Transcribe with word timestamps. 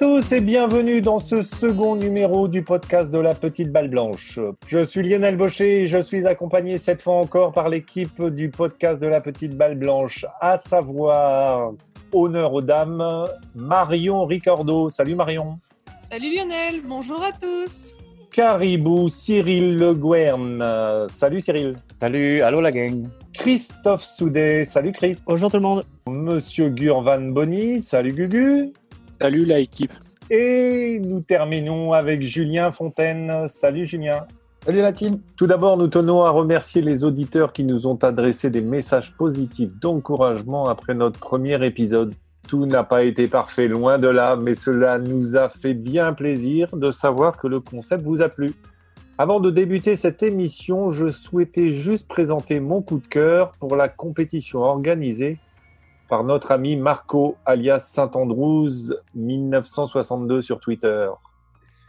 tous 0.00 0.32
et 0.32 0.40
bienvenue 0.40 1.02
dans 1.02 1.18
ce 1.18 1.42
second 1.42 1.94
numéro 1.94 2.48
du 2.48 2.62
podcast 2.64 3.10
de 3.10 3.18
la 3.18 3.34
petite 3.34 3.70
balle 3.70 3.90
blanche. 3.90 4.40
Je 4.66 4.82
suis 4.82 5.02
Lionel 5.02 5.36
Baucher 5.36 5.82
et 5.82 5.88
je 5.88 6.00
suis 6.00 6.26
accompagné 6.26 6.78
cette 6.78 7.02
fois 7.02 7.16
encore 7.16 7.52
par 7.52 7.68
l'équipe 7.68 8.24
du 8.30 8.48
podcast 8.48 8.98
de 8.98 9.06
la 9.06 9.20
petite 9.20 9.54
balle 9.58 9.74
blanche, 9.74 10.24
à 10.40 10.56
savoir 10.56 11.74
honneur 12.12 12.54
aux 12.54 12.62
dames, 12.62 13.26
Marion 13.54 14.24
Ricardo. 14.24 14.88
Salut 14.88 15.16
Marion. 15.16 15.58
Salut 16.10 16.34
Lionel, 16.34 16.80
bonjour 16.82 17.22
à 17.22 17.32
tous. 17.32 17.98
Caribou 18.32 19.10
Cyril 19.10 19.76
Le 19.76 19.92
Guern. 19.92 21.10
Salut 21.10 21.42
Cyril. 21.42 21.76
Salut, 22.00 22.40
allô 22.40 22.62
la 22.62 22.72
gang. 22.72 23.06
Christophe 23.34 24.04
Soudet. 24.04 24.64
Salut 24.64 24.92
Chris. 24.92 25.18
Bonjour 25.26 25.50
tout 25.50 25.58
le 25.58 25.62
monde. 25.62 25.84
Monsieur 26.08 26.70
Gurvan 26.70 27.32
Bonny. 27.32 27.82
Salut 27.82 28.14
Gugu. 28.14 28.72
Salut 29.20 29.44
la 29.44 29.58
équipe. 29.58 29.92
Et 30.30 30.98
nous 30.98 31.20
terminons 31.20 31.92
avec 31.92 32.22
Julien 32.22 32.72
Fontaine. 32.72 33.48
Salut 33.48 33.86
Julien. 33.86 34.26
Salut 34.64 34.78
la 34.78 34.94
team. 34.94 35.20
Tout 35.36 35.46
d'abord, 35.46 35.76
nous 35.76 35.88
tenons 35.88 36.22
à 36.22 36.30
remercier 36.30 36.80
les 36.80 37.04
auditeurs 37.04 37.52
qui 37.52 37.64
nous 37.64 37.86
ont 37.86 37.96
adressé 37.96 38.48
des 38.48 38.62
messages 38.62 39.14
positifs 39.14 39.72
d'encouragement 39.78 40.68
après 40.68 40.94
notre 40.94 41.20
premier 41.20 41.62
épisode. 41.66 42.14
Tout 42.48 42.64
n'a 42.64 42.82
pas 42.82 43.02
été 43.02 43.28
parfait, 43.28 43.68
loin 43.68 43.98
de 43.98 44.08
là, 44.08 44.36
mais 44.36 44.54
cela 44.54 44.98
nous 44.98 45.36
a 45.36 45.50
fait 45.50 45.74
bien 45.74 46.14
plaisir 46.14 46.74
de 46.74 46.90
savoir 46.90 47.36
que 47.36 47.46
le 47.46 47.60
concept 47.60 48.02
vous 48.02 48.22
a 48.22 48.30
plu. 48.30 48.54
Avant 49.18 49.38
de 49.38 49.50
débuter 49.50 49.96
cette 49.96 50.22
émission, 50.22 50.90
je 50.90 51.12
souhaitais 51.12 51.72
juste 51.72 52.08
présenter 52.08 52.58
mon 52.58 52.80
coup 52.80 53.00
de 53.00 53.06
cœur 53.06 53.52
pour 53.60 53.76
la 53.76 53.90
compétition 53.90 54.60
organisée 54.60 55.38
par 56.10 56.24
notre 56.24 56.50
ami 56.50 56.76
Marco 56.76 57.36
alias 57.46 57.84
Saint-Andrews 57.86 58.92
1962 59.14 60.42
sur 60.42 60.58
Twitter. 60.58 61.08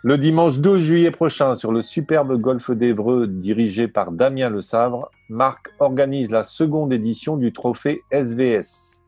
Le 0.03 0.19
dimanche 0.19 0.59
12 0.59 0.79
juillet 0.79 1.11
prochain, 1.11 1.55
sur 1.55 1.71
le 1.71 1.81
superbe 1.81 2.39
golfe 2.39 2.69
d'Evreux 2.71 3.25
dirigé 3.27 3.87
par 3.87 4.11
Damien 4.11 4.49
Le 4.49 4.61
Savre, 4.61 5.09
Marc 5.27 5.71
organise 5.79 6.29
la 6.29 6.43
seconde 6.43 6.93
édition 6.93 7.35
du 7.35 7.51
trophée 7.51 8.03
SVS. 8.11 9.01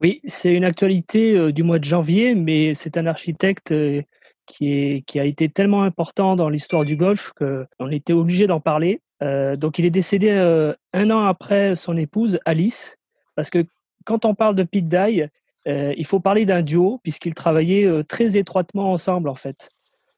Oui, 0.00 0.20
c'est 0.24 0.52
une 0.52 0.64
actualité 0.64 1.36
euh, 1.36 1.50
du 1.50 1.64
mois 1.64 1.80
de 1.80 1.84
janvier, 1.84 2.36
mais 2.36 2.74
c'est 2.74 2.96
un 2.96 3.06
architecte 3.06 3.72
euh, 3.72 4.02
qui, 4.46 4.72
est, 4.72 5.02
qui 5.04 5.18
a 5.18 5.24
été 5.24 5.48
tellement 5.48 5.82
important 5.82 6.36
dans 6.36 6.48
l'histoire 6.48 6.84
du 6.84 6.94
golf 6.94 7.32
qu'on 7.32 7.90
était 7.90 8.12
obligé 8.12 8.46
d'en 8.46 8.60
parler. 8.60 9.00
Euh, 9.22 9.56
donc 9.56 9.80
il 9.80 9.86
est 9.86 9.90
décédé 9.90 10.30
un 10.30 11.10
an 11.10 11.26
après 11.26 11.74
son 11.74 11.96
épouse 11.96 12.38
Alice, 12.44 12.96
parce 13.34 13.50
que 13.50 13.66
quand 14.04 14.24
on 14.24 14.36
parle 14.36 14.54
de 14.54 14.62
Pete 14.62 14.86
Dye, 14.86 15.26
il 15.66 16.06
faut 16.06 16.20
parler 16.20 16.44
d'un 16.44 16.62
duo, 16.62 17.00
puisqu'ils 17.02 17.34
travaillaient 17.34 18.04
très 18.04 18.36
étroitement 18.36 18.92
ensemble 18.92 19.28
en 19.30 19.34
fait. 19.34 19.70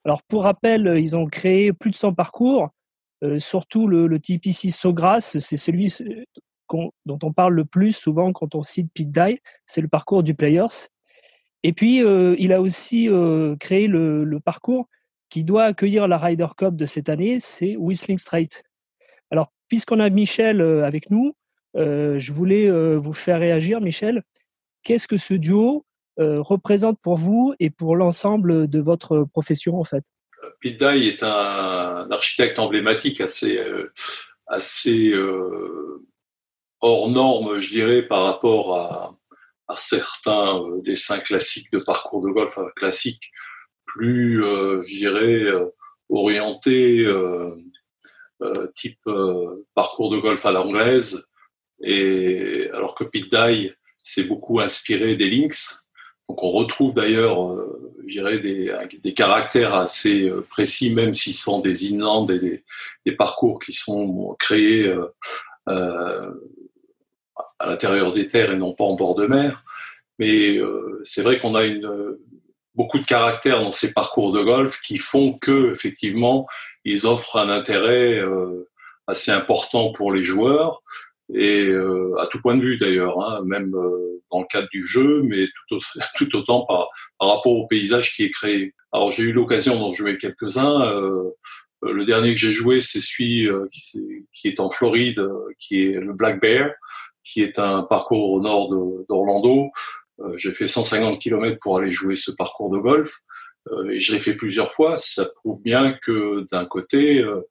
Alors 0.07 0.23
pour 0.23 0.43
rappel, 0.43 0.95
ils 0.97 1.15
ont 1.15 1.27
créé 1.27 1.71
plus 1.71 1.91
de 1.91 1.95
100 1.95 2.13
parcours, 2.13 2.69
surtout 3.37 3.87
le, 3.87 4.07
le 4.07 4.19
TPC 4.19 4.71
Sogras, 4.71 5.19
c'est 5.19 5.57
celui 5.57 5.91
dont 7.05 7.19
on 7.23 7.33
parle 7.33 7.53
le 7.53 7.65
plus 7.65 7.95
souvent 7.95 8.33
quand 8.33 8.55
on 8.55 8.63
cite 8.63 8.89
Pete 8.93 9.11
Dye, 9.11 9.39
c'est 9.65 9.81
le 9.81 9.87
parcours 9.87 10.23
du 10.23 10.33
Players. 10.33 10.89
Et 11.63 11.73
puis, 11.73 12.03
euh, 12.03 12.35
il 12.37 12.53
a 12.53 12.61
aussi 12.61 13.09
euh, 13.09 13.55
créé 13.57 13.87
le, 13.87 14.39
parcours 14.43 14.87
qui 15.29 15.43
doit 15.43 15.65
accueillir 15.65 16.07
la 16.07 16.17
Ryder 16.17 16.47
Cup 16.57 16.75
de 16.75 16.85
cette 16.85 17.09
année, 17.09 17.39
c'est 17.39 17.75
Whistling 17.75 18.17
Straight. 18.17 18.63
Alors, 19.31 19.51
puisqu'on 19.67 19.99
a 19.99 20.09
Michel 20.09 20.61
euh, 20.61 20.85
avec 20.85 21.09
nous, 21.09 21.33
je 21.75 22.31
voulais 22.31 22.67
vous 22.97 23.13
faire 23.13 23.39
réagir, 23.39 23.81
Michel. 23.81 24.23
Qu'est-ce 24.81 25.07
que 25.07 25.17
ce 25.17 25.35
duo 25.35 25.85
représente 26.17 26.99
pour 26.99 27.15
vous 27.15 27.53
et 27.59 27.69
pour 27.69 27.95
l'ensemble 27.95 28.67
de 28.67 28.79
votre 28.79 29.23
profession, 29.23 29.79
en 29.79 29.83
fait 29.83 30.03
Pete 30.61 30.79
Dye 30.79 31.07
est 31.07 31.23
un, 31.23 32.07
architecte 32.11 32.59
emblématique 32.59 33.21
assez, 33.21 33.59
assez 34.47 35.13
hors 36.81 37.09
norme, 37.09 37.59
je 37.59 37.69
dirais, 37.69 38.03
par 38.03 38.23
rapport 38.23 38.77
à, 38.77 39.13
certains 39.75 40.61
euh, 40.61 40.81
dessins 40.81 41.19
classiques 41.19 41.71
de 41.73 41.79
parcours 41.79 42.21
de 42.21 42.29
golf, 42.29 42.57
euh, 42.57 42.69
classiques, 42.77 43.31
plus, 43.85 44.43
euh, 44.43 44.81
je 44.83 44.95
dirais, 44.95 45.51
orientés, 46.09 47.05
type 48.75 48.99
parcours 49.75 50.11
de 50.11 50.19
golf 50.19 50.45
à 50.45 50.51
l'anglaise. 50.51 51.27
Et 51.81 52.69
alors 52.73 52.95
que 52.95 53.03
Pete 53.03 53.29
Dye 53.29 53.73
s'est 54.03 54.23
beaucoup 54.23 54.59
inspiré 54.59 55.15
des 55.15 55.29
links. 55.29 55.85
Donc 56.29 56.43
on 56.43 56.51
retrouve 56.51 56.93
d'ailleurs, 56.93 57.55
dirais, 58.03 58.39
des, 58.39 58.73
des, 59.01 59.13
caractères 59.13 59.73
assez 59.73 60.29
précis, 60.49 60.93
même 60.93 61.13
s'ils 61.13 61.33
sont 61.33 61.59
des 61.59 61.91
inlands 61.91 62.25
et 62.25 62.61
des, 63.05 63.11
parcours 63.13 63.59
qui 63.59 63.71
sont 63.71 64.35
créés 64.37 64.93
euh, 65.69 66.31
à 67.59 67.69
l'intérieur 67.69 68.13
des 68.13 68.27
terres 68.27 68.51
et 68.51 68.57
non 68.57 68.73
pas 68.73 68.83
en 68.83 68.95
bord 68.95 69.15
de 69.15 69.27
mer. 69.27 69.63
Mais 70.19 70.57
euh, 70.57 70.99
c'est 71.03 71.21
vrai 71.21 71.39
qu'on 71.39 71.55
a 71.55 71.63
une, 71.63 72.17
beaucoup 72.75 72.99
de 72.99 73.05
caractères 73.05 73.61
dans 73.61 73.71
ces 73.71 73.93
parcours 73.93 74.31
de 74.31 74.43
golf 74.43 74.81
qui 74.81 74.97
font 74.97 75.33
que 75.33 75.71
effectivement 75.71 76.47
ils 76.85 77.05
offrent 77.05 77.37
un 77.37 77.49
intérêt 77.49 78.19
euh, 78.19 78.69
assez 79.07 79.31
important 79.31 79.91
pour 79.91 80.11
les 80.11 80.23
joueurs 80.23 80.83
et 81.33 81.67
euh, 81.67 82.15
à 82.19 82.25
tout 82.27 82.41
point 82.41 82.55
de 82.55 82.61
vue 82.61 82.77
d'ailleurs, 82.77 83.21
hein, 83.21 83.41
même 83.45 83.75
euh, 83.75 84.21
dans 84.31 84.41
le 84.41 84.47
cadre 84.49 84.67
du 84.71 84.85
jeu, 84.85 85.21
mais 85.23 85.45
tout, 85.67 85.79
autant 86.35 86.65
par, 86.65 86.89
rapport 87.19 87.53
au 87.53 87.67
paysage 87.67 88.13
qui 88.13 88.23
est 88.23 88.31
créé. 88.31 88.73
Alors 88.91 89.11
j'ai 89.11 89.23
eu 89.23 89.33
l'occasion 89.33 89.79
d'en 89.79 89.93
jouer 89.93 90.17
quelques-uns. 90.17 90.85
Euh, 90.85 91.31
le 91.83 92.05
dernier 92.05 92.33
que 92.33 92.39
j'ai 92.39 92.53
joué, 92.53 92.81
c'est 92.81 93.01
celui 93.01 93.47
qui, 93.71 94.25
qui, 94.33 94.47
est 94.47 94.59
en 94.59 94.69
Floride, 94.69 95.21
qui 95.59 95.83
est 95.83 95.99
le 95.99 96.11
Black 96.11 96.41
Bear, 96.41 96.71
qui 97.23 97.43
est 97.43 97.59
un 97.59 97.83
parcours 97.83 98.31
au 98.31 98.41
nord 98.41 98.69
d'Orlando. 99.07 99.69
Euh, 100.19 100.37
j'ai 100.37 100.51
fait 100.51 100.67
150 100.67 101.19
km 101.19 101.57
pour 101.59 101.77
aller 101.77 101.91
jouer 101.91 102.15
ce 102.15 102.31
parcours 102.31 102.69
de 102.69 102.79
golf 102.79 103.19
euh, 103.71 103.89
et 103.89 103.97
je 103.99 104.13
l'ai 104.13 104.19
fait 104.19 104.33
plusieurs 104.33 104.71
fois. 104.71 104.97
Ça 104.97 105.25
prouve 105.25 105.61
bien 105.61 105.97
que 106.01 106.45
d'un 106.51 106.65
côté, 106.65 107.21
euh, 107.21 107.41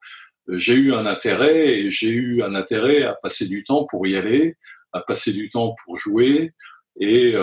j'ai 0.49 0.73
eu 0.73 0.93
un 0.93 1.05
intérêt 1.05 1.79
et 1.79 1.91
j'ai 1.91 2.09
eu 2.09 2.41
un 2.41 2.55
intérêt 2.55 3.03
à 3.03 3.13
passer 3.13 3.47
du 3.47 3.63
temps 3.63 3.85
pour 3.85 4.07
y 4.07 4.17
aller, 4.17 4.55
à 4.93 5.01
passer 5.01 5.33
du 5.33 5.49
temps 5.49 5.75
pour 5.85 5.97
jouer 5.97 6.53
et 6.99 7.35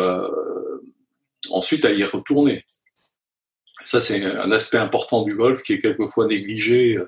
ensuite 1.51 1.85
à 1.85 1.93
y 1.93 2.03
retourner. 2.05 2.65
Ça, 3.83 4.01
c'est 4.01 4.25
un 4.25 4.51
aspect 4.51 4.79
important 4.79 5.23
du 5.23 5.35
golf 5.35 5.63
qui 5.63 5.75
est 5.75 5.79
quelquefois 5.81 6.27
négligé 6.27 6.99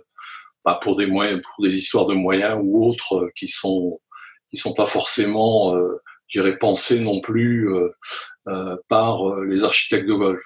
bah, 0.65 0.79
pour 0.83 0.97
des 0.97 1.07
moyens, 1.07 1.41
pour 1.43 1.65
des 1.65 1.75
histoires 1.75 2.07
de 2.07 2.15
moyens 2.15 2.59
ou 2.63 2.87
autres 2.87 3.31
qui 3.35 3.49
sont 3.49 4.01
qui 4.51 4.57
sont 4.57 4.73
pas 4.73 4.87
forcément, 4.87 5.77
euh, 5.77 6.01
j'irais, 6.29 6.59
pensés 6.59 7.01
non 7.01 7.21
plus 7.21 7.73
euh, 7.73 7.89
euh, 8.49 8.77
par 8.89 9.29
euh, 9.29 9.45
les 9.45 9.65
architectes 9.65 10.09
de 10.09 10.15
golf. 10.15 10.45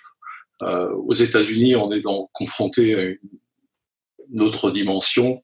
aux 0.63 1.15
États-Unis, 1.15 1.75
on 1.77 1.91
est 1.91 2.01
donc 2.01 2.31
confronté 2.33 2.95
à 2.95 3.03
une 3.03 3.19
autre 4.39 4.71
dimension, 4.71 5.43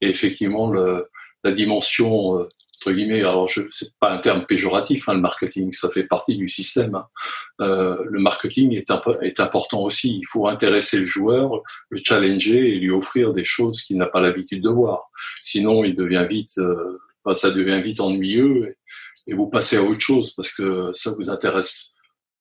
et 0.00 0.08
effectivement, 0.08 0.70
le, 0.70 1.08
la 1.44 1.52
dimension 1.52 2.46
entre 2.82 2.96
guillemets, 2.96 3.20
alors 3.20 3.48
je 3.48 3.62
c'est 3.70 3.94
pas 4.00 4.10
un 4.10 4.18
terme 4.18 4.44
péjoratif, 4.44 5.08
hein, 5.08 5.14
le 5.14 5.20
marketing, 5.20 5.70
ça 5.72 5.88
fait 5.88 6.02
partie 6.02 6.36
du 6.36 6.48
système. 6.48 6.96
Hein. 6.96 7.06
Euh, 7.60 8.02
le 8.10 8.18
marketing 8.18 8.74
est, 8.74 8.90
est 9.22 9.38
important 9.38 9.82
aussi. 9.82 10.18
Il 10.18 10.26
faut 10.26 10.48
intéresser 10.48 10.98
le 10.98 11.06
joueur, 11.06 11.62
le 11.90 12.00
challenger 12.02 12.74
et 12.74 12.78
lui 12.80 12.90
offrir 12.90 13.32
des 13.32 13.44
choses 13.44 13.82
qu'il 13.82 13.98
n'a 13.98 14.06
pas 14.06 14.20
l'habitude 14.20 14.62
de 14.62 14.68
voir. 14.68 15.10
Sinon, 15.42 15.84
il 15.84 15.94
devient 15.94 16.26
vite 16.28 16.58
euh, 16.58 16.98
ça 17.34 17.50
devient 17.52 17.80
vite 17.80 18.00
ennuyeux 18.00 18.76
et, 19.28 19.34
vous 19.34 19.48
passez 19.48 19.76
à 19.76 19.82
autre 19.84 20.00
chose 20.00 20.34
parce 20.34 20.52
que 20.52 20.90
ça 20.92 21.12
vous 21.16 21.30
intéresse 21.30 21.92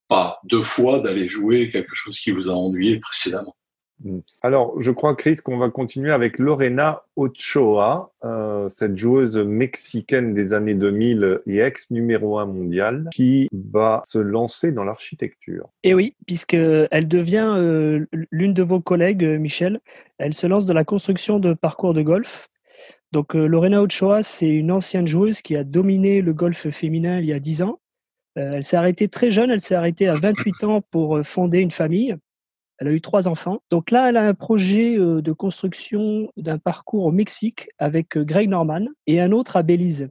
pas 0.07 0.39
deux 0.43 0.63
fois 0.63 0.99
d'aller 0.99 1.27
jouer 1.27 1.67
quelque 1.67 1.93
chose 1.93 2.19
qui 2.19 2.31
vous 2.31 2.49
a 2.49 2.53
ennuyé 2.53 2.99
précédemment. 2.99 3.55
Mm. 4.03 4.19
Alors, 4.41 4.81
je 4.81 4.91
crois, 4.91 5.15
Chris, 5.15 5.37
qu'on 5.37 5.57
va 5.57 5.69
continuer 5.69 6.11
avec 6.11 6.39
Lorena 6.39 7.03
Ochoa, 7.15 8.11
euh, 8.23 8.69
cette 8.69 8.97
joueuse 8.97 9.37
mexicaine 9.37 10.33
des 10.33 10.53
années 10.53 10.73
2000 10.73 11.41
et 11.47 11.59
ex 11.59 11.91
numéro 11.91 12.39
un 12.39 12.45
mondial, 12.45 13.07
qui 13.13 13.49
va 13.51 14.01
se 14.05 14.19
lancer 14.19 14.71
dans 14.71 14.83
l'architecture. 14.83 15.69
Et 15.83 15.93
oui, 15.93 16.15
puisqu'elle 16.25 17.07
devient 17.07 17.53
euh, 17.57 18.05
l'une 18.31 18.53
de 18.53 18.63
vos 18.63 18.79
collègues, 18.79 19.23
Michel. 19.23 19.79
Elle 20.17 20.33
se 20.33 20.47
lance 20.47 20.65
dans 20.65 20.73
la 20.73 20.85
construction 20.85 21.39
de 21.39 21.53
parcours 21.53 21.93
de 21.93 22.01
golf. 22.01 22.49
Donc, 23.11 23.35
euh, 23.35 23.45
Lorena 23.45 23.81
Ochoa, 23.81 24.23
c'est 24.23 24.49
une 24.49 24.71
ancienne 24.71 25.07
joueuse 25.07 25.41
qui 25.41 25.55
a 25.55 25.63
dominé 25.63 26.21
le 26.21 26.33
golf 26.33 26.69
féminin 26.69 27.19
il 27.19 27.25
y 27.25 27.33
a 27.33 27.39
10 27.39 27.63
ans. 27.63 27.79
elle 28.35 28.63
s'est 28.63 28.77
arrêtée 28.77 29.09
très 29.09 29.29
jeune, 29.29 29.51
elle 29.51 29.59
s'est 29.59 29.75
arrêtée 29.75 30.07
à 30.07 30.15
28 30.15 30.63
ans 30.63 30.81
pour 30.89 31.19
fonder 31.23 31.59
une 31.59 31.71
famille. 31.71 32.15
Elle 32.81 32.87
a 32.87 32.91
eu 32.93 33.01
trois 33.01 33.27
enfants. 33.27 33.61
Donc 33.69 33.91
là, 33.91 34.09
elle 34.09 34.17
a 34.17 34.27
un 34.27 34.33
projet 34.33 34.97
euh, 34.97 35.21
de 35.21 35.31
construction 35.33 36.31
d'un 36.35 36.57
parcours 36.57 37.05
au 37.05 37.11
Mexique 37.11 37.69
avec 37.77 38.17
euh, 38.17 38.23
Greg 38.23 38.49
Norman 38.49 38.87
et 39.05 39.21
un 39.21 39.31
autre 39.31 39.55
à 39.55 39.61
Belize. 39.61 40.09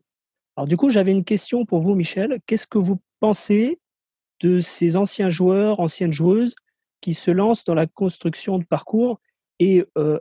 Alors 0.57 0.69
du 0.69 0.77
coup, 0.77 0.89
j'avais 0.89 1.11
une 1.11 1.25
question 1.25 1.67
pour 1.67 1.81
vous, 1.81 1.97
Michel. 1.97 2.39
Qu'est-ce 2.47 2.69
que 2.69 2.79
vous 2.79 3.01
pensez 3.19 3.81
de 4.39 4.61
ces 4.61 4.97
anciens 4.97 5.31
joueurs, 5.31 5.81
anciennes 5.81 6.13
joueuses 6.13 6.55
qui 7.01 7.13
se 7.13 7.33
lancent 7.33 7.65
dans 7.65 7.75
la 7.75 7.89
construction 7.89 8.57
de 8.57 8.65
parcours 8.65 9.19
Et 9.59 9.85
euh, 9.99 10.21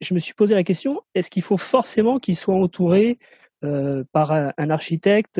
je 0.00 0.14
me 0.14 0.20
suis 0.20 0.34
posé 0.34 0.54
la 0.54 0.62
question, 0.62 1.02
est-ce 1.16 1.28
qu'il 1.28 1.42
faut 1.42 1.56
forcément 1.56 2.20
qu'ils 2.20 2.36
soient 2.36 2.54
entourés 2.54 3.18
par 4.12 4.32
un, 4.32 4.70
architecte 4.70 5.38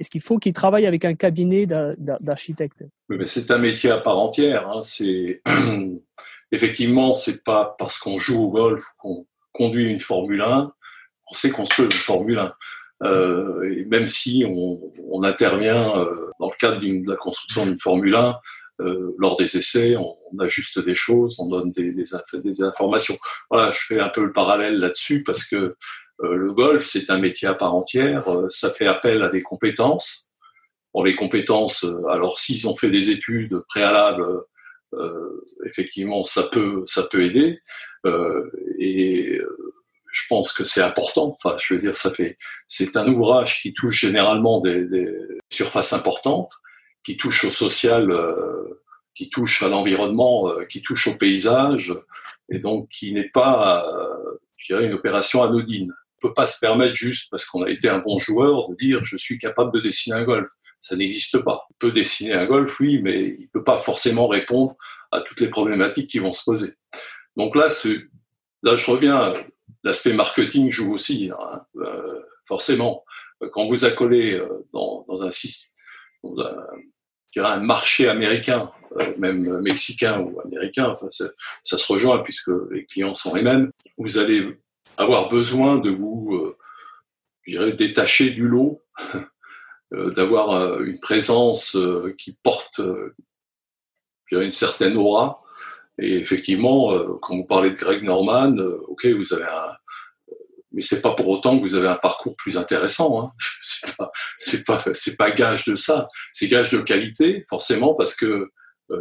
est-ce 0.00 0.10
qu'il 0.10 0.20
faut 0.20 0.38
qu'il 0.38 0.52
travaille 0.52 0.86
avec 0.86 1.04
un 1.04 1.14
cabinet 1.14 1.66
d'architectes 1.66 2.84
C'est 3.24 3.50
un 3.50 3.58
métier 3.58 3.90
à 3.90 3.98
part 3.98 4.18
entière. 4.18 4.68
Hein. 4.68 4.82
C'est 4.82 5.42
effectivement, 6.52 7.14
c'est 7.14 7.44
pas 7.44 7.74
parce 7.78 7.98
qu'on 7.98 8.18
joue 8.18 8.38
au 8.38 8.50
golf 8.50 8.82
qu'on 8.98 9.26
conduit 9.52 9.88
une 9.88 10.00
Formule 10.00 10.42
1, 10.42 10.72
on 11.30 11.34
sait 11.34 11.50
construire 11.50 11.86
une 11.86 11.92
Formule 11.92 12.38
1. 12.38 12.54
Euh, 13.02 13.84
même 13.88 14.06
si 14.06 14.44
on, 14.46 15.22
intervient 15.22 15.96
euh, 15.96 16.30
dans 16.38 16.50
le 16.50 16.56
cadre 16.58 16.80
de 16.80 17.10
la 17.10 17.16
construction 17.16 17.64
d'une 17.66 17.78
Formule 17.78 18.14
1, 18.14 18.36
euh, 18.80 19.14
lors 19.18 19.36
des 19.36 19.56
essais, 19.56 19.96
on, 19.96 20.16
ajuste 20.40 20.84
des 20.84 20.96
choses, 20.96 21.38
on 21.38 21.48
donne 21.48 21.70
des, 21.70 21.92
des, 21.92 22.62
informations. 22.62 23.16
Voilà, 23.48 23.70
je 23.70 23.78
fais 23.78 24.00
un 24.00 24.08
peu 24.08 24.24
le 24.24 24.32
parallèle 24.32 24.78
là-dessus 24.78 25.22
parce 25.22 25.44
que 25.44 25.76
le 26.20 26.52
golf, 26.52 26.82
c'est 26.82 27.10
un 27.10 27.18
métier 27.18 27.48
à 27.48 27.54
part 27.54 27.74
entière. 27.74 28.28
Euh, 28.28 28.48
ça 28.48 28.70
fait 28.70 28.86
appel 28.86 29.22
à 29.22 29.28
des 29.28 29.42
compétences. 29.42 30.30
Bon, 30.92 31.02
les 31.02 31.16
compétences, 31.16 31.84
euh, 31.84 32.06
alors 32.08 32.38
s'ils 32.38 32.68
ont 32.68 32.74
fait 32.74 32.90
des 32.90 33.10
études 33.10 33.60
préalables, 33.68 34.24
effectivement, 35.66 36.22
ça 36.22 36.44
peut, 36.44 36.84
ça 36.86 37.02
peut 37.02 37.24
aider. 37.24 37.58
et 38.78 39.40
je 40.12 40.22
pense 40.28 40.52
que 40.52 40.62
c'est 40.62 40.82
important. 40.82 41.36
Enfin, 41.42 41.56
je 41.60 41.74
veux 41.74 41.80
dire, 41.80 41.96
ça 41.96 42.12
fait, 42.12 42.38
c'est 42.68 42.96
un 42.96 43.08
ouvrage 43.08 43.60
qui 43.60 43.74
touche 43.74 43.98
généralement 44.02 44.60
des, 44.60 44.86
des, 44.86 45.12
surfaces 45.52 45.92
importantes, 45.94 46.52
qui 47.02 47.16
touche 47.16 47.44
au 47.44 47.50
social, 47.50 48.16
qui 49.16 49.30
touche 49.30 49.64
à 49.64 49.68
l'environnement, 49.68 50.48
qui 50.68 50.80
touche 50.80 51.08
au 51.08 51.16
paysage, 51.16 51.92
et 52.48 52.60
donc 52.60 52.88
qui 52.88 53.12
n'est 53.12 53.30
pas, 53.30 53.84
je 54.56 54.74
dirais, 54.74 54.86
une 54.86 54.94
opération 54.94 55.42
anodine 55.42 55.92
peut 56.24 56.34
pas 56.34 56.46
se 56.46 56.58
permettre 56.58 56.94
juste 56.94 57.28
parce 57.30 57.44
qu'on 57.44 57.64
a 57.64 57.70
été 57.70 57.88
un 57.88 57.98
bon 57.98 58.18
joueur 58.18 58.70
de 58.70 58.74
dire 58.76 59.02
je 59.02 59.16
suis 59.16 59.36
capable 59.36 59.72
de 59.72 59.80
dessiner 59.80 60.16
un 60.16 60.24
golf. 60.24 60.48
Ça 60.78 60.96
n'existe 60.96 61.38
pas. 61.38 61.66
Il 61.70 61.76
peut 61.78 61.92
dessiner 61.92 62.32
un 62.32 62.46
golf, 62.46 62.80
oui, 62.80 63.00
mais 63.02 63.36
il 63.38 63.48
peut 63.52 63.64
pas 63.64 63.80
forcément 63.80 64.26
répondre 64.26 64.74
à 65.12 65.20
toutes 65.20 65.40
les 65.40 65.48
problématiques 65.48 66.08
qui 66.08 66.18
vont 66.18 66.32
se 66.32 66.42
poser. 66.42 66.74
Donc 67.36 67.56
là, 67.56 67.68
là, 68.62 68.76
je 68.76 68.90
reviens. 68.90 69.32
L'aspect 69.82 70.14
marketing 70.14 70.70
joue 70.70 70.94
aussi, 70.94 71.30
hein, 71.30 71.60
euh, 71.76 72.20
forcément. 72.46 73.04
Quand 73.52 73.66
vous 73.66 73.84
accolez 73.84 74.32
euh, 74.32 74.66
dans, 74.72 75.04
un 75.22 75.30
système, 75.30 75.74
un, 77.36 77.58
marché 77.60 78.08
américain, 78.08 78.70
euh, 78.98 79.14
même 79.18 79.60
mexicain 79.60 80.20
ou 80.20 80.40
américain, 80.40 80.94
ça, 81.10 81.28
se 81.62 81.92
rejoint 81.92 82.22
puisque 82.22 82.50
les 82.70 82.86
clients 82.86 83.14
sont 83.14 83.34
les 83.34 83.42
mêmes. 83.42 83.70
Vous 83.98 84.16
allez 84.16 84.56
avoir 84.96 85.28
besoin 85.28 85.78
de 85.78 85.90
vous, 85.90 86.34
euh, 86.34 86.56
je 87.42 87.52
dirais, 87.52 87.72
détacher 87.72 88.30
du 88.30 88.48
lot, 88.48 88.82
euh, 89.94 90.10
d'avoir 90.10 90.50
euh, 90.50 90.84
une 90.84 91.00
présence 91.00 91.76
qui 92.18 92.36
porte 92.42 92.80
une 94.30 94.50
certaine 94.50 94.96
aura. 94.96 95.42
Et 95.98 96.16
effectivement, 96.16 96.98
quand 97.20 97.36
vous 97.36 97.44
parlez 97.44 97.70
de 97.70 97.76
Greg 97.76 98.02
Norman, 98.02 98.56
ok, 98.88 99.06
vous 99.06 99.32
avez 99.32 99.44
un, 99.44 99.76
mais 100.72 100.80
c'est 100.80 101.00
pas 101.00 101.14
pour 101.14 101.28
autant 101.28 101.56
que 101.56 101.62
vous 101.62 101.76
avez 101.76 101.86
un 101.86 101.94
parcours 101.94 102.34
plus 102.34 102.58
intéressant. 102.58 103.22
Hein. 103.22 103.32
C'est 103.60 103.96
pas, 103.96 104.10
c'est 104.38 104.64
pas, 104.64 104.82
pas 105.18 105.30
gage 105.30 105.64
de 105.66 105.76
ça. 105.76 106.08
C'est 106.32 106.48
gage 106.48 106.72
de 106.72 106.78
qualité, 106.78 107.44
forcément, 107.48 107.94
parce 107.94 108.16
que 108.16 108.50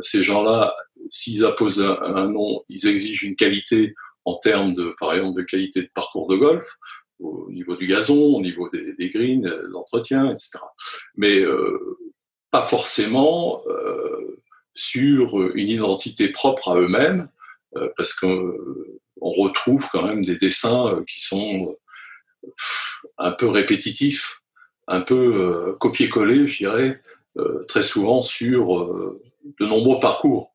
ces 0.01 0.24
gens-là, 0.24 0.75
s'ils 1.10 1.44
apposent 1.46 1.81
un, 1.81 2.30
nom, 2.30 2.63
ils 2.69 2.88
exigent 2.88 3.24
une 3.24 3.36
qualité 3.36 3.96
en 4.25 4.36
termes 4.36 4.74
de, 4.74 4.96
par 5.00 5.14
exemple, 5.14 5.40
de 5.40 5.46
qualité 5.46 5.81
de 5.81 5.90
parcours 5.94 6.28
de 6.28 6.38
golf, 6.38 6.78
au 7.20 7.50
niveau 7.52 7.75
du 7.75 7.88
gazon, 7.88 8.36
au 8.36 8.42
niveau 8.42 8.70
des, 8.70 8.96
des 8.96 9.08
greens, 9.08 9.46
euh, 9.46 9.68
l'entretien, 9.70 10.30
etc. 10.30 10.60
Mais 11.16 11.40
euh, 11.40 11.98
pas 12.52 12.62
forcément 12.62 13.64
euh, 13.68 14.42
sur 14.74 15.40
une 15.56 15.70
identité 15.70 16.30
propre 16.30 16.72
à 16.72 16.75
eux-mêmes, 16.75 17.30
euh, 17.78 17.90
parce 17.98 18.14
qu'on 18.14 18.54
retrouve 19.22 19.88
quand 19.92 20.04
même 20.04 20.24
des 20.24 20.38
dessins 20.38 21.04
qui 21.08 21.24
sont 21.24 21.75
un 23.18 23.31
peu 23.31 23.48
répétitifs, 23.48 24.42
un 24.88 25.02
peu 25.02 25.75
copier-coller, 25.80 26.46
je 26.46 26.58
dirais, 26.58 27.02
très 27.70 27.84
souvent 27.84 28.22
sur 28.22 29.16
de 29.60 29.66
nombreux 29.66 30.00
parcours. 30.00 30.52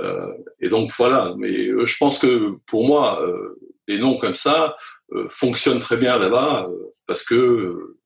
Euh, 0.00 0.32
et 0.60 0.68
donc 0.68 0.92
voilà, 0.96 1.34
mais 1.36 1.68
euh, 1.68 1.84
je 1.84 1.96
pense 1.98 2.18
que 2.18 2.58
pour 2.66 2.86
moi, 2.86 3.22
euh, 3.22 3.58
des 3.88 3.98
noms 3.98 4.18
comme 4.18 4.34
ça 4.34 4.76
fonctionnent 5.30 5.78
très 5.78 5.96
bien 5.96 6.18
là-bas 6.18 6.68
parce 7.06 7.24
que 7.24 7.96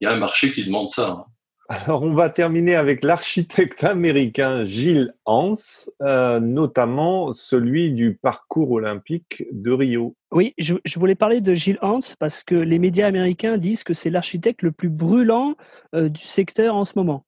il 0.00 0.06
y 0.06 0.06
a 0.06 0.12
un 0.12 0.16
marché 0.16 0.50
qui 0.50 0.64
demande 0.64 0.88
ça. 0.88 1.08
Hein. 1.10 1.24
Alors, 1.68 2.02
on 2.02 2.14
va 2.14 2.30
terminer 2.30 2.74
avec 2.74 3.04
l'architecte 3.04 3.84
américain 3.84 4.64
Gilles 4.64 5.14
Hans, 5.26 5.54
notamment 6.00 7.30
celui 7.32 7.92
du 7.92 8.14
parcours 8.14 8.70
olympique 8.72 9.44
de 9.52 9.70
Rio. 9.70 10.16
Oui, 10.32 10.54
je, 10.58 10.74
je, 10.84 10.98
voulais 10.98 11.14
parler 11.14 11.42
de 11.42 11.52
Gilles 11.52 11.78
Hans 11.82 11.98
parce 12.18 12.42
que 12.42 12.54
les 12.54 12.78
médias 12.78 13.06
américains 13.06 13.58
disent 13.58 13.84
que 13.84 13.94
c'est 13.94 14.10
l'architecte 14.10 14.62
le 14.62 14.72
plus 14.72 14.88
brûlant 14.88 15.54
du 15.92 16.22
secteur 16.22 16.74
en 16.74 16.86
ce 16.86 16.94
moment. 16.96 17.26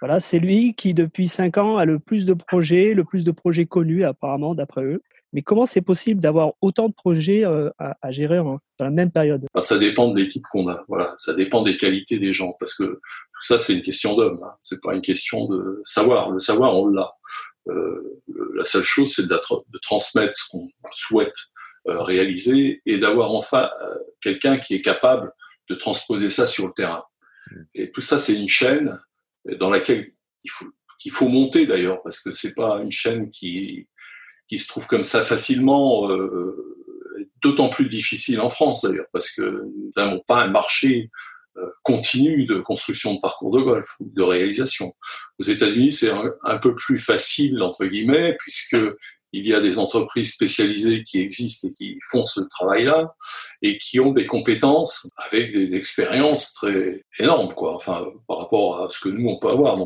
Voilà, 0.00 0.20
c'est 0.20 0.38
lui 0.38 0.74
qui, 0.74 0.94
depuis 0.94 1.26
cinq 1.26 1.58
ans, 1.58 1.78
a 1.78 1.84
le 1.84 1.98
plus 1.98 2.26
de 2.26 2.34
projets, 2.34 2.94
le 2.94 3.04
plus 3.04 3.24
de 3.24 3.30
projets 3.30 3.66
connus, 3.66 4.04
apparemment, 4.04 4.54
d'après 4.54 4.82
eux. 4.82 5.02
Mais 5.32 5.42
comment 5.42 5.64
c'est 5.64 5.82
possible 5.82 6.20
d'avoir 6.20 6.52
autant 6.60 6.88
de 6.88 6.94
projets 6.94 7.44
euh, 7.44 7.70
à, 7.78 8.10
gérer 8.10 8.36
dans 8.38 8.60
la 8.78 8.90
même 8.90 9.10
période? 9.10 9.44
Bah, 9.54 9.60
Ça 9.60 9.78
dépend 9.78 10.08
de 10.08 10.18
l'équipe 10.18 10.44
qu'on 10.50 10.68
a. 10.68 10.84
Voilà, 10.88 11.12
ça 11.16 11.34
dépend 11.34 11.62
des 11.62 11.76
qualités 11.76 12.18
des 12.18 12.32
gens, 12.32 12.54
parce 12.58 12.74
que 12.74 12.84
tout 12.84 13.42
ça, 13.46 13.58
c'est 13.58 13.74
une 13.74 13.82
question 13.82 14.16
d'homme. 14.16 14.40
Hein. 14.42 14.54
C'est 14.60 14.80
pas 14.80 14.94
une 14.94 15.02
question 15.02 15.46
de 15.46 15.80
savoir. 15.84 16.30
Le 16.30 16.38
savoir, 16.38 16.74
on 16.74 16.88
l'a. 16.88 17.12
Euh, 17.68 18.22
la 18.54 18.64
seule 18.64 18.84
chose, 18.84 19.12
c'est 19.14 19.26
de, 19.26 19.28
de, 19.28 19.78
transmettre 19.82 20.34
ce 20.34 20.48
qu'on 20.48 20.68
souhaite 20.92 21.36
euh, 21.88 22.02
réaliser 22.02 22.80
et 22.86 22.98
d'avoir 22.98 23.32
enfin 23.32 23.68
euh, 23.82 23.96
quelqu'un 24.20 24.58
qui 24.58 24.74
est 24.74 24.80
capable 24.80 25.32
de 25.68 25.74
transposer 25.74 26.30
ça 26.30 26.46
sur 26.46 26.66
le 26.66 26.72
terrain. 26.72 27.04
Mmh. 27.50 27.56
Et 27.74 27.92
tout 27.92 28.00
ça, 28.00 28.18
c'est 28.18 28.34
une 28.34 28.48
chaîne 28.48 28.98
dans 29.58 29.70
laquelle 29.70 30.12
il 30.44 30.50
faut, 30.50 30.66
qu'il 30.98 31.12
faut 31.12 31.28
monter 31.28 31.66
d'ailleurs, 31.66 32.02
parce 32.02 32.20
que 32.20 32.30
c'est 32.30 32.54
pas 32.54 32.80
une 32.82 32.90
chaîne 32.90 33.30
qui, 33.30 33.88
qui 34.48 34.58
se 34.58 34.68
trouve 34.68 34.86
comme 34.86 35.04
ça 35.04 35.22
facilement, 35.22 36.10
euh, 36.10 36.84
d'autant 37.42 37.68
plus 37.68 37.86
difficile 37.86 38.40
en 38.40 38.50
France 38.50 38.82
d'ailleurs, 38.82 39.06
parce 39.12 39.30
que 39.30 39.42
nous 39.42 39.92
n'avons 39.96 40.22
pas 40.26 40.42
un 40.42 40.48
marché 40.48 41.10
euh, 41.58 41.70
continu 41.82 42.44
de 42.44 42.60
construction 42.60 43.14
de 43.14 43.20
parcours 43.20 43.56
de 43.56 43.62
golf 43.62 43.96
de 44.00 44.22
réalisation. 44.22 44.94
Aux 45.38 45.44
États-Unis, 45.44 45.92
c'est 45.92 46.10
un, 46.10 46.32
un, 46.44 46.58
peu 46.58 46.74
plus 46.74 46.98
facile 46.98 47.62
entre 47.62 47.86
guillemets, 47.86 48.36
puisque 48.38 48.76
il 49.38 49.46
y 49.46 49.54
a 49.54 49.60
des 49.60 49.78
entreprises 49.78 50.32
spécialisées 50.32 51.02
qui 51.02 51.20
existent 51.20 51.68
et 51.68 51.72
qui 51.74 51.98
font 52.10 52.24
ce 52.24 52.40
travail-là 52.40 53.14
et 53.62 53.78
qui 53.78 54.00
ont 54.00 54.12
des 54.12 54.26
compétences 54.26 55.10
avec 55.26 55.52
des 55.52 55.74
expériences 55.74 56.54
très 56.54 57.02
énormes, 57.18 57.54
quoi. 57.54 57.74
Enfin, 57.74 58.06
par 58.26 58.38
rapport 58.38 58.82
à 58.82 58.90
ce 58.90 59.00
que 59.00 59.08
nous 59.08 59.28
on 59.28 59.38
peut 59.38 59.50
avoir. 59.50 59.76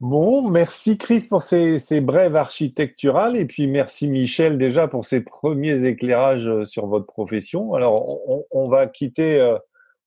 Bon, 0.00 0.48
merci 0.48 0.96
Chris 0.96 1.26
pour 1.28 1.42
ces, 1.42 1.78
ces, 1.78 2.00
brèves 2.00 2.34
architecturales 2.34 3.36
et 3.36 3.44
puis 3.44 3.66
merci 3.66 4.08
Michel 4.08 4.56
déjà 4.56 4.88
pour 4.88 5.04
ces 5.04 5.20
premiers 5.20 5.84
éclairages 5.84 6.46
euh, 6.46 6.64
sur 6.64 6.86
votre 6.86 7.04
profession. 7.04 7.74
Alors, 7.74 8.08
on, 8.26 8.46
on 8.50 8.68
va 8.70 8.86
quitter, 8.86 9.38
euh, 9.38 9.58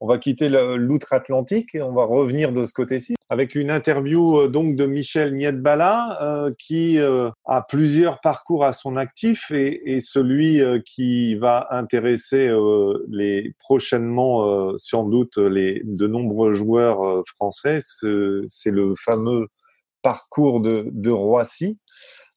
on 0.03 0.07
va 0.07 0.17
quitter 0.17 0.49
l'outre-Atlantique 0.49 1.75
et 1.75 1.81
on 1.81 1.93
va 1.93 2.03
revenir 2.03 2.51
de 2.51 2.65
ce 2.65 2.73
côté-ci 2.73 3.15
avec 3.29 3.55
une 3.55 3.71
interview 3.71 4.37
euh, 4.37 4.47
donc 4.49 4.75
de 4.75 4.85
Michel 4.85 5.33
Nietbala 5.33 6.21
euh, 6.21 6.51
qui 6.59 6.99
euh, 6.99 7.29
a 7.45 7.61
plusieurs 7.61 8.19
parcours 8.19 8.65
à 8.65 8.73
son 8.73 8.97
actif 8.97 9.49
et, 9.51 10.01
celui 10.01 10.61
qui 10.83 11.35
va 11.35 11.67
intéresser 11.71 12.49
les 13.09 13.53
prochainement 13.59 14.77
sans 14.77 15.05
doute 15.05 15.37
les 15.37 15.81
de 15.85 16.07
nombreux 16.07 16.51
joueurs 16.51 17.23
français, 17.25 17.79
c'est 17.81 18.71
le 18.71 18.93
fameux 18.97 19.47
parcours 20.01 20.59
de, 20.59 20.85
de 20.91 21.09
Roissy. 21.09 21.79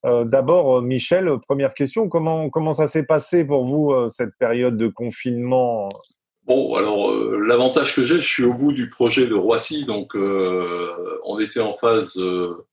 D'abord, 0.04 0.82
Michel, 0.82 1.28
première 1.48 1.74
question, 1.74 2.08
comment, 2.08 2.50
comment 2.50 2.74
ça 2.74 2.86
s'est 2.86 3.06
passé 3.06 3.44
pour 3.44 3.66
vous, 3.66 4.08
cette 4.08 4.36
période 4.38 4.76
de 4.76 4.86
confinement 4.86 5.88
Bon, 6.46 6.76
alors 6.76 7.10
euh, 7.10 7.40
l'avantage 7.44 7.96
que 7.96 8.04
j'ai, 8.04 8.20
je 8.20 8.28
suis 8.28 8.44
au 8.44 8.54
bout 8.54 8.70
du 8.70 8.88
projet 8.88 9.26
de 9.26 9.34
Roissy, 9.34 9.84
donc 9.84 10.14
euh, 10.14 11.18
on 11.24 11.40
était 11.40 11.58
en 11.58 11.72
phase 11.72 12.18
euh, 12.18 12.64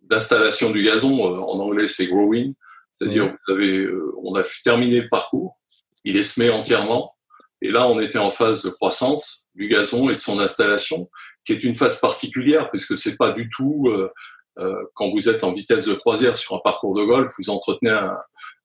d'installation 0.00 0.70
du 0.70 0.82
gazon. 0.82 1.22
en 1.22 1.58
anglais, 1.60 1.86
c'est 1.86 2.06
growing, 2.06 2.54
c'est-à-dire 2.94 3.26
mmh. 3.26 3.36
vous 3.46 3.52
avez, 3.52 3.88
on 4.22 4.34
a 4.36 4.42
terminé 4.64 5.02
le 5.02 5.08
parcours, 5.10 5.58
il 6.02 6.16
est 6.16 6.22
semé 6.22 6.48
entièrement, 6.48 7.14
et 7.60 7.70
là 7.70 7.86
on 7.88 8.00
était 8.00 8.18
en 8.18 8.30
phase 8.30 8.62
de 8.62 8.70
croissance 8.70 9.46
du 9.54 9.68
gazon 9.68 10.08
et 10.08 10.14
de 10.14 10.20
son 10.20 10.40
installation, 10.40 11.10
qui 11.44 11.52
est 11.52 11.62
une 11.62 11.74
phase 11.74 12.00
particulière 12.00 12.70
puisque 12.70 12.96
c'est 12.96 13.18
pas 13.18 13.32
du 13.32 13.50
tout 13.50 13.86
quand 14.94 15.10
vous 15.10 15.28
êtes 15.28 15.42
en 15.42 15.52
vitesse 15.52 15.86
de 15.86 15.94
croisière 15.94 16.36
sur 16.36 16.54
un 16.54 16.60
parcours 16.62 16.94
de 16.94 17.02
golf, 17.02 17.30
vous 17.38 17.48
entretenez 17.48 17.98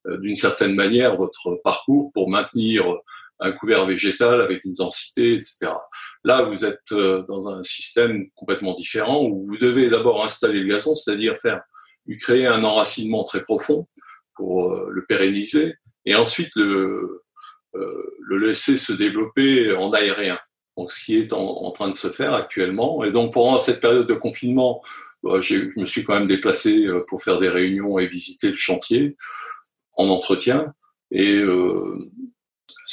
d'une 0.06 0.36
certaine 0.36 0.76
manière 0.76 1.16
votre 1.16 1.60
parcours 1.64 2.12
pour 2.14 2.30
maintenir 2.30 2.86
un 3.40 3.52
couvert 3.52 3.86
végétal 3.86 4.42
avec 4.42 4.64
une 4.64 4.74
densité, 4.74 5.34
etc. 5.34 5.72
Là, 6.24 6.44
vous 6.44 6.66
êtes 6.66 6.92
euh, 6.92 7.24
dans 7.28 7.50
un 7.50 7.62
système 7.64 8.30
complètement 8.36 8.74
différent 8.74 9.24
où 9.26 9.46
vous 9.46 9.58
devez 9.58 9.90
d'abord 9.90 10.24
installer 10.24 10.62
le 10.62 10.68
gazon, 10.68 10.96
c'est-à-dire 10.96 11.38
faire 11.38 11.62
lui 12.06 12.18
créer 12.18 12.48
un 12.48 12.64
enracinement 12.64 13.24
très 13.24 13.44
profond 13.44 13.88
pour 14.36 14.72
euh, 14.72 14.90
le 14.92 15.06
pérenniser, 15.06 15.76
et 16.06 16.16
ensuite 16.16 16.52
le, 16.56 17.24
euh, 17.76 18.16
le 18.20 18.38
laisser 18.38 18.78
se 18.78 18.94
développer 18.94 19.76
en 19.76 19.92
aérien. 19.92 20.40
Donc, 20.78 20.92
ce 20.92 21.06
qui 21.06 21.18
est 21.18 21.32
en, 21.32 21.72
train 21.72 21.88
de 21.88 21.96
se 21.96 22.10
faire 22.10 22.34
actuellement. 22.34 23.06
Et 23.06 23.12
donc, 23.12 23.34
pendant 23.34 23.58
cette 23.60 23.80
période 23.80 24.08
de 24.08 24.14
confinement, 24.14 24.84
bah, 25.24 25.40
je 25.40 25.72
me 25.80 25.86
suis 25.86 26.04
quand 26.04 26.16
même 26.16 26.28
déplacé 26.28 26.86
pour 27.08 27.24
faire 27.24 27.40
des 27.40 27.48
réunions 27.48 27.98
et 27.98 28.08
visiter 28.08 28.50
le 28.50 28.56
chantier 28.56 29.16
en 29.94 30.10
entretien. 30.10 30.74
Et 31.12 31.36
euh, 31.36 31.98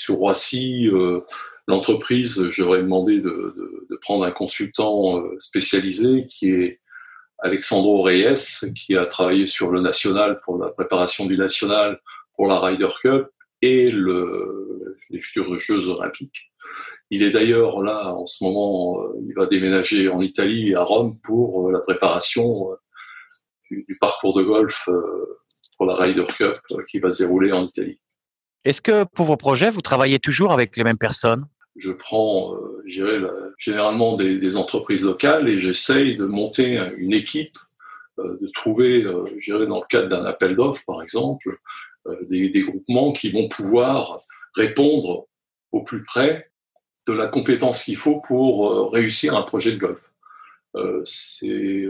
sur 0.02 0.16
Roissy, 0.16 0.88
euh, 0.88 1.20
l'entreprise, 1.68 2.48
j'aurais 2.50 2.82
demandé 2.82 3.20
de, 3.20 3.54
prendre 4.00 4.24
un 4.24 4.32
consultant 4.32 5.20
euh, 5.20 5.36
spécialisé 5.38 6.26
qui 6.26 6.50
est 6.50 6.80
Alexandro 7.38 8.02
Reyes, 8.02 8.66
qui 8.74 8.96
a 8.96 9.06
travaillé 9.06 9.46
sur 9.46 9.70
le 9.70 9.80
national 9.80 10.40
pour 10.44 10.58
la 10.58 10.70
préparation 10.70 11.24
du 11.26 11.38
national 11.38 12.00
pour 12.34 12.48
la 12.48 12.58
Ryder 12.58 12.88
Cup 13.00 13.28
et 13.60 13.90
le, 13.90 14.96
les 15.10 15.20
futurs 15.20 15.56
Jeux 15.56 15.88
olympiques. 15.88 16.52
Il 17.10 17.22
est 17.22 17.30
d'ailleurs 17.30 17.80
là 17.80 18.12
en 18.12 18.26
ce 18.26 18.42
moment, 18.42 19.00
euh, 19.00 19.20
il 19.24 19.34
va 19.34 19.46
déménager 19.46 20.08
en 20.08 20.18
Italie 20.18 20.74
à 20.74 20.82
Rome 20.82 21.14
pour 21.22 21.70
la 21.70 21.78
préparation 21.78 22.70
du 23.70 23.96
parcours 24.00 24.36
de 24.36 24.42
golf 24.42 24.88
pour 25.76 25.86
la 25.86 25.94
Ryder 25.94 26.26
Cup 26.36 26.58
qui 26.90 26.98
va 26.98 27.12
se 27.12 27.22
dérouler 27.22 27.52
en 27.52 27.62
Italie. 27.62 28.00
Est-ce 28.64 28.80
que 28.80 29.04
pour 29.04 29.26
vos 29.26 29.36
projets, 29.36 29.70
vous 29.70 29.82
travaillez 29.82 30.18
toujours 30.18 30.52
avec 30.52 30.76
les 30.76 30.84
mêmes 30.84 30.98
personnes? 30.98 31.46
Je 31.76 31.90
prends, 31.90 32.54
euh, 32.54 32.82
généralement 33.58 34.14
des, 34.14 34.38
des, 34.38 34.56
entreprises 34.56 35.04
locales 35.04 35.48
et 35.48 35.58
j'essaye 35.58 36.16
de 36.16 36.26
monter 36.26 36.78
une 36.98 37.14
équipe, 37.14 37.56
euh, 38.18 38.38
de 38.40 38.48
trouver, 38.48 39.04
euh, 39.04 39.66
dans 39.66 39.80
le 39.80 39.86
cadre 39.88 40.08
d'un 40.08 40.24
appel 40.26 40.54
d'offres 40.54 40.84
par 40.86 41.02
exemple, 41.02 41.48
euh, 42.08 42.16
des, 42.28 42.50
des, 42.50 42.60
groupements 42.60 43.12
qui 43.12 43.30
vont 43.30 43.48
pouvoir 43.48 44.18
répondre 44.54 45.28
au 45.70 45.82
plus 45.82 46.04
près 46.04 46.50
de 47.06 47.12
la 47.12 47.28
compétence 47.28 47.84
qu'il 47.84 47.96
faut 47.96 48.20
pour 48.20 48.70
euh, 48.70 48.88
réussir 48.88 49.36
un 49.36 49.42
projet 49.42 49.72
de 49.72 49.78
golf. 49.78 50.10
Euh, 50.74 51.00
c'est 51.04 51.88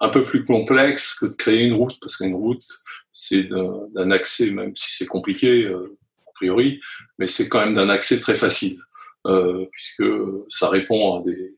un 0.00 0.08
peu 0.08 0.24
plus 0.24 0.44
complexe 0.44 1.14
que 1.14 1.26
de 1.26 1.34
créer 1.34 1.64
une 1.64 1.74
route, 1.74 1.96
parce 2.00 2.16
qu'une 2.16 2.34
route, 2.34 2.64
c'est 3.12 3.44
d'un 3.44 4.10
accès, 4.10 4.50
même 4.50 4.76
si 4.76 4.96
c'est 4.96 5.06
compliqué, 5.06 5.72
priori, 6.36 6.80
mais 7.18 7.26
c'est 7.26 7.48
quand 7.48 7.60
même 7.60 7.74
d'un 7.74 7.88
accès 7.88 8.20
très 8.20 8.36
facile, 8.36 8.78
euh, 9.26 9.66
puisque 9.72 10.04
ça 10.48 10.68
répond 10.68 11.20
à 11.20 11.24
des, 11.24 11.56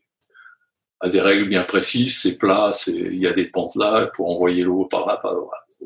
à 1.00 1.08
des 1.08 1.20
règles 1.20 1.48
bien 1.48 1.62
précises, 1.62 2.20
c'est 2.20 2.38
plat, 2.38 2.70
il 2.88 3.18
y 3.18 3.26
a 3.26 3.32
des 3.32 3.46
pentes 3.46 3.76
là 3.76 4.10
pour 4.14 4.30
envoyer 4.30 4.64
l'eau 4.64 4.86
par 4.86 5.06
là, 5.06 5.16
par 5.16 5.34
là. 5.34 5.40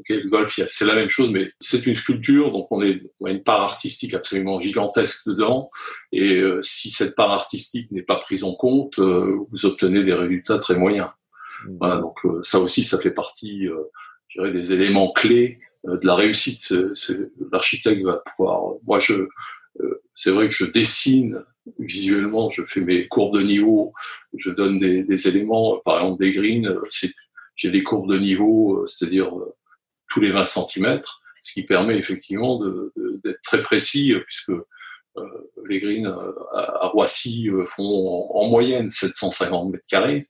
le 0.08 0.28
golf, 0.28 0.58
c'est 0.68 0.87
la 0.87 0.94
même 0.94 1.11
chose, 1.11 1.30
mais 1.30 1.49
c'est 1.61 1.84
une 1.87 1.94
sculpture, 1.94 2.50
donc 2.50 2.68
on, 2.70 2.82
est, 2.82 3.02
on 3.20 3.26
a 3.26 3.30
une 3.30 3.42
part 3.42 3.61
artistique 3.61 4.14
absolument 4.14 4.58
gigantesque 4.61 5.26
dedans. 5.26 5.68
Et 6.12 6.40
euh, 6.40 6.61
si 6.62 6.90
cette 6.90 7.14
part 7.14 7.30
artistique 7.30 7.90
n'est 7.92 8.02
pas 8.02 8.16
prise 8.16 8.44
en 8.44 8.54
compte, 8.54 8.99
euh, 8.99 9.37
vous 9.50 9.66
obtenez 9.66 10.02
des 10.02 10.14
résultats 10.14 10.58
très 10.58 10.76
moyens. 10.76 11.11
Mmh. 11.66 11.76
Voilà, 11.78 11.96
donc 11.99 12.16
euh, 12.25 12.38
ça 12.40 12.58
aussi, 12.58 12.82
ça 12.82 12.99
fait 12.99 13.12
partie, 13.12 13.66
je 14.28 14.40
dirais, 14.40 14.52
des 14.52 14.72
éléments 14.72 15.12
clés 15.12 15.58
de 15.84 16.06
la 16.06 16.14
réussite. 16.14 16.74
L'architecte 17.50 18.02
va 18.02 18.22
pouvoir. 18.36 18.74
Moi, 18.84 18.98
je, 18.98 19.26
euh, 19.80 20.02
c'est 20.14 20.30
vrai 20.30 20.48
que 20.48 20.54
je 20.54 20.64
dessine 20.64 21.44
visuellement, 21.78 22.50
je 22.50 22.62
fais 22.64 22.80
mes 22.80 23.06
courbes 23.06 23.36
de 23.36 23.42
niveau, 23.42 23.92
je 24.36 24.50
donne 24.50 24.78
des, 24.78 25.04
des 25.04 25.28
éléments, 25.28 25.80
par 25.84 25.98
exemple 25.98 26.22
des 26.22 26.32
greens. 26.32 26.76
J'ai 27.54 27.70
des 27.70 27.82
courbes 27.82 28.12
de 28.12 28.18
niveau, 28.18 28.80
euh, 28.80 28.86
c'est-à-dire 28.86 29.32
tous 30.10 30.20
les 30.20 30.32
20 30.32 30.44
cm, 30.44 31.00
ce 31.42 31.52
qui 31.52 31.62
permet 31.62 31.96
effectivement 31.96 32.60
d'être 33.24 33.40
très 33.42 33.62
précis, 33.62 34.14
puisque 34.26 34.50
euh, 34.50 35.50
les 35.68 35.78
greens 35.78 36.06
à, 36.52 36.88
Roissy 36.88 37.48
font 37.66 38.28
en, 38.32 38.40
en, 38.40 38.48
moyenne 38.48 38.90
750 38.90 39.70
mètres 39.70 39.86
carrés, 39.88 40.26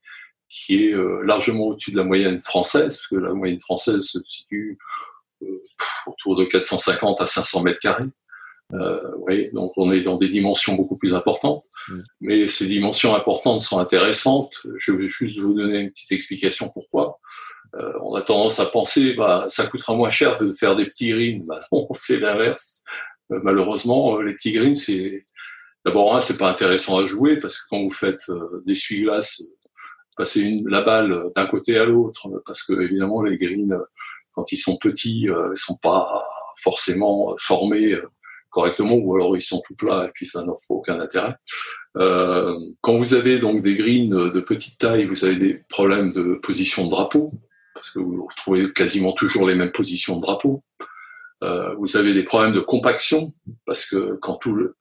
qui 0.49 0.85
est 0.85 0.95
largement 1.25 1.69
au-dessus 1.69 1.93
de 1.93 1.97
la 1.97 2.05
moyenne 2.05 2.41
française, 2.41 2.99
parce 2.99 3.07
que 3.07 3.17
la 3.17 3.33
moyenne 3.33 3.61
française 3.61 4.03
se 4.03 4.19
situe 4.25 4.79
autour 6.07 6.37
de 6.37 6.45
450 6.45 7.21
à 7.21 7.27
500 7.27 7.63
mètres 7.63 7.81
carrés. 7.81 8.09
Euh, 8.75 9.01
oui, 9.19 9.51
donc 9.53 9.73
on 9.77 9.93
est 9.93 10.01
dans 10.01 10.17
des 10.17 10.29
dimensions 10.29 10.75
beaucoup 10.75 10.97
plus 10.97 11.15
importantes, 11.15 11.65
mm. 11.89 12.01
mais 12.23 12.47
ces 12.47 12.67
dimensions 12.67 13.15
importantes 13.15 13.61
sont 13.61 13.79
intéressantes. 13.79 14.67
Je 14.79 14.93
vais 14.93 15.09
juste 15.09 15.39
vous 15.39 15.53
donner 15.53 15.81
une 15.81 15.91
petite 15.91 16.13
explication 16.13 16.71
pourquoi. 16.71 17.19
Euh, 17.75 17.93
on 18.03 18.15
a 18.15 18.23
tendance 18.23 18.61
à 18.61 18.67
penser, 18.67 19.15
bah, 19.15 19.47
ça 19.49 19.67
coûtera 19.67 19.95
moins 19.95 20.11
cher 20.11 20.39
de 20.39 20.53
faire 20.53 20.77
des 20.77 20.87
petits 20.87 21.11
greens. 21.11 21.43
Bah, 21.47 21.61
non, 21.71 21.87
c'est 21.95 22.19
l'inverse. 22.19 22.83
Euh, 23.31 23.41
malheureusement, 23.43 24.21
les 24.21 24.35
petits 24.35 24.53
greens, 24.53 24.75
c'est 24.75 25.25
d'abord 25.85 26.17
un, 26.17 26.21
c'est 26.21 26.39
pas 26.39 26.51
intéressant 26.51 26.99
à 26.99 27.07
jouer 27.07 27.39
parce 27.39 27.59
que 27.59 27.65
quand 27.69 27.83
vous 27.83 27.91
faites 27.91 28.31
des 28.67 28.75
suie-glaces, 28.75 29.43
passer 30.17 30.43
une, 30.43 30.69
la 30.69 30.83
balle 30.83 31.25
d'un 31.35 31.47
côté 31.47 31.77
à 31.77 31.85
l'autre, 31.85 32.29
parce 32.47 32.63
que 32.63 32.81
évidemment 32.81 33.23
les 33.23 33.37
greens 33.37 33.79
quand 34.35 34.53
ils 34.53 34.59
sont 34.59 34.77
petits, 34.77 35.29
euh, 35.29 35.51
ils 35.55 35.59
sont 35.59 35.77
pas 35.77 36.25
forcément 36.57 37.35
formés 37.39 37.93
euh, 37.93 38.09
correctement 38.51 38.95
ou 38.95 39.15
alors 39.15 39.37
ils 39.37 39.43
sont 39.43 39.63
tout 39.67 39.75
plats 39.75 40.07
et 40.07 40.11
puis 40.15 40.27
ça 40.27 40.45
n'offre 40.45 40.71
aucun 40.71 41.01
intérêt. 41.01 41.35
Euh, 41.97 42.55
quand 42.81 42.97
vous 42.97 43.15
avez 43.15 43.39
donc 43.39 43.63
des 43.63 43.75
greens 43.75 44.11
de 44.11 44.41
petite 44.41 44.79
taille, 44.79 45.07
vous 45.07 45.25
avez 45.25 45.37
des 45.37 45.55
problèmes 45.69 46.13
de 46.13 46.35
position 46.35 46.85
de 46.85 46.91
drapeau 46.91 47.33
parce 47.75 47.91
que 47.91 47.99
vous 47.99 48.27
retrouvez 48.27 48.73
quasiment 48.73 49.13
toujours 49.13 49.49
les 49.49 49.57
mêmes 49.57 49.73
positions 49.73 50.17
de 50.17 50.23
drapeau. 50.23 50.63
Euh, 51.43 51.75
vous 51.75 51.97
avez 51.97 52.15
des 52.15 52.23
problèmes 52.23 52.53
de 52.53 52.61
compaction 52.61 53.35
parce 53.67 53.87
que 53.87 54.17
quand 54.21 54.37
tout 54.37 54.55
le, 54.55 54.77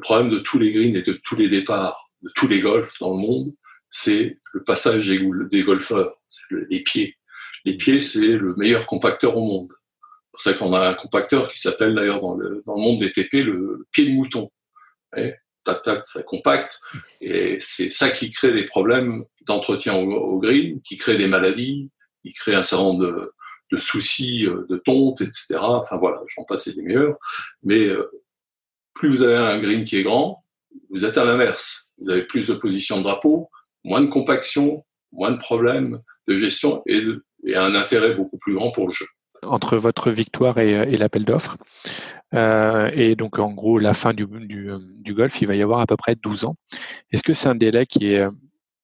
problème 0.00 0.30
de 0.30 0.38
tous 0.38 0.58
les 0.58 0.72
greens 0.72 0.94
et 0.94 1.02
de 1.02 1.14
tous 1.24 1.36
les 1.36 1.48
départs 1.48 2.10
de 2.22 2.30
tous 2.36 2.46
les 2.46 2.60
golfs 2.60 2.98
dans 3.00 3.10
le 3.10 3.18
monde, 3.18 3.52
c'est 3.90 4.38
le 4.52 4.62
passage 4.62 5.08
des, 5.08 5.20
des 5.50 5.62
golfeurs, 5.64 6.14
les 6.50 6.80
pieds. 6.80 7.16
Les 7.64 7.76
pieds, 7.76 8.00
c'est 8.00 8.20
le 8.20 8.54
meilleur 8.56 8.86
compacteur 8.86 9.36
au 9.36 9.44
monde. 9.44 9.72
C'est 10.36 10.56
pour 10.56 10.68
ça 10.68 10.72
qu'on 10.72 10.72
a 10.74 10.88
un 10.88 10.94
compacteur 10.94 11.48
qui 11.48 11.60
s'appelle 11.60 11.94
d'ailleurs 11.94 12.20
dans 12.20 12.34
le, 12.34 12.62
dans 12.66 12.74
le 12.74 12.80
monde 12.80 13.00
des 13.00 13.12
TP 13.12 13.44
le, 13.44 13.86
pied 13.92 14.06
de 14.06 14.12
mouton. 14.12 14.50
Et, 15.16 15.34
tac, 15.64 15.82
tac, 15.82 16.06
ça 16.06 16.22
compacte. 16.22 16.80
Et 17.20 17.58
c'est 17.60 17.90
ça 17.90 18.10
qui 18.10 18.30
crée 18.30 18.52
des 18.52 18.64
problèmes 18.64 19.24
d'entretien 19.46 19.94
au, 19.94 20.38
green, 20.38 20.80
qui 20.82 20.96
crée 20.96 21.16
des 21.16 21.26
maladies, 21.26 21.90
qui 22.22 22.32
crée 22.32 22.54
un 22.54 22.62
certain 22.62 22.84
nombre 22.84 23.04
de, 23.04 23.32
de 23.72 23.76
soucis 23.76 24.46
euh, 24.46 24.66
de 24.68 24.76
tonte, 24.76 25.20
etc. 25.20 25.56
Enfin 25.60 25.96
voilà, 25.96 26.20
j'en 26.34 26.44
passe 26.44 26.68
des 26.68 26.82
meilleurs. 26.82 27.16
Mais 27.62 27.86
euh, 27.86 28.10
plus 28.94 29.10
vous 29.10 29.22
avez 29.22 29.36
un 29.36 29.60
green 29.60 29.84
qui 29.84 29.96
est 29.96 30.02
grand, 30.02 30.44
vous 30.90 31.04
êtes 31.04 31.18
à 31.18 31.24
l'inverse. 31.24 31.90
Vous 31.98 32.10
avez 32.10 32.22
plus 32.22 32.48
de 32.48 32.54
position 32.54 32.98
de 32.98 33.02
drapeau, 33.02 33.50
moins 33.84 34.00
de 34.00 34.06
compaction, 34.06 34.84
moins 35.12 35.30
de 35.30 35.38
problèmes, 35.38 36.00
de 36.28 36.36
gestion 36.36 36.82
et, 36.86 37.02
et, 37.44 37.56
un 37.56 37.74
intérêt 37.74 38.14
beaucoup 38.14 38.38
plus 38.38 38.54
grand 38.54 38.70
pour 38.70 38.86
le 38.86 38.92
jeu. 38.92 39.06
Entre 39.42 39.76
votre 39.76 40.10
victoire 40.10 40.58
et, 40.58 40.72
et 40.72 40.96
l'appel 40.96 41.24
d'offres, 41.24 41.56
euh, 42.34 42.90
et 42.94 43.16
donc 43.16 43.38
en 43.38 43.52
gros 43.52 43.78
la 43.78 43.92
fin 43.92 44.14
du, 44.14 44.26
du, 44.26 44.70
du, 44.80 45.14
golf, 45.14 45.40
il 45.42 45.48
va 45.48 45.54
y 45.54 45.62
avoir 45.62 45.80
à 45.80 45.86
peu 45.86 45.96
près 45.96 46.14
12 46.14 46.44
ans. 46.44 46.56
Est-ce 47.10 47.22
que 47.22 47.32
c'est 47.32 47.48
un 47.48 47.54
délai 47.54 47.84
qui 47.84 48.12
est, 48.12 48.24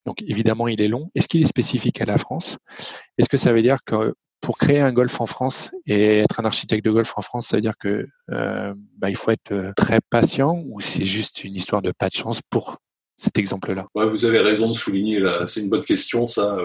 donc 0.05 0.23
évidemment 0.23 0.69
il 0.69 0.81
est 0.81 0.89
long, 0.89 1.11
est-ce 1.15 1.29
qu'il 1.29 1.43
est 1.43 1.47
spécifique 1.47 2.01
à 2.01 2.05
la 2.05 2.19
France? 2.19 2.59
Est-ce 3.19 3.29
que 3.29 3.37
ça 3.37 3.53
veut 3.53 3.63
dire 3.63 3.79
que 3.85 4.15
pour 4.41 4.59
créer 4.59 4.81
un 4.81 4.93
golf 4.93 5.21
en 5.21 5.27
France 5.27 5.73
et 5.87 6.19
être 6.19 6.41
un 6.41 6.45
architecte 6.45 6.85
de 6.85 6.91
golf 6.91 7.13
en 7.17 7.23
France, 7.23 7.49
ça 7.49 7.57
veut 7.57 7.61
dire 7.61 7.77
que 7.79 8.07
euh, 8.31 8.75
bah, 8.97 9.11
il 9.11 9.17
faut 9.17 9.31
être 9.31 9.53
euh, 9.53 9.73
très 9.77 9.99
patient 10.11 10.63
ou 10.67 10.81
c'est 10.81 11.05
juste 11.05 11.45
une 11.45 11.57
histoire 11.57 11.83
de 11.83 11.93
pas 11.93 12.09
de 12.09 12.15
chance 12.15 12.41
pour 12.51 12.79
cet 13.17 13.37
exemple-là? 13.37 13.87
Ouais, 13.95 14.09
Vous 14.09 14.25
avez 14.25 14.39
raison 14.39 14.69
de 14.69 14.75
souligner 14.75 15.19
là, 15.19 15.47
c'est 15.47 15.61
une 15.61 15.69
bonne 15.69 15.83
question 15.83 16.25
ça. 16.25 16.57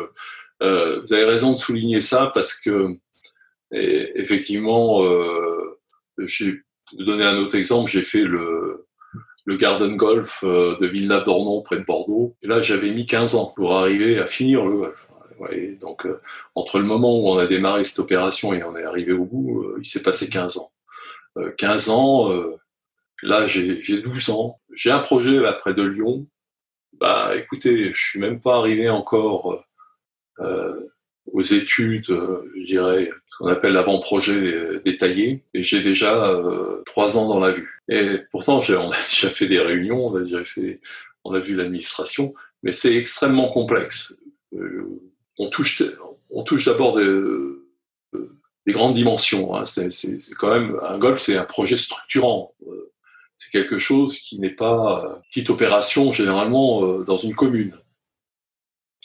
Euh, 0.61 1.01
vous 1.01 1.13
avez 1.13 1.25
raison 1.25 1.51
de 1.51 1.57
souligner 1.57 2.01
ça 2.01 2.31
parce 2.33 2.59
que 2.59 2.95
effectivement, 3.71 5.03
euh, 5.03 5.79
j'ai 6.19 6.61
donné 6.93 7.23
un 7.23 7.37
autre 7.37 7.55
exemple, 7.55 7.89
j'ai 7.89 8.03
fait 8.03 8.23
le 8.23 8.85
le 9.45 9.57
Garden 9.57 9.95
Golf 9.95 10.43
euh, 10.43 10.77
de 10.79 10.87
Villeneuve-d'Ornon 10.87 11.61
près 11.61 11.77
de 11.77 11.83
Bordeaux. 11.83 12.35
Et 12.41 12.47
là, 12.47 12.61
j'avais 12.61 12.91
mis 12.91 13.05
15 13.05 13.35
ans 13.35 13.53
pour 13.55 13.75
arriver 13.75 14.19
à 14.19 14.27
finir 14.27 14.65
le 14.65 14.77
golf. 14.77 15.09
Donc, 15.81 16.05
euh, 16.05 16.21
entre 16.55 16.79
le 16.79 16.85
moment 16.85 17.19
où 17.19 17.27
on 17.27 17.37
a 17.37 17.47
démarré 17.47 17.83
cette 17.83 17.99
opération 17.99 18.53
et 18.53 18.63
on 18.63 18.77
est 18.77 18.83
arrivé 18.83 19.11
au 19.11 19.25
bout, 19.25 19.63
euh, 19.63 19.79
il 19.81 19.85
s'est 19.85 20.03
passé 20.03 20.29
15 20.29 20.57
ans. 20.57 20.71
15 21.57 21.89
ans, 21.89 22.31
là, 23.23 23.47
j'ai 23.47 23.81
12 23.81 24.29
ans. 24.29 24.59
J'ai 24.71 24.91
un 24.91 24.99
projet 24.99 25.39
là 25.39 25.53
près 25.53 25.73
de 25.73 25.81
Lyon. 25.81 26.27
Bah, 26.93 27.35
écoutez, 27.35 27.91
je 27.91 27.99
suis 27.99 28.19
même 28.19 28.39
pas 28.39 28.57
arrivé 28.57 28.87
encore 28.87 29.65
aux 30.39 31.41
études, 31.41 32.07
je 32.07 32.65
dirais, 32.65 33.09
ce 33.27 33.37
qu'on 33.37 33.47
appelle 33.47 33.73
l'avant-projet 33.73 34.79
détaillé, 34.83 35.43
et 35.53 35.63
j'ai 35.63 35.81
déjà 35.81 36.41
trois 36.85 37.17
ans 37.17 37.27
dans 37.27 37.39
la 37.39 37.51
vue. 37.51 37.81
Et 37.89 38.19
pourtant, 38.31 38.59
j'ai, 38.59 38.75
on 38.75 38.91
a 38.91 38.97
déjà 39.09 39.29
fait 39.29 39.47
des 39.47 39.59
réunions, 39.59 40.07
on 40.07 40.15
a 40.15 40.21
déjà 40.21 40.43
fait, 40.45 40.75
on 41.23 41.33
a 41.33 41.39
vu 41.39 41.53
l'administration, 41.53 42.33
mais 42.61 42.71
c'est 42.71 42.95
extrêmement 42.95 43.49
complexe. 43.49 44.17
Euh, 44.53 45.01
on 45.37 45.49
touche, 45.49 45.81
on 46.29 46.43
touche 46.43 46.65
d'abord 46.65 46.97
des, 46.97 47.05
des 48.65 48.71
grandes 48.71 48.93
dimensions. 48.93 49.55
Hein. 49.55 49.65
C'est, 49.65 49.91
c'est, 49.91 50.19
c'est 50.19 50.35
quand 50.35 50.51
même 50.51 50.77
un 50.81 50.97
golf, 50.97 51.19
c'est 51.19 51.37
un 51.37 51.45
projet 51.45 51.77
structurant. 51.77 52.53
Euh, 52.67 52.91
c'est 53.37 53.51
quelque 53.51 53.77
chose 53.77 54.19
qui 54.19 54.39
n'est 54.39 54.49
pas 54.49 55.03
euh, 55.03 55.15
petite 55.29 55.49
opération 55.49 56.11
généralement 56.11 56.85
euh, 56.85 57.03
dans 57.03 57.17
une 57.17 57.35
commune, 57.35 57.73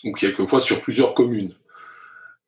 ou 0.04 0.12
quelquefois 0.12 0.60
sur 0.60 0.80
plusieurs 0.80 1.14
communes. 1.14 1.54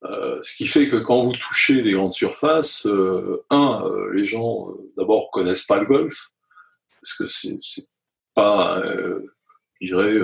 Euh, 0.05 0.39
ce 0.41 0.57
qui 0.57 0.67
fait 0.67 0.87
que 0.87 0.97
quand 0.97 1.23
vous 1.23 1.33
touchez 1.33 1.83
les 1.83 1.93
grandes 1.93 2.15
surfaces, 2.15 2.87
euh, 2.87 3.45
un, 3.51 3.83
euh, 3.85 4.11
les 4.15 4.25
gens 4.25 4.69
d'abord 4.97 5.31
connaissent 5.31 5.67
pas 5.67 5.79
le 5.79 5.87
golf 5.87 6.29
parce 7.03 7.15
que 7.15 7.27
c'est 7.27 7.87
pas, 8.35 8.83
je 9.81 9.87
dirais, 9.87 10.19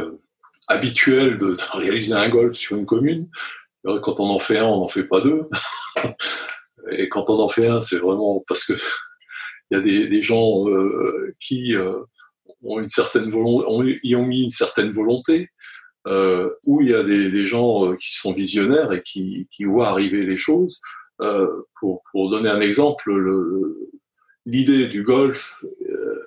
habituel 0.68 1.38
de, 1.38 1.56
réaliser 1.73 2.14
un 2.14 2.28
golf 2.28 2.54
sur 2.54 2.76
une 2.76 2.85
commune. 2.85 3.28
Quand 3.85 4.21
on 4.21 4.28
en 4.28 4.40
fait 4.40 4.59
un, 4.59 4.64
on 4.64 4.80
n'en 4.80 4.88
fait 4.88 5.04
pas 5.04 5.21
deux. 5.21 5.49
Et 6.90 7.09
quand 7.09 7.30
on 7.30 7.40
en 7.40 7.49
fait 7.49 7.66
un, 7.66 7.80
c'est 7.80 7.99
vraiment 7.99 8.45
parce 8.47 8.64
que 8.64 8.75
il 9.71 9.76
y 9.76 9.80
a 9.80 9.83
des, 9.83 10.06
des 10.06 10.23
gens 10.23 10.64
qui 11.40 11.75
ont 12.62 12.78
une 12.78 12.90
certaine 12.90 13.30
volonté, 13.30 13.66
ont, 13.68 13.83
y 13.83 14.16
ont 14.16 14.26
mis 14.26 14.45
une 14.45 14.50
certaine 14.50 14.90
volonté 14.90 15.50
euh, 16.07 16.51
où 16.67 16.81
il 16.83 16.91
y 16.91 16.95
a 16.95 17.03
des, 17.03 17.31
des, 17.31 17.47
gens 17.47 17.87
euh, 17.87 17.97
qui 17.97 18.15
sont 18.15 18.33
visionnaires 18.33 18.93
et 18.93 19.03
qui, 19.03 19.49
qui 19.51 19.65
voient 19.65 19.89
arriver 19.89 20.25
les 20.25 20.37
choses. 20.37 20.81
Euh, 21.21 21.63
pour, 21.81 22.03
pour, 22.13 22.31
donner 22.31 22.51
un 22.51 22.61
exemple, 22.61 23.11
l'idée 24.45 24.89
du 24.89 25.03
golf 25.03 25.65
euh, 25.88 26.27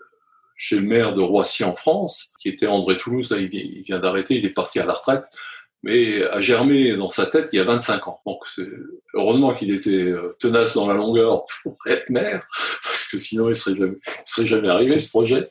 chez 0.56 0.78
le 0.78 0.82
maire 0.82 1.14
de 1.14 1.22
Roissy 1.22 1.64
en 1.64 1.76
France, 1.76 2.34
qui 2.40 2.50
était 2.50 2.68
André 2.68 2.98
Toulouse, 2.98 3.32
là, 3.32 3.38
il 3.38 3.54
il 3.54 3.84
vient 3.84 4.00
d'arrêter, 4.00 4.36
il 4.36 4.46
est 4.46 4.54
parti 4.54 4.80
à 4.80 4.86
la 4.86 4.94
retraite, 4.94 5.26
mais 5.84 6.24
a 6.24 6.40
germé 6.40 6.96
dans 6.98 7.08
sa 7.08 7.26
tête 7.26 7.50
il 7.54 7.58
y 7.58 7.60
a 7.60 7.66
25 7.66 8.08
ans. 8.08 8.22
Donc 8.26 8.44
heureusement 9.14 9.54
qu'il 9.54 9.72
était 9.72 10.12
euh, 10.12 10.22
tenace 10.40 10.76
dans 10.76 10.88
la 10.88 10.96
longueur 10.96 11.46
pour 11.64 11.78
être 11.88 12.10
maire, 12.10 12.46
parce 12.84 13.08
que 13.08 13.18
sinon 13.18 13.50
il 13.50 13.56
serait 13.56 13.78
jamais, 13.78 13.98
serait 14.26 14.48
jamais 14.48 14.70
arrivé 14.70 14.98
ce 14.98 15.10
projet. 15.10 15.50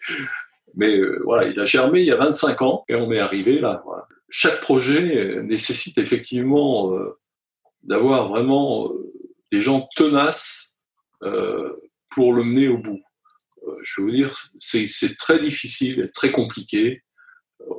Mais 0.75 0.99
euh, 0.99 1.23
voilà, 1.25 1.49
il 1.49 1.59
a 1.59 1.65
germé 1.65 2.01
il 2.01 2.07
y 2.07 2.13
a 2.13 2.17
25 2.17 2.63
ans 2.63 2.85
et 2.89 2.95
on 2.95 3.11
est 3.11 3.21
arrivé 3.21 3.61
là. 3.61 3.83
Voilà 3.87 4.07
chaque 4.29 4.61
projet 4.61 5.43
nécessite 5.43 5.99
effectivement 5.99 6.95
euh, 6.95 7.19
d'avoir 7.83 8.27
vraiment 8.27 8.89
euh, 8.89 9.13
des 9.51 9.61
gens 9.61 9.89
tenaces 9.97 10.77
euh, 11.23 11.75
pour 12.11 12.33
le 12.33 12.45
mener 12.45 12.69
au 12.69 12.79
bout. 12.79 13.03
je 13.83 14.03
veux 14.03 14.13
dire, 14.13 14.35
c'est 14.59 15.17
très 15.17 15.41
difficile 15.41 16.11
très 16.15 16.33
compliqué. 16.33 17.03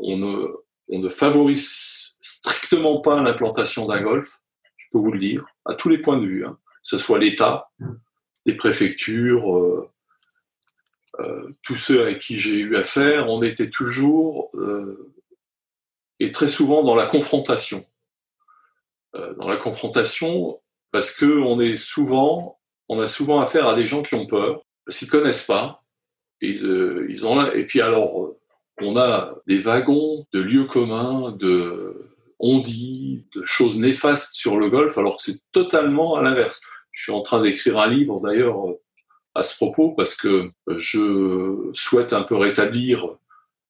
On 0.02 0.18
ne, 0.18 0.48
on 0.90 1.00
ne 1.00 1.10
favorise 1.10 2.16
strictement 2.20 3.02
pas 3.02 3.22
l'implantation 3.22 3.86
d'un 3.88 4.02
golf, 4.02 4.40
je 4.78 4.86
peux 4.92 5.00
vous 5.00 5.12
le 5.12 5.20
dire, 5.20 5.46
à 5.66 5.76
tous 5.76 5.90
les 5.90 6.00
points 6.00 6.18
de 6.18 6.26
vue, 6.26 6.46
hein. 6.46 6.58
que 6.66 6.80
ce 6.84 6.98
soit 6.98 7.20
l'État, 7.20 7.70
les 8.46 8.56
préfectures, 8.56 9.58
euh, 9.58 9.90
euh, 11.20 11.50
tous 11.64 11.76
ceux 11.76 12.02
avec 12.02 12.20
qui 12.20 12.40
j'ai 12.40 12.60
eu 12.60 12.76
affaire, 12.76 13.30
on 13.30 13.42
était 13.42 13.70
toujours 13.70 14.52
euh, 14.56 15.12
et 16.20 16.32
très 16.32 16.48
souvent 16.48 16.84
dans 16.84 16.96
la 16.96 17.06
confrontation. 17.06 17.86
Euh, 19.16 19.34
dans 19.36 19.48
la 19.48 19.58
confrontation, 19.58 20.60
parce 20.92 21.12
que 21.12 21.26
on 21.26 21.60
est 21.60 21.78
souvent, 21.78 22.60
on 22.90 23.00
a 23.00 23.08
souvent 23.08 23.40
affaire 23.40 23.68
à 23.68 23.74
des 23.74 23.86
gens 23.86 24.04
qui 24.04 24.16
ont 24.16 24.28
peur, 24.28 24.64
qu'ils 24.90 25.08
connaissent 25.08 25.48
pas. 25.48 25.84
Ils, 26.42 26.66
euh, 26.66 27.08
ils 27.10 27.26
ont 27.26 27.36
là, 27.36 27.52
et 27.56 27.66
puis 27.66 27.82
alors, 27.82 28.24
euh, 28.24 28.38
on 28.82 28.98
a 28.98 29.34
des 29.48 29.60
wagons 29.60 30.26
de 30.32 30.40
lieux 30.40 30.66
communs, 30.66 31.32
de 31.32 32.14
on 32.40 32.60
dit, 32.60 33.26
de 33.36 33.44
choses 33.46 33.80
néfastes 33.80 34.36
sur 34.36 34.58
le 34.58 34.70
golf, 34.70 34.98
alors 34.98 35.18
que 35.18 35.24
c'est 35.24 35.42
totalement 35.52 36.16
à 36.16 36.22
l'inverse. 36.22 36.62
Je 36.92 37.04
suis 37.04 37.12
en 37.12 37.22
train 37.22 37.42
d'écrire 37.42 37.80
un 37.80 37.88
livre 37.88 38.16
d'ailleurs 38.22 38.64
à 39.36 39.44
ce 39.44 39.58
propos 39.58 39.92
parce 39.92 40.16
que 40.16 40.50
je 40.78 41.70
souhaite 41.74 42.14
un 42.14 42.22
peu 42.22 42.38
rétablir 42.38 43.18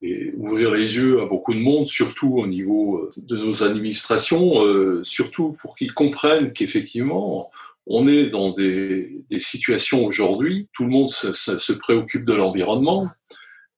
et 0.02 0.32
ouvrir 0.38 0.72
les 0.72 0.96
yeux 0.96 1.22
à 1.22 1.26
beaucoup 1.26 1.54
de 1.54 1.60
monde, 1.60 1.88
surtout 1.88 2.38
au 2.38 2.48
niveau 2.48 2.98
euh, 2.98 3.12
de 3.18 3.38
nos 3.38 3.64
administrations, 3.64 4.66
euh, 4.66 5.04
surtout 5.04 5.54
pour 5.62 5.76
qu'ils 5.76 5.94
comprennent 5.94 6.54
qu'effectivement, 6.54 7.52
on 7.86 8.08
est 8.08 8.30
dans 8.30 8.52
des, 8.52 9.24
des 9.30 9.40
situations 9.40 10.06
aujourd'hui, 10.06 10.70
tout 10.74 10.84
le 10.84 10.90
monde 10.90 11.10
se, 11.10 11.34
se 11.34 11.74
préoccupe 11.74 12.24
de 12.24 12.34
l'environnement, 12.34 13.10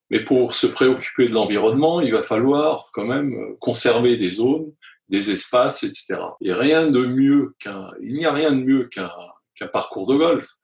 mais 0.09 0.19
pour 0.19 0.53
se 0.53 0.67
préoccuper 0.67 1.25
de 1.25 1.31
l'environnement, 1.31 2.01
il 2.01 2.11
va 2.11 2.21
falloir 2.21 2.89
quand 2.93 3.05
même 3.05 3.53
conserver 3.61 4.17
des 4.17 4.29
zones, 4.29 4.71
des 5.07 5.31
espaces, 5.31 5.83
etc. 5.83 6.17
Et 6.41 6.53
rien 6.53 6.87
de 6.87 7.05
mieux 7.05 7.55
qu'un, 7.59 7.91
il 8.01 8.15
n'y 8.15 8.25
a 8.25 8.33
rien 8.33 8.51
de 8.51 8.61
mieux 8.61 8.83
qu'un 8.87 9.09
qu'un 9.55 9.67
parcours 9.67 10.07
de 10.07 10.15
golf, 10.15 10.55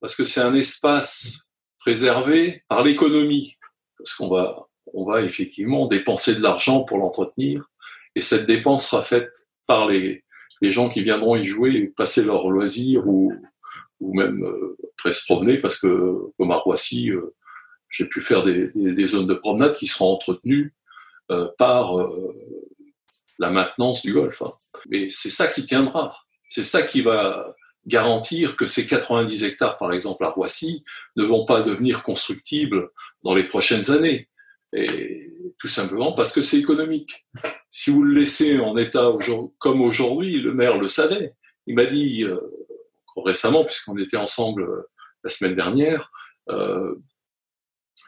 parce 0.00 0.16
que 0.16 0.24
c'est 0.24 0.40
un 0.40 0.54
espace 0.54 1.48
préservé 1.78 2.62
par 2.68 2.82
l'économie, 2.82 3.56
parce 3.98 4.14
qu'on 4.14 4.28
va 4.28 4.68
on 4.94 5.04
va 5.04 5.22
effectivement 5.22 5.86
dépenser 5.86 6.34
de 6.34 6.42
l'argent 6.42 6.84
pour 6.84 6.98
l'entretenir, 6.98 7.70
et 8.14 8.20
cette 8.20 8.46
dépense 8.46 8.88
sera 8.88 9.02
faite 9.02 9.32
par 9.66 9.88
les, 9.88 10.24
gens 10.62 10.88
qui 10.88 11.02
viendront 11.02 11.34
y 11.34 11.44
jouer 11.44 11.92
passer 11.96 12.24
leur 12.24 12.48
loisir 12.48 13.06
ou, 13.08 13.32
même 14.00 14.44
euh, 14.44 14.76
après 14.94 15.12
se 15.12 15.24
promener, 15.24 15.58
parce 15.58 15.78
que 15.78 16.16
comme 16.38 16.52
à 16.52 16.56
Roissy, 16.56 17.10
euh, 17.10 17.34
j'ai 17.92 18.06
pu 18.06 18.20
faire 18.20 18.42
des, 18.42 19.06
zones 19.06 19.26
de 19.26 19.34
promenade 19.34 19.74
qui 19.74 19.86
seront 19.86 20.14
entretenues 20.14 20.74
euh, 21.30 21.48
par 21.58 22.00
euh, 22.00 22.34
la 23.38 23.50
maintenance 23.50 24.02
du 24.02 24.14
golf. 24.14 24.42
Hein. 24.42 24.52
Mais 24.88 25.08
c'est 25.10 25.30
ça 25.30 25.46
qui 25.46 25.64
tiendra. 25.64 26.16
C'est 26.48 26.62
ça 26.62 26.82
qui 26.82 27.02
va 27.02 27.54
garantir 27.86 28.56
que 28.56 28.66
ces 28.66 28.86
90 28.86 29.44
hectares, 29.44 29.76
par 29.76 29.92
exemple, 29.92 30.24
à 30.24 30.30
Roissy, 30.30 30.84
ne 31.16 31.24
vont 31.24 31.44
pas 31.44 31.62
devenir 31.62 32.02
constructibles 32.02 32.90
dans 33.22 33.34
les 33.34 33.44
prochaines 33.44 33.90
années. 33.90 34.28
Et 34.74 35.32
tout 35.58 35.68
simplement 35.68 36.12
parce 36.12 36.32
que 36.32 36.42
c'est 36.42 36.58
économique. 36.58 37.26
Si 37.70 37.90
vous 37.90 38.02
le 38.02 38.14
laissez 38.14 38.58
en 38.58 38.76
état 38.76 39.08
comme 39.58 39.82
aujourd'hui, 39.82 40.40
le 40.40 40.54
maire 40.54 40.78
le 40.78 40.88
savait. 40.88 41.34
Il 41.66 41.74
m'a 41.74 41.86
dit 41.86 42.24
euh, 42.24 42.40
récemment, 43.16 43.64
puisqu'on 43.64 43.96
était 43.98 44.16
ensemble 44.16 44.62
euh, 44.62 44.88
la 45.22 45.30
semaine 45.30 45.54
dernière, 45.54 46.10
euh, 46.50 46.94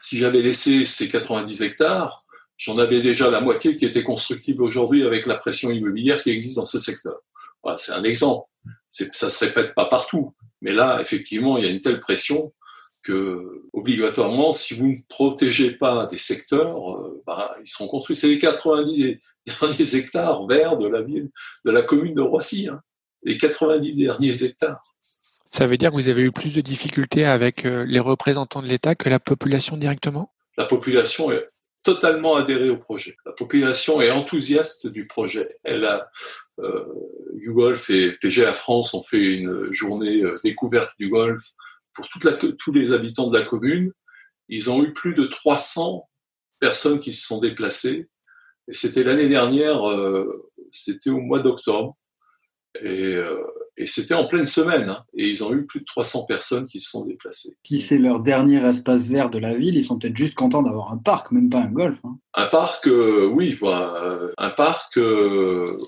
si 0.01 0.17
j'avais 0.17 0.41
laissé 0.41 0.85
ces 0.85 1.07
90 1.07 1.61
hectares, 1.61 2.25
j'en 2.57 2.77
avais 2.77 3.01
déjà 3.01 3.29
la 3.29 3.41
moitié 3.41 3.75
qui 3.77 3.85
était 3.85 4.03
constructible 4.03 4.61
aujourd'hui 4.61 5.03
avec 5.03 5.25
la 5.25 5.35
pression 5.35 5.71
immobilière 5.71 6.21
qui 6.21 6.31
existe 6.31 6.57
dans 6.57 6.63
ce 6.63 6.79
secteur. 6.79 7.19
Voilà, 7.63 7.77
c'est 7.77 7.93
un 7.93 8.03
exemple. 8.03 8.49
Ça 8.89 9.29
se 9.29 9.45
répète 9.45 9.73
pas 9.73 9.85
partout, 9.85 10.35
mais 10.61 10.73
là, 10.73 10.99
effectivement, 11.01 11.57
il 11.57 11.65
y 11.65 11.67
a 11.67 11.71
une 11.71 11.81
telle 11.81 11.99
pression 11.99 12.53
que 13.05 13.61
obligatoirement, 13.71 14.51
si 14.51 14.73
vous 14.73 14.87
ne 14.87 14.97
protégez 15.07 15.71
pas 15.71 16.07
des 16.07 16.17
secteurs, 16.17 16.95
euh, 16.95 17.23
bah, 17.25 17.55
ils 17.61 17.69
seront 17.69 17.87
construits. 17.87 18.15
C'est 18.15 18.27
les 18.27 18.39
90 18.39 19.19
derniers 19.61 19.95
hectares 19.95 20.45
verts 20.47 20.75
de 20.75 20.87
la 20.87 21.01
ville, 21.03 21.29
de 21.65 21.71
la 21.71 21.83
commune 21.83 22.15
de 22.15 22.21
Roissy. 22.21 22.67
Hein. 22.67 22.81
Les 23.23 23.37
90 23.37 23.95
derniers 23.95 24.43
hectares. 24.43 24.81
Ça 25.45 25.67
veut 25.67 25.77
dire 25.77 25.91
que 25.91 25.95
vous 25.95 26.09
avez 26.09 26.23
eu 26.23 26.31
plus 26.31 26.55
de 26.55 26.61
difficultés 26.61 27.25
avec 27.25 27.65
euh, 27.65 27.85
les 27.87 27.99
représentants 27.99 28.63
de 28.63 28.67
l'État 28.67 28.95
que 28.95 29.07
la 29.07 29.19
population 29.19 29.77
directement? 29.77 30.33
La 30.57 30.65
population 30.65 31.31
est 31.31 31.47
totalement 31.83 32.35
adhérée 32.35 32.71
au 32.71 32.77
projet. 32.77 33.15
La 33.23 33.33
population 33.33 34.01
est 34.01 34.09
enthousiaste 34.09 34.87
du 34.87 35.05
projet. 35.05 35.59
Elle 35.63 35.85
a, 35.85 36.09
euh, 36.59 36.85
YouGolf 37.35 37.91
et 37.91 38.13
PGA 38.13 38.53
France 38.53 38.95
ont 38.95 39.03
fait 39.03 39.35
une 39.35 39.71
journée 39.71 40.23
découverte 40.43 40.93
du 40.97 41.09
golf 41.09 41.51
pour 41.95 42.07
toute 42.09 42.25
la, 42.25 42.33
tous 42.33 42.71
les 42.71 42.93
habitants 42.93 43.29
de 43.29 43.37
la 43.37 43.45
commune. 43.45 43.91
Ils 44.49 44.69
ont 44.69 44.83
eu 44.83 44.93
plus 44.93 45.15
de 45.15 45.25
300 45.25 46.07
personnes 46.59 46.99
qui 46.99 47.11
se 47.11 47.25
sont 47.25 47.39
déplacées. 47.39 48.07
Et 48.67 48.73
c'était 48.73 49.03
l'année 49.03 49.29
dernière, 49.29 49.89
euh, 49.89 50.51
c'était 50.71 51.09
au 51.09 51.19
mois 51.19 51.39
d'octobre. 51.39 51.95
Et, 52.81 53.15
euh, 53.15 53.41
et 53.77 53.85
c'était 53.85 54.13
en 54.13 54.27
pleine 54.27 54.45
semaine. 54.45 54.89
Hein. 54.89 55.03
et 55.13 55.29
ils 55.29 55.43
ont 55.43 55.53
eu 55.53 55.65
plus 55.65 55.79
de 55.79 55.85
300 55.85 56.25
personnes 56.25 56.65
qui 56.65 56.79
se 56.79 56.89
sont 56.91 57.05
déplacées. 57.05 57.55
Si 57.65 57.79
c'est 57.79 57.97
leur 57.97 58.19
dernier 58.19 58.65
espace 58.67 59.07
vert 59.07 59.29
de 59.29 59.39
la 59.39 59.55
ville, 59.55 59.75
ils 59.75 59.83
sont 59.83 59.97
peut-être 59.97 60.17
juste 60.17 60.35
contents 60.35 60.61
d'avoir 60.61 60.91
un 60.91 60.97
parc, 60.97 61.31
même 61.31 61.49
pas 61.49 61.59
un 61.59 61.71
golf. 61.71 61.97
Hein. 62.03 62.17
Un 62.33 62.47
parc, 62.47 62.87
euh, 62.87 63.25
oui. 63.33 63.57
Un 63.63 64.49
parc, 64.51 64.97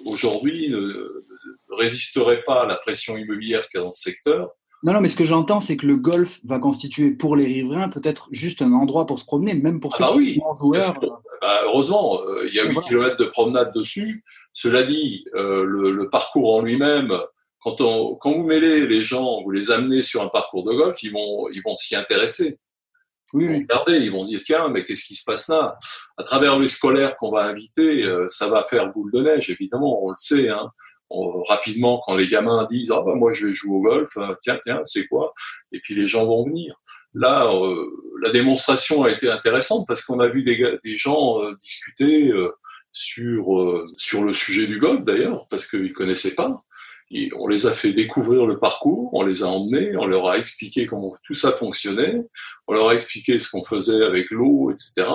aujourd'hui, 0.05 0.69
ne 0.69 1.75
résisterait 1.75 2.43
pas 2.43 2.63
à 2.63 2.65
la 2.65 2.75
pression 2.75 3.17
immobilière 3.17 3.67
qu'il 3.67 3.79
y 3.79 3.81
a 3.81 3.83
dans 3.83 3.91
ce 3.91 4.01
secteur. 4.01 4.49
Non, 4.83 4.93
non, 4.93 5.01
mais 5.01 5.09
ce 5.09 5.15
que 5.15 5.25
j'entends, 5.25 5.59
c'est 5.59 5.75
que 5.75 5.87
le 5.87 5.97
golf 5.97 6.39
va 6.43 6.59
constituer 6.59 7.11
pour 7.11 7.35
les 7.35 7.45
riverains 7.45 7.89
peut-être 7.89 8.27
juste 8.31 8.61
un 8.61 8.73
endroit 8.73 9.05
pour 9.05 9.19
se 9.19 9.25
promener, 9.25 9.55
même 9.55 9.79
pour 9.79 9.95
ah 9.95 9.97
ceux 9.97 10.19
bah 10.19 10.23
qui 10.23 10.35
sont 10.35 10.55
joueurs. 10.55 10.99
Bah, 11.41 11.61
heureusement, 11.65 12.21
euh, 12.21 12.47
il 12.47 12.53
y 12.53 12.59
a 12.59 12.65
8 12.65 12.79
km 12.79 13.17
de 13.17 13.25
promenade 13.25 13.73
dessus. 13.73 14.23
Cela 14.53 14.83
dit, 14.83 15.25
euh, 15.35 15.63
le, 15.63 15.91
le, 15.91 16.09
parcours 16.09 16.55
en 16.55 16.61
lui-même, 16.61 17.17
quand, 17.59 17.81
on, 17.81 18.15
quand 18.15 18.33
vous 18.33 18.43
mêlez 18.43 18.87
les 18.87 18.99
gens, 18.99 19.41
vous 19.43 19.51
les 19.51 19.71
amenez 19.71 20.01
sur 20.01 20.21
un 20.21 20.29
parcours 20.29 20.63
de 20.63 20.73
golf, 20.73 21.01
ils 21.03 21.11
vont, 21.11 21.49
ils 21.51 21.61
vont 21.61 21.75
s'y 21.75 21.95
intéresser. 21.95 22.59
Oui, 23.33 23.43
ils 23.43 23.49
vont 23.49 23.59
regarder, 23.59 23.97
ils 23.97 24.11
vont 24.11 24.25
dire 24.25 24.41
tiens, 24.43 24.69
mais 24.69 24.83
qu'est-ce 24.83 25.05
qui 25.05 25.15
se 25.15 25.25
passe 25.25 25.49
là? 25.49 25.77
À 26.17 26.23
travers 26.23 26.57
les 26.57 26.67
scolaires 26.67 27.17
qu'on 27.17 27.31
va 27.31 27.43
inviter, 27.43 28.03
euh, 28.03 28.27
ça 28.27 28.47
va 28.47 28.63
faire 28.63 28.91
boule 28.93 29.11
de 29.11 29.21
neige, 29.21 29.49
évidemment, 29.49 30.05
on 30.05 30.09
le 30.09 30.15
sait. 30.15 30.49
Hein 30.49 30.71
rapidement 31.09 32.01
quand 32.05 32.15
les 32.15 32.27
gamins 32.27 32.65
disent 32.69 32.91
ah 32.91 33.01
bah 33.05 33.15
moi 33.15 33.31
je 33.31 33.47
vais 33.47 33.53
jouer 33.53 33.75
au 33.75 33.81
golf 33.81 34.17
euh, 34.17 34.33
tiens 34.41 34.59
tiens 34.61 34.81
c'est 34.85 35.07
quoi? 35.07 35.33
Et 35.71 35.79
puis 35.79 35.95
les 35.95 36.07
gens 36.07 36.25
vont 36.25 36.45
venir. 36.45 36.75
Là 37.13 37.51
euh, 37.53 37.89
la 38.21 38.31
démonstration 38.31 39.03
a 39.03 39.11
été 39.11 39.29
intéressante 39.29 39.85
parce 39.87 40.03
qu'on 40.03 40.19
a 40.19 40.27
vu 40.27 40.43
des, 40.43 40.97
gens 40.97 41.41
euh, 41.41 41.55
discuter 41.55 42.31
sur 42.91 43.83
sur 43.97 44.23
le 44.23 44.33
sujet 44.33 44.67
du 44.67 44.79
golf 44.79 45.05
d'ailleurs 45.05 45.47
parce 45.49 45.67
qu'ils 45.67 45.93
connaissaient 45.93 46.35
pas. 46.35 46.63
Et 47.09 47.29
on 47.37 47.47
les 47.47 47.65
a 47.65 47.71
fait 47.71 47.93
découvrir 47.93 48.45
le 48.45 48.59
parcours, 48.59 49.09
on 49.13 49.23
les 49.23 49.41
a 49.41 49.47
emmenés, 49.47 49.95
on 49.95 50.05
leur 50.05 50.27
a 50.27 50.37
expliqué 50.37 50.85
comment 50.85 51.15
tout 51.23 51.33
ça 51.33 51.53
fonctionnait, 51.53 52.21
on 52.67 52.73
leur 52.73 52.89
a 52.89 52.93
expliqué 52.93 53.39
ce 53.39 53.49
qu'on 53.49 53.63
faisait 53.63 54.03
avec 54.03 54.29
l'eau, 54.29 54.71
etc. 54.71 55.07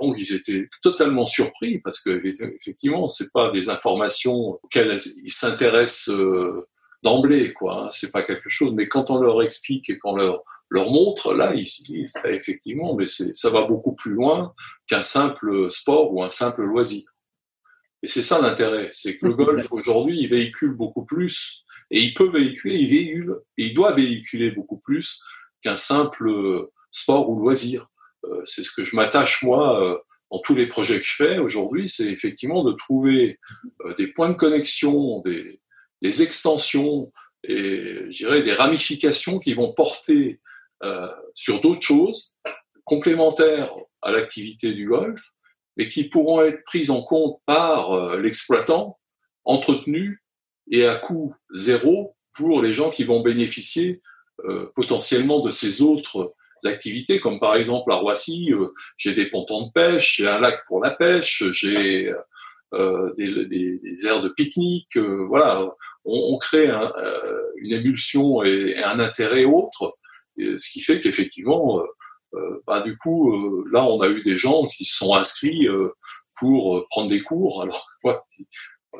Donc 0.00 0.16
ils 0.18 0.34
étaient 0.34 0.68
totalement 0.82 1.26
surpris 1.26 1.78
parce 1.78 2.00
que 2.00 2.10
effectivement 2.56 3.08
c'est 3.08 3.32
pas 3.32 3.50
des 3.50 3.68
informations 3.68 4.58
auxquelles 4.62 4.96
ils 5.24 5.32
s'intéressent 5.32 6.14
euh, 6.14 6.60
d'emblée 7.02 7.52
quoi. 7.52 7.84
Hein. 7.84 7.88
C'est 7.90 8.12
pas 8.12 8.22
quelque 8.22 8.48
chose. 8.48 8.72
Mais 8.74 8.86
quand 8.86 9.10
on 9.10 9.20
leur 9.20 9.42
explique 9.42 9.88
et 9.90 9.98
qu'on 9.98 10.14
leur 10.14 10.42
leur 10.70 10.90
montre, 10.90 11.32
là 11.32 11.54
ils 11.54 11.66
se 11.66 11.82
disent 11.82 12.14
ah, 12.22 12.30
effectivement, 12.30 12.94
mais 12.94 13.06
ça 13.06 13.50
va 13.50 13.62
beaucoup 13.62 13.94
plus 13.94 14.12
loin 14.12 14.54
qu'un 14.86 15.02
simple 15.02 15.70
sport 15.70 16.12
ou 16.12 16.22
un 16.22 16.28
simple 16.28 16.62
loisir. 16.62 17.04
Et 18.02 18.06
c'est 18.06 18.22
ça 18.22 18.40
l'intérêt, 18.40 18.90
c'est 18.92 19.16
que 19.16 19.26
le 19.26 19.34
golf 19.34 19.72
aujourd'hui 19.72 20.20
il 20.20 20.28
véhicule 20.28 20.74
beaucoup 20.74 21.04
plus 21.04 21.64
et 21.90 22.00
il 22.00 22.14
peut 22.14 22.28
véhiculer, 22.28 22.76
il 22.76 22.88
véhicule 22.88 23.36
et 23.56 23.66
il 23.66 23.74
doit 23.74 23.92
véhiculer 23.92 24.50
beaucoup 24.50 24.78
plus 24.78 25.22
qu'un 25.62 25.74
simple 25.74 26.68
sport 26.90 27.28
ou 27.30 27.40
loisir. 27.40 27.88
Euh, 28.28 28.42
c'est 28.44 28.62
ce 28.62 28.72
que 28.72 28.84
je 28.84 28.96
m'attache 28.96 29.42
moi 29.42 29.82
euh, 29.82 29.98
dans 30.30 30.40
tous 30.40 30.54
les 30.54 30.66
projets 30.66 30.98
que 30.98 31.04
je 31.04 31.14
fais 31.14 31.38
aujourd'hui, 31.38 31.88
c'est 31.88 32.10
effectivement 32.10 32.62
de 32.62 32.72
trouver 32.72 33.38
euh, 33.84 33.94
des 33.94 34.08
points 34.08 34.28
de 34.28 34.36
connexion, 34.36 35.20
des, 35.20 35.60
extensions 36.02 37.12
et 37.44 38.04
je 38.10 38.24
dirais 38.24 38.42
des 38.42 38.52
ramifications 38.52 39.38
qui 39.38 39.52
vont 39.52 39.72
porter 39.72 40.40
sur 41.34 41.60
d'autres 41.60 41.82
choses 41.82 42.36
complémentaires 42.84 43.72
à 44.00 44.12
l'activité 44.12 44.72
du 44.72 44.86
golf, 44.86 45.20
mais 45.76 45.88
qui 45.88 46.04
pourront 46.04 46.42
être 46.42 46.62
prises 46.62 46.90
en 46.90 47.02
compte 47.02 47.40
par 47.46 48.16
l'exploitant, 48.16 49.00
entretenues 49.44 50.22
et 50.70 50.86
à 50.86 50.94
coût 50.94 51.34
zéro 51.52 52.16
pour 52.32 52.62
les 52.62 52.72
gens 52.72 52.90
qui 52.90 53.02
vont 53.02 53.22
bénéficier 53.22 54.02
potentiellement 54.76 55.40
de 55.40 55.50
ces 55.50 55.82
autres 55.82 56.36
activités, 56.64 57.20
comme 57.20 57.40
par 57.40 57.56
exemple 57.56 57.92
à 57.92 57.96
Roissy, 57.96 58.52
euh, 58.52 58.68
j'ai 58.96 59.14
des 59.14 59.26
pontons 59.26 59.66
de 59.66 59.72
pêche, 59.72 60.16
j'ai 60.16 60.28
un 60.28 60.40
lac 60.40 60.64
pour 60.66 60.82
la 60.82 60.90
pêche, 60.90 61.44
j'ai 61.50 62.12
euh, 62.74 63.14
des, 63.16 63.46
des, 63.46 63.78
des, 63.78 64.06
aires 64.06 64.20
de 64.20 64.28
pique-nique. 64.28 64.96
Euh, 64.98 65.26
voilà, 65.26 65.62
on, 66.04 66.34
on 66.34 66.38
crée 66.38 66.68
un, 66.68 66.92
euh, 66.98 67.42
une 67.56 67.72
émulsion 67.72 68.42
et, 68.42 68.76
un 68.76 68.98
intérêt 68.98 69.44
autre, 69.44 69.90
ce 70.36 70.70
qui 70.70 70.80
fait 70.80 71.00
qu'effectivement, 71.00 71.82
bah, 72.66 72.80
du 72.80 72.96
coup, 72.98 73.64
là, 73.72 73.84
on 73.84 74.00
a 74.00 74.08
eu 74.08 74.22
des 74.22 74.36
gens 74.38 74.66
qui 74.66 74.84
se 74.84 74.98
sont 74.98 75.14
inscrits 75.14 75.66
pour 76.38 76.86
prendre 76.90 77.08
des 77.08 77.20
cours. 77.20 77.62
Alors, 77.62 77.88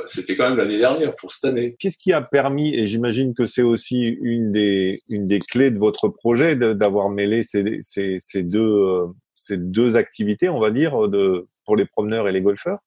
c'était 0.06 0.36
quand 0.36 0.48
même 0.48 0.58
l'année 0.58 0.78
dernière 0.78 1.14
pour 1.14 1.30
cette 1.30 1.50
année. 1.50 1.76
Qu'est-ce 1.78 1.98
qui 1.98 2.12
a 2.12 2.22
permis, 2.22 2.74
et 2.74 2.86
j'imagine 2.86 3.34
que 3.34 3.46
c'est 3.46 3.62
aussi 3.62 4.06
une 4.20 4.52
des, 4.52 5.02
une 5.08 5.26
des 5.26 5.40
clés 5.40 5.70
de 5.70 5.78
votre 5.78 6.08
projet, 6.08 6.56
d'avoir 6.56 7.10
mêlé 7.10 7.42
ces, 7.42 7.78
ces, 7.82 8.18
ces, 8.20 8.42
deux, 8.42 8.60
euh, 8.60 9.06
ces 9.34 9.56
deux 9.58 9.96
activités, 9.96 10.48
on 10.48 10.60
va 10.60 10.70
dire, 10.70 11.08
de, 11.08 11.48
pour 11.64 11.76
les 11.76 11.86
promeneurs 11.86 12.28
et 12.28 12.32
les 12.32 12.42
golfeurs. 12.42 12.80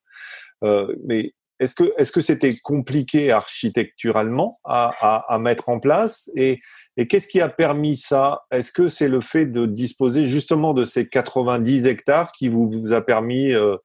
Euh, 0.64 0.96
mais 1.06 1.34
est-ce 1.60 1.76
que 1.76 1.94
est-ce 1.98 2.12
que 2.12 2.22
c'était 2.22 2.58
compliqué 2.58 3.32
architecturalement 3.32 4.60
à, 4.64 4.92
à, 5.00 5.34
à, 5.34 5.38
mettre 5.38 5.70
en 5.70 5.80
place? 5.80 6.32
Et, 6.36 6.60
et 6.98 7.08
qu'est-ce 7.08 7.28
qui 7.28 7.40
a 7.40 7.50
permis 7.50 7.98
ça? 7.98 8.44
Est-ce 8.52 8.72
que 8.72 8.90
c'est 8.90 9.08
le 9.08 9.22
fait 9.22 9.46
de 9.46 9.68
disposer 9.68 10.26
justement 10.26 10.74
de 10.74 10.86
ces 10.86 11.08
90 11.08 11.86
hectares 11.86 12.32
qui 12.32 12.48
vous, 12.50 12.68
vous 12.68 12.94
a 12.94 13.02
permis 13.02 13.54
euh, 13.54 13.78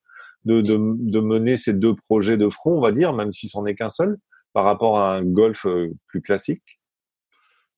de, 0.47 0.61
de, 0.61 0.79
de, 0.79 1.21
mener 1.21 1.57
ces 1.57 1.75
deux 1.75 1.95
projets 1.95 2.39
de 2.39 2.49
front, 2.49 2.79
on 2.79 2.81
va 2.81 2.93
dire, 2.93 3.13
même 3.13 3.33
si 3.33 3.49
c'en 3.49 3.67
est 3.67 3.75
qu'un 3.75 3.91
seul, 3.91 4.17
par 4.53 4.65
rapport 4.65 4.99
à 4.99 5.17
un 5.17 5.23
golf 5.23 5.67
euh, 5.67 5.89
plus 6.07 6.23
classique? 6.23 6.81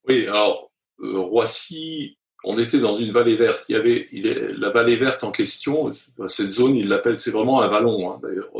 Oui, 0.06 0.26
alors 0.28 0.70
euh, 1.00 1.18
Roissy, 1.18 2.18
on 2.44 2.58
était 2.58 2.78
dans 2.78 2.94
une 2.94 3.10
vallée 3.10 3.36
verte. 3.36 3.64
Il 3.68 3.72
y 3.72 3.76
avait 3.76 4.06
il 4.12 4.26
est, 4.26 4.56
la 4.56 4.70
vallée 4.70 4.96
verte 4.96 5.24
en 5.24 5.32
question. 5.32 5.90
Cette 6.26 6.50
zone, 6.50 6.76
il 6.76 6.88
l'appelle, 6.88 7.16
c'est 7.16 7.32
vraiment 7.32 7.60
un 7.60 7.68
vallon. 7.68 8.12
Hein, 8.12 8.20
D'ailleurs, 8.22 8.50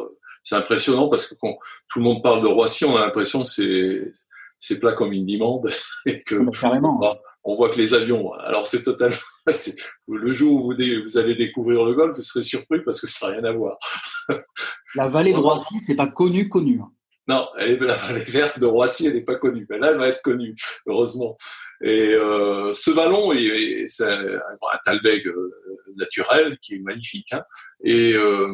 c'est 0.43 0.57
impressionnant 0.57 1.09
parce 1.09 1.29
que 1.29 1.35
quand 1.41 1.59
tout 1.89 1.99
le 1.99 2.05
monde 2.05 2.23
parle 2.23 2.43
de 2.43 2.49
Roissy, 2.49 2.85
on 2.85 2.97
a 2.97 3.05
l'impression 3.05 3.43
que 3.43 3.49
c'est 3.49 4.11
c'est 4.59 4.81
plat 4.81 4.93
comme 4.93 5.13
une 5.13 5.27
dimande 5.27 5.71
et 6.07 6.19
que 6.19 6.35
Carrément 6.61 7.01
on 7.45 7.55
voit 7.55 7.71
que 7.71 7.79
les 7.79 7.95
avions. 7.95 8.33
Alors 8.35 8.67
c'est 8.67 8.83
totalement. 8.83 9.17
Le 10.09 10.33
jour 10.33 10.57
où 10.57 10.71
vous, 10.71 10.75
vous, 10.77 11.19
allez 11.19 11.35
découvrir 11.35 11.85
le 11.85 11.95
golf, 11.95 12.15
vous 12.15 12.23
serez 12.23 12.43
surpris 12.43 12.81
parce 12.85 13.01
que 13.01 13.07
ça 13.07 13.29
n'a 13.29 13.35
rien 13.35 13.45
à 13.45 13.53
voir. 13.53 13.79
La 14.95 15.09
vallée 15.09 15.33
de 15.33 15.39
Roissy, 15.39 15.79
c'est 15.81 15.97
pas 15.97 16.07
connu, 16.07 16.49
connu. 16.49 16.81
Hein. 16.81 16.91
Non, 17.29 17.47
elle 17.59 17.73
est, 17.73 17.79
la 17.79 17.95
vallée 17.95 18.25
verte 18.25 18.59
de 18.59 18.65
Roissy, 18.65 19.07
elle 19.07 19.15
n'est 19.15 19.23
pas 19.23 19.35
connue. 19.35 19.67
Mais 19.69 19.79
là, 19.79 19.91
elle 19.91 19.99
va 19.99 20.09
être 20.09 20.23
connue, 20.23 20.55
heureusement. 20.87 21.37
Et 21.83 22.15
euh, 22.15 22.73
ce 22.73 22.91
vallon, 22.91 23.33
c'est 23.87 24.11
un, 24.11 24.37
un 24.37 24.79
talweg 24.83 25.27
euh, 25.27 25.53
naturel 25.97 26.59
qui 26.59 26.77
est 26.77 26.81
magnifique. 26.81 27.33
Hein. 27.35 27.43
Et 27.85 28.15
euh, 28.15 28.53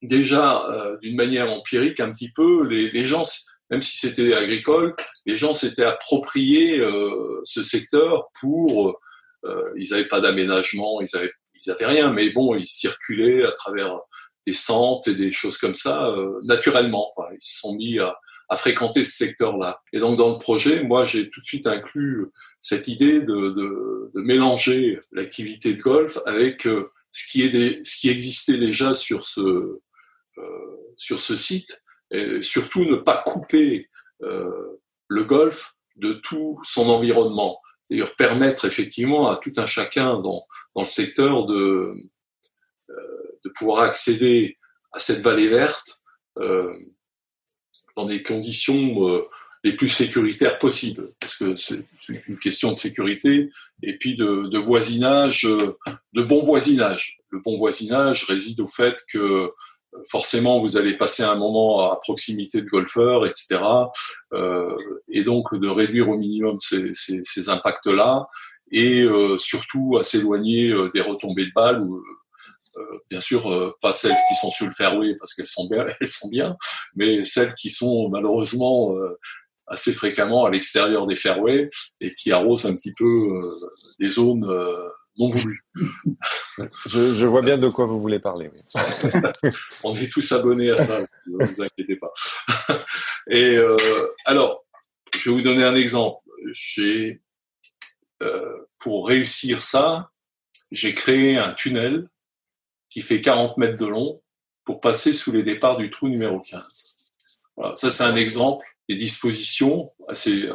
déjà, 0.00 0.64
euh, 0.70 0.96
d'une 0.98 1.16
manière 1.16 1.50
empirique, 1.50 1.98
un 1.98 2.12
petit 2.12 2.30
peu, 2.30 2.66
les, 2.68 2.90
les 2.90 3.04
gens 3.04 3.24
même 3.68 3.82
si 3.82 3.98
c'était 3.98 4.34
agricole, 4.34 4.96
les 5.26 5.36
gens 5.36 5.54
s'étaient 5.54 5.84
appropriés 5.84 6.82
ce 7.44 7.62
secteur 7.62 8.28
pour, 8.40 8.98
ils 9.76 9.90
n'avaient 9.90 10.08
pas 10.08 10.20
d'aménagement, 10.20 11.00
ils 11.00 11.16
avaient, 11.16 11.32
ils 11.54 11.70
avaient 11.70 11.86
rien, 11.86 12.12
mais 12.12 12.30
bon, 12.30 12.54
ils 12.54 12.66
circulaient 12.66 13.44
à 13.44 13.52
travers 13.52 14.00
des 14.46 14.52
centres 14.52 15.08
et 15.08 15.14
des 15.14 15.32
choses 15.32 15.58
comme 15.58 15.74
ça 15.74 16.08
euh, 16.08 16.40
naturellement. 16.42 17.10
Enfin, 17.14 17.28
ils 17.32 17.44
se 17.44 17.60
sont 17.60 17.74
mis 17.74 17.98
à, 17.98 18.16
à 18.48 18.56
fréquenter 18.56 19.02
ce 19.02 19.16
secteur-là. 19.16 19.80
Et 19.92 20.00
donc 20.00 20.18
dans 20.18 20.32
le 20.32 20.38
projet, 20.38 20.82
moi 20.82 21.04
j'ai 21.04 21.30
tout 21.30 21.40
de 21.40 21.46
suite 21.46 21.66
inclus 21.66 22.26
cette 22.60 22.88
idée 22.88 23.20
de, 23.20 23.50
de, 23.50 24.10
de 24.14 24.20
mélanger 24.20 24.98
l'activité 25.12 25.74
de 25.74 25.82
golf 25.82 26.18
avec 26.26 26.66
euh, 26.66 26.90
ce 27.10 27.30
qui 27.30 27.42
est 27.42 27.50
des, 27.50 27.80
ce 27.84 27.98
qui 27.98 28.10
existait 28.10 28.58
déjà 28.58 28.94
sur 28.94 29.24
ce 29.24 29.40
euh, 30.38 30.76
sur 30.96 31.18
ce 31.18 31.36
site 31.36 31.82
et 32.10 32.42
surtout 32.42 32.84
ne 32.84 32.96
pas 32.96 33.22
couper 33.24 33.88
euh, 34.22 34.80
le 35.08 35.24
golf 35.24 35.74
de 35.96 36.14
tout 36.14 36.60
son 36.64 36.88
environnement. 36.88 37.60
C'est-à-dire 37.90 38.14
permettre 38.14 38.66
effectivement 38.66 39.28
à 39.30 39.36
tout 39.36 39.52
un 39.56 39.66
chacun 39.66 40.20
dans, 40.20 40.46
dans 40.76 40.82
le 40.82 40.86
secteur 40.86 41.46
de, 41.46 41.92
euh, 42.90 43.38
de 43.44 43.50
pouvoir 43.50 43.80
accéder 43.80 44.56
à 44.92 45.00
cette 45.00 45.20
vallée 45.20 45.48
verte 45.48 45.96
dans 47.96 48.06
des 48.06 48.22
conditions 48.22 49.20
les 49.62 49.76
plus 49.76 49.88
sécuritaires 49.88 50.58
possibles, 50.58 51.10
parce 51.20 51.36
que 51.36 51.54
c'est 51.56 51.84
une 52.26 52.38
question 52.38 52.70
de 52.70 52.76
sécurité 52.76 53.50
et 53.82 53.96
puis 53.98 54.14
de, 54.14 54.58
voisinage, 54.58 55.42
de 55.42 56.22
bon 56.22 56.42
voisinage. 56.42 57.18
Le 57.30 57.40
bon 57.40 57.56
voisinage 57.56 58.24
réside 58.24 58.60
au 58.60 58.66
fait 58.66 59.04
que 59.12 59.50
forcément 60.08 60.60
vous 60.60 60.76
allez 60.76 60.96
passer 60.96 61.22
un 61.22 61.34
moment 61.34 61.90
à 61.90 61.96
proximité 61.96 62.62
de 62.62 62.68
golfeurs, 62.68 63.26
etc. 63.26 63.60
Euh, 64.32 64.74
et 65.08 65.24
donc 65.24 65.54
de 65.54 65.68
réduire 65.68 66.08
au 66.08 66.16
minimum 66.16 66.58
ces, 66.58 66.92
ces, 66.92 67.20
ces 67.22 67.48
impacts-là 67.48 68.28
et 68.70 69.02
euh, 69.02 69.36
surtout 69.38 69.96
à 69.98 70.02
s'éloigner 70.02 70.70
euh, 70.70 70.90
des 70.94 71.00
retombées 71.00 71.46
de 71.46 71.52
balles 71.52 71.82
ou 71.82 72.02
euh, 72.76 72.82
bien 73.10 73.20
sûr 73.20 73.50
euh, 73.52 73.74
pas 73.80 73.92
celles 73.92 74.16
qui 74.28 74.34
sont 74.36 74.50
sur 74.50 74.66
le 74.66 74.72
fairway 74.72 75.16
parce 75.16 75.34
qu'elles 75.34 75.46
sont 75.46 75.66
bien, 75.68 75.86
elles 76.00 76.06
sont 76.06 76.28
bien, 76.28 76.56
mais 76.94 77.24
celles 77.24 77.54
qui 77.54 77.70
sont 77.70 78.08
malheureusement 78.08 78.96
assez 79.66 79.92
fréquemment 79.92 80.44
à 80.44 80.50
l'extérieur 80.50 81.06
des 81.06 81.16
fairways 81.16 81.70
et 82.00 82.14
qui 82.14 82.32
arrosent 82.32 82.66
un 82.66 82.74
petit 82.74 82.94
peu 82.94 83.38
des 83.98 84.08
zones 84.08 84.46
non 85.18 85.28
voulu. 85.28 85.64
je, 86.86 87.14
je, 87.14 87.26
vois 87.26 87.42
bien 87.42 87.58
de 87.58 87.68
quoi 87.68 87.86
vous 87.86 88.00
voulez 88.00 88.18
parler. 88.18 88.50
Oui. 88.54 88.60
On 89.84 89.96
est 89.96 90.10
tous 90.10 90.32
abonnés 90.32 90.70
à 90.70 90.76
ça, 90.76 91.00
ne 91.26 91.44
vous 91.44 91.62
inquiétez 91.62 91.96
pas. 91.96 92.12
Et 93.28 93.56
euh, 93.56 93.76
alors, 94.24 94.64
je 95.16 95.30
vais 95.30 95.36
vous 95.36 95.42
donner 95.42 95.64
un 95.64 95.74
exemple. 95.74 96.24
J'ai, 96.52 97.20
euh, 98.22 98.58
pour 98.78 99.06
réussir 99.08 99.62
ça, 99.62 100.10
j'ai 100.70 100.94
créé 100.94 101.36
un 101.36 101.52
tunnel 101.52 102.08
qui 102.88 103.02
fait 103.02 103.20
40 103.20 103.56
mètres 103.58 103.78
de 103.78 103.86
long 103.86 104.22
pour 104.64 104.80
passer 104.80 105.12
sous 105.12 105.32
les 105.32 105.42
départs 105.42 105.76
du 105.76 105.90
trou 105.90 106.08
numéro 106.08 106.40
15. 106.40 106.96
Voilà, 107.56 107.76
ça 107.76 107.90
c'est 107.90 108.04
un 108.04 108.16
exemple 108.16 108.64
des 108.88 108.96
dispositions, 108.96 109.92
c'est 110.12 110.48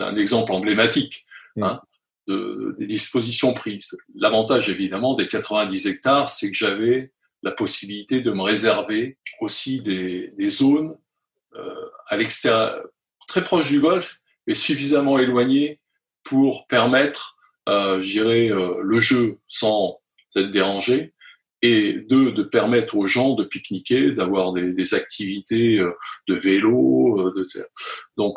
un 0.00 0.16
exemple 0.16 0.52
emblématique. 0.52 1.26
Hein 1.60 1.80
de, 2.28 2.76
des 2.78 2.86
dispositions 2.86 3.54
prises. 3.54 3.96
L'avantage 4.14 4.68
évidemment 4.68 5.14
des 5.14 5.26
90 5.26 5.86
hectares, 5.86 6.28
c'est 6.28 6.50
que 6.50 6.56
j'avais 6.56 7.12
la 7.42 7.52
possibilité 7.52 8.20
de 8.20 8.30
me 8.30 8.42
réserver 8.42 9.18
aussi 9.40 9.80
des, 9.80 10.30
des 10.36 10.48
zones 10.48 10.96
euh, 11.54 11.74
à 12.06 12.16
l'extérieur, 12.16 12.84
très 13.26 13.42
proches 13.42 13.68
du 13.68 13.80
golfe, 13.80 14.18
mais 14.46 14.54
suffisamment 14.54 15.18
éloignées 15.18 15.80
pour 16.22 16.66
permettre, 16.66 17.32
euh, 17.68 18.00
je 18.02 18.12
dirais, 18.12 18.50
euh, 18.50 18.80
le 18.82 19.00
jeu 19.00 19.38
sans 19.48 20.00
être 20.36 20.50
dérangé, 20.50 21.14
et 21.62 21.94
deux, 22.08 22.32
de 22.32 22.42
permettre 22.42 22.96
aux 22.96 23.06
gens 23.06 23.34
de 23.34 23.44
pique-niquer, 23.44 24.12
d'avoir 24.12 24.52
des, 24.52 24.72
des, 24.72 24.94
activités 24.94 25.78
euh, 25.78 25.92
de 26.28 26.34
vélo. 26.34 27.18
Euh, 27.18 27.32
de, 27.34 27.44
donc, 28.16 28.36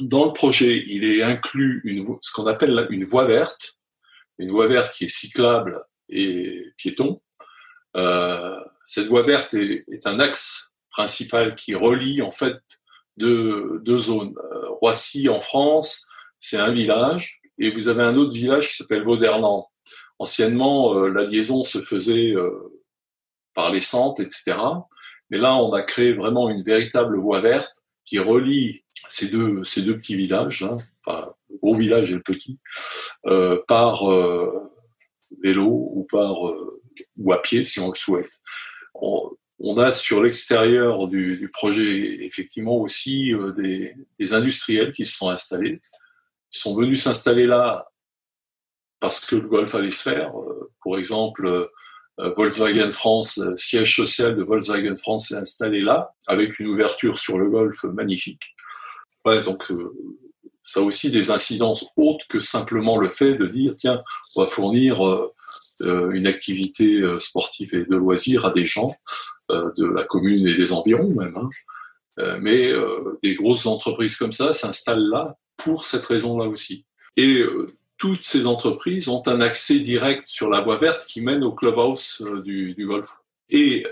dans 0.00 0.26
le 0.26 0.32
projet, 0.32 0.84
il 0.86 1.04
est 1.04 1.22
inclus 1.22 1.80
une, 1.84 2.16
ce 2.20 2.32
qu'on 2.32 2.46
appelle 2.46 2.86
une 2.90 3.04
voie 3.04 3.24
verte, 3.24 3.76
une 4.38 4.50
voie 4.50 4.68
verte 4.68 4.94
qui 4.94 5.04
est 5.04 5.08
cyclable 5.08 5.82
et 6.08 6.64
piéton. 6.76 7.20
Euh, 7.96 8.56
cette 8.84 9.06
voie 9.06 9.22
verte 9.22 9.54
est, 9.54 9.84
est, 9.88 10.06
un 10.06 10.20
axe 10.20 10.72
principal 10.90 11.54
qui 11.54 11.74
relie 11.74 12.22
en 12.22 12.30
fait 12.30 12.60
deux, 13.18 13.80
deux 13.82 13.98
zones. 13.98 14.34
Euh, 14.38 14.68
Roissy 14.80 15.28
en 15.28 15.40
France, 15.40 16.08
c'est 16.38 16.56
un 16.56 16.70
village, 16.70 17.40
et 17.58 17.70
vous 17.70 17.88
avez 17.88 18.02
un 18.02 18.16
autre 18.16 18.32
village 18.32 18.70
qui 18.70 18.76
s'appelle 18.76 19.02
Vaudernan. 19.02 19.68
Anciennement, 20.18 20.94
euh, 20.94 21.08
la 21.08 21.24
liaison 21.24 21.62
se 21.64 21.80
faisait 21.80 22.32
euh, 22.32 22.50
par 23.54 23.70
les 23.70 23.80
centres, 23.80 24.22
etc. 24.22 24.56
Mais 25.30 25.38
là, 25.38 25.54
on 25.56 25.72
a 25.72 25.82
créé 25.82 26.12
vraiment 26.12 26.48
une 26.48 26.62
véritable 26.62 27.18
voie 27.18 27.40
verte 27.40 27.82
qui 28.04 28.18
relie 28.18 28.84
ces 29.08 29.28
deux, 29.28 29.62
ces 29.64 29.82
deux 29.82 29.96
petits 29.96 30.16
villages, 30.16 30.62
hein, 30.62 30.76
enfin, 31.04 31.32
le 31.50 31.56
gros 31.58 31.74
village 31.74 32.10
et 32.10 32.14
le 32.14 32.22
petit, 32.22 32.58
euh, 33.26 33.60
par 33.66 34.10
euh, 34.10 34.70
vélo 35.42 35.66
ou 35.66 36.06
par 36.10 36.48
euh, 36.48 36.82
ou 37.16 37.32
à 37.32 37.40
pied 37.40 37.62
si 37.62 37.80
on 37.80 37.88
le 37.88 37.94
souhaite. 37.94 38.30
On, 38.94 39.30
on 39.60 39.76
a 39.78 39.90
sur 39.90 40.22
l'extérieur 40.22 41.08
du, 41.08 41.36
du, 41.36 41.48
projet 41.48 42.24
effectivement 42.24 42.76
aussi 42.76 43.34
euh, 43.34 43.52
des, 43.52 43.94
des, 44.18 44.34
industriels 44.34 44.92
qui 44.92 45.04
se 45.04 45.16
sont 45.16 45.30
installés, 45.30 45.80
Ils 46.52 46.58
sont 46.58 46.74
venus 46.74 47.02
s'installer 47.02 47.46
là 47.46 47.88
parce 49.00 49.24
que 49.26 49.36
le 49.36 49.48
golf 49.48 49.74
allait 49.74 49.90
se 49.90 50.10
faire. 50.10 50.38
Euh, 50.38 50.70
pour 50.80 50.98
exemple, 50.98 51.46
euh, 51.46 52.32
Volkswagen 52.36 52.90
France, 52.90 53.40
siège 53.54 53.96
social 53.96 54.36
de 54.36 54.42
Volkswagen 54.42 54.96
France 54.96 55.28
s'est 55.28 55.36
installé 55.36 55.80
là, 55.80 56.12
avec 56.26 56.58
une 56.58 56.66
ouverture 56.68 57.18
sur 57.18 57.38
le 57.38 57.48
golf 57.48 57.84
magnifique. 57.84 58.54
Donc 59.36 59.70
euh, 59.70 59.92
ça 60.62 60.80
a 60.80 60.82
aussi 60.82 61.10
des 61.10 61.30
incidences 61.30 61.86
autres 61.96 62.26
que 62.28 62.40
simplement 62.40 62.98
le 62.98 63.10
fait 63.10 63.34
de 63.34 63.46
dire 63.46 63.74
tiens, 63.76 64.02
on 64.34 64.42
va 64.42 64.46
fournir 64.46 65.06
euh, 65.06 65.32
euh 65.82 66.10
une 66.10 66.26
activité 66.26 67.02
sportive 67.20 67.74
et 67.74 67.84
de 67.84 67.96
loisirs 67.96 68.44
à 68.44 68.50
des 68.50 68.66
gens 68.66 68.88
de 69.48 69.86
la 69.86 70.04
commune 70.04 70.46
et 70.46 70.54
des 70.54 70.72
environs 70.72 71.14
même. 71.14 71.36
Hein. 71.36 72.38
mais 72.40 72.72
des 73.22 73.34
grosses 73.34 73.66
entreprises 73.66 74.16
comme 74.16 74.32
ça 74.32 74.52
s'installent 74.52 75.08
là 75.08 75.38
pour 75.56 75.84
cette 75.84 76.04
raison-là 76.04 76.46
aussi. 76.48 76.84
Et 77.16 77.44
toutes 77.96 78.24
ces 78.24 78.48
entreprises 78.48 79.08
ont 79.08 79.22
un 79.26 79.40
accès 79.40 79.78
direct 79.78 80.26
sur 80.26 80.50
la 80.50 80.60
voie 80.60 80.78
verte 80.78 81.06
qui 81.06 81.20
mène 81.20 81.44
au 81.44 81.52
clubhouse 81.52 82.24
du 82.44 82.84
golf. 82.86 83.08
Et 83.48 83.84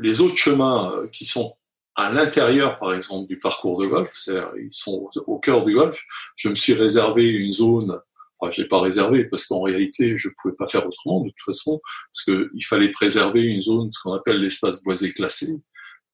les 0.00 0.22
autres 0.22 0.38
chemins 0.38 1.06
qui 1.12 1.26
sont 1.26 1.54
à 1.96 2.10
l'intérieur, 2.10 2.78
par 2.78 2.94
exemple, 2.94 3.28
du 3.28 3.38
parcours 3.38 3.80
de 3.82 3.86
golf, 3.86 4.12
ils 4.28 4.72
sont 4.72 5.10
au 5.26 5.38
cœur 5.38 5.64
du 5.64 5.74
golf. 5.74 6.00
Je 6.36 6.48
me 6.48 6.54
suis 6.54 6.74
réservé 6.74 7.28
une 7.28 7.52
zone, 7.52 8.00
enfin, 8.38 8.50
j'ai 8.50 8.66
pas 8.66 8.80
réservé 8.80 9.24
parce 9.24 9.46
qu'en 9.46 9.62
réalité, 9.62 10.16
je 10.16 10.28
pouvais 10.40 10.54
pas 10.54 10.68
faire 10.68 10.86
autrement 10.86 11.20
de 11.20 11.28
toute 11.28 11.42
façon, 11.44 11.80
parce 12.12 12.24
que 12.24 12.50
il 12.54 12.64
fallait 12.64 12.90
préserver 12.90 13.42
une 13.42 13.60
zone, 13.60 13.90
ce 13.92 14.00
qu'on 14.02 14.14
appelle 14.14 14.40
l'espace 14.40 14.82
boisé 14.82 15.12
classé, 15.12 15.60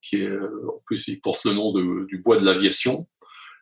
qui 0.02 0.22
est, 0.22 0.38
en 0.38 0.82
plus, 0.86 1.08
il 1.08 1.20
porte 1.20 1.44
le 1.44 1.52
nom 1.52 1.72
de, 1.72 2.06
du 2.06 2.18
bois 2.18 2.38
de 2.38 2.44
l'aviation. 2.44 3.06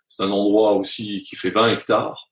C'est 0.09 0.23
un 0.23 0.31
endroit 0.31 0.75
aussi 0.75 1.23
qui 1.23 1.37
fait 1.37 1.51
20 1.51 1.69
hectares. 1.69 2.31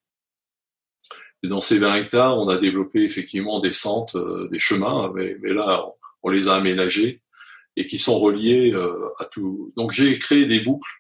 Et 1.43 1.49
dans 1.49 1.61
ces 1.61 1.79
20 1.79 1.97
hectares, 1.97 2.39
on 2.39 2.49
a 2.49 2.57
développé 2.57 3.03
effectivement 3.03 3.59
des 3.59 3.73
centres, 3.73 4.19
euh, 4.19 4.49
des 4.53 4.61
chemins, 4.61 5.11
mais, 5.15 5.37
mais 5.41 5.53
là, 5.53 5.85
on 6.23 6.31
les 6.31 6.49
a 6.49 6.55
aménagés 6.55 7.21
et 7.77 7.87
qui 7.87 7.99
sont 7.99 8.19
reliés 8.19 8.73
euh, 8.75 9.09
à 9.19 9.25
tout. 9.25 9.73
Donc 9.77 9.93
j'ai 9.93 10.19
créé 10.19 10.47
des 10.47 10.61
boucles 10.61 10.91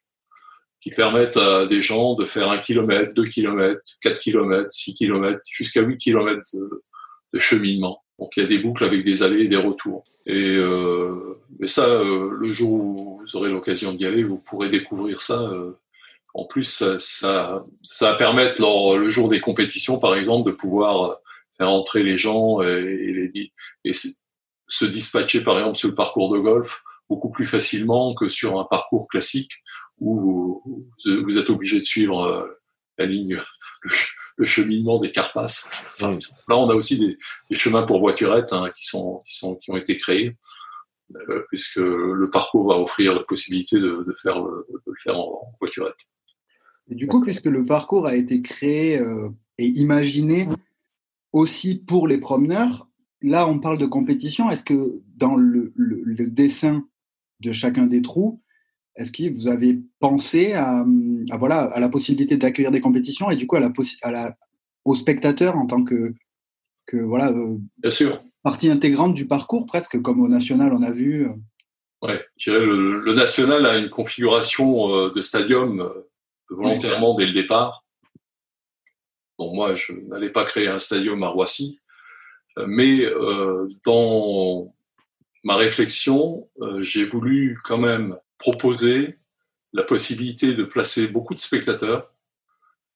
qui 0.83 0.91
permettent 0.91 1.37
à 1.37 1.67
des 1.67 1.81
gens 1.81 2.15
de 2.15 2.25
faire 2.25 2.51
un 2.51 2.59
kilomètre, 2.59 3.15
deux 3.15 3.25
kilomètres, 3.25 3.81
quatre 4.01 4.19
kilomètres, 4.19 4.71
six 4.71 4.95
kilomètres, 4.95 5.41
jusqu'à 5.49 5.81
huit 5.81 5.97
kilomètres 5.97 6.49
de, 6.55 7.39
cheminement. 7.39 8.03
Donc 8.19 8.37
il 8.37 8.43
y 8.43 8.47
a 8.47 8.49
des 8.49 8.59
boucles 8.59 8.85
avec 8.85 9.05
des 9.05 9.23
allées 9.23 9.45
et 9.45 9.49
des 9.49 9.57
retours. 9.57 10.05
Et 10.27 10.57
euh, 10.57 11.41
mais 11.59 11.67
ça, 11.69 11.87
euh, 11.87 12.31
le 12.33 12.51
jour 12.51 12.73
où 12.73 13.21
vous 13.21 13.37
aurez 13.37 13.51
l'occasion 13.51 13.93
d'y 13.93 14.05
aller, 14.05 14.25
vous 14.25 14.39
pourrez 14.39 14.69
découvrir 14.69 15.23
ça. 15.23 15.41
Euh, 15.41 15.79
en 16.35 16.47
plus, 16.47 16.65
ça, 16.65 16.99
ça, 16.99 17.65
ça 17.83 18.11
va 18.11 18.17
permettre 18.17 18.61
lors 18.61 18.97
le 18.97 19.11
jour 19.11 19.29
des 19.29 19.41
compétitions, 19.41 19.99
par 19.99 20.15
exemple, 20.15 20.51
de 20.51 20.55
pouvoir 20.55 21.21
faire 21.57 21.71
entrer 21.71 22.03
les 22.03 22.19
gens 22.19 22.61
et, 22.63 22.67
et 22.67 23.13
les 23.13 23.53
et 23.85 23.93
se 24.73 24.87
dispatcher 24.87 25.45
par 25.45 25.59
exemple 25.59 25.77
sur 25.77 25.91
le 25.91 25.95
parcours 25.95 26.33
de 26.33 26.39
golf 26.39 26.83
beaucoup 27.11 27.31
plus 27.31 27.45
facilement 27.45 28.15
que 28.15 28.29
sur 28.29 28.59
un 28.59 28.65
parcours 28.65 29.07
classique 29.07 29.53
où 29.99 30.89
vous 31.07 31.39
êtes 31.39 31.51
obligé 31.51 31.79
de 31.79 31.85
suivre 31.85 32.23
euh, 32.23 32.49
la 32.97 33.05
ligne, 33.05 33.39
le 34.39 34.45
cheminement 34.47 34.99
des 34.99 35.11
carpasses. 35.11 35.71
Enfin, 35.93 36.19
là, 36.49 36.57
on 36.57 36.71
a 36.71 36.75
aussi 36.75 36.99
des, 36.99 37.19
des 37.51 37.55
chemins 37.55 37.83
pour 37.83 38.01
voiturettes 38.01 38.55
hein, 38.55 38.71
qui, 38.75 38.87
sont, 38.87 39.23
qui, 39.29 39.37
sont, 39.37 39.57
qui 39.57 39.71
ont 39.71 39.77
été 39.77 39.95
créés, 39.95 40.39
euh, 41.15 41.45
puisque 41.49 41.77
le 41.77 42.31
parcours 42.31 42.69
va 42.69 42.79
offrir 42.79 43.15
la 43.15 43.23
possibilité 43.23 43.77
de, 43.79 44.05
de 44.09 44.15
faire, 44.15 44.41
le, 44.43 44.67
de 44.73 44.81
le 44.87 45.01
faire 45.03 45.19
en, 45.19 45.43
en, 45.45 45.55
voiturette. 45.61 46.01
Et 46.89 46.95
du 46.95 47.07
coup, 47.07 47.21
puisque 47.21 47.45
le 47.45 47.65
parcours 47.65 48.07
a 48.07 48.17
été 48.17 48.41
créé 48.41 48.99
euh, 48.99 49.29
et 49.59 49.67
imaginé 49.67 50.49
aussi 51.33 51.77
pour 51.77 52.09
les 52.09 52.19
promeneurs, 52.19 52.89
là, 53.23 53.49
on 53.49 53.59
parle 53.59 53.79
de 53.79 53.87
compétition. 53.87 54.51
Est-ce 54.51 54.65
que 54.65 55.01
dans 55.17 55.37
le, 55.37 55.73
le, 55.77 56.03
le, 56.05 56.27
dessin 56.27 56.85
de 57.41 57.53
chacun 57.53 57.87
des 57.87 58.03
trous, 58.03 58.43
est-ce 58.97 59.11
que 59.11 59.33
vous 59.33 59.49
avez 59.49 59.81
pensé 60.01 60.53
à, 60.53 60.85
à 61.31 61.37
voilà, 61.39 61.63
à 61.63 61.81
la 61.81 61.89
possibilité 61.89 62.37
d'accueillir 62.37 62.71
des 62.71 62.81
compétitions 62.81 63.31
et 63.31 63.37
du 63.37 63.47
coup 63.47 63.57
à 63.57 63.61
la, 63.61 63.73
à 64.03 64.11
la, 64.11 64.37
aux 64.85 64.95
spectateurs 64.95 65.57
en 65.57 65.67
tant 65.67 65.83
que, 65.85 66.15
que 66.87 66.99
voilà, 66.99 67.31
euh, 67.31 67.57
Bien 67.79 67.91
sûr. 67.91 68.23
partie 68.43 68.71
intégrante 68.71 69.15
du 69.15 69.27
parcours, 69.27 69.67
presque 69.67 70.01
comme 70.03 70.21
au 70.21 70.29
national, 70.29 70.73
on 70.73 70.83
a 70.83 70.91
vu 70.91 71.27
euh. 71.27 71.33
Ouais, 72.03 72.21
je 72.37 72.51
dirais 72.51 72.65
le, 72.67 73.01
le, 73.01 73.15
national 73.15 73.65
a 73.65 73.79
une 73.79 73.89
configuration 73.89 74.93
euh, 74.93 75.13
de 75.15 75.21
stadium 75.21 75.89
volontairement 76.51 77.15
dès 77.15 77.27
le 77.27 77.33
départ. 77.33 77.85
Bon, 79.39 79.55
moi, 79.55 79.75
je 79.75 79.93
n'allais 79.93 80.31
pas 80.31 80.45
créer 80.45 80.69
un 80.69 80.79
stadium 80.79 81.23
à 81.23 81.29
Roissy, 81.29 81.81
mais 82.57 83.05
euh, 83.05 83.67
dans 83.85 84.73
ma 85.45 85.57
réflexion, 85.57 86.49
euh, 86.61 86.83
j'ai 86.83 87.05
voulu 87.05 87.59
quand 87.65 87.79
même 87.79 88.17
proposer 88.39 89.19
la 89.73 89.83
possibilité 89.83 90.55
de 90.55 90.65
placer 90.65 91.09
beaucoup 91.09 91.35
de 91.35 91.41
spectateurs 91.41 92.13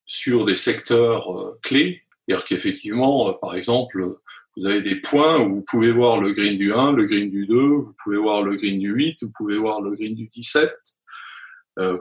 sur 0.05 0.45
des 0.45 0.55
secteurs 0.55 1.37
euh, 1.37 1.59
clés. 1.61 2.03
C'est-à-dire 2.25 2.45
qu'effectivement, 2.45 3.29
euh, 3.29 3.33
par 3.33 3.55
exemple, 3.55 4.17
vous 4.55 4.65
avez 4.65 4.81
des 4.81 4.95
points 4.95 5.41
où 5.41 5.55
vous 5.55 5.65
pouvez 5.67 5.91
voir 5.91 6.19
le 6.19 6.31
green 6.31 6.57
du 6.57 6.73
1, 6.73 6.93
le 6.93 7.03
green 7.03 7.29
du 7.29 7.45
2, 7.45 7.55
vous 7.55 7.95
pouvez 8.01 8.17
voir 8.17 8.41
le 8.43 8.55
green 8.55 8.79
du 8.79 8.91
8, 8.91 9.23
vous 9.23 9.31
pouvez 9.35 9.57
voir 9.57 9.81
le 9.81 9.91
green 9.91 10.15
du 10.15 10.27
17, 10.27 10.73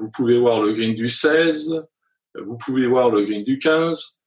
vous 0.00 0.10
pouvez 0.10 0.38
voir 0.38 0.62
le 0.62 0.72
green 0.72 0.94
du 0.94 1.10
16, 1.10 1.82
vous 2.34 2.56
pouvez 2.56 2.86
voir 2.86 3.10
le 3.10 3.20
green 3.20 3.44
du 3.44 3.58
15, 3.58 4.22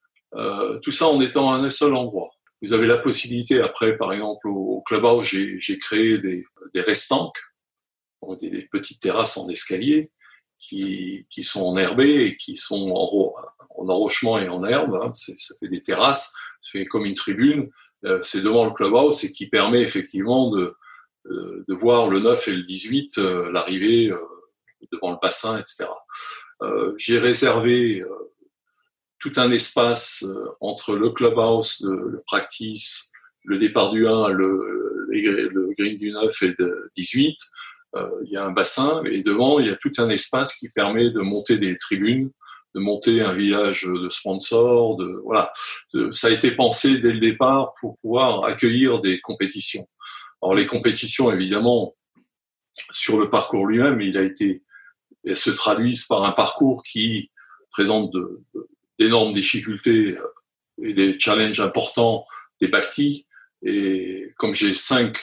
tout 0.80 0.92
ça 0.92 1.08
en 1.08 1.20
étant 1.20 1.52
à 1.52 1.56
un 1.56 1.70
seul 1.70 1.92
endroit. 1.92 2.30
Vous 2.62 2.74
avez 2.74 2.86
la 2.86 2.98
possibilité, 2.98 3.60
après, 3.60 3.96
par 3.96 4.12
exemple, 4.12 4.48
au 4.48 4.82
Clubhouse, 4.86 5.24
j'ai 5.24 5.78
créé 5.78 6.18
des, 6.18 6.44
des 6.74 6.80
restanques, 6.80 7.38
des, 8.40 8.50
des, 8.50 8.68
petites 8.70 9.00
terrasses 9.00 9.38
en 9.38 9.48
escalier, 9.48 10.10
qui, 10.58 11.26
qui 11.30 11.42
sont 11.42 11.64
enherbées 11.64 12.26
et 12.26 12.36
qui 12.36 12.56
sont 12.56 12.90
en, 12.90 13.34
en 13.76 13.88
enrochement 13.88 14.38
et 14.38 14.48
en 14.48 14.64
herbe. 14.64 14.94
Hein. 15.02 15.10
Ça 15.14 15.54
fait 15.58 15.68
des 15.68 15.82
terrasses, 15.82 16.34
ça 16.60 16.70
fait 16.72 16.84
comme 16.84 17.06
une 17.06 17.14
tribune. 17.14 17.70
Euh, 18.04 18.18
c'est 18.22 18.42
devant 18.42 18.64
le 18.64 18.72
clubhouse 18.72 19.24
et 19.24 19.32
qui 19.32 19.46
permet 19.46 19.82
effectivement 19.82 20.50
de, 20.50 20.74
euh, 21.26 21.64
de 21.68 21.74
voir 21.74 22.08
le 22.08 22.20
9 22.20 22.48
et 22.48 22.52
le 22.52 22.62
18, 22.62 23.18
euh, 23.18 23.52
l'arrivée 23.52 24.10
devant 24.92 25.12
le 25.12 25.18
bassin, 25.20 25.58
etc. 25.58 25.86
J'ai 26.96 27.18
réservé 27.18 28.04
tout 29.20 29.32
un 29.36 29.50
espace 29.50 30.24
entre 30.60 30.96
le 30.96 31.10
clubhouse, 31.10 31.82
le, 31.82 32.22
practice, 32.26 33.12
le 33.44 33.58
départ 33.58 33.90
du 33.92 34.08
1, 34.08 34.28
le, 34.28 35.06
le 35.08 35.74
green 35.78 35.98
du 35.98 36.10
9 36.10 36.42
et 36.42 36.54
le 36.58 36.90
18. 36.96 37.36
il 38.24 38.30
y 38.30 38.36
a 38.36 38.44
un 38.44 38.50
bassin 38.50 39.02
et 39.04 39.22
devant, 39.22 39.60
il 39.60 39.68
y 39.68 39.70
a 39.70 39.76
tout 39.76 39.92
un 39.98 40.08
espace 40.08 40.56
qui 40.56 40.70
permet 40.70 41.10
de 41.10 41.20
monter 41.20 41.58
des 41.58 41.76
tribunes 41.76 42.30
de 42.74 42.80
monter 42.80 43.20
un 43.20 43.34
village 43.34 43.84
de 43.84 44.08
sponsors. 44.08 44.96
De, 44.96 45.20
voilà, 45.24 45.52
ça 46.10 46.28
a 46.28 46.30
été 46.30 46.52
pensé 46.52 46.98
dès 46.98 47.12
le 47.12 47.20
départ 47.20 47.72
pour 47.80 47.96
pouvoir 48.00 48.44
accueillir 48.44 49.00
des 49.00 49.20
compétitions. 49.20 49.88
Alors 50.42 50.54
les 50.54 50.66
compétitions, 50.66 51.32
évidemment, 51.32 51.94
sur 52.92 53.18
le 53.18 53.28
parcours 53.28 53.66
lui-même, 53.66 54.00
il 54.00 54.16
a 54.16 54.22
été, 54.22 54.62
elles 55.24 55.36
se 55.36 55.50
traduisent 55.50 56.06
par 56.06 56.24
un 56.24 56.32
parcours 56.32 56.82
qui 56.82 57.30
présente 57.70 58.12
d'énormes 59.00 59.32
difficultés 59.32 60.16
et 60.82 60.94
des 60.94 61.18
challenges 61.18 61.60
importants 61.60 62.26
des 62.60 62.68
bâtis. 62.68 63.26
Et 63.62 64.30
comme 64.36 64.54
j'ai 64.54 64.74
cinq 64.74 65.18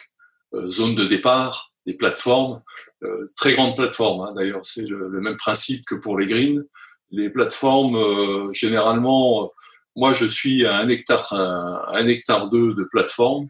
euh, 0.54 0.68
zones 0.68 0.96
de 0.96 1.06
départ, 1.06 1.72
des 1.86 1.94
plateformes, 1.94 2.62
euh, 3.04 3.26
très 3.38 3.54
grandes 3.54 3.76
plateformes, 3.76 4.22
hein, 4.22 4.34
d'ailleurs, 4.36 4.66
c'est 4.66 4.86
le, 4.86 5.22
même 5.22 5.38
principe 5.38 5.86
que 5.86 5.96
pour 5.96 6.20
les 6.20 6.26
greens 6.26 6.66
les 7.12 7.30
plateformes, 7.30 7.96
euh, 7.96 8.52
généralement, 8.52 9.46
euh, 9.46 9.48
moi 9.96 10.12
je 10.12 10.26
suis 10.26 10.66
à 10.66 10.76
un 10.76 10.90
hectare, 10.90 11.32
un, 11.34 12.08
hectare 12.08 12.50
deux 12.50 12.74
de 12.74 12.84
plateforme 12.84 13.48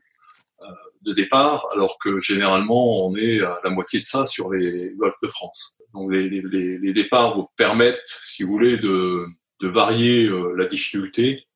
euh, 0.62 0.66
de 1.02 1.14
départ, 1.14 1.68
alors 1.74 1.98
que 1.98 2.20
généralement 2.20 3.08
on 3.08 3.16
est 3.16 3.42
à 3.42 3.60
la 3.64 3.70
moitié 3.70 4.00
de 4.00 4.06
ça 4.06 4.26
sur 4.26 4.54
les 4.54 4.94
golfs 4.96 5.20
de 5.22 5.28
France. 5.28 5.78
Donc 5.94 6.12
les, 6.12 6.30
les 6.30 6.94
départs 6.94 7.36
vous 7.36 7.48
permettent, 7.56 8.00
si 8.06 8.44
vous 8.44 8.52
voulez, 8.52 8.78
de, 8.78 9.26
de 9.62 9.68
varier 9.68 10.30
la 10.56 10.66
difficulté 10.66 11.48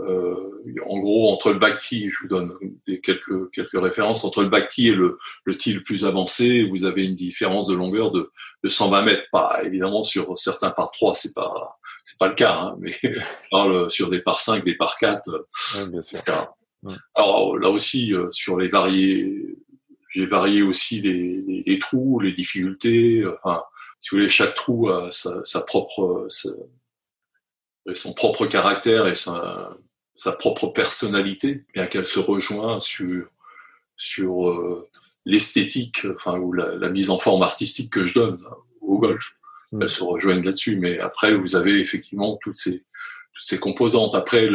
euh, 0.00 0.48
en 0.86 0.98
gros, 0.98 1.32
entre 1.32 1.52
le 1.52 1.58
Bhakti, 1.58 2.10
je 2.10 2.18
vous 2.22 2.28
donne 2.28 2.52
des, 2.86 3.00
quelques, 3.00 3.50
quelques 3.50 3.80
références, 3.80 4.24
entre 4.24 4.42
le 4.42 4.48
Bhakti 4.48 4.88
et 4.88 4.94
le, 4.94 5.18
le 5.44 5.54
le 5.54 5.82
plus 5.82 6.04
avancé, 6.06 6.64
vous 6.64 6.84
avez 6.84 7.04
une 7.04 7.14
différence 7.14 7.66
de 7.68 7.74
longueur 7.74 8.10
de, 8.10 8.30
de 8.62 8.68
120 8.68 9.02
mètres. 9.02 9.24
Pas 9.30 9.60
évidemment 9.64 10.02
sur 10.02 10.36
certains 10.36 10.70
par 10.70 10.90
3, 10.92 11.14
c'est 11.14 11.34
pas 11.34 11.78
c'est 12.04 12.18
pas 12.18 12.26
le 12.26 12.34
cas, 12.34 12.54
hein, 12.54 12.76
mais 12.80 12.92
parle 13.50 13.90
sur 13.90 14.08
des 14.10 14.20
par 14.20 14.40
5, 14.40 14.64
des 14.64 14.74
par 14.74 14.96
4. 14.98 15.30
Ouais, 15.76 15.88
bien 15.90 16.02
sûr. 16.02 16.20
Alors 17.14 17.56
là 17.56 17.70
aussi, 17.70 18.12
euh, 18.12 18.28
sur 18.30 18.58
les 18.58 18.68
variés, 18.68 19.56
j'ai 20.10 20.26
varié 20.26 20.62
aussi 20.62 21.00
les, 21.00 21.42
les, 21.42 21.62
les, 21.64 21.78
trous, 21.78 22.18
les 22.18 22.32
difficultés. 22.32 23.24
Enfin, 23.26 23.62
si 24.00 24.10
vous 24.10 24.18
voulez, 24.18 24.28
chaque 24.28 24.54
trou 24.54 24.88
a 24.88 25.10
sa, 25.12 25.42
sa 25.44 25.60
propre, 25.62 26.26
sa, 26.28 26.50
son 27.94 28.12
propre 28.12 28.46
caractère 28.46 29.06
et 29.08 29.14
sa, 29.14 29.76
sa 30.14 30.32
propre 30.32 30.68
personnalité, 30.68 31.64
bien 31.74 31.86
qu'elle 31.86 32.06
se 32.06 32.20
rejoint 32.20 32.80
sur, 32.80 33.26
sur 33.96 34.50
euh, 34.50 34.88
l'esthétique, 35.24 36.06
enfin, 36.16 36.38
ou 36.38 36.52
la, 36.52 36.76
la, 36.76 36.88
mise 36.90 37.10
en 37.10 37.18
forme 37.18 37.42
artistique 37.42 37.92
que 37.92 38.06
je 38.06 38.14
donne 38.14 38.40
hein, 38.48 38.56
au 38.80 38.98
golf. 38.98 39.32
Mm. 39.72 39.82
Elles 39.82 39.90
se 39.90 40.04
rejoignent 40.04 40.44
là-dessus, 40.44 40.76
mais 40.76 40.98
après, 40.98 41.34
vous 41.34 41.56
avez 41.56 41.80
effectivement 41.80 42.38
toutes 42.42 42.56
ces, 42.56 42.84
toutes 43.32 43.44
ces 43.44 43.58
composantes. 43.58 44.14
Après, 44.14 44.48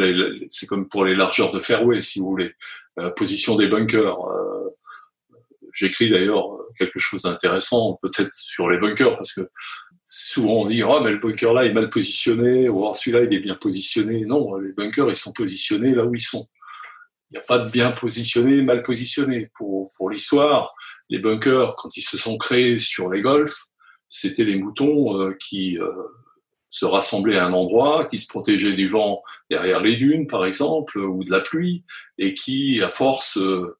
c'est 0.50 0.66
comme 0.66 0.88
pour 0.88 1.04
les 1.04 1.14
largeurs 1.14 1.52
de 1.52 1.60
fairway, 1.60 2.00
si 2.00 2.20
vous 2.20 2.30
voulez. 2.30 2.54
La 2.96 3.10
position 3.10 3.56
des 3.56 3.66
bunkers. 3.66 4.26
Euh, 4.26 4.44
J'écris 5.78 6.10
d'ailleurs 6.10 6.58
quelque 6.76 6.98
chose 6.98 7.22
d'intéressant, 7.22 8.00
peut-être 8.02 8.34
sur 8.34 8.68
les 8.68 8.78
bunkers, 8.78 9.16
parce 9.16 9.32
que 9.32 9.48
souvent 10.10 10.62
on 10.62 10.66
dit 10.66 10.82
oh 10.82 11.00
mais 11.02 11.10
le 11.10 11.18
bunker 11.18 11.52
là 11.52 11.64
est 11.64 11.72
mal 11.72 11.90
positionné 11.90 12.68
ou 12.68 12.92
celui-là 12.94 13.24
il 13.24 13.34
est 13.34 13.40
bien 13.40 13.54
positionné. 13.54 14.24
Non 14.24 14.56
les 14.56 14.72
bunkers 14.72 15.08
ils 15.08 15.16
sont 15.16 15.32
positionnés 15.32 15.94
là 15.94 16.04
où 16.04 16.14
ils 16.14 16.20
sont. 16.20 16.46
Il 17.30 17.34
n'y 17.34 17.38
a 17.40 17.46
pas 17.46 17.58
de 17.58 17.70
bien 17.70 17.90
positionné 17.92 18.62
mal 18.62 18.82
positionné. 18.82 19.50
Pour 19.56 19.92
pour 19.96 20.10
l'histoire 20.10 20.74
les 21.10 21.18
bunkers 21.18 21.74
quand 21.76 21.96
ils 21.96 22.02
se 22.02 22.16
sont 22.16 22.38
créés 22.38 22.78
sur 22.78 23.10
les 23.10 23.20
golfs 23.20 23.66
c'était 24.08 24.44
les 24.44 24.56
moutons 24.56 25.20
euh, 25.20 25.34
qui 25.38 25.78
euh, 25.78 25.92
se 26.70 26.84
rassemblaient 26.84 27.38
à 27.38 27.46
un 27.46 27.52
endroit 27.52 28.06
qui 28.06 28.18
se 28.18 28.28
protégeaient 28.28 28.74
du 28.74 28.88
vent 28.88 29.20
derrière 29.50 29.80
les 29.80 29.96
dunes 29.96 30.26
par 30.26 30.44
exemple 30.44 30.98
ou 30.98 31.24
de 31.24 31.30
la 31.30 31.40
pluie 31.40 31.84
et 32.18 32.34
qui 32.34 32.82
à 32.82 32.88
force 32.88 33.38
euh, 33.38 33.76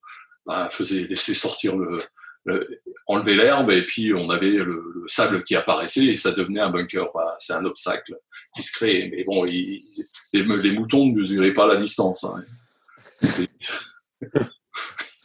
bah, 0.47 0.69
faisaient 0.71 1.07
laisser 1.07 1.35
sortir 1.35 1.77
le 1.77 1.99
enlever 3.07 3.37
l'herbe 3.37 3.71
et 3.71 3.83
puis 3.83 4.15
on 4.15 4.31
avait 4.31 4.51
le, 4.51 5.05
sable 5.07 5.43
qui 5.43 5.57
apparaissait 5.57 6.05
et 6.05 6.17
ça 6.17 6.33
devenait 6.33 6.61
un 6.61 6.71
bunker. 6.71 7.09
c'est 7.39 7.55
un 7.55 7.65
obstacle 7.65 8.15
qui 8.55 8.63
se. 8.63 8.85
Mais 8.85 9.25
bon, 9.25 9.45
les, 9.45 10.73
moutons 10.73 11.07
ne 11.07 11.15
mesuraient 11.15 11.53
pas 11.53 11.67
la 11.67 11.77
distance. 11.77 12.25
Hein. 12.25 12.45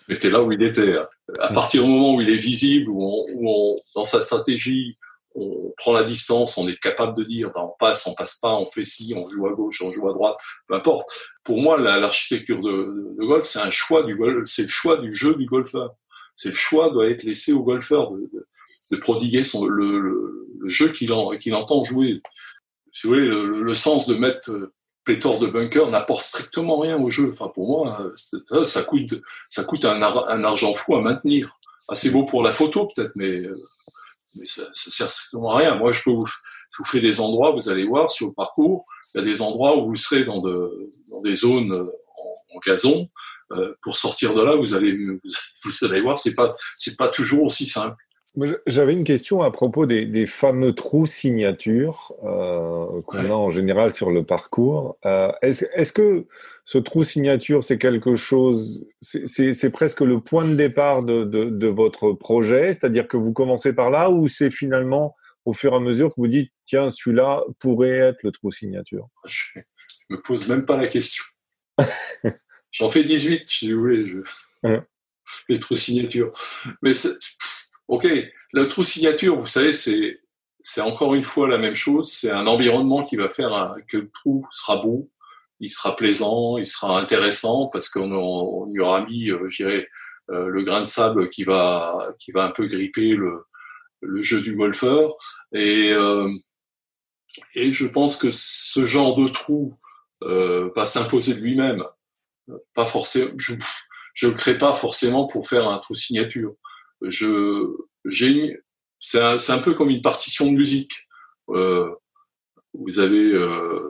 C'était 0.08 0.30
là 0.30 0.42
où 0.42 0.52
il 0.52 0.64
était. 0.64 0.98
À 1.40 1.54
partir 1.54 1.84
du 1.84 1.90
moment 1.90 2.16
où 2.16 2.22
il 2.22 2.30
est 2.30 2.38
visible, 2.38 2.90
où, 2.90 3.26
on, 3.46 3.80
dans 3.96 4.04
sa 4.04 4.22
stratégie, 4.22 4.98
on 5.36 5.74
prend 5.78 5.94
la 5.94 6.04
distance, 6.04 6.58
on 6.58 6.68
est 6.68 6.80
capable 6.80 7.18
de 7.18 7.24
dire 7.24 7.50
ben, 7.50 7.62
on 7.62 7.74
passe, 7.80 8.06
on 8.06 8.14
passe 8.14 8.36
pas, 8.36 8.54
on 8.56 8.66
fait 8.66 8.84
ci, 8.84 9.14
on 9.16 9.28
joue 9.30 9.48
à 9.48 9.54
gauche, 9.54 9.82
on 9.82 9.92
joue 9.92 10.08
à 10.08 10.14
droite, 10.14 10.38
peu 10.68 10.76
importe. 10.76 11.10
Pour 11.44 11.60
moi, 11.60 11.78
l'architecture 11.80 12.62
de, 12.62 13.16
de, 13.18 13.26
golf, 13.26 13.44
c'est 13.44 13.60
un 13.60 13.72
choix 13.72 14.04
du 14.04 14.16
golf, 14.16 14.44
c'est 14.46 14.64
le 14.64 14.68
choix 14.68 14.98
du 14.98 15.14
jeu 15.14 15.34
du 15.36 15.46
golfeur 15.46 15.96
c'est 16.36 16.50
le 16.50 16.56
choix 16.56 16.90
doit 16.90 17.10
être 17.10 17.24
laissé 17.24 17.54
au 17.54 17.64
golfeur 17.64 18.12
de, 18.12 18.98
prodiguer 18.98 19.44
son, 19.44 19.66
le, 19.66 20.48
jeu 20.66 20.90
qu'il 20.90 21.12
qu'il 21.40 21.56
entend 21.56 21.84
jouer. 21.84 22.22
Si 22.92 23.08
vous 23.08 23.14
voulez, 23.14 23.28
le, 23.28 23.74
sens 23.74 24.08
de 24.08 24.16
mettre 24.16 24.52
euh, 24.52 24.74
pléthore 25.04 25.40
de 25.40 25.48
bunkers 25.48 25.90
n'apporte 25.90 26.22
strictement 26.22 26.80
rien 26.80 26.98
au 26.98 27.10
jeu. 27.10 27.30
Enfin, 27.32 27.48
pour 27.48 27.68
moi, 27.68 28.12
ça, 28.16 28.64
ça, 28.66 28.84
coûte, 28.84 29.22
ça 29.48 29.64
coûte 29.64 29.86
un, 29.86 30.02
argent 30.02 30.74
fou 30.74 30.96
à 30.96 31.02
maintenir. 31.02 31.58
Assez 31.90 32.12
beau 32.12 32.24
pour 32.24 32.44
la 32.44 32.52
photo, 32.52 32.88
peut-être, 32.88 33.12
mais, 33.16 33.40
euh, 33.40 33.62
mais 34.36 34.46
ça, 34.46 34.64
ça 34.72 34.92
sert 34.92 35.12
strictement 35.12 35.52
à 35.52 35.58
rien. 35.58 35.76
Moi, 35.76 35.92
je 35.92 36.02
peux 36.04 36.12
vous, 36.12 36.26
je 36.26 36.78
vous 36.78 36.86
fais 36.86 37.02
des 37.02 37.20
endroits, 37.20 37.52
vous 37.52 37.70
allez 37.70 37.86
voir 37.86 38.10
sur 38.10 38.28
le 38.28 38.34
parcours, 38.34 38.86
il 39.14 39.20
y 39.20 39.22
a 39.22 39.26
des 39.26 39.42
endroits 39.42 39.78
où 39.78 39.88
vous 39.88 39.96
serez 39.96 40.24
dans, 40.24 40.42
de, 40.42 40.94
dans 41.10 41.22
des 41.22 41.36
zones 41.36 41.72
en, 41.72 42.56
en 42.56 42.60
gazon, 42.66 43.10
euh, 43.58 43.74
pour 43.82 43.96
sortir 43.96 44.34
de 44.34 44.42
là, 44.42 44.56
vous 44.56 44.74
allez, 44.74 44.96
vous 45.64 45.86
allez 45.86 46.02
voir, 46.02 46.18
c'est 46.18 46.36
pas, 46.36 46.54
c'est 46.78 46.98
pas 46.98 47.10
toujours 47.10 47.44
aussi 47.44 47.66
simple. 47.66 47.96
J'avais 48.66 48.94
une 48.94 49.04
question 49.04 49.44
à 49.44 49.52
propos 49.52 49.86
des, 49.86 50.08
des 50.08 50.26
fameux 50.26 50.74
trous 50.74 51.06
signatures 51.06 52.14
euh, 52.24 53.02
qu'on 53.06 53.30
a 53.30 53.34
en 53.34 53.52
général 53.52 53.94
sur 53.94 54.10
le 54.10 54.24
parcours. 54.24 54.98
Euh, 55.06 55.32
Est-ce 55.44 55.66
est 55.76 55.94
que 55.94 56.26
ce 56.66 56.80
trou 56.80 57.04
signature, 57.04 57.64
c'est 57.64 57.78
quelque 57.78 58.16
chose, 58.16 58.88
c'est 59.02 59.72
presque 59.72 60.02
le 60.02 60.20
point 60.20 60.46
de 60.46 60.56
départ 60.56 61.04
de, 61.04 61.26
de, 61.26 61.46
de 61.46 61.68
votre 61.68 62.14
projet, 62.14 62.74
c'est-à-dire 62.74 63.08
que 63.08 63.18
vous 63.18 63.34
commencez 63.34 63.74
par 63.74 63.92
là, 63.92 64.10
ou 64.10 64.28
c'est 64.28 64.50
finalement 64.50 65.16
au 65.46 65.54
fur 65.54 65.74
et 65.74 65.76
à 65.76 65.80
mesure 65.80 66.10
que 66.10 66.16
vous 66.18 66.28
dites, 66.28 66.52
tiens, 66.66 66.90
celui-là 66.90 67.44
pourrait 67.60 67.98
être 67.98 68.24
le 68.24 68.32
trou 68.32 68.52
signature? 68.52 69.08
Je 69.26 69.60
me 70.10 70.20
pose 70.20 70.48
même 70.50 70.66
pas 70.66 70.78
la 70.78 70.88
question. 70.88 71.24
J'en 72.74 72.90
fais 72.90 73.04
18, 73.04 73.48
si 73.48 73.72
vous 73.72 73.82
voulez, 73.82 74.06
je... 74.06 74.18
les 75.50 75.60
trous 75.60 75.76
signatures. 75.76 76.32
Mais 76.82 76.92
ok, 77.88 78.08
le 78.52 78.68
trou 78.68 78.84
signature, 78.84 79.38
vous 79.38 79.48
savez, 79.48 79.74
c'est 79.74 80.20
c'est 80.66 80.82
encore 80.82 81.14
une 81.14 81.24
fois 81.24 81.48
la 81.48 81.58
même 81.58 81.76
chose. 81.76 82.12
C'est 82.12 82.32
un 82.32 82.48
environnement 82.48 83.02
qui 83.02 83.18
va 83.18 83.30
faire 83.30 83.76
que 83.88 83.98
le 83.98 84.10
trou 84.10 84.48
sera 84.50 84.78
beau, 84.78 85.12
il 85.60 85.70
sera 85.70 85.96
plaisant, 85.96 86.58
il 86.58 86.66
sera 86.66 87.00
intéressant 87.00 87.68
parce 87.68 87.90
qu'on 87.90 88.72
y 88.74 88.80
aura 88.80 89.06
mis, 89.06 89.30
euh, 89.30 89.50
je 89.50 89.58
dirais, 89.58 89.88
le 90.30 90.64
grain 90.64 90.80
de 90.80 90.86
sable 90.86 91.30
qui 91.30 91.44
va 91.44 92.16
qui 92.18 92.32
va 92.32 92.46
un 92.46 92.52
peu 92.52 92.66
gripper 92.66 93.10
le, 93.12 93.46
le 94.02 94.22
jeu 94.22 94.42
du 94.42 94.56
golfeur. 94.56 95.16
Et 95.54 95.94
et 97.56 97.74
je 97.74 97.86
pense 97.88 98.18
que 98.18 98.30
ce 98.32 98.86
genre 98.86 99.16
de 99.16 99.28
trou 99.28 99.78
va 100.22 100.86
s'imposer 100.86 101.36
de 101.36 101.42
lui-même. 101.42 101.84
Pas 102.74 102.86
forcément. 102.86 103.32
Je 104.14 104.28
ne 104.28 104.34
crée 104.34 104.58
pas 104.58 104.74
forcément 104.74 105.26
pour 105.26 105.48
faire 105.48 105.68
un 105.68 105.80
trou 105.80 105.96
signature. 105.96 106.54
Je 107.02 107.68
j'ai 108.06 108.60
c'est 109.00 109.22
un, 109.22 109.36
un, 109.50 109.60
peu 109.60 109.74
comme 109.74 109.90
une 109.90 110.02
partition 110.02 110.46
de 110.50 110.58
musique. 110.58 110.94
Euh, 111.50 111.90
vous 112.74 113.00
avez 113.00 113.34
euh, 113.34 113.82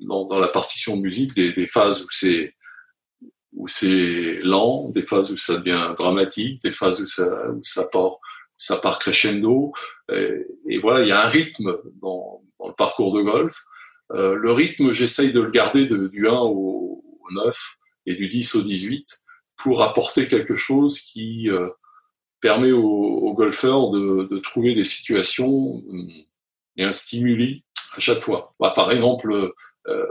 dans, 0.00 0.24
dans, 0.24 0.38
la 0.38 0.48
partition 0.48 0.96
de 0.96 1.02
musique 1.02 1.34
des, 1.34 1.52
des 1.52 1.66
phases 1.66 2.02
où 2.02 2.08
c'est 2.10 2.54
où 3.52 3.68
c'est 3.68 4.36
lent, 4.42 4.90
des 4.90 5.02
phases 5.02 5.32
où 5.32 5.36
ça 5.36 5.58
devient 5.58 5.94
dramatique, 5.96 6.62
des 6.62 6.72
phases 6.72 7.00
où 7.02 7.06
ça 7.06 7.50
où 7.50 7.60
ça 7.62 7.86
part 7.88 8.18
ça 8.58 8.76
part 8.76 8.98
crescendo. 8.98 9.72
Et, 10.10 10.78
voilà, 10.78 11.02
il 11.02 11.08
y 11.08 11.12
a 11.12 11.22
un 11.22 11.28
rythme 11.28 11.76
dans, 12.00 12.42
dans 12.58 12.68
le 12.68 12.74
parcours 12.74 13.12
de 13.14 13.22
golf. 13.22 13.64
Euh, 14.12 14.34
le 14.34 14.52
rythme, 14.52 14.92
j'essaye 14.92 15.32
de 15.32 15.40
le 15.40 15.50
garder 15.50 15.84
de, 15.84 16.08
du 16.08 16.28
1 16.28 16.32
au, 16.32 17.04
au, 17.20 17.32
9 17.32 17.76
et 18.06 18.14
du 18.14 18.28
10 18.28 18.56
au 18.56 18.62
18 18.62 19.22
pour 19.56 19.82
apporter 19.82 20.26
quelque 20.26 20.56
chose 20.56 21.00
qui 21.00 21.50
euh, 21.50 21.68
permet 22.40 22.72
aux, 22.72 23.32
golfeurs 23.34 23.90
de, 23.90 24.38
trouver 24.38 24.74
des 24.74 24.84
situations 24.84 25.82
et 26.76 26.84
un 26.84 26.92
stimuli 26.92 27.64
à 27.96 28.00
chaque 28.00 28.20
fois. 28.20 28.54
Bah, 28.60 28.72
par 28.74 28.92
exemple, 28.92 29.52
euh, 29.88 30.06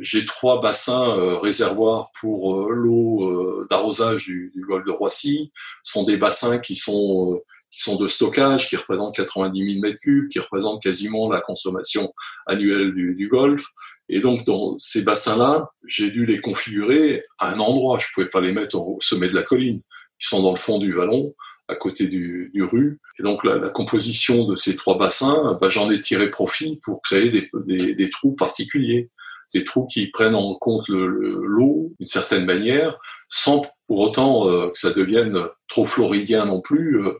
j'ai 0.00 0.24
trois 0.24 0.60
bassins 0.60 1.16
euh, 1.16 1.38
réservoirs 1.38 2.10
pour 2.20 2.54
euh, 2.54 2.70
l'eau 2.70 3.24
euh, 3.24 3.66
d'arrosage 3.70 4.26
du, 4.26 4.52
du, 4.54 4.64
golfe 4.64 4.84
de 4.84 4.90
Roissy. 4.90 5.52
Ce 5.82 5.92
sont 5.92 6.04
des 6.04 6.16
bassins 6.16 6.58
qui 6.58 6.74
sont 6.74 7.34
euh, 7.34 7.44
qui 7.70 7.80
sont 7.82 7.96
de 7.96 8.06
stockage, 8.06 8.68
qui 8.68 8.76
représentent 8.76 9.16
90 9.16 9.72
000 9.72 9.82
mètres 9.82 9.98
cubes, 10.00 10.28
qui 10.28 10.38
représentent 10.38 10.82
quasiment 10.82 11.30
la 11.30 11.40
consommation 11.40 12.12
annuelle 12.46 12.94
du, 12.94 13.14
du 13.14 13.28
golfe. 13.28 13.66
Et 14.08 14.20
donc, 14.20 14.44
dans 14.44 14.78
ces 14.78 15.02
bassins-là, 15.02 15.70
j'ai 15.86 16.10
dû 16.10 16.24
les 16.24 16.40
configurer 16.40 17.24
à 17.38 17.52
un 17.52 17.58
endroit. 17.58 17.98
Je 17.98 18.06
pouvais 18.14 18.28
pas 18.28 18.40
les 18.40 18.52
mettre 18.52 18.76
au 18.76 18.98
sommet 19.00 19.28
de 19.28 19.34
la 19.34 19.42
colline. 19.42 19.82
Ils 20.20 20.26
sont 20.26 20.42
dans 20.42 20.52
le 20.52 20.56
fond 20.56 20.78
du 20.78 20.92
vallon 20.92 21.34
à 21.68 21.74
côté 21.74 22.06
du, 22.06 22.50
du 22.54 22.62
rue. 22.62 23.00
Et 23.18 23.22
donc 23.22 23.44
la, 23.44 23.56
la, 23.56 23.70
composition 23.70 24.46
de 24.46 24.54
ces 24.54 24.76
trois 24.76 24.96
bassins, 24.98 25.58
bah, 25.60 25.68
j'en 25.68 25.90
ai 25.90 26.00
tiré 26.00 26.30
profit 26.30 26.80
pour 26.84 27.02
créer 27.02 27.28
des, 27.28 27.48
des, 27.66 27.94
des, 27.94 28.10
trous 28.10 28.32
particuliers, 28.32 29.10
des 29.52 29.64
trous 29.64 29.86
qui 29.86 30.06
prennent 30.08 30.34
en 30.34 30.54
compte 30.54 30.88
l'eau 30.88 31.88
le, 31.90 31.96
d'une 31.98 32.06
certaine 32.06 32.44
manière, 32.44 32.98
sans 33.28 33.62
pour 33.86 33.98
autant 33.98 34.48
euh, 34.48 34.70
que 34.70 34.78
ça 34.78 34.92
devienne 34.92 35.48
trop 35.68 35.84
floridien 35.84 36.44
non 36.46 36.60
plus, 36.60 37.04
euh, 37.04 37.14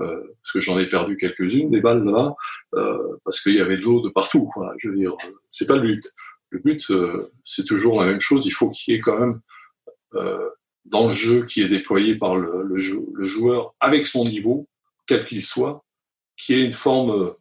euh, 0.00 0.36
parce 0.42 0.52
que 0.52 0.60
j'en 0.60 0.78
ai 0.78 0.86
perdu 0.86 1.16
quelques-unes 1.16 1.70
des 1.70 1.80
balles 1.80 2.04
là, 2.04 2.34
euh, 2.74 3.16
parce 3.24 3.40
qu'il 3.40 3.54
y 3.54 3.60
avait 3.60 3.76
de 3.76 3.82
l'eau 3.82 4.00
de 4.00 4.10
partout. 4.10 4.48
Quoi. 4.52 4.74
Je 4.78 4.88
veux 4.88 4.96
dire, 4.96 5.16
c'est 5.48 5.66
pas 5.66 5.76
le 5.76 5.82
but. 5.82 6.12
Le 6.50 6.60
but, 6.60 6.90
euh, 6.90 7.30
c'est 7.44 7.64
toujours 7.64 8.00
la 8.00 8.06
même 8.06 8.20
chose. 8.20 8.46
Il 8.46 8.52
faut 8.52 8.70
qu'il 8.70 8.94
y 8.94 8.96
ait 8.96 9.00
quand 9.00 9.18
même 9.18 9.40
dans 10.86 11.08
le 11.08 11.12
jeu 11.12 11.44
qui 11.44 11.62
est 11.62 11.68
déployé 11.68 12.16
par 12.16 12.36
le, 12.36 12.62
le, 12.62 13.24
joueur 13.24 13.74
avec 13.78 14.06
son 14.06 14.24
niveau, 14.24 14.66
quel 15.06 15.26
qu'il 15.26 15.42
soit, 15.42 15.84
qui 16.38 16.54
est 16.54 16.64
une 16.64 16.72
forme 16.72 17.34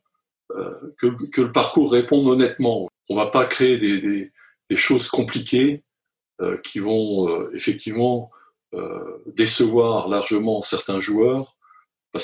euh, 0.51 0.93
que, 0.97 1.07
que, 1.31 1.41
le 1.41 1.51
parcours 1.51 1.91
réponde 1.91 2.27
honnêtement. 2.27 2.89
On 3.09 3.15
va 3.15 3.27
pas 3.27 3.45
créer 3.45 3.77
des, 3.77 4.01
des, 4.01 4.31
des 4.69 4.75
choses 4.75 5.09
compliquées 5.09 5.83
euh, 6.41 6.57
qui 6.57 6.79
vont 6.79 7.27
euh, 7.29 7.49
effectivement 7.55 8.29
euh, 8.73 9.23
décevoir 9.25 10.07
largement 10.07 10.61
certains 10.61 10.99
joueurs 10.99 11.56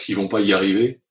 qu'ils 0.02 0.16
vont 0.16 0.28
pas 0.28 0.42
y 0.42 0.54
arriver 0.54 1.02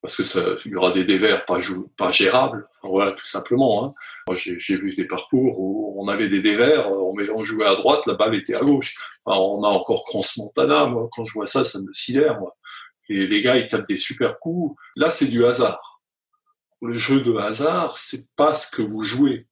parce 0.00 0.16
que 0.16 0.22
ça, 0.22 0.40
il 0.64 0.72
y 0.72 0.76
aura 0.76 0.92
des 0.92 1.04
dévers 1.04 1.44
pas, 1.44 1.56
pas 1.96 2.10
gérables, 2.10 2.68
voilà, 2.82 3.12
tout 3.12 3.26
simplement. 3.26 3.84
Hein. 3.84 3.90
Moi, 4.28 4.36
j'ai 4.36 4.76
vu 4.76 4.94
des 4.94 5.06
parcours 5.06 5.58
où 5.58 5.96
on 6.00 6.06
avait 6.08 6.28
des 6.28 6.40
dévers, 6.40 6.90
on, 6.90 7.14
on 7.34 7.42
jouait 7.42 7.66
à 7.66 7.74
droite, 7.74 8.06
la 8.06 8.14
balle 8.14 8.36
était 8.36 8.54
à 8.54 8.60
gauche. 8.60 8.94
On 9.26 9.62
a 9.64 9.68
encore 9.68 10.04
Crans 10.04 10.20
Montana, 10.36 10.86
moi, 10.86 11.08
quand 11.10 11.24
je 11.24 11.32
vois 11.32 11.46
ça, 11.46 11.64
ça 11.64 11.80
me 11.80 11.92
sidère. 11.92 12.38
Et 13.08 13.26
les 13.26 13.40
gars, 13.40 13.56
ils 13.56 13.66
tapent 13.66 13.86
des 13.86 13.96
super 13.96 14.38
coups. 14.38 14.78
Là, 14.94 15.10
c'est 15.10 15.28
du 15.28 15.44
hasard. 15.44 16.00
Le 16.80 16.94
jeu 16.94 17.20
de 17.20 17.34
hasard, 17.36 17.98
c'est 17.98 18.28
pas 18.36 18.54
ce 18.54 18.70
que 18.70 18.82
vous 18.82 19.02
jouez. 19.02 19.48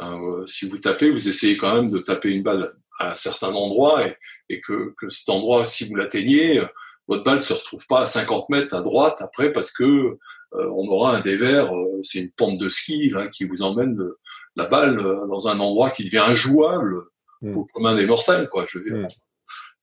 Euh, 0.00 0.44
si 0.46 0.68
vous 0.68 0.78
tapez, 0.78 1.10
vous 1.10 1.28
essayez 1.28 1.56
quand 1.56 1.72
même 1.72 1.88
de 1.88 2.00
taper 2.00 2.30
une 2.30 2.42
balle 2.42 2.74
à 2.98 3.12
un 3.12 3.14
certain 3.14 3.52
endroit 3.52 4.04
et, 4.04 4.16
et 4.48 4.60
que, 4.60 4.92
que 4.98 5.08
cet 5.08 5.28
endroit, 5.28 5.64
si 5.64 5.88
vous 5.88 5.94
l'atteignez, 5.94 6.60
votre 7.08 7.24
balle 7.24 7.40
se 7.40 7.52
retrouve 7.52 7.86
pas 7.86 8.00
à 8.00 8.04
50 8.04 8.48
mètres 8.48 8.74
à 8.74 8.80
droite 8.80 9.22
après 9.22 9.52
parce 9.52 9.72
que 9.72 9.84
euh, 9.84 10.18
on 10.52 10.88
aura 10.88 11.16
un 11.16 11.20
dévers, 11.20 11.74
euh, 11.74 12.00
c'est 12.02 12.20
une 12.20 12.30
pente 12.30 12.58
de 12.58 12.68
ski 12.68 13.12
hein, 13.16 13.28
qui 13.28 13.44
vous 13.44 13.62
emmène 13.62 13.96
le, 13.96 14.18
la 14.54 14.66
balle 14.66 14.98
euh, 14.98 15.26
dans 15.26 15.48
un 15.48 15.58
endroit 15.60 15.90
qui 15.90 16.04
devient 16.04 16.22
injouable 16.26 17.02
mm. 17.42 17.56
au 17.56 17.64
commun 17.64 17.94
des 17.94 18.06
mortels, 18.06 18.48
quoi. 18.48 18.64
Je 18.64 18.78
veux 18.78 18.84
dire. 18.84 18.96
Mm. 18.96 19.06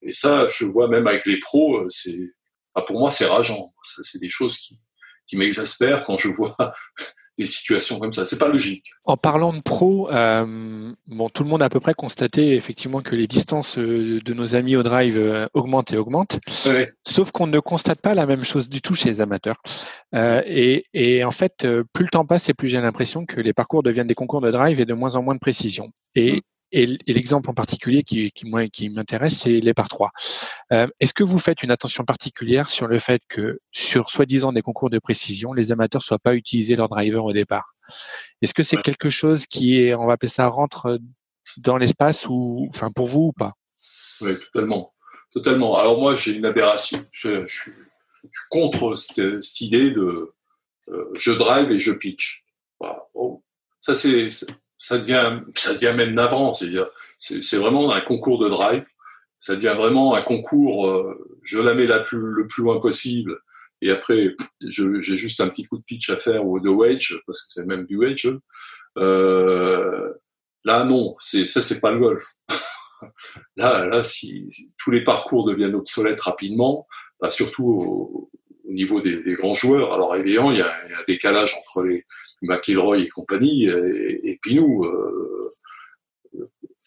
Et 0.04 0.14
ça, 0.14 0.48
je 0.48 0.66
vois 0.66 0.88
même 0.88 1.08
avec 1.08 1.26
les 1.26 1.40
pros, 1.40 1.90
c'est, 1.90 2.34
bah, 2.76 2.84
pour 2.86 3.00
moi, 3.00 3.10
c'est 3.10 3.26
rageant. 3.26 3.74
C'est 3.84 4.20
des 4.20 4.30
choses 4.30 4.58
qui, 4.58 4.80
qui 5.28 5.38
m'exaspèrent 5.38 6.04
quand 6.04 6.18
je 6.18 6.30
vois 6.30 6.56
des 7.38 7.46
situations 7.46 8.00
comme 8.00 8.14
ça. 8.14 8.26
C'est 8.26 8.38
pas 8.38 8.48
logique. 8.48 8.86
En 9.06 9.18
parlant 9.18 9.54
de 9.54 9.62
pro, 9.62 10.10
euh, 10.12 10.94
bon, 11.08 11.30
tout 11.30 11.44
le 11.44 11.50
monde 11.50 11.62
a 11.62 11.66
à 11.66 11.70
peu 11.70 11.80
près 11.80 11.94
constaté 11.94 12.56
effectivement 12.56 13.02
que 13.02 13.16
les 13.16 13.28
distances 13.28 13.78
euh, 13.78 14.22
de 14.24 14.34
nos 14.34 14.56
amis 14.56 14.76
au 14.76 14.84
drive 14.84 15.18
euh, 15.18 15.48
augmentent 15.54 15.94
et 15.94 15.98
augmentent. 15.98 16.40
Ouais. 16.66 16.94
Sauf 17.06 17.32
qu'on 17.32 17.48
ne 17.48 17.60
constate 17.60 18.02
pas 18.02 18.14
la 18.14 18.26
même 18.26 18.44
chose 18.44 18.70
du 18.70 18.82
tout 18.82 18.96
chez 18.96 19.10
les 19.10 19.22
amateurs. 19.22 19.62
Euh, 20.14 20.42
et, 20.46 20.86
et, 20.94 21.24
en 21.24 21.32
fait, 21.32 21.68
plus 21.94 22.06
le 22.06 22.10
temps 22.12 22.26
passe 22.26 22.50
et 22.50 22.54
plus 22.54 22.68
j'ai 22.68 22.80
l'impression 22.80 23.26
que 23.26 23.42
les 23.42 23.54
parcours 23.54 23.84
deviennent 23.84 24.08
des 24.08 24.16
concours 24.16 24.42
de 24.42 24.52
drive 24.52 24.80
et 24.80 24.86
de 24.86 24.94
moins 24.94 25.16
en 25.16 25.24
moins 25.24 25.36
de 25.36 25.40
précision. 25.40 25.92
Et, 26.16 26.34
mmh. 26.34 26.42
Et, 26.74 26.86
l'exemple 27.08 27.50
en 27.50 27.54
particulier 27.54 28.04
qui, 28.04 28.32
qui, 28.32 28.46
moi, 28.46 28.68
qui 28.68 28.90
m'intéresse, 28.90 29.38
c'est 29.38 29.60
les 29.60 29.74
par 29.74 29.88
3. 29.88 30.12
Euh, 30.72 30.88
Est-ce 31.00 31.14
que 31.14 31.24
vous 31.24 31.40
faites 31.40 31.64
une 31.64 31.72
attention 31.72 32.04
particulière 32.04 32.68
sur 32.68 32.88
le 32.88 32.98
fait 32.98 33.22
que, 33.30 33.60
sur 33.72 34.10
soi-disant 34.10 34.52
des 34.52 34.64
concours 34.64 34.90
de 34.90 35.00
précision, 35.00 35.54
les 35.54 35.72
amateurs 35.72 36.02
ne 36.02 36.06
soient 36.06 36.20
pas 36.20 36.36
utilisés 36.36 36.76
leur 36.76 36.90
driver 36.90 37.24
au 37.24 37.32
départ? 37.32 37.76
Est-ce 38.42 38.54
que 38.54 38.64
c'est 38.64 38.82
quelque 38.82 39.10
chose 39.10 39.46
qui 39.46 39.80
est, 39.80 39.94
on 39.94 40.08
va 40.08 40.14
appeler 40.14 40.30
ça, 40.30 40.48
rentre 40.48 41.00
dans 41.58 41.78
l'espace 41.78 42.28
ou, 42.28 42.68
enfin, 42.70 42.92
pour 42.92 43.06
vous 43.06 43.28
ou 43.28 43.34
pas? 43.34 43.54
Oui, 44.22 44.34
totalement. 44.52 44.94
Totalement. 45.32 45.78
Alors 45.78 46.00
moi, 46.00 46.16
j'ai 46.16 46.34
une 46.34 46.46
aberration. 46.46 47.06
Je, 47.12 47.46
je, 47.46 47.46
je, 47.46 47.72
suis 47.72 47.72
contre 48.50 48.96
cette, 48.96 49.44
cette 49.44 49.62
idée 49.62 49.92
de 49.92 50.34
euh, 50.90 51.10
je 51.16 51.32
drive 51.32 51.72
et 51.72 51.80
je 51.80 51.92
pitch. 51.92 52.44
Voilà. 52.80 53.04
Oh. 53.14 53.44
Ça, 53.80 53.94
c'est 53.94 54.30
ça 54.84 54.98
devient, 54.98 55.40
ça 55.56 55.74
devient 55.76 55.94
même 55.96 56.14
navrant. 56.14 56.54
C'est-à-dire, 56.54 56.90
c'est 57.16 57.56
vraiment 57.56 57.94
un 57.94 58.02
concours 58.02 58.38
de 58.38 58.50
drive. 58.50 58.86
Ça 59.40 59.56
devient 59.56 59.76
vraiment 59.78 60.14
un 60.14 60.22
concours. 60.22 60.90
Euh, 60.90 61.40
je 61.42 61.60
la 61.60 61.74
mets 61.74 61.86
la 61.86 62.02
plus, 62.02 62.20
le 62.20 62.48
plus 62.48 62.64
loin 62.64 62.82
possible. 62.82 63.40
Et 63.82 63.92
après, 63.92 64.36
j'ai 64.62 65.16
juste 65.16 65.40
un 65.40 65.48
petit 65.48 65.64
coup 65.64 65.78
de 65.78 65.84
pitch 65.84 66.10
à 66.10 66.18
faire 66.18 66.46
ou 66.46 66.60
de 66.60 66.68
wedge, 66.68 67.16
parce 67.26 67.46
que 67.46 67.46
c'est 67.48 67.66
même 67.66 67.86
du 67.86 67.96
wedge. 67.96 68.28
Euh, 68.98 70.12
là, 70.66 70.84
non, 70.84 71.16
c'est 71.18 71.46
ça, 71.46 71.62
c'est 71.62 71.80
pas 71.80 71.92
le 71.92 72.00
golf. 72.00 72.34
là, 73.56 73.86
là, 73.86 74.04
si, 74.04 74.50
tous 74.78 74.92
les 74.92 75.06
parcours 75.06 75.46
deviennent 75.46 75.76
obsolètes 75.76 76.20
rapidement, 76.20 76.88
bah, 77.22 77.30
surtout 77.30 77.66
au, 77.66 78.32
au 78.68 78.72
niveau 78.74 79.00
des, 79.02 79.34
grands 79.34 79.54
joueurs. 79.54 79.94
Alors 79.94 80.16
évidemment, 80.16 80.52
il 80.52 80.58
y 80.58 80.62
a 80.62 80.72
un 80.72 81.04
décalage 81.08 81.56
entre 81.56 81.84
les, 81.84 82.06
McIlroy 82.44 83.00
et 83.00 83.08
compagnie, 83.08 83.66
et, 83.66 84.40
puis 84.42 84.56
nous, 84.56 84.84
euh, 84.86 85.50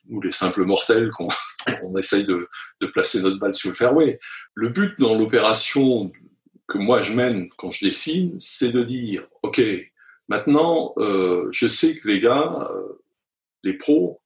nous 0.08 0.20
les 0.20 0.32
simples 0.32 0.64
mortels, 0.64 1.10
qu'on 1.10 1.28
on 1.84 1.96
essaye 1.96 2.24
de, 2.24 2.48
de, 2.80 2.86
placer 2.86 3.22
notre 3.22 3.38
balle 3.38 3.54
sur 3.54 3.70
le 3.70 3.74
fairway. 3.74 4.18
Le 4.54 4.68
but 4.68 4.98
dans 4.98 5.16
l'opération 5.16 6.12
que 6.68 6.78
moi 6.78 7.02
je 7.02 7.12
mène 7.12 7.48
quand 7.56 7.72
je 7.72 7.84
dessine, 7.84 8.36
c'est 8.38 8.72
de 8.72 8.82
dire, 8.82 9.26
ok, 9.42 9.62
maintenant, 10.28 10.94
euh, 10.98 11.48
je 11.50 11.66
sais 11.66 11.96
que 11.96 12.08
les 12.08 12.20
gars, 12.20 12.68
euh, 12.70 13.02
les 13.62 13.74
pros, 13.74 14.20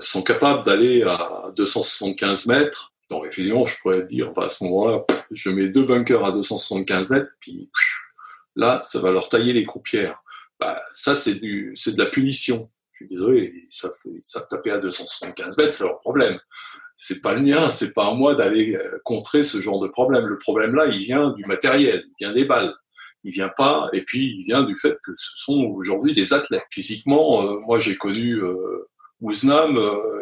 sont 0.00 0.22
capables 0.22 0.64
d'aller 0.64 1.02
à 1.02 1.52
275 1.54 2.46
mètres. 2.46 2.94
Donc 3.10 3.26
évidemment, 3.26 3.66
je 3.66 3.76
pourrais 3.82 4.04
dire, 4.04 4.32
bah, 4.32 4.44
à 4.44 4.48
ce 4.48 4.64
moment-là, 4.64 5.04
je 5.30 5.50
mets 5.50 5.68
deux 5.68 5.84
bunkers 5.84 6.24
à 6.24 6.32
275 6.32 7.10
mètres, 7.10 7.30
puis 7.40 7.70
là, 8.58 8.80
ça 8.82 9.00
va 9.00 9.10
leur 9.10 9.26
tailler 9.30 9.54
les 9.54 9.64
croupières. 9.64 10.22
Bah, 10.60 10.82
ça, 10.92 11.14
c'est 11.14 11.36
du, 11.36 11.72
c'est 11.74 11.94
de 11.94 12.02
la 12.02 12.10
punition. 12.10 12.70
Je 12.92 13.04
suis 13.04 13.14
désolé, 13.14 13.54
ils 13.54 13.72
savent, 13.72 13.92
ils 14.04 14.20
savent 14.22 14.46
taper 14.48 14.72
à 14.72 14.78
275 14.78 15.56
mètres, 15.56 15.72
c'est 15.72 15.84
leur 15.84 16.00
problème. 16.00 16.38
C'est 16.96 17.22
pas 17.22 17.34
le 17.34 17.42
mien, 17.42 17.70
c'est 17.70 17.94
pas 17.94 18.08
à 18.08 18.12
moi 18.12 18.34
d'aller 18.34 18.74
euh, 18.74 18.98
contrer 19.04 19.42
ce 19.42 19.60
genre 19.60 19.80
de 19.80 19.88
problème. 19.88 20.26
Le 20.26 20.38
problème 20.38 20.74
là, 20.74 20.86
il 20.86 20.98
vient 20.98 21.30
du 21.30 21.44
matériel, 21.44 22.04
il 22.06 22.14
vient 22.18 22.34
des 22.34 22.44
balles. 22.44 22.74
Il 23.24 23.32
vient 23.32 23.48
pas, 23.48 23.88
et 23.92 24.02
puis 24.02 24.36
il 24.38 24.44
vient 24.44 24.62
du 24.62 24.76
fait 24.76 24.96
que 25.04 25.12
ce 25.16 25.32
sont 25.36 25.72
aujourd'hui 25.74 26.12
des 26.12 26.34
athlètes. 26.34 26.66
Physiquement, 26.70 27.44
euh, 27.44 27.58
moi 27.60 27.78
j'ai 27.78 27.96
connu 27.96 28.34
euh, 28.34 28.88
Ouznam, 29.20 29.76
euh, 29.76 30.20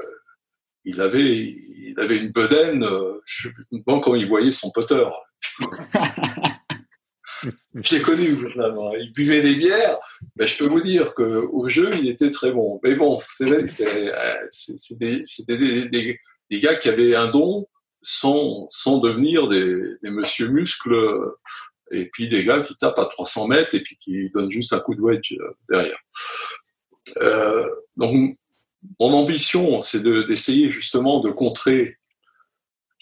il 0.86 1.00
avait, 1.00 1.54
il 1.76 1.94
avait 1.98 2.18
une 2.18 2.30
bedaine, 2.30 2.84
euh, 2.84 3.20
je 3.24 3.48
sais 3.48 3.54
pas 3.84 3.98
comment 4.00 4.16
il 4.16 4.28
voyait 4.28 4.52
son 4.52 4.70
poteur. 4.70 5.20
je 7.74 7.96
l'ai 7.96 8.02
connu. 8.02 8.28
Il 9.00 9.12
buvait 9.12 9.42
des 9.42 9.54
bières, 9.54 9.98
mais 10.38 10.46
je 10.46 10.56
peux 10.58 10.66
vous 10.66 10.82
dire 10.82 11.14
qu'au 11.14 11.68
jeu, 11.68 11.90
il 12.00 12.08
était 12.08 12.30
très 12.30 12.50
bon. 12.50 12.80
Mais 12.82 12.94
bon, 12.94 13.20
c'est 13.28 13.46
des, 14.98 15.22
des, 15.48 15.88
des, 15.88 16.20
des, 16.50 16.58
gars 16.58 16.74
qui 16.74 16.88
avaient 16.88 17.14
un 17.14 17.28
don 17.28 17.66
sans, 18.02 18.66
sans 18.70 18.98
devenir 18.98 19.48
des, 19.48 19.74
des 20.02 20.10
monsieur 20.10 20.48
muscles 20.48 20.94
et 21.90 22.06
puis 22.06 22.28
des 22.28 22.44
gars 22.44 22.60
qui 22.60 22.76
tapent 22.76 22.98
à 22.98 23.06
300 23.06 23.48
mètres 23.48 23.74
et 23.74 23.80
puis 23.80 23.96
qui 23.96 24.30
donnent 24.30 24.50
juste 24.50 24.72
un 24.72 24.80
coup 24.80 24.94
de 24.94 25.00
wedge 25.00 25.32
euh, 25.32 25.50
derrière. 25.68 25.98
Euh, 27.18 27.68
donc, 27.96 28.36
mon 29.00 29.12
ambition, 29.12 29.82
c'est 29.82 30.02
d'essayer 30.02 30.70
justement 30.70 31.20
de 31.20 31.30
contrer, 31.30 31.96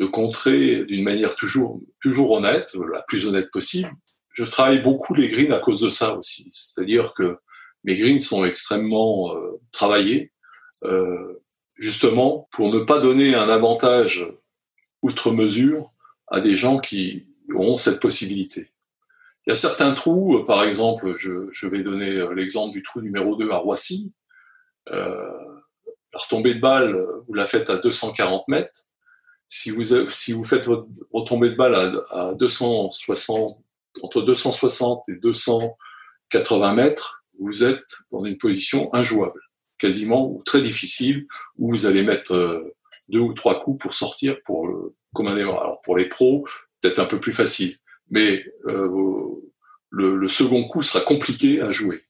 de 0.01 0.07
contrer 0.07 0.85
d'une 0.85 1.03
manière 1.03 1.37
toujours, 1.37 1.81
toujours 2.01 2.33
honnête, 2.33 2.75
la 2.93 3.03
plus 3.03 3.27
honnête 3.27 3.51
possible. 3.51 3.89
Je 4.35 4.45
travaille 4.45 4.83
beaucoup 4.83 5.15
les 5.15 5.29
greens 5.29 5.53
à 5.53 5.61
cause 5.61 5.81
de 5.81 5.89
ça 5.89 6.17
aussi. 6.17 6.49
C'est-à-dire 6.51 7.15
que 7.15 7.39
mes 7.85 7.95
greens 7.95 8.19
sont 8.19 8.45
extrêmement 8.45 9.35
euh, 9.37 9.61
travaillés, 9.71 10.33
euh, 10.83 11.41
justement 11.77 12.49
pour 12.51 12.73
ne 12.73 12.81
pas 12.81 13.01
donner 13.01 13.35
un 13.37 13.49
avantage 13.49 14.29
outre 15.03 15.31
mesure 15.31 15.93
à 16.27 16.41
des 16.41 16.57
gens 16.57 16.79
qui 16.79 17.29
auront 17.53 17.77
cette 17.77 18.01
possibilité. 18.01 18.73
Il 19.47 19.51
y 19.51 19.53
a 19.53 19.55
certains 19.55 19.93
trous, 19.93 20.43
par 20.45 20.65
exemple, 20.65 21.15
je, 21.17 21.49
je 21.53 21.69
vais 21.69 21.85
donner 21.85 22.27
l'exemple 22.35 22.73
du 22.73 22.83
trou 22.83 23.03
numéro 23.03 23.37
2 23.37 23.51
à 23.51 23.59
Roissy. 23.59 24.13
Euh, 24.91 25.31
la 26.13 26.19
retombée 26.19 26.55
de 26.55 26.61
balle, 26.61 26.97
vous 27.29 27.35
la 27.35 27.47
faites 27.47 27.71
à 27.71 27.77
240 27.77 28.49
mètres. 28.49 28.81
Si 29.47 29.71
vous, 29.71 29.85
si 30.09 30.33
vous 30.33 30.45
faites 30.45 30.67
votre 30.67 30.89
retombée 31.13 31.51
de 31.51 31.57
balle 31.57 32.03
à, 32.11 32.31
à 32.31 32.35
260, 32.35 33.64
entre 34.03 34.23
260 34.23 35.09
et 35.09 35.17
280 35.17 36.73
mètres, 36.75 37.25
vous 37.39 37.65
êtes 37.65 37.99
dans 38.11 38.25
une 38.25 38.39
position 38.39 38.93
injouable, 38.95 39.41
quasiment 39.79 40.31
ou 40.31 40.43
très 40.45 40.63
difficile, 40.63 41.27
où 41.59 41.71
vous 41.71 41.87
allez 41.87 42.03
mettre 42.05 42.35
euh, 42.35 42.75
deux 43.09 43.21
ou 43.21 43.33
trois 43.33 43.61
coups 43.61 43.83
pour 43.83 43.95
sortir 43.95 44.37
pour 44.45 44.67
euh, 44.67 44.95
comme 45.15 45.29
un 45.29 45.37
Alors 45.37 45.81
pour 45.83 45.97
les 45.97 46.09
pros, 46.09 46.47
peut-être 46.81 46.99
un 46.99 47.07
peu 47.07 47.21
plus 47.21 47.33
facile, 47.33 47.79
mais 48.11 48.45
euh, 48.67 48.89
le, 49.91 50.17
le, 50.17 50.29
second 50.29 50.67
coup 50.67 50.83
sera 50.83 51.05
compliqué 51.05 51.61
à 51.61 51.71
jouer 51.71 52.05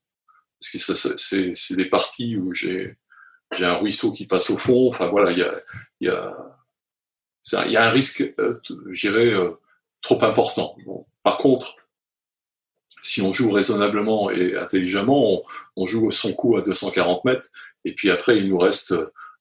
parce 0.73 0.87
que 0.87 1.15
c'est 1.55 1.77
des 1.77 1.85
parties 1.85 2.37
où 2.37 2.55
j'ai 2.55 2.97
j'ai 3.57 3.65
un 3.65 3.75
ruisseau 3.75 4.13
qui 4.13 4.27
passe 4.27 4.51
au 4.51 4.57
fond. 4.57 4.89
Enfin 4.89 5.07
voilà, 5.07 5.31
il 5.33 5.39
y 5.39 5.43
a, 5.43 5.55
y, 6.01 6.09
a, 6.09 6.37
un, 7.53 7.67
y 7.67 7.77
a 7.77 7.85
un 7.85 7.89
risque, 7.89 8.33
euh, 8.39 8.61
je 8.91 9.09
dirais, 9.09 9.33
euh, 9.33 9.51
trop 10.03 10.23
important. 10.25 10.77
Par 11.25 11.39
contre, 11.39 11.77
si 13.03 13.21
on 13.21 13.33
joue 13.33 13.51
raisonnablement 13.51 14.31
et 14.31 14.57
intelligemment, 14.57 15.43
on, 15.77 15.87
joue 15.87 16.11
son 16.11 16.33
coup 16.33 16.57
à 16.57 16.63
240 16.63 17.25
mètres, 17.25 17.49
et 17.85 17.95
puis 17.95 18.11
après, 18.11 18.39
il 18.39 18.49
nous 18.49 18.59
reste 18.59 18.95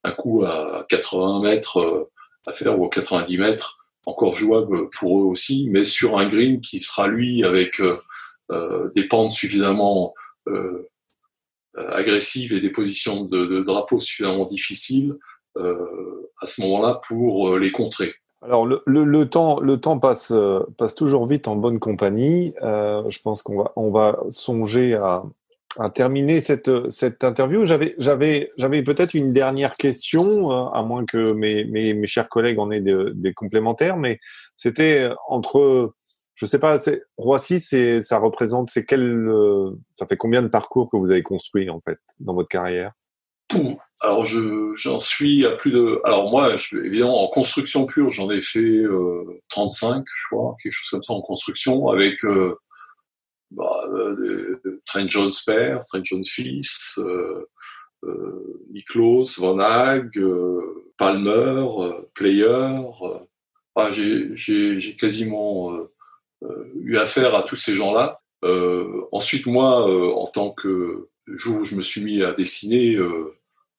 un 0.03 0.11
coup 0.11 0.43
à 0.43 0.86
80 0.89 1.41
mètres 1.41 1.77
euh, 1.77 2.09
à 2.47 2.53
faire, 2.53 2.77
ou 2.79 2.86
à 2.86 2.89
90 2.89 3.38
mètres, 3.38 3.77
encore 4.05 4.34
jouable 4.34 4.89
pour 4.89 5.19
eux 5.21 5.25
aussi, 5.25 5.67
mais 5.69 5.84
sur 5.84 6.17
un 6.17 6.25
green 6.25 6.59
qui 6.59 6.79
sera, 6.79 7.07
lui, 7.07 7.45
avec 7.45 7.79
euh, 7.79 8.89
des 8.95 9.07
pentes 9.07 9.31
suffisamment 9.31 10.13
euh, 10.47 10.89
euh, 11.79 11.89
agressives 11.89 12.53
et 12.53 12.59
des 12.59 12.69
positions 12.69 13.23
de, 13.23 13.61
drapeau 13.61 13.99
suffisamment 13.99 14.45
difficiles 14.45 15.17
euh, 15.57 16.31
à 16.39 16.45
ce 16.45 16.61
moment-là 16.61 17.01
pour 17.07 17.49
euh, 17.49 17.57
les 17.57 17.71
contrer. 17.71 18.13
Alors 18.43 18.65
le, 18.65 18.81
le, 18.85 19.03
le, 19.03 19.29
temps, 19.29 19.59
le 19.59 19.79
temps 19.79 19.99
passe, 19.99 20.33
passe 20.77 20.95
toujours 20.95 21.27
vite 21.27 21.47
en 21.47 21.55
bonne 21.55 21.79
compagnie. 21.79 22.53
Euh, 22.61 23.09
je 23.09 23.19
pense 23.21 23.41
qu'on 23.41 23.63
va, 23.63 23.71
on 23.75 23.89
va 23.91 24.19
songer 24.29 24.95
à, 24.95 25.23
à 25.79 25.89
terminer 25.89 26.41
cette, 26.41 26.89
cette 26.89 27.23
interview. 27.23 27.65
J'avais, 27.65 27.95
j'avais, 27.97 28.51
j'avais 28.57 28.83
peut-être 28.83 29.13
une 29.13 29.31
dernière 29.31 29.75
question, 29.75 30.51
à 30.51 30.83
moins 30.83 31.05
que 31.05 31.31
mes, 31.31 31.63
mes, 31.65 31.93
mes 31.93 32.07
chers 32.07 32.29
collègues 32.29 32.59
en 32.59 32.69
aient 32.69 32.81
de, 32.81 33.13
des 33.15 33.33
complémentaires, 33.33 33.97
mais 33.97 34.19
c'était 34.57 35.09
entre 35.27 35.93
je 36.35 36.45
sais 36.47 36.59
pas, 36.59 36.79
Roissy, 37.17 37.59
c'est, 37.59 38.01
ça 38.01 38.17
représente, 38.17 38.71
c'est 38.71 38.85
quel, 38.85 39.01
euh, 39.01 39.71
ça 39.95 40.07
fait 40.07 40.17
combien 40.17 40.41
de 40.41 40.47
parcours 40.47 40.89
que 40.89 40.97
vous 40.97 41.11
avez 41.11 41.21
construit 41.21 41.69
en 41.69 41.79
fait 41.79 41.99
dans 42.19 42.33
votre 42.33 42.49
carrière? 42.49 42.91
Alors 44.01 44.25
je, 44.25 44.73
j'en 44.75 44.99
suis 44.99 45.45
à 45.45 45.51
plus 45.51 45.71
de, 45.71 46.01
alors 46.03 46.29
moi, 46.29 46.51
évidemment 46.73 47.23
en 47.23 47.27
construction 47.29 47.85
pure, 47.85 48.11
j'en 48.11 48.29
ai 48.29 48.41
fait 48.41 48.59
euh, 48.59 49.41
35, 49.49 50.03
je 50.05 50.27
crois, 50.35 50.55
quelque 50.61 50.73
chose 50.73 50.89
comme 50.89 51.03
ça 51.03 51.13
en 51.13 51.21
construction, 51.21 51.87
avec 51.87 52.23
euh, 52.25 52.55
bah, 53.51 53.71
euh, 53.93 54.81
Trent 54.85 55.07
Jones 55.07 55.31
père, 55.45 55.79
Trent 55.89 56.03
Jones 56.03 56.25
fils, 56.25 56.99
euh, 56.99 57.47
euh, 58.03 58.59
Niklos, 58.71 59.39
Van 59.39 59.59
Hag, 59.59 60.11
Palmer, 60.97 61.65
Player. 62.13 62.75
J'ai, 64.35 64.95
quasiment 64.99 65.73
euh, 66.43 66.71
eu 66.81 66.97
affaire 66.97 67.35
à 67.35 67.43
tous 67.43 67.55
ces 67.55 67.73
gens-là. 67.73 68.19
Euh, 68.43 69.03
ensuite, 69.11 69.45
moi, 69.45 69.89
euh, 69.89 70.11
en 70.13 70.27
tant 70.27 70.51
que 70.51 71.07
jour 71.27 71.61
où 71.61 71.63
je 71.63 71.75
me 71.75 71.81
suis 71.81 72.03
mis 72.03 72.21
à 72.21 72.33
dessiner, 72.33 72.97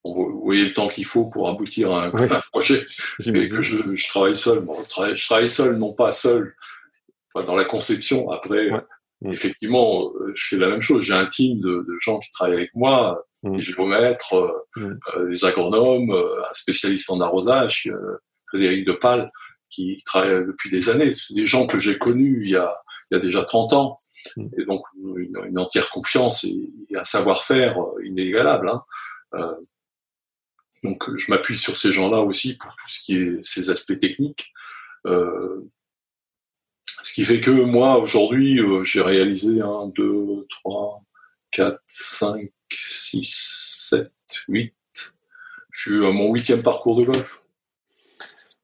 vous 0.04 0.40
voyez 0.44 0.66
le 0.66 0.72
temps 0.72 0.88
qu'il 0.88 1.06
faut 1.06 1.24
pour 1.26 1.48
aboutir 1.48 1.92
à 1.92 2.06
un, 2.06 2.10
oui. 2.12 2.28
projet. 2.52 2.84
Et 3.26 3.48
que 3.48 3.62
je, 3.62 3.92
je, 3.92 4.08
travaille 4.08 4.36
seul. 4.36 4.60
Bon, 4.60 4.82
je, 4.82 4.88
travaille, 4.88 5.16
je, 5.16 5.24
travaille, 5.24 5.48
seul, 5.48 5.76
non 5.76 5.92
pas 5.92 6.10
seul, 6.10 6.54
enfin, 7.32 7.46
dans 7.46 7.56
la 7.56 7.64
conception. 7.64 8.30
Après, 8.30 8.70
ouais. 8.70 9.32
effectivement, 9.32 10.12
je 10.34 10.44
fais 10.46 10.56
la 10.56 10.68
même 10.68 10.82
chose. 10.82 11.02
J'ai 11.02 11.14
un 11.14 11.26
team 11.26 11.60
de, 11.60 11.86
de, 11.88 11.96
gens 12.00 12.18
qui 12.18 12.30
travaillent 12.32 12.56
avec 12.56 12.74
moi, 12.74 13.24
mmh. 13.42 13.56
des 13.56 13.62
géomètres, 13.62 14.64
mmh. 14.76 14.92
euh, 15.16 15.28
des 15.30 15.44
agronomes, 15.44 16.10
un 16.10 16.52
spécialiste 16.52 17.10
en 17.10 17.20
arrosage, 17.20 17.90
euh, 17.90 18.18
Frédéric 18.48 18.86
Depal, 18.86 19.26
qui 19.70 19.96
travaillent 20.04 20.46
depuis 20.46 20.68
des 20.68 20.90
années. 20.90 21.10
Des 21.30 21.46
gens 21.46 21.66
que 21.66 21.80
j'ai 21.80 21.96
connus 21.96 22.42
il 22.44 22.50
y 22.50 22.56
a, 22.56 22.76
il 23.10 23.14
y 23.14 23.16
a 23.16 23.20
déjà 23.20 23.42
30 23.42 23.72
ans. 23.72 23.98
Mm. 24.36 24.46
Et 24.58 24.64
donc, 24.66 24.82
une, 24.98 25.40
une 25.48 25.58
entière 25.58 25.88
confiance 25.88 26.44
et, 26.44 26.70
et 26.90 26.96
un 26.98 27.04
savoir-faire 27.04 27.78
inégalable. 28.04 28.68
Hein. 28.68 28.82
Euh, 30.84 30.88
donc, 30.88 31.16
je 31.16 31.30
m'appuie 31.30 31.56
sur 31.56 31.76
ces 31.76 31.92
gens-là 31.92 32.20
aussi 32.20 32.56
pour 32.56 32.70
tout 32.70 32.86
ce 32.86 33.02
qui 33.02 33.16
est 33.16 33.42
ces 33.42 33.70
aspects 33.70 33.98
techniques. 33.98 34.52
Euh, 35.06 35.64
ce 37.02 37.12
qui 37.14 37.24
fait 37.24 37.40
que 37.40 37.50
moi, 37.50 37.98
aujourd'hui, 37.98 38.60
euh, 38.60 38.82
j'ai 38.82 39.02
réalisé 39.02 39.60
1, 39.60 39.88
2, 39.94 40.46
3, 40.48 41.02
4, 41.50 41.80
5, 41.86 42.50
6, 42.72 43.88
7, 43.90 44.12
8. 44.48 44.74
Je 45.70 45.80
suis 45.80 46.06
à 46.06 46.12
mon 46.12 46.32
huitième 46.32 46.62
parcours 46.62 46.96
de 46.96 47.04
golf. 47.04 47.40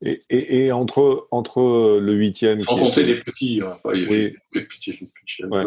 Et, 0.03 0.23
et, 0.31 0.65
et, 0.65 0.73
entre, 0.73 1.29
entre 1.31 1.99
le 2.01 2.13
huitième. 2.15 2.65
Sans 2.65 2.79
compter 2.79 3.03
les 3.03 3.21
petits, 3.21 3.61
hein. 3.63 3.77
enfin, 3.85 3.91
oui. 3.93 4.35
petits, 4.53 5.05
ouais. 5.45 5.65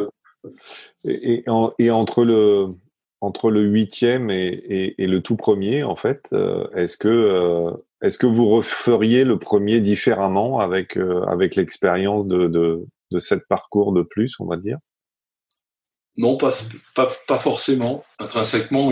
et, 1.04 1.44
en, 1.46 1.72
et, 1.78 1.92
entre 1.92 2.24
le 2.24 2.70
entre 3.24 3.52
le 3.52 3.62
huitième 3.62 4.30
et, 4.30 4.96
le 4.98 5.20
tout 5.22 5.38
premier, 5.38 5.84
en 5.84 5.96
fait, 5.96 6.28
euh, 6.34 6.68
est-ce 6.76 6.98
que 6.98 7.08
euh, 7.08 7.72
est-ce 8.02 8.18
que 8.18 8.26
vous 8.26 8.50
referiez 8.50 9.24
le 9.24 9.40
premier 9.40 9.80
différemment 9.80 10.60
avec 10.60 10.98
euh, 10.98 11.24
avec 11.24 11.56
l'expérience 11.56 12.28
de, 12.28 12.48
de 12.48 13.20
sept 13.20 13.48
parcours 13.48 13.94
de 13.94 14.02
plus, 14.02 14.36
on 14.42 14.46
va 14.46 14.58
dire? 14.58 14.78
Non, 16.18 16.36
pas, 16.36 16.50
pas, 16.96 17.08
pas, 17.26 17.40
forcément. 17.40 18.04
Intrinsèquement, 18.20 18.92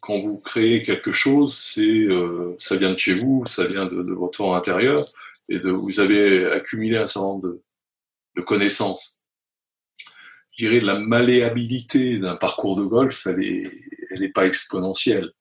quand 0.00 0.18
vous 0.18 0.38
créez 0.38 0.82
quelque 0.82 1.12
chose, 1.12 1.54
ça 2.58 2.76
vient 2.76 2.92
de 2.92 2.98
chez 2.98 3.14
vous, 3.14 3.46
ça 3.46 3.64
vient 3.66 3.86
de, 3.86 4.12
votre 4.12 4.36
fort 4.36 4.56
intérieur, 4.56 5.10
et 5.48 5.58
vous 5.58 6.00
avez 6.00 6.46
accumulé 6.46 6.96
un 6.98 7.06
certain 7.06 7.28
nombre 7.28 7.48
de, 7.48 7.62
de 8.36 8.42
connaissances. 8.42 9.21
Je 10.62 10.68
dirais 10.68 10.78
la 10.78 10.96
malléabilité 10.96 12.20
d'un 12.20 12.36
parcours 12.36 12.76
de 12.76 12.84
golf, 12.84 13.26
elle 13.26 13.42
est, 13.42 13.68
elle 14.10 14.20
n'est 14.20 14.30
pas 14.30 14.46
exponentielle. 14.46 15.32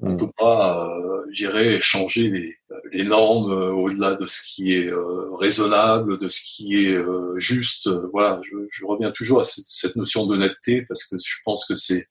On 0.00 0.12
ne 0.12 0.16
peut 0.16 0.30
pas, 0.34 0.88
euh, 0.88 1.22
j'irais, 1.34 1.78
changer 1.82 2.30
les, 2.30 2.56
les 2.90 3.04
normes 3.04 3.52
euh, 3.52 3.72
au-delà 3.72 4.14
de 4.14 4.24
ce 4.24 4.40
qui 4.42 4.72
est 4.72 4.86
euh, 4.86 5.36
raisonnable, 5.36 6.16
de 6.16 6.28
ce 6.28 6.40
qui 6.42 6.86
est 6.86 6.94
euh, 6.94 7.38
juste. 7.38 7.90
Voilà, 8.10 8.40
je, 8.42 8.56
je, 8.70 8.86
reviens 8.86 9.10
toujours 9.10 9.40
à 9.40 9.44
cette, 9.44 9.66
cette 9.66 9.96
notion 9.96 10.24
d'honnêteté 10.24 10.86
parce 10.88 11.04
que 11.04 11.16
je 11.18 11.36
pense 11.44 11.66
que 11.66 11.74
c'est 11.74 12.08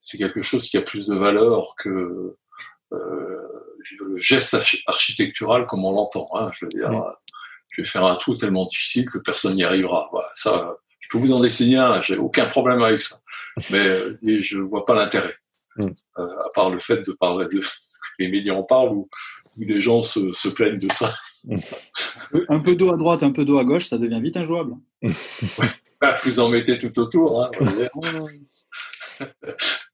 c'est 0.00 0.16
quelque 0.16 0.40
chose 0.40 0.70
qui 0.70 0.78
a 0.78 0.82
plus 0.82 1.08
de 1.08 1.16
valeur 1.16 1.74
que 1.76 2.34
euh, 2.94 3.42
le 3.98 4.18
geste 4.18 4.56
architectural 4.86 5.66
comme 5.66 5.84
on 5.84 5.92
l'entend. 5.92 6.30
Hein, 6.32 6.50
je 6.54 6.64
veux 6.64 6.70
dire, 6.70 6.90
mmh. 6.90 7.12
je 7.72 7.82
vais 7.82 7.86
faire 7.86 8.06
un 8.06 8.16
trou 8.16 8.36
tellement 8.36 8.64
difficile 8.64 9.04
que 9.04 9.18
personne 9.18 9.54
n'y 9.54 9.64
arrivera. 9.64 10.08
Voilà, 10.12 10.30
ça, 10.32 10.78
je 11.06 11.16
peux 11.16 11.18
vous 11.18 11.32
en 11.32 11.40
dessiner 11.40 11.76
un, 11.76 12.02
j'ai 12.02 12.16
aucun 12.16 12.46
problème 12.46 12.82
avec 12.82 13.00
ça, 13.00 13.16
mais 13.70 14.42
je 14.42 14.58
vois 14.58 14.84
pas 14.84 14.94
l'intérêt. 14.94 15.36
Mmh. 15.76 15.88
Euh, 16.18 16.40
à 16.46 16.48
part 16.54 16.70
le 16.70 16.78
fait 16.78 17.06
de 17.06 17.12
parler 17.12 17.46
de 17.46 17.60
les 18.18 18.28
médias 18.28 18.54
en 18.54 18.62
parlent 18.62 18.92
ou 18.92 19.08
des 19.56 19.78
gens 19.78 20.02
se, 20.02 20.32
se 20.32 20.48
plaignent 20.48 20.78
de 20.78 20.90
ça. 20.92 21.14
Un 22.48 22.58
peu 22.58 22.74
d'eau 22.74 22.92
à 22.92 22.96
droite, 22.96 23.22
un 23.22 23.30
peu 23.30 23.44
d'eau 23.44 23.58
à 23.58 23.64
gauche, 23.64 23.86
ça 23.88 23.98
devient 23.98 24.20
vite 24.20 24.36
injouable. 24.36 24.74
Ah, 26.02 26.14
Vous 26.22 26.40
en 26.40 26.50
mettez 26.50 26.78
tout 26.78 26.98
autour. 26.98 27.42
Hein, 27.42 27.48
je. 27.58 29.24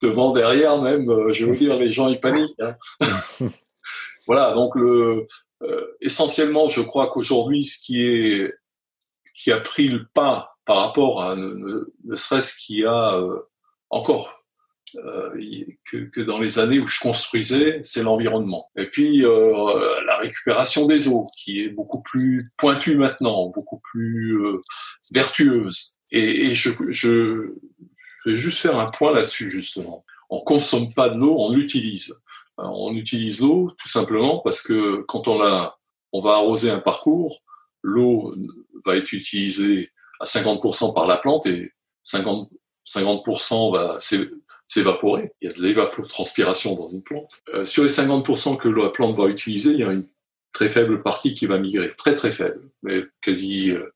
Devant, 0.03 0.33
derrière 0.33 0.83
même, 0.83 1.09
euh, 1.09 1.33
je 1.33 1.47
veux 1.47 1.57
dire, 1.57 1.79
les 1.79 1.93
gens 1.93 2.09
ils 2.09 2.19
paniquent. 2.19 2.59
hein. 2.59 2.75
voilà, 4.27 4.53
donc 4.53 4.75
le, 4.75 5.25
euh, 5.63 5.87
essentiellement, 6.01 6.69
je 6.69 6.83
crois 6.83 7.09
qu'aujourd'hui, 7.09 7.65
ce 7.65 7.79
qui 7.79 8.03
est 8.03 8.53
qui 9.33 9.53
a 9.53 9.61
pris 9.61 9.89
le 9.89 10.07
pas 10.13 10.52
par 10.65 10.77
rapport 10.77 11.23
à 11.23 11.37
ne, 11.37 11.85
serait-ce 12.15 12.57
qu'il 12.57 12.79
y 12.81 12.85
a 12.85 13.17
euh, 13.17 13.39
encore 13.91 14.43
euh, 14.97 15.31
que, 15.91 15.97
que 15.97 16.21
dans 16.21 16.39
les 16.39 16.59
années 16.59 16.79
où 16.79 16.89
je 16.89 17.01
construisais, 17.01 17.81
c'est 17.85 18.03
l'environnement. 18.03 18.71
Et 18.77 18.87
puis 18.87 19.25
euh, 19.25 20.05
la 20.05 20.19
récupération 20.19 20.87
des 20.87 21.09
eaux, 21.09 21.29
qui 21.37 21.61
est 21.61 21.69
beaucoup 21.69 22.03
plus 22.03 22.53
pointue 22.57 22.97
maintenant, 22.97 23.49
beaucoup 23.49 23.81
plus 23.91 24.45
euh, 24.45 24.61
vertueuse. 25.11 25.97
Et, 26.11 26.47
et 26.47 26.55
je, 26.55 26.71
je, 26.89 27.55
je 28.25 28.31
vais 28.31 28.37
juste 28.37 28.59
faire 28.59 28.79
un 28.79 28.91
point 28.91 29.13
là-dessus 29.13 29.51
justement. 29.51 30.05
On 30.29 30.41
consomme 30.41 30.93
pas 30.93 31.09
de 31.09 31.19
l'eau, 31.19 31.37
on 31.39 31.53
l'utilise. 31.53 32.23
On 32.59 32.95
utilise 32.95 33.41
l'eau 33.41 33.73
tout 33.79 33.89
simplement 33.89 34.41
parce 34.41 34.61
que 34.61 35.03
quand 35.09 35.27
on 35.27 35.39
la, 35.39 35.77
on 36.13 36.21
va 36.21 36.33
arroser 36.33 36.71
un 36.71 36.81
parcours, 36.81 37.43
l'eau 37.83 38.35
va 38.85 38.97
être 38.97 39.13
utilisée 39.13 39.91
à 40.23 40.25
50% 40.25 40.95
par 40.95 41.07
la 41.07 41.17
plante 41.19 41.47
et 41.47 41.73
50, 42.05 42.49
50% 42.87 43.73
va 43.73 43.99
s'é- 43.99 44.31
s'évaporer. 44.67 45.33
Il 45.41 45.49
y 45.49 45.51
a 45.51 45.55
de 45.55 45.63
l'évapotranspiration 45.63 46.75
dans 46.77 46.89
une 46.91 47.03
plante. 47.03 47.43
Euh, 47.55 47.65
sur 47.65 47.83
les 47.83 47.89
50% 47.91 48.57
que 48.57 48.69
la 48.69 48.89
plante 48.91 49.17
va 49.17 49.27
utiliser, 49.27 49.73
il 49.73 49.81
y 49.81 49.85
a 49.85 49.93
une 49.93 50.07
très 50.53 50.69
faible 50.69 51.03
partie 51.03 51.35
qui 51.35 51.47
va 51.47 51.59
migrer, 51.59 51.95
très 51.97 52.15
très 52.15 52.33
faible, 52.33 52.61
mais 52.83 53.05
quasi 53.21 53.73
euh, 53.73 53.93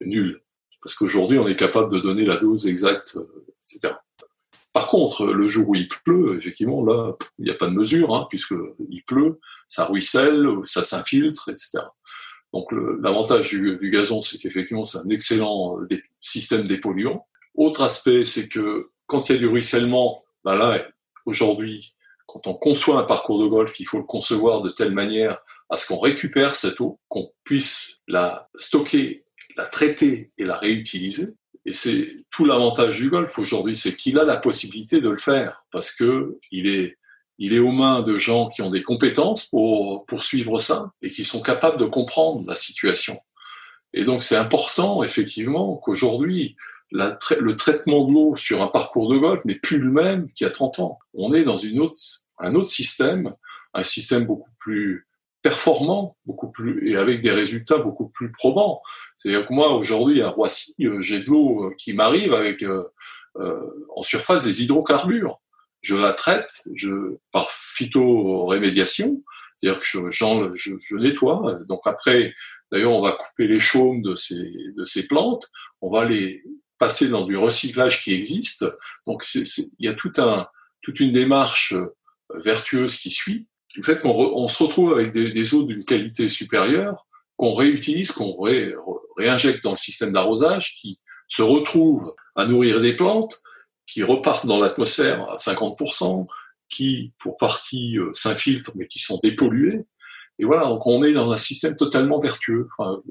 nulle. 0.00 0.42
Parce 0.82 0.94
qu'aujourd'hui, 0.96 1.38
on 1.38 1.46
est 1.48 1.56
capable 1.56 1.92
de 1.94 2.00
donner 2.00 2.24
la 2.24 2.36
dose 2.36 2.66
exacte, 2.66 3.16
euh, 3.16 3.44
etc. 3.62 3.94
Par 4.72 4.86
contre, 4.86 5.26
le 5.26 5.46
jour 5.48 5.68
où 5.68 5.74
il 5.74 5.88
pleut, 5.88 6.36
effectivement, 6.38 6.84
là, 6.84 7.14
il 7.38 7.44
n'y 7.46 7.50
a 7.50 7.54
pas 7.54 7.66
de 7.66 7.72
mesure, 7.72 8.14
hein, 8.14 8.26
puisque 8.30 8.54
il 8.88 9.02
pleut, 9.02 9.40
ça 9.66 9.84
ruisselle, 9.86 10.46
ça 10.64 10.82
s'infiltre, 10.84 11.48
etc. 11.48 11.80
Donc 12.52 12.72
l'avantage 12.72 13.50
du, 13.50 13.76
du 13.76 13.90
gazon, 13.90 14.20
c'est 14.20 14.38
qu'effectivement, 14.38 14.84
c'est 14.84 14.98
un 14.98 15.08
excellent 15.08 15.80
euh, 15.80 15.86
dé- 15.86 16.02
système 16.20 16.66
dépolluant. 16.66 17.26
Autre 17.54 17.82
aspect, 17.82 18.24
c'est 18.24 18.48
que 18.48 18.90
quand 19.06 19.28
il 19.28 19.32
y 19.34 19.36
a 19.36 19.38
du 19.38 19.46
ruissellement, 19.46 20.24
ben 20.44 20.56
là, 20.56 20.86
aujourd'hui, 21.26 21.94
quand 22.26 22.46
on 22.46 22.54
conçoit 22.54 22.98
un 22.98 23.04
parcours 23.04 23.40
de 23.42 23.46
golf, 23.46 23.78
il 23.80 23.84
faut 23.84 23.98
le 23.98 24.04
concevoir 24.04 24.62
de 24.62 24.68
telle 24.68 24.92
manière 24.92 25.38
à 25.68 25.76
ce 25.76 25.86
qu'on 25.86 26.00
récupère 26.00 26.54
cette 26.54 26.80
eau, 26.80 26.98
qu'on 27.08 27.30
puisse 27.44 28.00
la 28.08 28.48
stocker, 28.56 29.24
la 29.56 29.66
traiter 29.66 30.30
et 30.38 30.44
la 30.44 30.56
réutiliser. 30.56 31.34
Et 31.66 31.72
c'est 31.72 32.24
tout 32.30 32.44
l'avantage 32.44 32.98
du 32.98 33.10
golf 33.10 33.38
aujourd'hui, 33.38 33.76
c'est 33.76 33.96
qu'il 33.96 34.18
a 34.18 34.24
la 34.24 34.36
possibilité 34.36 35.00
de 35.00 35.10
le 35.10 35.16
faire 35.16 35.64
parce 35.70 35.92
que 35.92 36.38
il 36.50 36.66
est 36.66 36.96
il 37.40 37.54
est 37.54 37.58
aux 37.58 37.72
mains 37.72 38.02
de 38.02 38.16
gens 38.16 38.46
qui 38.48 38.60
ont 38.62 38.68
des 38.68 38.82
compétences 38.82 39.46
pour, 39.46 40.04
pour 40.06 40.22
suivre 40.22 40.58
ça 40.58 40.92
et 41.02 41.10
qui 41.10 41.24
sont 41.24 41.40
capables 41.42 41.78
de 41.78 41.86
comprendre 41.86 42.44
la 42.46 42.54
situation. 42.54 43.18
Et 43.94 44.04
donc 44.04 44.22
c'est 44.22 44.36
important, 44.36 45.02
effectivement, 45.02 45.76
qu'aujourd'hui, 45.76 46.54
tra- 46.92 47.38
le 47.38 47.56
traitement 47.56 48.06
de 48.06 48.12
l'eau 48.12 48.36
sur 48.36 48.62
un 48.62 48.68
parcours 48.68 49.10
de 49.12 49.18
golf 49.18 49.44
n'est 49.46 49.58
plus 49.58 49.78
le 49.78 49.90
même 49.90 50.30
qu'il 50.32 50.46
y 50.46 50.50
a 50.50 50.52
30 50.52 50.78
ans. 50.80 50.98
On 51.14 51.32
est 51.32 51.44
dans 51.44 51.56
une 51.56 51.80
autre, 51.80 51.98
un 52.38 52.54
autre 52.54 52.68
système, 52.68 53.34
un 53.74 53.84
système 53.84 54.26
beaucoup 54.26 54.50
plus 54.58 55.08
performant, 55.42 56.16
beaucoup 56.26 56.50
plus 56.50 56.90
et 56.90 56.96
avec 56.96 57.20
des 57.20 57.30
résultats 57.30 57.78
beaucoup 57.78 58.08
plus 58.08 58.30
probants. 58.30 58.82
C'est-à-dire 59.16 59.48
que 59.48 59.54
moi 59.54 59.72
aujourd'hui 59.74 60.20
à 60.20 60.28
Roissy, 60.28 60.74
euh, 60.82 61.00
j'ai 61.00 61.20
de 61.20 61.30
l'eau 61.30 61.64
euh, 61.64 61.74
qui 61.78 61.94
m'arrive 61.94 62.34
avec 62.34 62.62
euh, 62.62 62.84
euh, 63.36 63.86
en 63.96 64.02
surface 64.02 64.44
des 64.44 64.62
hydrocarbures 64.62 65.40
je 65.80 65.96
la 65.96 66.12
traite 66.12 66.62
je, 66.74 67.16
par 67.32 67.50
phytorémédiation, 67.50 69.22
c'est-à-dire 69.56 69.80
que 69.80 69.86
je, 69.86 69.98
je, 70.54 70.72
je 70.88 70.96
nettoie. 70.96 71.58
Donc 71.68 71.80
après, 71.84 72.34
d'ailleurs, 72.70 72.92
on 72.92 73.02
va 73.02 73.12
couper 73.12 73.46
les 73.46 73.60
chaumes 73.60 74.02
de 74.02 74.14
ces, 74.14 74.42
de 74.76 74.84
ces 74.84 75.06
plantes, 75.06 75.48
on 75.80 75.90
va 75.90 76.04
les 76.04 76.42
passer 76.78 77.08
dans 77.08 77.26
du 77.26 77.36
recyclage 77.36 78.02
qui 78.02 78.12
existe. 78.12 78.66
Donc 79.06 79.24
il 79.34 79.68
y 79.78 79.88
a 79.88 79.94
tout 79.94 80.12
un, 80.18 80.46
toute 80.82 81.00
une 81.00 81.12
démarche 81.12 81.74
euh, 81.74 81.94
vertueuse 82.42 82.96
qui 82.96 83.10
suit. 83.10 83.46
Du 83.74 83.82
fait 83.82 84.00
qu'on 84.00 84.10
on 84.10 84.48
se 84.48 84.62
retrouve 84.62 84.94
avec 84.94 85.10
des, 85.12 85.30
des 85.30 85.54
eaux 85.54 85.62
d'une 85.62 85.84
qualité 85.84 86.28
supérieure, 86.28 87.06
qu'on 87.36 87.52
réutilise, 87.52 88.12
qu'on 88.12 88.32
ré- 88.32 88.74
réinjecte 89.16 89.62
dans 89.62 89.72
le 89.72 89.76
système 89.76 90.12
d'arrosage, 90.12 90.76
qui 90.80 90.98
se 91.28 91.42
retrouvent 91.42 92.14
à 92.34 92.46
nourrir 92.46 92.80
des 92.80 92.96
plantes, 92.96 93.40
qui 93.90 94.02
repartent 94.02 94.46
dans 94.46 94.60
l'atmosphère 94.60 95.28
à 95.30 95.36
50%, 95.36 96.26
qui, 96.68 97.12
pour 97.18 97.36
partie, 97.36 97.98
euh, 97.98 98.10
s'infiltrent, 98.12 98.72
mais 98.76 98.86
qui 98.86 99.00
sont 99.00 99.18
dépollués. 99.22 99.84
Et 100.38 100.44
voilà, 100.44 100.64
donc 100.64 100.86
on 100.86 101.02
est 101.04 101.12
dans 101.12 101.30
un 101.30 101.36
système 101.36 101.74
totalement 101.76 102.18
vertueux. 102.18 102.68
Enfin, 102.78 103.02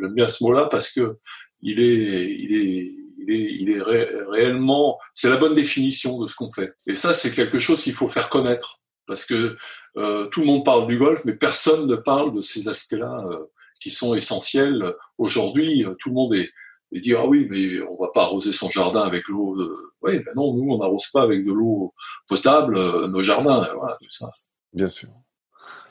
j'aime 0.00 0.14
bien 0.14 0.28
ce 0.28 0.44
mot-là 0.44 0.66
parce 0.70 0.92
que 0.92 1.16
il 1.62 1.80
est, 1.80 2.30
il 2.30 2.52
est, 2.52 2.92
il 3.18 3.30
est, 3.30 3.52
il 3.60 3.70
est 3.70 3.80
ré- 3.80 4.10
réellement, 4.28 4.98
c'est 5.14 5.30
la 5.30 5.38
bonne 5.38 5.54
définition 5.54 6.18
de 6.18 6.26
ce 6.26 6.34
qu'on 6.34 6.50
fait. 6.50 6.74
Et 6.86 6.94
ça, 6.94 7.14
c'est 7.14 7.32
quelque 7.32 7.58
chose 7.58 7.82
qu'il 7.82 7.94
faut 7.94 8.08
faire 8.08 8.28
connaître 8.28 8.80
parce 9.06 9.24
que 9.24 9.56
euh, 9.96 10.26
tout 10.26 10.40
le 10.40 10.46
monde 10.46 10.64
parle 10.64 10.86
du 10.86 10.98
golf, 10.98 11.24
mais 11.24 11.34
personne 11.34 11.86
ne 11.86 11.96
parle 11.96 12.34
de 12.34 12.40
ces 12.40 12.68
aspects-là 12.68 13.24
euh, 13.30 13.44
qui 13.80 13.90
sont 13.90 14.14
essentiels. 14.14 14.94
Aujourd'hui, 15.16 15.84
euh, 15.84 15.94
tout 15.98 16.10
le 16.10 16.14
monde 16.14 16.34
est, 16.34 16.50
et 16.94 17.00
dire 17.00 17.18
ah 17.20 17.26
oui 17.26 17.46
mais 17.50 17.80
on 17.90 18.02
va 18.02 18.08
pas 18.14 18.22
arroser 18.22 18.52
son 18.52 18.70
jardin 18.70 19.02
avec 19.02 19.28
l'eau 19.28 19.54
de... 19.58 19.70
oui 20.02 20.20
ben 20.24 20.32
non 20.36 20.54
nous 20.54 20.72
on 20.72 20.78
n'arrose 20.78 21.08
pas 21.12 21.22
avec 21.22 21.44
de 21.44 21.52
l'eau 21.52 21.92
potable 22.28 22.78
euh, 22.78 23.06
nos 23.08 23.20
jardins 23.20 23.68
voilà 23.78 23.96
tout 24.00 24.08
ça 24.08 24.30
Bien 24.72 24.88
sûr. 24.88 25.08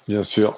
Bien 0.10 0.24
sûr. 0.24 0.54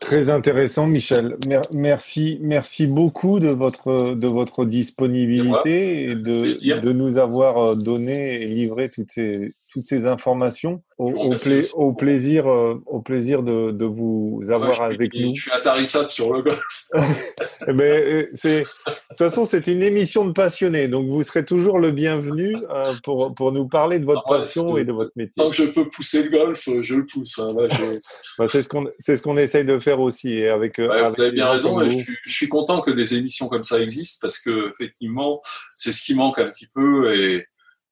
Très 0.00 0.28
intéressant, 0.28 0.86
Michel. 0.86 1.38
Mer- 1.46 1.62
merci, 1.70 2.38
merci 2.42 2.86
beaucoup 2.86 3.40
de 3.40 3.48
votre, 3.48 4.14
de 4.14 4.28
votre 4.28 4.66
disponibilité 4.66 6.10
et 6.10 6.14
de, 6.14 6.78
de 6.78 6.92
nous 6.92 7.16
avoir 7.16 7.56
euh, 7.56 7.74
donné 7.74 8.42
et 8.42 8.48
livré 8.48 8.90
toutes 8.90 9.10
ces, 9.10 9.54
toutes 9.74 9.84
ces 9.84 10.06
informations. 10.06 10.82
Au, 10.96 11.10
pla- 11.10 11.60
au 11.74 11.92
plaisir, 11.92 12.46
euh, 12.48 12.80
au 12.86 13.00
plaisir 13.00 13.42
de, 13.42 13.72
de 13.72 13.84
vous 13.84 14.38
avoir 14.48 14.78
Ouais, 14.78 14.94
avec 14.94 15.12
suis, 15.12 15.26
nous. 15.28 15.34
je 15.34 15.42
suis 15.42 15.50
intarissable 15.50 16.08
sur 16.08 16.32
le 16.32 16.40
golf 16.42 16.86
ben, 17.66 17.80
euh, 17.80 18.26
c'est, 18.34 18.60
de 18.60 18.64
toute 19.10 19.18
façon, 19.18 19.44
c'est 19.44 19.66
une 19.66 19.82
émission 19.82 20.24
de 20.24 20.30
passionnés, 20.32 20.86
donc 20.86 21.08
vous 21.08 21.24
serez 21.24 21.44
toujours 21.44 21.80
le 21.80 21.90
bienvenu 21.90 22.56
euh, 22.70 22.92
pour, 23.02 23.34
pour 23.34 23.50
nous 23.50 23.66
parler 23.66 23.98
de 23.98 24.04
votre 24.04 24.22
Ah 24.26 24.34
passion 24.38 24.76
et 24.78 24.84
de 24.84 24.92
votre 24.92 25.10
métier. 25.16 25.32
tant 25.36 25.50
que 25.50 25.56
je 25.56 25.64
peux 25.64 25.88
pousser 25.88 26.22
le 26.22 26.30
golf 26.30 26.68
je 26.82 26.94
le 26.94 27.04
pousse 27.04 27.40
hein. 27.40 27.52
Je- 27.70 27.98
Bah, 28.38 28.46
c'est 28.48 28.62
ce 28.62 28.68
qu'on, 28.68 28.84
c'est 29.00 29.16
ce 29.16 29.22
qu'on 29.22 29.36
essaye 29.36 29.64
de 29.64 29.78
faire 29.80 29.98
aussi, 30.00 30.34
et 30.34 30.48
avec. 30.48 30.78
Ouais, 30.78 30.88
avec 30.88 31.16
vous 31.16 31.22
avez 31.22 31.32
bien 31.32 31.50
raison 31.50 31.80
et 31.82 31.90
je 31.90 31.98
suis, 31.98 32.16
je 32.24 32.32
suis 32.32 32.48
content 32.48 32.80
que 32.80 32.92
des 32.92 33.16
émissions 33.16 33.48
comme 33.48 33.64
ça 33.64 33.80
existent 33.80 34.18
parce 34.22 34.38
que 34.38 34.70
effectivement 34.70 35.40
c'est 35.76 35.90
ce 35.90 36.04
qui 36.04 36.14
manque 36.14 36.38
un 36.38 36.48
petit 36.50 36.68
peu 36.68 37.12
et 37.18 37.46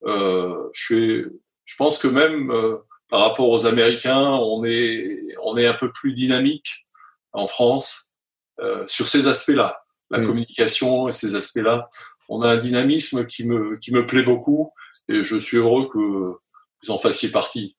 euh, 0.06 0.54
je 0.72 0.84
suis 0.84 1.24
je 1.72 1.76
pense 1.78 1.98
que 1.98 2.06
même 2.08 2.50
euh, 2.50 2.76
par 3.08 3.20
rapport 3.20 3.48
aux 3.48 3.64
Américains 3.66 4.20
on 4.22 4.62
est 4.64 5.08
on 5.42 5.56
est 5.56 5.66
un 5.66 5.72
peu 5.74 5.90
plus 5.90 6.12
dynamique 6.12 6.86
en 7.32 7.46
France 7.46 8.08
euh, 8.60 8.86
sur 8.86 9.06
ces 9.06 9.26
aspects-là 9.26 9.78
la 10.10 10.18
Mm. 10.18 10.26
communication 10.26 11.08
et 11.08 11.12
ces 11.12 11.34
aspects-là 11.34 11.88
on 12.28 12.42
a 12.42 12.50
un 12.50 12.56
dynamisme 12.58 13.26
qui 13.26 13.44
me 13.46 13.78
qui 13.78 13.92
me 13.94 14.04
plaît 14.04 14.22
beaucoup 14.22 14.70
et 15.08 15.24
je 15.24 15.38
suis 15.40 15.56
heureux 15.56 15.88
que 15.88 15.98
vous 15.98 16.90
en 16.90 16.98
fassiez 16.98 17.30
partie 17.30 17.76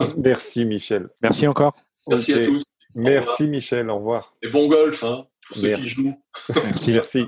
Merci, 0.16 0.64
Michel. 0.64 1.08
Merci 1.22 1.46
encore. 1.48 1.74
merci 2.08 2.32
à 2.34 2.38
tous 2.44 2.62
Merci, 2.94 3.48
Michel. 3.48 3.90
Au 3.90 3.96
revoir. 3.96 4.34
et 4.42 4.48
bon 4.48 4.68
golf 4.68 5.02
hein, 5.04 5.26
pour 5.46 5.56
ceux 5.56 5.68
Merci. 5.68 5.82
qui 5.82 5.88
jouent 5.88 6.22
Merci. 6.64 6.90
Merci. 6.98 7.26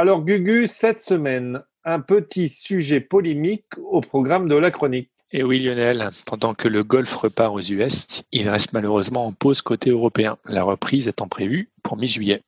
Alors, 0.00 0.24
Gugu, 0.24 0.68
cette 0.68 1.00
semaine, 1.00 1.60
un 1.84 1.98
petit 1.98 2.48
sujet 2.48 3.00
polémique 3.00 3.66
au 3.78 4.00
programme 4.00 4.48
de 4.48 4.54
la 4.54 4.70
chronique. 4.70 5.10
Et 5.32 5.42
oui, 5.42 5.58
Lionel, 5.58 6.10
pendant 6.24 6.54
que 6.54 6.68
le 6.68 6.84
golf 6.84 7.12
repart 7.16 7.52
aux 7.52 7.60
US, 7.60 8.22
il 8.30 8.48
reste 8.48 8.72
malheureusement 8.72 9.26
en 9.26 9.32
pause 9.32 9.60
côté 9.60 9.90
européen, 9.90 10.36
la 10.44 10.62
reprise 10.62 11.08
étant 11.08 11.26
prévue 11.26 11.70
pour 11.82 11.96
mi-juillet. 11.96 12.42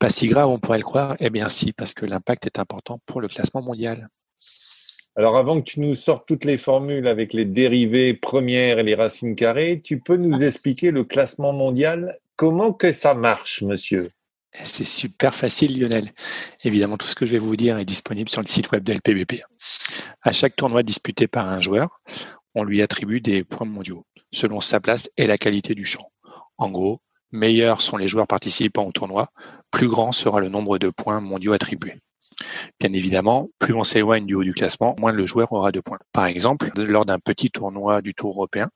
Pas 0.00 0.08
si 0.08 0.26
grave, 0.26 0.48
on 0.48 0.58
pourrait 0.58 0.78
le 0.78 0.82
croire. 0.82 1.14
Eh 1.20 1.30
bien 1.30 1.48
si, 1.48 1.72
parce 1.72 1.94
que 1.94 2.04
l'impact 2.04 2.46
est 2.46 2.58
important 2.58 2.98
pour 3.06 3.20
le 3.20 3.28
classement 3.28 3.62
mondial. 3.62 4.08
Alors, 5.14 5.36
avant 5.36 5.60
que 5.60 5.70
tu 5.70 5.78
nous 5.78 5.94
sortes 5.94 6.26
toutes 6.26 6.44
les 6.44 6.58
formules 6.58 7.06
avec 7.06 7.32
les 7.32 7.44
dérivés 7.44 8.12
premières 8.12 8.80
et 8.80 8.82
les 8.82 8.96
racines 8.96 9.36
carrées, 9.36 9.82
tu 9.84 10.00
peux 10.00 10.16
nous 10.16 10.42
expliquer 10.42 10.90
le 10.90 11.04
classement 11.04 11.52
mondial? 11.52 12.18
Comment 12.34 12.72
que 12.72 12.90
ça 12.90 13.14
marche, 13.14 13.62
monsieur? 13.62 14.10
C'est 14.64 14.84
super 14.84 15.34
facile, 15.34 15.78
Lionel. 15.78 16.12
Évidemment, 16.64 16.96
tout 16.96 17.06
ce 17.06 17.14
que 17.14 17.26
je 17.26 17.32
vais 17.32 17.38
vous 17.38 17.56
dire 17.56 17.78
est 17.78 17.84
disponible 17.84 18.28
sur 18.28 18.40
le 18.40 18.46
site 18.46 18.70
web 18.72 18.82
de 18.82 18.92
LPBP. 18.92 19.42
À 20.22 20.32
chaque 20.32 20.56
tournoi 20.56 20.82
disputé 20.82 21.26
par 21.26 21.48
un 21.48 21.60
joueur, 21.60 22.00
on 22.54 22.64
lui 22.64 22.82
attribue 22.82 23.20
des 23.20 23.44
points 23.44 23.66
mondiaux 23.66 24.04
selon 24.32 24.60
sa 24.60 24.80
place 24.80 25.10
et 25.16 25.26
la 25.26 25.38
qualité 25.38 25.74
du 25.74 25.84
champ. 25.84 26.10
En 26.58 26.70
gros, 26.70 27.00
meilleurs 27.32 27.82
sont 27.82 27.96
les 27.96 28.08
joueurs 28.08 28.26
participants 28.26 28.84
au 28.84 28.92
tournoi, 28.92 29.30
plus 29.70 29.88
grand 29.88 30.12
sera 30.12 30.40
le 30.40 30.48
nombre 30.48 30.78
de 30.78 30.88
points 30.90 31.20
mondiaux 31.20 31.52
attribués. 31.52 32.00
Bien 32.80 32.92
évidemment, 32.92 33.48
plus 33.58 33.74
on 33.74 33.84
s'éloigne 33.84 34.26
du 34.26 34.34
haut 34.34 34.44
du 34.44 34.52
classement, 34.52 34.94
moins 34.98 35.12
le 35.12 35.26
joueur 35.26 35.52
aura 35.52 35.72
de 35.72 35.80
points. 35.80 35.98
Par 36.12 36.26
exemple, 36.26 36.70
lors 36.76 37.06
d'un 37.06 37.18
petit 37.18 37.50
tournoi 37.50 38.02
du 38.02 38.14
Tour 38.14 38.32
européen, 38.32 38.68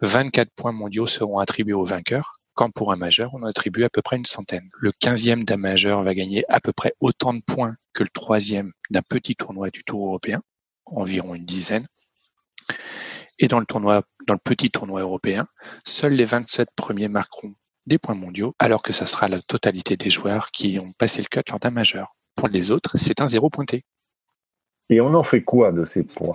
24 0.00 0.50
points 0.54 0.72
mondiaux 0.72 1.06
seront 1.06 1.38
attribués 1.38 1.74
au 1.74 1.84
vainqueur, 1.84 2.37
quand 2.58 2.72
pour 2.72 2.90
un 2.90 2.96
majeur, 2.96 3.30
on 3.34 3.44
attribue 3.44 3.84
à 3.84 3.88
peu 3.88 4.02
près 4.02 4.16
une 4.16 4.26
centaine. 4.26 4.68
Le 4.80 4.90
15e 4.90 5.44
d'un 5.44 5.56
majeur 5.56 6.02
va 6.02 6.12
gagner 6.12 6.42
à 6.48 6.58
peu 6.58 6.72
près 6.72 6.92
autant 6.98 7.32
de 7.32 7.40
points 7.40 7.76
que 7.94 8.02
le 8.02 8.08
troisième 8.08 8.72
d'un 8.90 9.02
petit 9.02 9.36
tournoi 9.36 9.70
du 9.70 9.84
Tour 9.84 10.08
européen, 10.08 10.42
environ 10.84 11.36
une 11.36 11.44
dizaine. 11.44 11.86
Et 13.38 13.46
dans 13.46 13.60
le 13.60 13.64
tournoi, 13.64 14.02
dans 14.26 14.34
le 14.34 14.40
petit 14.42 14.72
tournoi 14.72 15.02
européen, 15.02 15.46
seuls 15.84 16.14
les 16.14 16.24
27 16.24 16.70
premiers 16.74 17.06
marqueront 17.06 17.54
des 17.86 17.96
points 17.96 18.16
mondiaux, 18.16 18.56
alors 18.58 18.82
que 18.82 18.92
ça 18.92 19.06
sera 19.06 19.28
la 19.28 19.40
totalité 19.40 19.96
des 19.96 20.10
joueurs 20.10 20.50
qui 20.50 20.80
ont 20.80 20.90
passé 20.98 21.22
le 21.22 21.28
cut 21.28 21.48
lors 21.48 21.60
d'un 21.60 21.70
majeur. 21.70 22.16
Pour 22.34 22.48
les 22.48 22.72
autres, 22.72 22.98
c'est 22.98 23.20
un 23.20 23.28
zéro 23.28 23.50
pointé. 23.50 23.84
Et 24.90 25.00
on 25.00 25.14
en 25.14 25.22
fait 25.22 25.44
quoi 25.44 25.70
de 25.70 25.84
ces 25.84 26.02
points? 26.02 26.34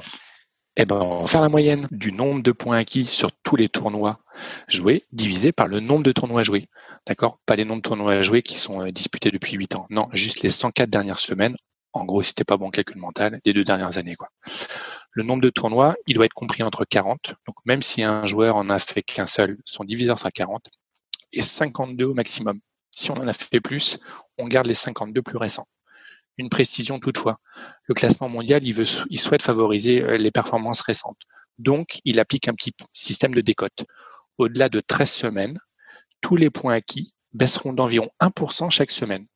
Eh 0.75 0.85
ben, 0.85 0.95
on 0.95 1.21
va 1.21 1.27
faire 1.27 1.41
la 1.41 1.49
moyenne 1.49 1.87
du 1.91 2.11
nombre 2.11 2.41
de 2.41 2.51
points 2.51 2.77
acquis 2.77 3.05
sur 3.05 3.31
tous 3.43 3.55
les 3.55 3.69
tournois 3.69 4.19
joués, 4.67 5.05
divisé 5.11 5.51
par 5.51 5.67
le 5.67 5.79
nombre 5.79 6.03
de 6.03 6.11
tournois 6.11 6.41
joués. 6.41 6.67
D'accord? 7.05 7.39
Pas 7.45 7.55
les 7.55 7.63
nombres 7.63 7.83
de 7.83 7.87
tournois 7.87 8.21
joués 8.23 8.41
qui 8.41 8.57
sont 8.57 8.81
euh, 8.81 8.91
disputés 8.91 9.29
depuis 9.29 9.55
8 9.55 9.75
ans. 9.75 9.85
Non, 9.91 10.09
juste 10.13 10.41
les 10.41 10.49
104 10.49 10.89
dernières 10.89 11.19
semaines. 11.19 11.55
En 11.93 12.05
gros, 12.05 12.23
si 12.23 12.33
t'es 12.33 12.43
pas 12.43 12.57
bon 12.57 12.71
calcul 12.71 12.97
mental, 12.97 13.39
des 13.45 13.53
deux 13.53 13.63
dernières 13.63 13.99
années, 13.99 14.15
quoi. 14.15 14.29
Le 15.11 15.23
nombre 15.23 15.43
de 15.43 15.51
tournois, 15.51 15.95
il 16.07 16.15
doit 16.15 16.25
être 16.25 16.33
compris 16.33 16.63
entre 16.63 16.85
40. 16.85 17.35
Donc, 17.45 17.55
même 17.65 17.83
si 17.83 18.01
un 18.01 18.25
joueur 18.25 18.55
en 18.55 18.67
a 18.71 18.79
fait 18.79 19.03
qu'un 19.03 19.27
seul, 19.27 19.59
son 19.65 19.83
diviseur 19.83 20.17
sera 20.17 20.31
40 20.31 20.63
et 21.33 21.43
52 21.43 22.05
au 22.05 22.13
maximum. 22.15 22.59
Si 22.89 23.11
on 23.11 23.15
en 23.17 23.27
a 23.27 23.33
fait 23.33 23.61
plus, 23.61 23.99
on 24.39 24.47
garde 24.47 24.65
les 24.65 24.73
52 24.73 25.21
plus 25.21 25.37
récents. 25.37 25.67
Une 26.37 26.49
précision 26.49 26.99
toutefois. 26.99 27.37
Le 27.87 27.93
classement 27.93 28.29
mondial, 28.29 28.63
il, 28.63 29.19
souhaite 29.19 29.43
favoriser 29.43 30.01
euh, 30.01 30.17
les 30.17 30.31
performances 30.31 30.81
récentes. 30.81 31.19
Donc, 31.59 31.99
il 32.05 32.19
applique 32.19 32.47
un 32.47 32.53
petit 32.53 32.73
système 32.91 33.35
de 33.35 33.41
décote. 33.41 33.85
Au-delà 34.37 34.69
de 34.69 34.79
13 34.79 35.11
semaines, 35.11 35.59
tous 36.21 36.35
les 36.35 36.49
points 36.49 36.73
acquis 36.73 37.13
baisseront 37.33 37.73
d'environ 37.73 38.09
1% 38.19 38.69
chaque 38.71 38.91
semaine. 38.91 39.27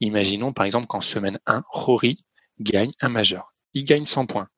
Imaginons 0.00 0.52
par 0.52 0.66
exemple 0.66 0.86
qu'en 0.86 1.00
semaine 1.00 1.38
1, 1.46 1.62
Rory 1.68 2.24
gagne 2.60 2.92
un 3.00 3.08
majeur. 3.08 3.54
Il 3.72 3.84
gagne 3.84 4.04
100 4.04 4.26
points. 4.26 4.48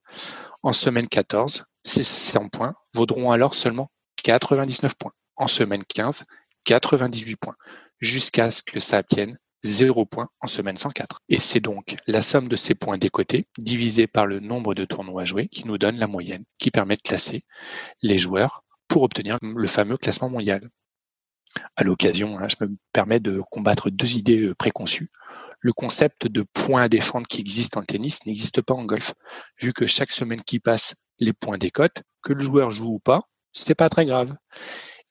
En 0.62 0.72
semaine 0.72 1.06
14, 1.06 1.64
ces 1.84 2.02
100 2.02 2.48
points 2.48 2.74
vaudront 2.94 3.30
alors 3.30 3.54
seulement 3.54 3.90
99 4.22 4.94
points. 4.96 5.12
En 5.36 5.46
semaine 5.46 5.84
15, 5.84 6.24
98 6.64 7.36
points, 7.36 7.56
jusqu'à 8.00 8.50
ce 8.50 8.62
que 8.62 8.80
ça 8.80 8.98
obtienne 8.98 9.38
0 9.64 10.06
points 10.06 10.28
en 10.40 10.46
semaine 10.46 10.78
104. 10.78 11.20
Et 11.28 11.38
c'est 11.38 11.60
donc 11.60 11.96
la 12.06 12.22
somme 12.22 12.48
de 12.48 12.56
ces 12.56 12.74
points 12.74 12.98
décotés 12.98 13.48
divisé 13.58 14.06
par 14.06 14.26
le 14.26 14.40
nombre 14.40 14.74
de 14.74 14.84
tournois 14.84 15.24
joués 15.24 15.48
qui 15.48 15.66
nous 15.66 15.78
donne 15.78 15.96
la 15.96 16.06
moyenne 16.06 16.44
qui 16.58 16.70
permet 16.70 16.96
de 16.96 17.02
classer 17.02 17.42
les 18.02 18.18
joueurs 18.18 18.64
pour 18.88 19.02
obtenir 19.02 19.38
le 19.42 19.66
fameux 19.66 19.96
classement 19.96 20.30
mondial. 20.30 20.60
À 21.74 21.84
l'occasion, 21.84 22.38
hein, 22.38 22.48
je 22.48 22.64
me 22.64 22.76
permets 22.92 23.20
de 23.20 23.42
combattre 23.50 23.90
deux 23.90 24.16
idées 24.16 24.42
euh, 24.42 24.54
préconçues. 24.54 25.10
Le 25.60 25.72
concept 25.72 26.26
de 26.26 26.42
points 26.42 26.82
à 26.82 26.88
défendre 26.88 27.26
qui 27.26 27.40
existe 27.40 27.76
en 27.76 27.82
tennis 27.82 28.26
n'existe 28.26 28.60
pas 28.60 28.74
en 28.74 28.84
golf, 28.84 29.14
vu 29.60 29.72
que 29.72 29.86
chaque 29.86 30.10
semaine 30.10 30.42
qui 30.42 30.60
passe, 30.60 30.96
les 31.18 31.32
points 31.32 31.56
décotent, 31.58 32.02
que 32.22 32.34
le 32.34 32.40
joueur 32.40 32.70
joue 32.70 32.94
ou 32.94 32.98
pas, 32.98 33.22
c'est 33.52 33.74
pas 33.74 33.88
très 33.88 34.04
grave. 34.04 34.36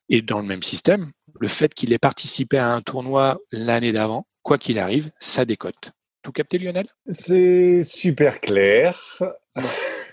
Et 0.09 0.21
dans 0.21 0.39
le 0.39 0.45
même 0.45 0.61
système, 0.61 1.11
le 1.39 1.47
fait 1.47 1.73
qu'il 1.73 1.93
ait 1.93 1.99
participé 1.99 2.57
à 2.57 2.71
un 2.71 2.81
tournoi 2.81 3.39
l'année 3.51 3.91
d'avant, 3.91 4.27
quoi 4.45 4.57
qu'il 4.57 4.79
arrive, 4.79 5.11
ça 5.19 5.43
décote. 5.43 5.91
Tout 6.21 6.31
capté, 6.31 6.57
Lionel? 6.57 6.87
C'est 7.09 7.83
super 7.83 8.39
clair. 8.39 9.19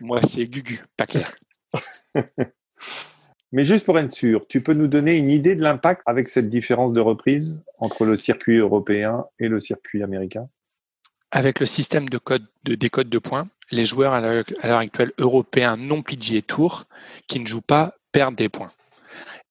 Moi, 0.01 0.21
c'est 0.23 0.47
Gugu, 0.49 0.83
pas 0.97 1.07
clair. 1.07 1.33
Mais 3.53 3.65
juste 3.65 3.85
pour 3.85 3.99
être 3.99 4.13
sûr, 4.13 4.47
tu 4.49 4.63
peux 4.63 4.73
nous 4.73 4.89
donner 4.89 5.15
une 5.17 5.31
idée 5.31 5.55
de 5.55 5.63
l'impact 5.63 6.03
avec 6.07 6.29
cette 6.29 6.49
différence 6.49 6.95
de 6.95 7.01
reprise 7.01 7.63
entre 7.79 8.07
le 8.07 8.17
circuit 8.17 8.57
européen 8.57 9.27
et 9.39 9.49
le 9.49 9.61
circuit 9.61 10.03
américain? 10.03 10.49
Avec 11.31 11.61
le 11.61 11.67
système 11.67 12.09
de, 12.09 12.17
code, 12.17 12.47
de 12.65 12.75
décode 12.75 13.11
de 13.11 13.19
points, 13.19 13.49
les 13.71 13.85
joueurs 13.85 14.15
à 14.15 14.21
l'heure 14.21 14.79
actuelle 14.79 15.13
européens 15.19 15.77
non 15.77 16.03
PGA 16.03 16.41
Tour 16.41 16.85
qui 17.27 17.41
ne 17.41 17.47
jouent 17.47 17.61
pas 17.61 17.95
perdent 18.13 18.37
des 18.37 18.49
points. 18.49 18.71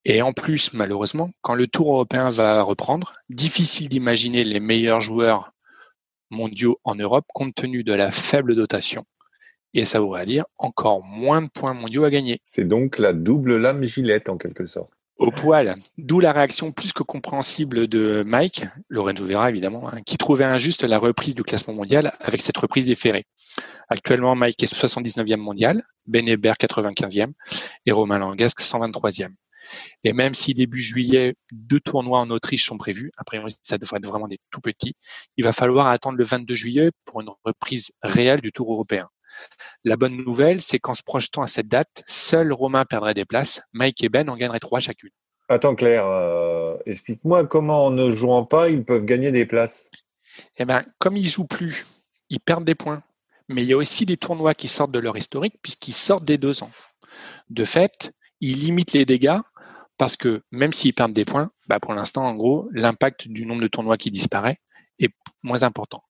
Et 0.05 0.21
en 0.21 0.33
plus, 0.33 0.73
malheureusement, 0.73 1.31
quand 1.41 1.53
le 1.53 1.67
Tour 1.67 1.93
européen 1.93 2.29
va 2.29 2.61
reprendre, 2.63 3.13
difficile 3.29 3.87
d'imaginer 3.87 4.43
les 4.43 4.59
meilleurs 4.59 5.01
joueurs 5.01 5.53
mondiaux 6.31 6.79
en 6.83 6.95
Europe 6.95 7.25
compte 7.33 7.53
tenu 7.53 7.83
de 7.83 7.93
la 7.93 8.09
faible 8.09 8.55
dotation. 8.55 9.05
Et 9.73 9.85
ça 9.85 9.99
voudrait 9.99 10.25
dire 10.25 10.45
encore 10.57 11.03
moins 11.03 11.41
de 11.41 11.49
points 11.49 11.73
mondiaux 11.73 12.03
à 12.03 12.09
gagner. 12.09 12.39
C'est 12.43 12.67
donc 12.67 12.97
la 12.97 13.13
double 13.13 13.57
lame 13.57 13.83
gilette 13.83 14.27
en 14.27 14.37
quelque 14.37 14.65
sorte. 14.65 14.91
Au 15.17 15.29
poil. 15.29 15.75
D'où 15.99 16.19
la 16.19 16.31
réaction 16.31 16.71
plus 16.71 16.93
que 16.93 17.03
compréhensible 17.03 17.87
de 17.87 18.23
Mike, 18.25 18.65
Lorenzo 18.89 19.23
Vera 19.23 19.49
évidemment, 19.51 19.87
hein, 19.87 20.01
qui 20.03 20.17
trouvait 20.17 20.45
injuste 20.45 20.83
la 20.83 20.97
reprise 20.97 21.35
du 21.35 21.43
classement 21.43 21.75
mondial 21.75 22.17
avec 22.19 22.41
cette 22.41 22.57
reprise 22.57 22.87
déférée. 22.87 23.25
Actuellement, 23.87 24.33
Mike 24.35 24.63
est 24.63 24.73
79e 24.73 25.37
mondial, 25.37 25.83
Ben 26.07 26.27
Hébert 26.27 26.55
95e 26.55 27.33
et 27.85 27.91
Romain 27.91 28.17
Langasque 28.17 28.61
123e. 28.61 29.35
Et 30.03 30.13
même 30.13 30.33
si 30.33 30.53
début 30.53 30.81
juillet, 30.81 31.35
deux 31.51 31.79
tournois 31.79 32.19
en 32.19 32.29
Autriche 32.29 32.65
sont 32.65 32.77
prévus, 32.77 33.11
après 33.17 33.39
ça 33.61 33.77
devrait 33.77 33.97
être 33.97 34.07
vraiment 34.07 34.27
des 34.27 34.39
tout 34.49 34.61
petits, 34.61 34.95
il 35.37 35.43
va 35.43 35.53
falloir 35.53 35.87
attendre 35.87 36.17
le 36.17 36.23
22 36.23 36.55
juillet 36.55 36.91
pour 37.05 37.21
une 37.21 37.29
reprise 37.43 37.91
réelle 38.01 38.41
du 38.41 38.51
Tour 38.51 38.71
européen. 38.73 39.09
La 39.83 39.95
bonne 39.95 40.17
nouvelle, 40.17 40.61
c'est 40.61 40.79
qu'en 40.79 40.93
se 40.93 41.03
projetant 41.03 41.41
à 41.41 41.47
cette 41.47 41.67
date, 41.67 42.03
seul 42.05 42.51
Romain 42.51 42.85
perdrait 42.85 43.13
des 43.13 43.25
places, 43.25 43.61
Mike 43.73 44.03
et 44.03 44.09
Ben 44.09 44.29
en 44.29 44.35
gagneraient 44.35 44.59
trois 44.59 44.79
chacune. 44.79 45.11
Attends 45.49 45.75
Claire, 45.75 46.05
euh, 46.07 46.77
explique-moi 46.85 47.45
comment 47.45 47.85
en 47.85 47.91
ne 47.91 48.11
jouant 48.11 48.45
pas, 48.45 48.69
ils 48.69 48.83
peuvent 48.83 49.05
gagner 49.05 49.31
des 49.31 49.45
places. 49.45 49.89
Eh 50.57 50.65
ben, 50.65 50.83
comme 50.97 51.17
ils 51.17 51.27
jouent 51.27 51.47
plus, 51.47 51.85
ils 52.29 52.39
perdent 52.39 52.65
des 52.65 52.75
points. 52.75 53.03
Mais 53.49 53.63
il 53.63 53.67
y 53.67 53.73
a 53.73 53.77
aussi 53.77 54.05
des 54.05 54.15
tournois 54.15 54.53
qui 54.53 54.69
sortent 54.69 54.91
de 54.91 54.99
leur 54.99 55.17
historique 55.17 55.55
puisqu'ils 55.61 55.93
sortent 55.93 56.23
des 56.23 56.37
deux 56.37 56.63
ans. 56.63 56.71
De 57.49 57.65
fait, 57.65 58.13
ils 58.39 58.59
limitent 58.59 58.93
les 58.93 59.05
dégâts 59.05 59.39
parce 60.01 60.17
que 60.17 60.41
même 60.49 60.73
s'ils 60.73 60.95
perdent 60.95 61.13
des 61.13 61.25
points, 61.25 61.51
bah 61.67 61.79
pour 61.79 61.93
l'instant, 61.93 62.25
en 62.25 62.33
gros, 62.33 62.67
l'impact 62.71 63.27
du 63.27 63.45
nombre 63.45 63.61
de 63.61 63.67
tournois 63.67 63.97
qui 63.97 64.09
disparaît 64.09 64.57
est 64.97 65.13
moins 65.43 65.61
important. 65.61 66.03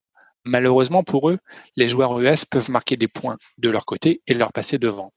Malheureusement 0.46 1.04
pour 1.04 1.30
eux, 1.30 1.40
les 1.76 1.90
joueurs 1.90 2.18
US 2.22 2.46
peuvent 2.46 2.72
marquer 2.72 2.96
des 2.96 3.10
points 3.10 3.36
de 3.58 3.70
leur 3.70 3.84
côté 3.84 4.22
et 4.28 4.34
leur 4.34 4.54
passer 4.54 4.78
devant. 4.78 5.12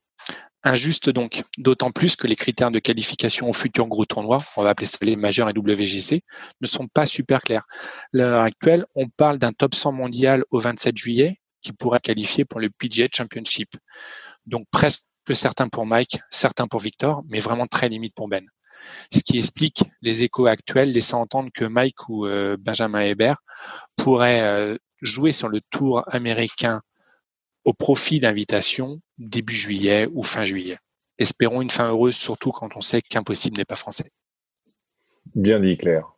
Injuste 0.61 1.09
donc, 1.09 1.43
d'autant 1.57 1.91
plus 1.91 2.17
que 2.17 2.27
les 2.27 2.35
critères 2.35 2.69
de 2.69 2.79
qualification 2.79 3.47
au 3.47 3.53
futur 3.53 3.87
gros 3.87 4.03
tournoi, 4.03 4.39
on 4.57 4.63
va 4.63 4.71
appeler 4.71 4.87
ça 4.87 4.97
les 5.03 5.15
majeurs 5.15 5.49
et 5.49 5.53
WGC, 5.57 6.23
ne 6.59 6.67
sont 6.67 6.89
pas 6.89 7.05
super 7.05 7.43
clairs. 7.43 7.63
À 7.71 8.17
l'heure 8.17 8.41
actuelle, 8.41 8.85
on 8.93 9.07
parle 9.07 9.37
d'un 9.37 9.53
top 9.53 9.73
100 9.73 9.93
mondial 9.93 10.43
au 10.51 10.59
27 10.59 10.97
juillet 10.97 11.39
qui 11.61 11.71
pourrait 11.71 12.01
qualifier 12.01 12.43
pour 12.43 12.59
le 12.59 12.69
PGA 12.69 13.07
Championship. 13.09 13.69
Donc 14.45 14.65
presque 14.69 15.05
certains 15.31 15.69
pour 15.69 15.85
Mike, 15.85 16.19
certains 16.29 16.67
pour 16.67 16.81
Victor, 16.81 17.23
mais 17.29 17.39
vraiment 17.39 17.67
très 17.67 17.87
limite 17.87 18.13
pour 18.13 18.27
Ben 18.27 18.45
ce 19.13 19.21
qui 19.21 19.37
explique 19.37 19.83
les 20.01 20.23
échos 20.23 20.45
actuels, 20.45 20.91
laissant 20.91 21.21
entendre 21.21 21.49
que 21.53 21.65
Mike 21.65 22.09
ou 22.09 22.25
euh, 22.25 22.57
Benjamin 22.59 23.01
Hébert 23.01 23.37
pourraient 23.95 24.41
euh, 24.41 24.77
jouer 25.01 25.31
sur 25.31 25.49
le 25.49 25.61
tour 25.69 26.03
américain 26.07 26.81
au 27.63 27.73
profit 27.73 28.19
d'invitation 28.19 28.99
début 29.17 29.55
juillet 29.55 30.07
ou 30.13 30.23
fin 30.23 30.45
juillet. 30.45 30.77
Espérons 31.17 31.61
une 31.61 31.69
fin 31.69 31.89
heureuse, 31.89 32.15
surtout 32.15 32.51
quand 32.51 32.75
on 32.75 32.81
sait 32.81 33.01
qu'impossible 33.01 33.57
n'est 33.57 33.65
pas 33.65 33.75
français. 33.75 34.11
Bien 35.33 35.59
dit, 35.59 35.77
Claire. 35.77 36.15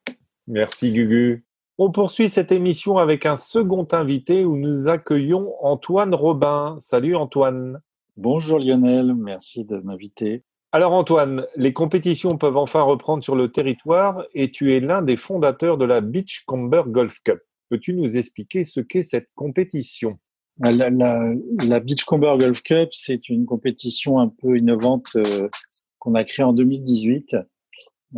Merci, 0.47 0.91
Gugu. 0.91 1.45
On 1.77 1.91
poursuit 1.91 2.29
cette 2.29 2.51
émission 2.51 2.97
avec 2.97 3.25
un 3.25 3.37
second 3.37 3.87
invité 3.91 4.45
où 4.45 4.57
nous 4.57 4.87
accueillons 4.87 5.53
Antoine 5.61 6.15
Robin. 6.15 6.75
Salut 6.79 7.15
Antoine. 7.15 7.81
Bonjour 8.15 8.57
Lionel, 8.57 9.13
merci 9.13 9.63
de 9.63 9.77
m'inviter. 9.77 10.43
Alors 10.77 10.93
Antoine, 10.93 11.47
les 11.55 11.73
compétitions 11.73 12.37
peuvent 12.37 12.55
enfin 12.55 12.83
reprendre 12.83 13.23
sur 13.23 13.35
le 13.35 13.51
territoire 13.51 14.23
et 14.35 14.51
tu 14.51 14.75
es 14.75 14.79
l'un 14.79 15.01
des 15.01 15.17
fondateurs 15.17 15.75
de 15.75 15.85
la 15.85 16.01
Beachcomber 16.01 16.83
Golf 16.85 17.19
Cup. 17.23 17.39
Peux-tu 17.71 17.95
nous 17.95 18.15
expliquer 18.15 18.63
ce 18.63 18.81
qu'est 18.81 19.01
cette 19.01 19.29
compétition? 19.33 20.19
La, 20.59 20.91
la, 20.91 21.79
Beachcomber 21.79 22.35
Golf 22.39 22.61
Cup, 22.61 22.89
c'est 22.91 23.27
une 23.27 23.47
compétition 23.47 24.19
un 24.19 24.27
peu 24.27 24.55
innovante 24.55 25.07
euh, 25.15 25.49
qu'on 25.97 26.13
a 26.13 26.23
créée 26.23 26.45
en 26.45 26.53
2018, 26.53 27.35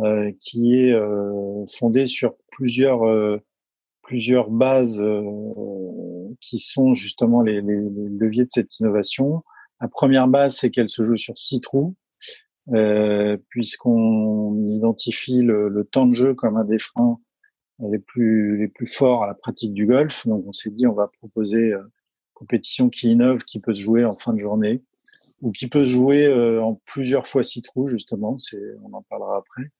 euh, 0.00 0.30
qui 0.38 0.74
est 0.76 0.92
euh, 0.92 1.64
fondée 1.66 2.06
sur 2.06 2.34
plusieurs 2.52 3.00
plusieurs 4.02 4.50
bases 4.50 5.02
qui 6.42 6.58
sont 6.58 6.92
justement 6.92 7.40
les, 7.40 7.62
leviers 7.62 8.44
de 8.44 8.50
cette 8.50 8.78
innovation. 8.80 9.42
La 9.80 9.88
première 9.88 10.28
base, 10.28 10.56
c'est 10.56 10.70
qu'elle 10.70 10.90
se 10.90 11.02
joue 11.02 11.16
sur 11.16 11.38
six 11.38 11.62
trous, 11.62 11.96
euh, 12.72 13.36
puisqu'on 13.48 14.56
identifie 14.68 15.42
le, 15.42 15.68
le, 15.68 15.84
temps 15.84 16.06
de 16.06 16.14
jeu 16.14 16.34
comme 16.34 16.56
un 16.56 16.64
des 16.64 16.78
freins 16.78 17.18
les 17.90 17.98
plus 17.98 18.58
les 18.58 18.68
plus 18.68 18.86
forts 18.86 19.24
à 19.24 19.26
la 19.26 19.34
pratique 19.34 19.72
du 19.72 19.86
golf. 19.86 20.26
Donc, 20.26 20.44
on 20.46 20.52
s'est 20.52 20.70
dit, 20.70 20.86
on 20.86 20.92
va 20.92 21.08
proposer 21.18 21.72
une 21.72 21.88
compétition 22.34 22.90
qui 22.90 23.10
innove, 23.10 23.44
qui 23.44 23.60
peut 23.60 23.74
se 23.74 23.80
jouer 23.80 24.04
en 24.04 24.14
fin 24.14 24.34
de 24.34 24.38
journée 24.38 24.82
ou 25.40 25.52
qui 25.52 25.68
peut 25.68 25.84
se 25.84 25.90
jouer 25.90 26.26
euh, 26.26 26.62
en 26.62 26.80
plusieurs 26.84 27.26
fois 27.26 27.42
six 27.42 27.62
justement. 27.86 28.38
C'est, 28.38 28.60
on 28.82 28.92
en 28.92 29.02
parlera 29.02 29.38
après. 29.38 29.70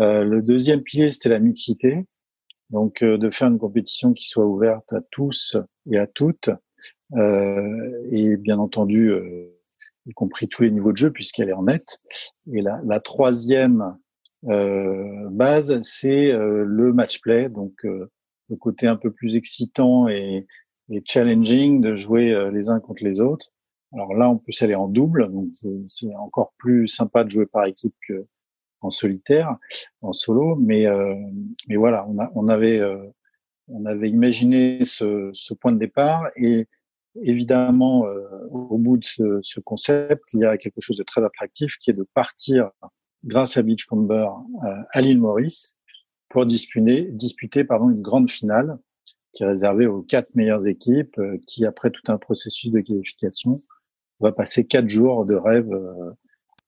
Euh, 0.00 0.24
le 0.24 0.42
deuxième 0.42 0.82
pilier, 0.82 1.10
c'était 1.10 1.28
la 1.28 1.38
mixité. 1.38 2.04
Donc, 2.70 3.02
euh, 3.02 3.16
de 3.16 3.30
faire 3.30 3.48
une 3.48 3.58
compétition 3.58 4.12
qui 4.12 4.28
soit 4.28 4.44
ouverte 4.44 4.92
à 4.92 5.00
tous 5.10 5.56
et 5.90 5.98
à 5.98 6.06
toutes, 6.06 6.50
euh, 7.14 8.08
et 8.10 8.36
bien 8.36 8.58
entendu, 8.58 9.10
euh, 9.10 9.57
y 10.08 10.12
compris 10.14 10.48
tous 10.48 10.62
les 10.62 10.70
niveaux 10.70 10.92
de 10.92 10.96
jeu, 10.96 11.12
puisqu'elle 11.12 11.48
est 11.48 11.54
en 11.54 11.64
net. 11.64 12.00
Et 12.52 12.60
la, 12.60 12.80
la 12.84 12.98
troisième 12.98 13.96
euh, 14.48 15.28
base, 15.30 15.80
c'est 15.82 16.32
le 16.32 16.92
match 16.92 17.20
play, 17.20 17.48
donc 17.48 17.74
le 17.84 18.56
côté 18.58 18.86
un 18.86 18.96
peu 18.96 19.12
plus 19.12 19.36
excitant 19.36 20.08
et, 20.08 20.46
et 20.90 21.02
challenging 21.04 21.80
de 21.80 21.94
jouer 21.94 22.50
les 22.52 22.70
uns 22.70 22.80
contre 22.80 23.04
les 23.04 23.20
autres. 23.20 23.52
Alors 23.92 24.14
là, 24.14 24.28
on 24.28 24.36
peut 24.36 24.52
aller 24.60 24.74
en 24.74 24.88
double, 24.88 25.30
donc 25.32 25.48
c'est 25.88 26.14
encore 26.16 26.52
plus 26.58 26.88
sympa 26.88 27.24
de 27.24 27.30
jouer 27.30 27.46
par 27.46 27.64
équipe 27.64 27.94
que 28.06 28.26
en 28.80 28.90
solitaire, 28.90 29.56
en 30.02 30.12
solo. 30.12 30.56
Mais 30.56 30.86
euh, 30.86 31.14
mais 31.68 31.76
voilà, 31.76 32.06
on, 32.08 32.18
a, 32.18 32.30
on 32.34 32.48
avait 32.48 32.78
euh, 32.78 33.04
on 33.68 33.84
avait 33.86 34.10
imaginé 34.10 34.84
ce, 34.84 35.30
ce, 35.32 35.54
point 35.54 35.72
de 35.72 35.78
départ 35.78 36.28
et 36.36 36.66
évidemment 37.22 38.06
euh, 38.06 38.46
au 38.50 38.78
bout 38.78 38.96
de 38.98 39.04
ce, 39.04 39.38
ce, 39.42 39.60
concept, 39.60 40.22
il 40.34 40.40
y 40.40 40.44
a 40.44 40.56
quelque 40.56 40.80
chose 40.80 40.96
de 40.96 41.02
très 41.02 41.24
attractif 41.24 41.76
qui 41.78 41.90
est 41.90 41.94
de 41.94 42.06
partir 42.14 42.70
grâce 43.24 43.56
à 43.56 43.62
Beachcomber 43.62 44.28
à 44.92 45.00
l'île 45.00 45.18
Maurice 45.18 45.76
pour 46.28 46.46
disputer 46.46 47.08
disputer 47.10 47.64
pardon 47.64 47.90
une 47.90 48.02
grande 48.02 48.30
finale 48.30 48.78
qui 49.32 49.42
est 49.42 49.46
réservée 49.46 49.86
aux 49.86 50.02
quatre 50.02 50.34
meilleures 50.34 50.68
équipes 50.68 51.20
qui 51.46 51.66
après 51.66 51.90
tout 51.90 52.12
un 52.12 52.18
processus 52.18 52.70
de 52.70 52.80
qualification 52.80 53.62
va 54.20 54.30
passer 54.30 54.66
quatre 54.66 54.88
jours 54.88 55.26
de 55.26 55.34
rêve 55.34 55.72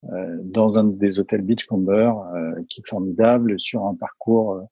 euh, 0.04 0.38
dans 0.42 0.78
un 0.78 0.84
des 0.84 1.18
hôtels 1.18 1.42
Beachcomber 1.42 2.10
euh, 2.34 2.62
qui 2.70 2.80
est 2.80 2.88
formidable, 2.88 3.60
sur 3.60 3.84
un 3.84 3.94
parcours 3.94 4.54
euh, 4.54 4.62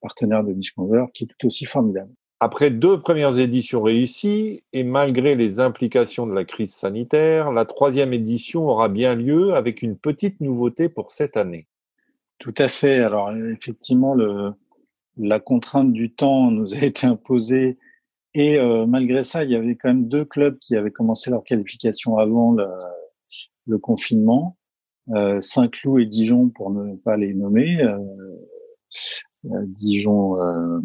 partenaire 0.00 0.42
de 0.42 0.54
Beachcomber 0.54 1.04
qui 1.12 1.24
est 1.24 1.26
tout 1.26 1.46
aussi 1.46 1.66
formidable. 1.66 2.10
Après 2.40 2.70
deux 2.70 3.00
premières 3.00 3.38
éditions 3.38 3.82
réussies, 3.82 4.62
et 4.72 4.84
malgré 4.84 5.34
les 5.34 5.58
implications 5.58 6.26
de 6.26 6.32
la 6.32 6.44
crise 6.44 6.72
sanitaire, 6.72 7.50
la 7.50 7.64
troisième 7.64 8.12
édition 8.12 8.68
aura 8.68 8.88
bien 8.88 9.16
lieu 9.16 9.54
avec 9.54 9.82
une 9.82 9.96
petite 9.96 10.40
nouveauté 10.40 10.88
pour 10.88 11.10
cette 11.10 11.36
année. 11.36 11.66
Tout 12.38 12.54
à 12.58 12.68
fait. 12.68 13.00
Alors 13.00 13.32
effectivement, 13.32 14.14
le, 14.14 14.52
la 15.16 15.40
contrainte 15.40 15.92
du 15.92 16.12
temps 16.12 16.50
nous 16.50 16.74
a 16.74 16.78
été 16.84 17.06
imposée 17.06 17.76
et 18.34 18.58
euh, 18.58 18.86
malgré 18.86 19.24
ça, 19.24 19.42
il 19.42 19.50
y 19.50 19.56
avait 19.56 19.74
quand 19.74 19.88
même 19.88 20.06
deux 20.06 20.24
clubs 20.24 20.58
qui 20.58 20.76
avaient 20.76 20.92
commencé 20.92 21.30
leur 21.30 21.42
qualification 21.42 22.18
avant 22.18 22.52
le, 22.52 22.66
le 23.66 23.78
confinement 23.78 24.56
euh, 25.10 25.40
Saint-Cloud 25.40 26.00
et 26.00 26.06
Dijon 26.06 26.48
pour 26.50 26.70
ne 26.70 26.94
pas 26.96 27.16
les 27.16 27.34
nommer. 27.34 27.80
Euh, 27.82 27.98
euh 29.46 29.64
Dijon, 29.66 30.38
euh, 30.38 30.80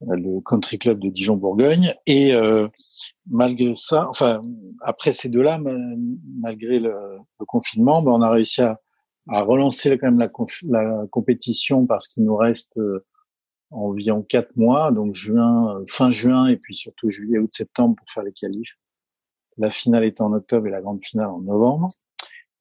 le 0.00 0.40
country 0.40 0.78
club 0.78 0.98
de 0.98 1.08
Dijon-Bourgogne. 1.08 1.92
Et 2.06 2.32
malgré 3.28 3.74
ça, 3.76 4.06
enfin 4.08 4.40
après 4.82 5.12
ces 5.12 5.28
deux-là, 5.28 5.60
malgré 6.40 6.78
le, 6.78 6.94
confinement, 7.46 8.02
ben, 8.02 8.12
on 8.12 8.22
a 8.22 8.30
réussi 8.30 8.62
à, 8.62 8.78
relancer 9.28 9.90
quand 9.98 10.10
même 10.10 10.30
la, 10.62 11.06
compétition 11.10 11.86
parce 11.86 12.08
qu'il 12.08 12.24
nous 12.24 12.36
reste 12.36 12.78
environ 13.70 14.22
quatre 14.22 14.56
mois, 14.56 14.90
donc 14.92 15.14
juin, 15.14 15.82
fin 15.88 16.10
juin 16.10 16.46
et 16.46 16.56
puis 16.56 16.74
surtout 16.74 17.08
juillet, 17.08 17.38
août, 17.38 17.50
septembre 17.52 17.96
pour 17.96 18.08
faire 18.08 18.22
les 18.22 18.32
qualifs. 18.32 18.76
La 19.58 19.70
finale 19.70 20.04
est 20.04 20.20
en 20.20 20.32
octobre 20.32 20.66
et 20.68 20.70
la 20.70 20.80
grande 20.80 21.04
finale 21.04 21.26
en 21.26 21.40
novembre. 21.40 21.88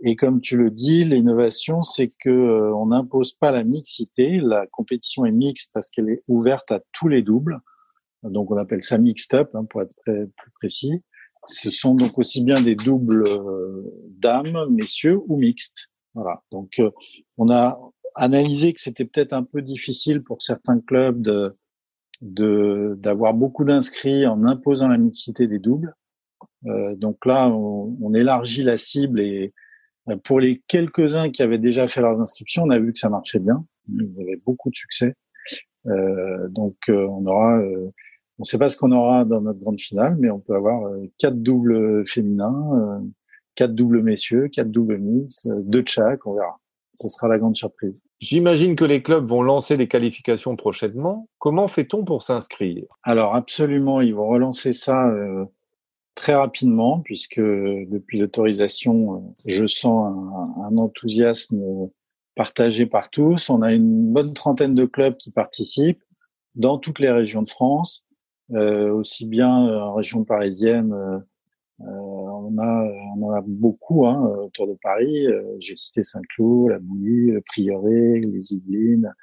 Et 0.02 0.16
comme 0.16 0.42
tu 0.42 0.58
le 0.58 0.70
dis, 0.70 1.04
l'innovation, 1.06 1.82
c'est 1.82 2.08
que 2.08 2.30
euh, 2.30 2.76
on 2.76 2.88
n'impose 2.88 3.34
pas 3.34 3.52
la 3.52 3.64
mixité. 3.64 4.40
La 4.42 4.68
compétition 4.68 5.26
est 5.26 5.36
mixte 5.36 5.72
parce 5.74 5.90
qu'elle 5.90 6.10
est 6.10 6.24
ouverte 6.28 6.72
à 6.72 6.82
tous 6.92 7.08
les 7.08 7.24
doubles. 7.24 7.60
Donc 8.24 8.52
on 8.52 8.58
appelle 8.58 8.82
ça 8.82 8.98
mixed 8.98 9.34
up 9.40 9.50
hein, 9.56 9.66
pour 9.66 9.82
être 9.82 9.96
plus 10.04 10.52
précis. 10.60 11.02
Ce 11.46 11.72
sont 11.72 11.96
donc 11.96 12.18
aussi 12.18 12.44
bien 12.44 12.62
des 12.62 12.76
doubles 12.76 13.24
euh, 13.28 13.84
dames, 14.10 14.68
messieurs 14.70 15.20
ou 15.28 15.38
mixtes. 15.38 15.90
Voilà. 16.14 16.44
Donc 16.52 16.80
euh, 16.80 16.92
on 17.38 17.50
a 17.50 17.80
analysé 18.16 18.74
que 18.74 18.82
c'était 18.82 19.06
peut-être 19.06 19.34
un 19.34 19.44
peu 19.44 19.62
difficile 19.62 20.24
pour 20.24 20.42
certains 20.42 20.80
clubs 20.80 21.22
de 21.22 21.56
d'avoir 22.22 23.36
beaucoup 23.36 23.64
d'inscrits 23.64 24.26
en 24.26 24.44
imposant 24.44 24.88
la 24.88 24.98
mixité 24.98 25.46
des 25.46 25.60
doubles. 25.60 25.94
donc 26.64 27.24
là, 27.28 27.48
on, 27.48 27.96
on 28.02 28.14
élargit 28.16 28.64
la 28.64 28.76
cible 28.76 29.22
et 29.22 29.54
pour 30.24 30.40
les 30.40 30.62
quelques-uns 30.68 31.30
qui 31.30 31.44
avaient 31.44 31.58
déjà 31.58 31.88
fait 31.88 32.02
leurs 32.02 32.20
inscriptions, 32.22 32.64
on 32.64 32.70
a 32.70 32.80
vu 32.80 32.94
que 32.94 33.00
ça 33.00 33.10
marchait 33.10 33.40
bien. 33.40 33.66
Ils 33.90 34.22
avaient 34.22 34.42
beaucoup 34.46 34.70
de 34.70 34.76
succès. 34.76 35.14
Euh, 35.88 36.48
donc, 36.50 36.76
euh, 36.90 37.08
on 37.08 37.26
aura, 37.26 37.58
euh, 37.60 37.92
on 38.40 38.42
ne 38.42 38.46
sait 38.46 38.58
pas 38.58 38.70
ce 38.70 38.78
qu'on 38.78 38.92
aura 38.92 39.26
dans 39.26 39.42
notre 39.42 39.60
grande 39.60 39.80
finale, 39.80 40.16
mais 40.20 40.30
on 40.30 40.40
peut 40.40 40.56
avoir 40.56 40.86
euh, 40.88 41.06
quatre 41.18 41.42
doubles 41.42 42.06
féminins, 42.06 43.04
quatre 43.56 43.74
doubles 43.74 44.04
messieurs, 44.04 44.48
quatre 44.50 44.72
doubles 44.72 44.98
mix, 44.98 45.48
deux 45.48 45.84
de 45.84 45.88
chaque. 45.88 46.26
On 46.26 46.34
verra. 46.34 46.60
Ce 46.94 47.10
sera 47.10 47.28
la 47.28 47.38
grande 47.38 47.56
surprise. 47.56 48.02
J'imagine 48.20 48.76
que 48.76 48.86
les 48.86 49.04
clubs 49.04 49.28
vont 49.28 49.44
lancer 49.44 49.78
les 49.78 49.88
qualifications 49.88 50.56
prochainement. 50.56 51.30
Comment 51.38 51.68
fait-on 51.68 52.04
pour 52.04 52.24
s'inscrire? 52.24 52.86
Alors 53.04 53.36
absolument, 53.36 54.02
ils 54.02 54.16
vont 54.16 54.28
relancer 54.28 54.74
ça 54.74 55.08
très 56.18 56.34
rapidement, 56.34 57.00
puisque 57.00 57.40
depuis 57.40 58.18
l'autorisation, 58.20 59.14
euh, 59.14 59.20
je 59.46 59.68
sens 59.68 60.14
un, 60.58 60.64
un, 60.64 60.78
enthousiasme 60.78 61.90
partagé 62.36 62.88
par 62.88 63.10
tous. 63.12 63.50
On 63.50 63.62
a 63.62 63.72
une 63.72 64.12
bonne 64.12 64.34
trentaine 64.34 64.74
de 64.74 64.86
clubs 64.86 65.16
qui 65.16 65.32
participent 65.32 66.04
dans 66.56 66.80
toutes 66.80 67.00
les 67.00 67.12
régions 67.12 67.44
de 67.44 67.50
France, 67.50 68.04
euh, 68.54 68.92
aussi 68.92 69.28
bien 69.28 69.68
euh, 69.68 69.80
en 69.80 69.94
région 69.94 70.24
parisienne. 70.24 70.92
Euh, 70.92 71.20
on 71.80 72.58
a, 72.58 72.92
on 73.16 73.22
en 73.22 73.32
a 73.34 73.44
beaucoup 73.46 74.08
hein, 74.08 74.20
autour 74.44 74.68
de 74.68 74.76
Paris. 74.82 75.28
J'ai 75.60 75.76
cité 75.76 76.02
Saint-Cloud, 76.02 76.72
la 76.72 76.80
Bouillie, 76.80 77.30
le 77.30 77.42
Prieuré, 77.42 78.20
les 78.22 78.54
Yvelines, 78.54 79.14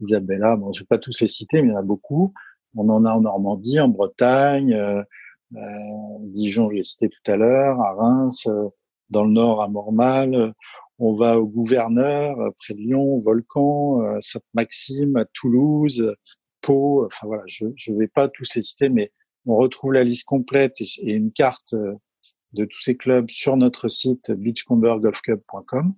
Isabella. 0.00 0.54
Bon, 0.54 0.70
je 0.70 0.82
vais 0.82 0.86
pas 0.86 0.98
tous 0.98 1.20
les 1.20 1.26
citer, 1.26 1.60
mais 1.60 1.68
il 1.68 1.72
y 1.72 1.74
en 1.74 1.80
a 1.80 1.82
beaucoup. 1.82 2.32
On 2.76 2.88
en 2.88 3.04
a 3.04 3.10
en 3.10 3.22
Normandie, 3.22 3.80
en 3.80 3.88
Bretagne. 3.88 4.74
Euh, 4.74 5.02
Dijon, 5.50 6.70
je 6.70 6.76
l'ai 6.76 6.82
cité 6.82 7.08
tout 7.08 7.30
à 7.30 7.36
l'heure, 7.36 7.80
à 7.80 7.92
Reims, 7.94 8.46
euh, 8.46 8.68
dans 9.10 9.24
le 9.24 9.30
nord 9.30 9.62
à 9.62 9.68
Mormal. 9.68 10.52
On 10.98 11.14
va 11.14 11.38
au 11.38 11.46
Gouverneur, 11.46 12.38
euh, 12.40 12.50
près 12.56 12.74
de 12.74 12.80
Lyon, 12.80 13.18
Volcan, 13.18 14.20
Sainte-Maxime, 14.20 15.16
à 15.16 15.24
Toulouse, 15.26 16.14
Pau. 16.60 17.06
Enfin 17.06 17.26
voilà, 17.26 17.44
je 17.46 17.66
ne 17.66 17.98
vais 17.98 18.08
pas 18.08 18.28
tous 18.28 18.54
les 18.54 18.62
citer, 18.62 18.88
mais 18.88 19.12
on 19.46 19.56
retrouve 19.56 19.92
la 19.92 20.04
liste 20.04 20.24
complète 20.24 20.80
et 20.80 21.12
une 21.12 21.32
carte 21.32 21.74
de 22.54 22.64
tous 22.64 22.80
ces 22.80 22.96
clubs 22.96 23.30
sur 23.30 23.56
notre 23.56 23.88
site 23.88 24.32
beachcombergolfclub.com. 24.32 25.94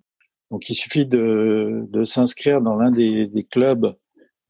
Donc 0.51 0.69
il 0.69 0.75
suffit 0.75 1.07
de, 1.07 1.85
de 1.89 2.05
s'inscrire 2.05 2.61
dans 2.61 2.77
l'un 2.77 2.91
des, 2.91 3.27
des, 3.27 3.45
clubs 3.45 3.95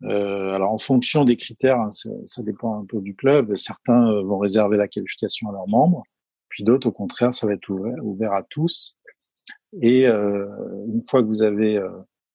euh, 0.05 0.53
alors 0.53 0.73
en 0.73 0.79
fonction 0.79 1.25
des 1.25 1.37
critères, 1.37 1.81
hein, 1.81 1.89
ça, 1.91 2.43
dépend 2.43 2.79
un 2.79 2.85
peu 2.85 3.01
du 3.01 3.15
club. 3.15 3.57
Certains 3.57 4.11
euh, 4.11 4.23
vont 4.23 4.39
réserver 4.39 4.77
la 4.77 4.89
qualification 4.89 5.49
à 5.49 5.53
leurs 5.53 5.69
membres, 5.69 6.03
puis 6.49 6.65
d'autres, 6.65 6.89
au 6.89 6.93
contraire, 6.93 7.33
ça 7.33 7.47
va 7.47 7.55
être 7.55 7.69
ouvert, 7.71 8.33
à 8.33 8.43
tous. 8.43 8.97
Et 9.81 10.07
euh, 10.07 10.47
une 10.89 11.03
fois 11.03 11.23
que 11.23 11.27
vous 11.27 11.43
avez, 11.43 11.81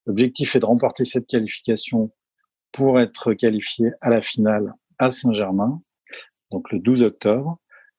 l'objectif 0.05 0.55
est 0.55 0.59
de 0.59 0.65
remporter 0.65 1.05
cette 1.05 1.27
qualification 1.27 2.11
pour 2.71 2.99
être 2.99 3.33
qualifié 3.33 3.91
à 4.01 4.09
la 4.09 4.21
finale 4.21 4.73
à 4.97 5.11
Saint-Germain, 5.11 5.81
donc 6.51 6.71
le 6.71 6.79
12 6.79 7.03
octobre. 7.03 7.57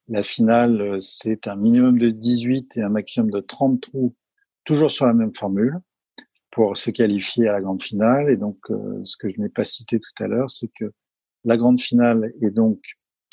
La 0.09 0.23
finale, 0.23 0.97
c'est 1.01 1.47
un 1.47 1.57
minimum 1.57 1.99
de 1.99 2.09
18 2.09 2.77
et 2.77 2.83
un 2.83 2.89
maximum 2.89 3.31
de 3.31 3.41
30 3.41 3.81
trous, 3.81 4.15
toujours 4.65 4.91
sur 4.91 5.07
la 5.07 5.15
même 5.15 5.33
formule 5.33 5.81
pour 6.53 6.77
se 6.77 6.91
qualifier 6.91 7.49
à 7.49 7.53
la 7.53 7.61
grande 7.61 7.83
finale. 7.83 8.31
Et 8.31 8.37
donc, 8.37 8.59
euh, 8.71 9.01
ce 9.05 9.17
que 9.17 9.29
je 9.29 9.41
n'ai 9.41 9.49
pas 9.49 9.65
cité 9.65 9.99
tout 9.99 10.23
à 10.23 10.29
l'heure, 10.29 10.49
c'est 10.49 10.69
que 10.69 10.93
la 11.45 11.57
grande 11.57 11.81
finale 11.81 12.33
est 12.41 12.51
donc 12.51 12.79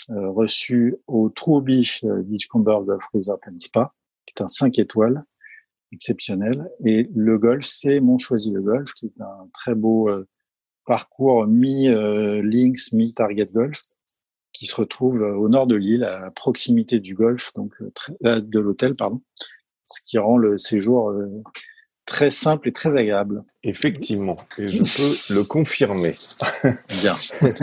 euh, 0.09 0.29
reçue 0.29 0.95
au 1.05 1.29
Trou 1.29 1.61
Beach 1.61 2.03
euh, 2.05 2.23
Beachcomber 2.23 2.79
Golf 2.83 3.05
Resort 3.13 3.41
and 3.47 3.59
Spa, 3.59 3.93
qui 4.25 4.33
est 4.35 4.41
un 4.41 4.47
5 4.47 4.79
étoiles 4.79 5.23
exceptionnel. 5.91 6.71
Et 6.85 7.09
le 7.13 7.37
golf, 7.37 7.65
c'est 7.65 7.99
Mon 7.99 8.17
Choisi 8.17 8.51
le 8.51 8.61
Golf, 8.61 8.93
qui 8.93 9.07
est 9.07 9.21
un 9.21 9.49
très 9.53 9.75
beau 9.75 10.09
parcours 10.85 11.47
mi-links, 11.47 12.93
mi-target 12.93 13.49
golf, 13.51 13.81
qui 14.53 14.67
se 14.67 14.75
retrouve 14.75 15.21
au 15.21 15.49
nord 15.49 15.65
de 15.65 15.75
l'île, 15.75 16.03
à 16.03 16.29
proximité 16.29 16.99
du 16.99 17.15
golf, 17.15 17.51
donc 17.55 17.73
de 18.21 18.59
l'hôtel, 18.59 18.95
pardon, 18.95 19.23
ce 19.85 19.99
qui 20.05 20.19
rend 20.19 20.37
le 20.37 20.59
séjour 20.59 21.11
très 22.09 22.31
simple 22.31 22.67
et 22.67 22.73
très 22.73 22.97
agréable. 22.97 23.43
Effectivement, 23.63 24.35
et 24.57 24.69
je 24.69 24.79
peux 24.79 25.33
le 25.35 25.43
confirmer. 25.43 26.15
Bien. 27.01 27.15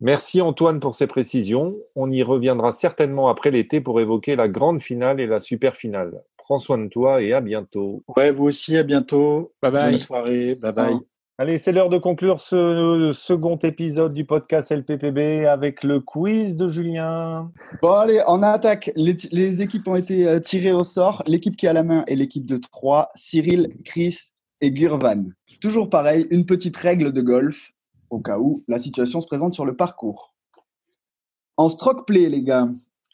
Merci 0.00 0.40
Antoine 0.40 0.80
pour 0.80 0.94
ces 0.94 1.06
précisions. 1.06 1.76
On 1.94 2.10
y 2.10 2.22
reviendra 2.22 2.72
certainement 2.72 3.28
après 3.28 3.52
l'été 3.52 3.80
pour 3.80 4.00
évoquer 4.00 4.34
la 4.36 4.48
grande 4.48 4.82
finale 4.82 5.20
et 5.20 5.26
la 5.26 5.40
super 5.40 5.76
finale. 5.76 6.22
Prends 6.36 6.58
soin 6.58 6.78
de 6.78 6.88
toi 6.88 7.22
et 7.22 7.32
à 7.32 7.40
bientôt. 7.40 8.02
Ouais, 8.16 8.32
vous 8.32 8.44
aussi, 8.44 8.76
à 8.76 8.82
bientôt. 8.82 9.52
Bye 9.62 9.70
bye. 9.70 9.90
Bonne 9.92 10.00
soirée. 10.00 10.54
Bye 10.56 10.72
bye. 10.72 11.11
Allez, 11.42 11.58
c'est 11.58 11.72
l'heure 11.72 11.88
de 11.88 11.98
conclure 11.98 12.40
ce 12.40 13.10
second 13.12 13.56
épisode 13.56 14.14
du 14.14 14.24
podcast 14.24 14.70
LPPB 14.70 15.44
avec 15.44 15.82
le 15.82 15.98
quiz 15.98 16.56
de 16.56 16.68
Julien. 16.68 17.50
Bon, 17.82 17.90
allez, 17.90 18.22
on 18.28 18.44
attaque. 18.44 18.92
Les, 18.94 19.60
équipes 19.60 19.88
ont 19.88 19.96
été 19.96 20.28
euh, 20.28 20.38
tirées 20.38 20.70
au 20.70 20.84
sort. 20.84 21.24
L'équipe 21.26 21.56
qui 21.56 21.66
a 21.66 21.72
la 21.72 21.82
main 21.82 22.04
est 22.06 22.14
l'équipe 22.14 22.46
de 22.46 22.58
3, 22.58 23.08
Cyril, 23.16 23.74
Chris 23.84 24.18
et 24.60 24.70
Gurvan. 24.70 25.30
Toujours 25.60 25.90
pareil, 25.90 26.28
une 26.30 26.46
petite 26.46 26.76
règle 26.76 27.10
de 27.10 27.20
golf 27.20 27.72
au 28.10 28.20
cas 28.20 28.38
où 28.38 28.62
la 28.68 28.78
situation 28.78 29.20
se 29.20 29.26
présente 29.26 29.54
sur 29.54 29.64
le 29.64 29.74
parcours. 29.74 30.36
En 31.56 31.68
stroke 31.70 32.06
play, 32.06 32.28
les 32.28 32.44
gars, 32.44 32.68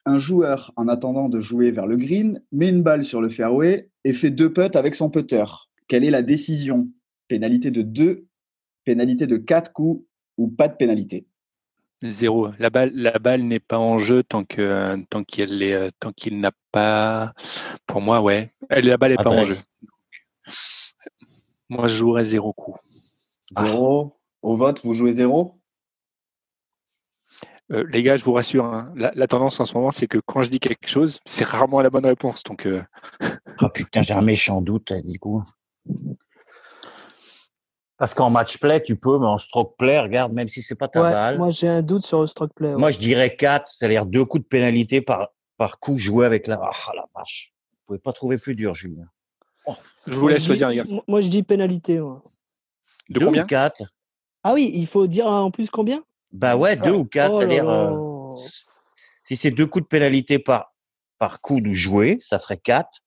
un 0.05 0.19
joueur, 0.19 0.75
en 0.77 0.87
attendant 0.89 1.31
de 1.31 1.41
jouer 1.41 1.71
vers 1.71 1.87
le 1.87 1.97
green, 1.97 2.43
met 2.53 2.69
une 2.69 2.83
balle 2.83 3.07
sur 3.07 3.23
le 3.23 3.31
fairway 3.31 3.89
et 4.05 4.13
fait 4.13 4.31
deux 4.31 4.53
putts 4.53 4.77
avec 4.77 4.95
son 4.97 5.09
putter. 5.09 5.47
Quelle 5.89 6.05
est 6.05 6.11
la 6.11 6.21
décision? 6.21 6.91
Pénalité 7.29 7.71
de 7.71 7.83
deux, 7.83 8.27
pénalité 8.85 9.27
de 9.27 9.37
quatre 9.37 9.73
coups 9.73 10.05
ou 10.37 10.49
pas 10.49 10.69
de 10.69 10.77
pénalité 10.77 11.27
Zéro. 12.03 12.51
La 12.59 12.71
balle, 12.71 12.93
la 12.95 13.19
balle 13.19 13.43
n'est 13.43 13.61
pas 13.61 13.79
en 13.79 13.99
jeu 13.99 14.23
tant 14.23 14.45
que 14.45 14.97
tant 15.11 15.25
qu'il 15.25 15.63
est 15.63 15.91
tant 15.99 16.13
qu'il 16.13 16.39
n'a 16.39 16.53
pas. 16.71 17.35
Pour 17.87 18.01
moi, 18.01 18.23
ouais. 18.23 18.53
La 18.71 18.97
balle 18.97 19.13
n'est 19.13 19.17
pas 19.17 19.31
en 19.31 19.45
jeu. 19.45 19.57
Moi, 21.69 21.89
je 21.89 21.97
jouerais 21.97 22.25
zéro 22.25 22.53
coup. 22.53 22.77
Zéro. 23.51 24.17
Au 24.43 24.57
vote, 24.57 24.81
vous 24.85 24.95
jouez 24.95 25.13
zéro? 25.13 25.61
Euh, 27.71 27.85
les 27.93 28.03
gars, 28.03 28.17
je 28.17 28.25
vous 28.25 28.33
rassure, 28.33 28.65
hein, 28.65 28.95
la, 28.97 29.27
tendance 29.27 29.61
en 29.61 29.67
ce 29.67 29.75
moment, 29.75 29.91
c'est 29.91 30.07
que 30.07 30.19
quand 30.19 30.43
je 30.43 30.51
dis 30.51 30.61
quelque 30.61 30.89
chose, 30.89 31.21
c'est 31.27 31.45
rarement 31.45 31.83
la 31.83 31.91
bonne 31.91 32.07
réponse. 32.07 32.43
Donc, 32.45 32.65
euh... 32.65 32.83
oh 33.61 33.69
putain, 33.69 34.03
j'ai 34.03 34.15
un 34.15 34.23
méchant 34.23 34.63
doute, 34.63 34.93
du 35.05 35.19
coup. 35.19 35.43
Parce 37.99 38.15
qu'en 38.15 38.31
match 38.31 38.59
play, 38.59 38.83
tu 38.83 38.97
peux, 38.97 39.19
mais 39.19 39.27
en 39.27 39.39
stroke 39.39 39.77
play, 39.77 39.99
regarde, 39.99 40.33
même 40.33 40.49
si 40.49 40.63
c'est 40.63 40.77
pas 40.77 40.89
ta 40.89 41.03
balle. 41.03 41.39
Moi, 41.39 41.51
j'ai 41.51 41.69
un 41.69 41.83
doute 41.83 42.07
sur 42.07 42.21
le 42.21 42.27
stroke 42.27 42.53
play. 42.55 42.75
Moi, 42.75 42.91
je 42.91 42.99
dirais 42.99 43.35
4, 43.35 43.69
c'est-à-dire 43.69 44.07
deux 44.07 44.25
coups 44.25 44.45
de 44.45 44.49
pénalité 44.49 45.01
par, 45.01 45.29
par 45.57 45.81
coup 45.81 45.99
joué 45.99 46.25
avec 46.25 46.47
la. 46.47 46.61
Ah, 46.63 46.93
la 46.95 47.07
vache. 47.15 47.53
Vous 47.73 47.79
pouvez 47.87 47.99
pas 47.99 48.13
trouver 48.13 48.39
plus 48.39 48.55
dur, 48.55 48.75
Julien. 48.75 49.07
Je 50.07 50.17
vous 50.17 50.29
laisse 50.29 50.47
choisir, 50.47 50.69
les 50.69 50.77
gars. 50.77 50.85
Moi, 51.09 51.21
je 51.21 51.29
dis 51.29 51.43
pénalité. 51.43 51.97
De 53.09 53.19
combien 53.19 53.45
4 53.45 53.83
ah 54.45 54.55
oui, 54.55 54.71
il 54.73 54.87
faut 54.87 55.07
dire 55.07 55.27
en 55.27 55.51
plus 55.51 55.69
combien? 55.71 56.03
Bah 56.33 56.57
ouais, 56.57 56.77
deux 56.77 56.93
ou 56.93 57.05
quatre. 57.05 57.35
Oh 57.35 57.39
c'est-à-dire, 57.39 57.69
euh, 57.69 58.35
si 59.25 59.37
c'est 59.37 59.51
deux 59.51 59.67
coups 59.67 59.85
de 59.85 59.89
pénalité 59.89 60.39
par, 60.39 60.75
par 61.19 61.41
coup 61.41 61.61
de 61.61 61.73
jouer, 61.73 62.19
ça 62.21 62.39
ferait 62.39 62.57
quatre. 62.57 63.01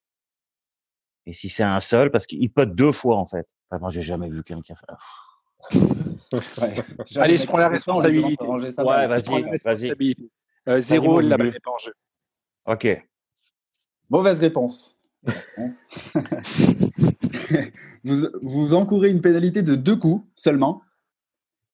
Et 1.25 1.33
si 1.33 1.49
c'est 1.49 1.63
un 1.63 1.79
seul, 1.79 2.11
parce 2.11 2.25
qu'il 2.25 2.51
peut 2.51 2.65
deux 2.65 2.91
fois 2.91 3.17
en 3.17 3.25
fait. 3.25 3.47
Enfin, 3.71 3.79
moi, 3.79 3.89
j'ai 3.89 4.01
jamais 4.01 4.29
vu 4.29 4.43
quelqu'un 4.43 4.75
faire. 4.75 4.97
ouais. 6.61 6.83
Allez, 7.15 7.37
je 7.37 7.47
prends 7.47 7.57
la 7.57 7.69
responsabilité. 7.69 8.45
Ouais, 8.45 9.07
vas-y, 9.07 9.43
vas-y. 9.63 10.15
Euh, 10.67 10.81
zéro, 10.81 11.21
la 11.21 11.37
balle 11.37 11.51
n'est 11.51 11.59
pas 11.59 11.71
en 11.71 11.77
jeu. 11.77 11.93
Ok. 12.65 12.87
Mauvaise 14.09 14.39
réponse. 14.39 14.97
vous, 18.03 18.27
vous 18.41 18.73
encourez 18.73 19.09
une 19.11 19.21
pénalité 19.21 19.61
de 19.61 19.75
deux 19.75 19.95
coups 19.95 20.25
seulement 20.35 20.81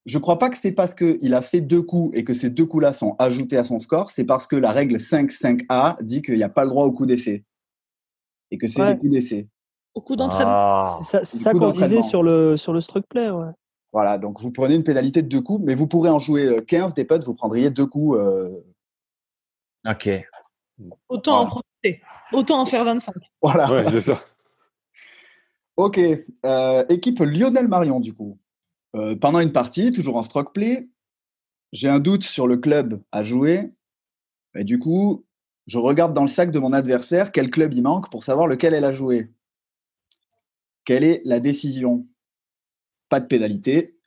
je 0.07 0.17
ne 0.17 0.21
crois 0.21 0.39
pas 0.39 0.49
que 0.49 0.57
c'est 0.57 0.71
parce 0.71 0.95
qu'il 0.95 1.33
a 1.33 1.41
fait 1.41 1.59
deux 1.59 1.81
coups 1.81 2.17
et 2.17 2.23
que 2.23 2.33
ces 2.33 2.49
deux 2.49 2.65
coups-là 2.65 2.93
sont 2.93 3.17
ajoutés 3.19 3.57
à 3.57 3.65
son 3.65 3.77
score, 3.79 4.09
c'est 4.09 4.23
parce 4.23 4.47
que 4.47 4.55
la 4.55 4.71
règle 4.71 4.95
5-5A 4.95 6.01
dit 6.01 6.21
qu'il 6.21 6.35
n'y 6.35 6.43
a 6.43 6.49
pas 6.49 6.63
le 6.63 6.69
droit 6.69 6.85
au 6.85 6.93
coup 6.93 7.05
d'essai. 7.05 7.43
Et 8.49 8.57
que 8.57 8.69
c'est 8.69 8.81
ouais. 8.81 8.93
les 8.93 8.99
coups 8.99 9.11
d'essai. 9.11 9.49
Au 9.97 10.01
coup 10.01 10.15
d'entraînement. 10.15 10.51
Ah. 10.51 10.99
C'est 11.01 11.25
ça, 11.25 11.53
qu'on 11.53 11.71
disait 11.71 12.01
sur 12.01 12.21
le, 12.21 12.55
sur 12.55 12.71
le 12.71 12.81
stroke 12.81 13.07
play. 13.09 13.31
Ouais. 13.31 13.49
Voilà, 13.91 14.19
donc 14.19 14.39
vous 14.39 14.51
prenez 14.51 14.75
une 14.75 14.83
pénalité 14.83 15.23
de 15.23 15.27
deux 15.27 15.41
coups, 15.41 15.65
mais 15.65 15.73
vous 15.73 15.87
pourrez 15.87 16.11
en 16.11 16.19
jouer 16.19 16.63
15 16.67 16.91
euh, 16.91 16.93
des 16.93 17.03
potes, 17.03 17.23
vous 17.23 17.33
prendriez 17.33 17.71
deux 17.71 17.87
coups. 17.87 18.19
Euh... 18.19 18.63
Ok. 19.89 20.07
Autant 21.09 21.31
voilà. 21.31 21.45
en 21.45 21.47
profiter. 21.47 22.03
Autant 22.31 22.61
en 22.61 22.65
faire 22.65 22.85
25. 22.85 23.15
Voilà. 23.41 23.71
Ouais, 23.71 23.89
c'est 23.89 24.01
ça. 24.01 24.21
ok. 25.77 25.99
Euh, 26.45 26.85
équipe 26.89 27.17
Lionel 27.17 27.67
Marion, 27.67 27.99
du 27.99 28.13
coup. 28.13 28.37
Euh, 28.95 29.15
pendant 29.15 29.39
une 29.39 29.51
partie, 29.51 29.91
toujours 29.91 30.17
en 30.17 30.21
stroke 30.21 30.53
play, 30.53 30.89
j'ai 31.71 31.89
un 31.89 31.99
doute 31.99 32.23
sur 32.23 32.45
le 32.45 32.57
club 32.57 33.01
à 33.11 33.23
jouer. 33.23 33.73
Et 34.53 34.63
du 34.63 34.77
coup, 34.77 35.25
je 35.65 35.79
regarde 35.79 36.13
dans 36.13 36.21
le 36.21 36.27
sac 36.27 36.51
de 36.51 36.59
mon 36.59 36.71
adversaire 36.71 37.31
quel 37.31 37.49
club 37.49 37.73
il 37.73 37.81
manque 37.81 38.11
pour 38.11 38.23
savoir 38.23 38.45
lequel 38.45 38.75
elle 38.75 38.85
a 38.85 38.93
joué. 38.93 39.31
Quelle 40.87 41.03
est 41.03 41.21
la 41.25 41.41
décision? 41.41 42.07
Pas 43.09 43.19
de 43.19 43.25
pénalité, 43.25 43.97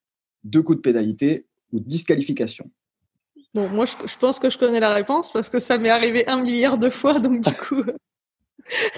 deux 0.44 0.62
coups 0.62 0.78
de 0.78 0.80
pénalité 0.80 1.46
ou 1.72 1.78
disqualification? 1.78 2.70
Bon, 3.52 3.68
moi, 3.68 3.84
je, 3.84 3.92
je, 4.06 4.16
pense 4.16 4.38
que 4.38 4.48
je 4.48 4.56
connais 4.56 4.80
la 4.80 4.94
réponse 4.94 5.30
parce 5.30 5.50
que 5.50 5.58
ça 5.58 5.76
m'est 5.76 5.90
arrivé 5.90 6.26
un 6.26 6.40
milliard 6.40 6.78
de 6.78 6.88
fois, 6.88 7.18
donc 7.18 7.42
du 7.42 7.52
coup. 7.68 7.82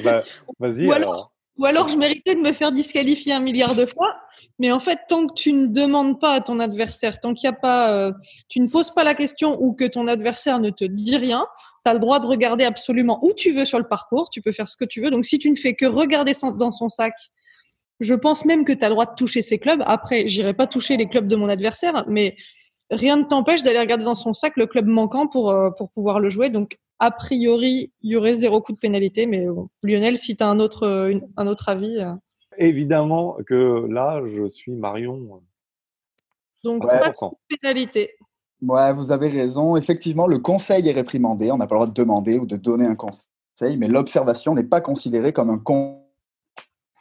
bah, 0.05 0.23
Vas-y. 0.61 0.87
Ou 0.87 0.93
alors, 0.93 1.13
alors, 1.13 1.33
ou 1.59 1.65
alors, 1.65 1.89
je 1.89 1.97
méritais 1.97 2.37
de 2.37 2.41
me 2.41 2.53
faire 2.53 2.71
disqualifier 2.71 3.33
un 3.33 3.41
milliard 3.41 3.75
de 3.75 3.85
fois. 3.85 4.15
Mais 4.61 4.71
en 4.71 4.79
fait, 4.79 5.01
tant 5.09 5.27
que 5.27 5.35
tu 5.35 5.53
ne 5.53 5.67
demandes 5.67 6.21
pas 6.21 6.35
à 6.35 6.41
ton 6.41 6.61
adversaire, 6.61 7.19
tant 7.19 7.35
qu'il 7.35 7.49
y 7.49 7.53
a 7.53 7.53
pas, 7.53 7.91
euh, 7.91 8.13
tu 8.49 8.61
ne 8.61 8.69
poses 8.69 8.93
pas 8.93 9.03
la 9.03 9.17
question 9.17 9.61
ou 9.61 9.73
que 9.73 9.89
ton 9.89 10.07
adversaire 10.07 10.61
ne 10.61 10.71
te 10.71 10.85
dit 10.85 11.17
rien, 11.17 11.49
tu 11.85 11.91
as 11.91 11.95
le 11.95 12.01
droit 12.01 12.21
de 12.21 12.27
regarder 12.27 12.63
absolument 12.63 13.19
où 13.25 13.33
tu 13.33 13.51
veux 13.51 13.65
sur 13.65 13.81
le 13.81 13.89
parcours. 13.89 14.31
Tu 14.31 14.41
peux 14.41 14.53
faire 14.53 14.69
ce 14.69 14.77
que 14.77 14.85
tu 14.85 15.01
veux. 15.01 15.11
Donc, 15.11 15.25
si 15.25 15.41
tu 15.41 15.51
ne 15.51 15.57
fais 15.57 15.75
que 15.75 15.87
regarder 15.87 16.31
dans 16.57 16.71
son 16.71 16.89
sac, 16.89 17.15
je 18.03 18.15
pense 18.15 18.45
même 18.45 18.65
que 18.65 18.73
tu 18.73 18.85
as 18.85 18.89
le 18.89 18.95
droit 18.95 19.07
de 19.07 19.15
toucher 19.15 19.43
ses 19.43 19.59
clubs. 19.59 19.83
Après, 19.87 20.27
j'irai 20.27 20.55
pas 20.55 20.67
toucher 20.67 20.97
les 20.97 21.07
clubs 21.07 21.29
de 21.29 21.37
mon 21.37 21.49
adversaire, 21.49 22.05
mais 22.09 22.37
rien 22.91 23.17
ne 23.17 23.25
t'empêche 23.25 23.63
d'aller 23.63 23.79
regarder 23.79 24.05
dans 24.05 24.15
son 24.15 24.35
sac 24.35 24.57
le 24.57 24.67
club 24.67 24.87
manquant 24.87 25.27
pour, 25.27 25.51
euh, 25.51 25.71
pour 25.71 25.91
pouvoir 25.91 26.21
le 26.21 26.29
jouer. 26.29 26.51
Donc, 26.51 26.79
a 26.99 27.11
priori, 27.11 27.93
il 28.03 28.13
y 28.13 28.17
aurait 28.17 28.35
zéro 28.35 28.61
coup 28.61 28.73
de 28.73 28.79
pénalité. 28.79 29.27
Mais 29.27 29.47
bon, 29.47 29.69
Lionel, 29.83 30.19
si 30.19 30.37
tu 30.37 30.43
as 30.43 30.49
un 30.49 30.61
autre, 30.61 30.85
euh, 30.85 31.19
un 31.37 31.47
autre 31.47 31.69
avis. 31.69 31.99
Euh... 31.99 32.13
Évidemment 32.59 33.37
que 33.47 33.87
là, 33.89 34.23
je 34.35 34.47
suis 34.49 34.73
Marion. 34.73 35.41
Donc, 36.65 36.85
ouais. 36.85 36.99
pas 36.99 37.11
de 37.11 37.57
pénalité. 37.61 38.11
Ouais, 38.63 38.93
vous 38.93 39.11
avez 39.11 39.29
raison. 39.29 39.77
Effectivement, 39.77 40.27
le 40.27 40.39
conseil 40.39 40.89
est 40.89 40.93
réprimandé. 40.93 41.51
On 41.51 41.57
n'a 41.57 41.67
pas 41.67 41.75
le 41.75 41.79
droit 41.81 41.87
de 41.89 41.95
demander 41.95 42.39
ou 42.39 42.47
de 42.47 42.57
donner 42.57 42.87
un 42.87 42.95
conseil, 42.95 43.77
mais 43.77 43.89
l'observation 43.89 44.55
n'est 44.55 44.63
pas 44.65 44.81
considérée 44.81 45.33
comme 45.33 45.51
un 45.51 45.59
con. 45.59 46.02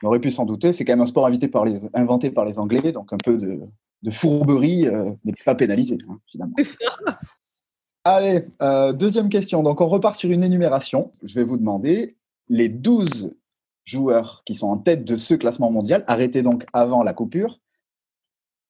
On 0.03 0.07
aurait 0.07 0.19
pu 0.19 0.31
s'en 0.31 0.45
douter. 0.45 0.73
C'est 0.73 0.85
quand 0.85 0.93
même 0.93 1.01
un 1.01 1.07
sport 1.07 1.29
par 1.51 1.65
les, 1.65 1.89
inventé 1.93 2.31
par 2.31 2.45
les 2.45 2.59
Anglais, 2.59 2.91
donc 2.91 3.13
un 3.13 3.17
peu 3.17 3.37
de, 3.37 3.61
de 4.01 4.11
fourberie 4.11 4.87
euh, 4.87 5.11
n'est 5.23 5.33
pas 5.45 5.55
pénalisé, 5.55 5.97
hein, 6.09 6.19
finalement. 6.27 6.55
C'est 6.57 6.63
ça. 6.63 7.19
Allez, 8.03 8.47
euh, 8.63 8.93
deuxième 8.93 9.29
question. 9.29 9.61
Donc, 9.61 9.79
on 9.79 9.87
repart 9.87 10.15
sur 10.15 10.31
une 10.31 10.43
énumération. 10.43 11.11
Je 11.21 11.35
vais 11.35 11.43
vous 11.43 11.57
demander 11.57 12.17
les 12.49 12.67
12 12.67 13.37
joueurs 13.83 14.41
qui 14.45 14.55
sont 14.55 14.67
en 14.67 14.77
tête 14.77 15.05
de 15.05 15.15
ce 15.15 15.35
classement 15.35 15.71
mondial, 15.71 16.03
arrêtés 16.07 16.41
donc 16.41 16.65
avant 16.73 17.03
la 17.03 17.13
coupure. 17.13 17.59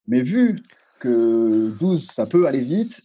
Mais 0.07 0.21
vu 0.21 0.61
que 0.99 1.73
12, 1.79 2.07
ça 2.07 2.25
peut 2.25 2.45
aller 2.45 2.61
vite, 2.61 3.01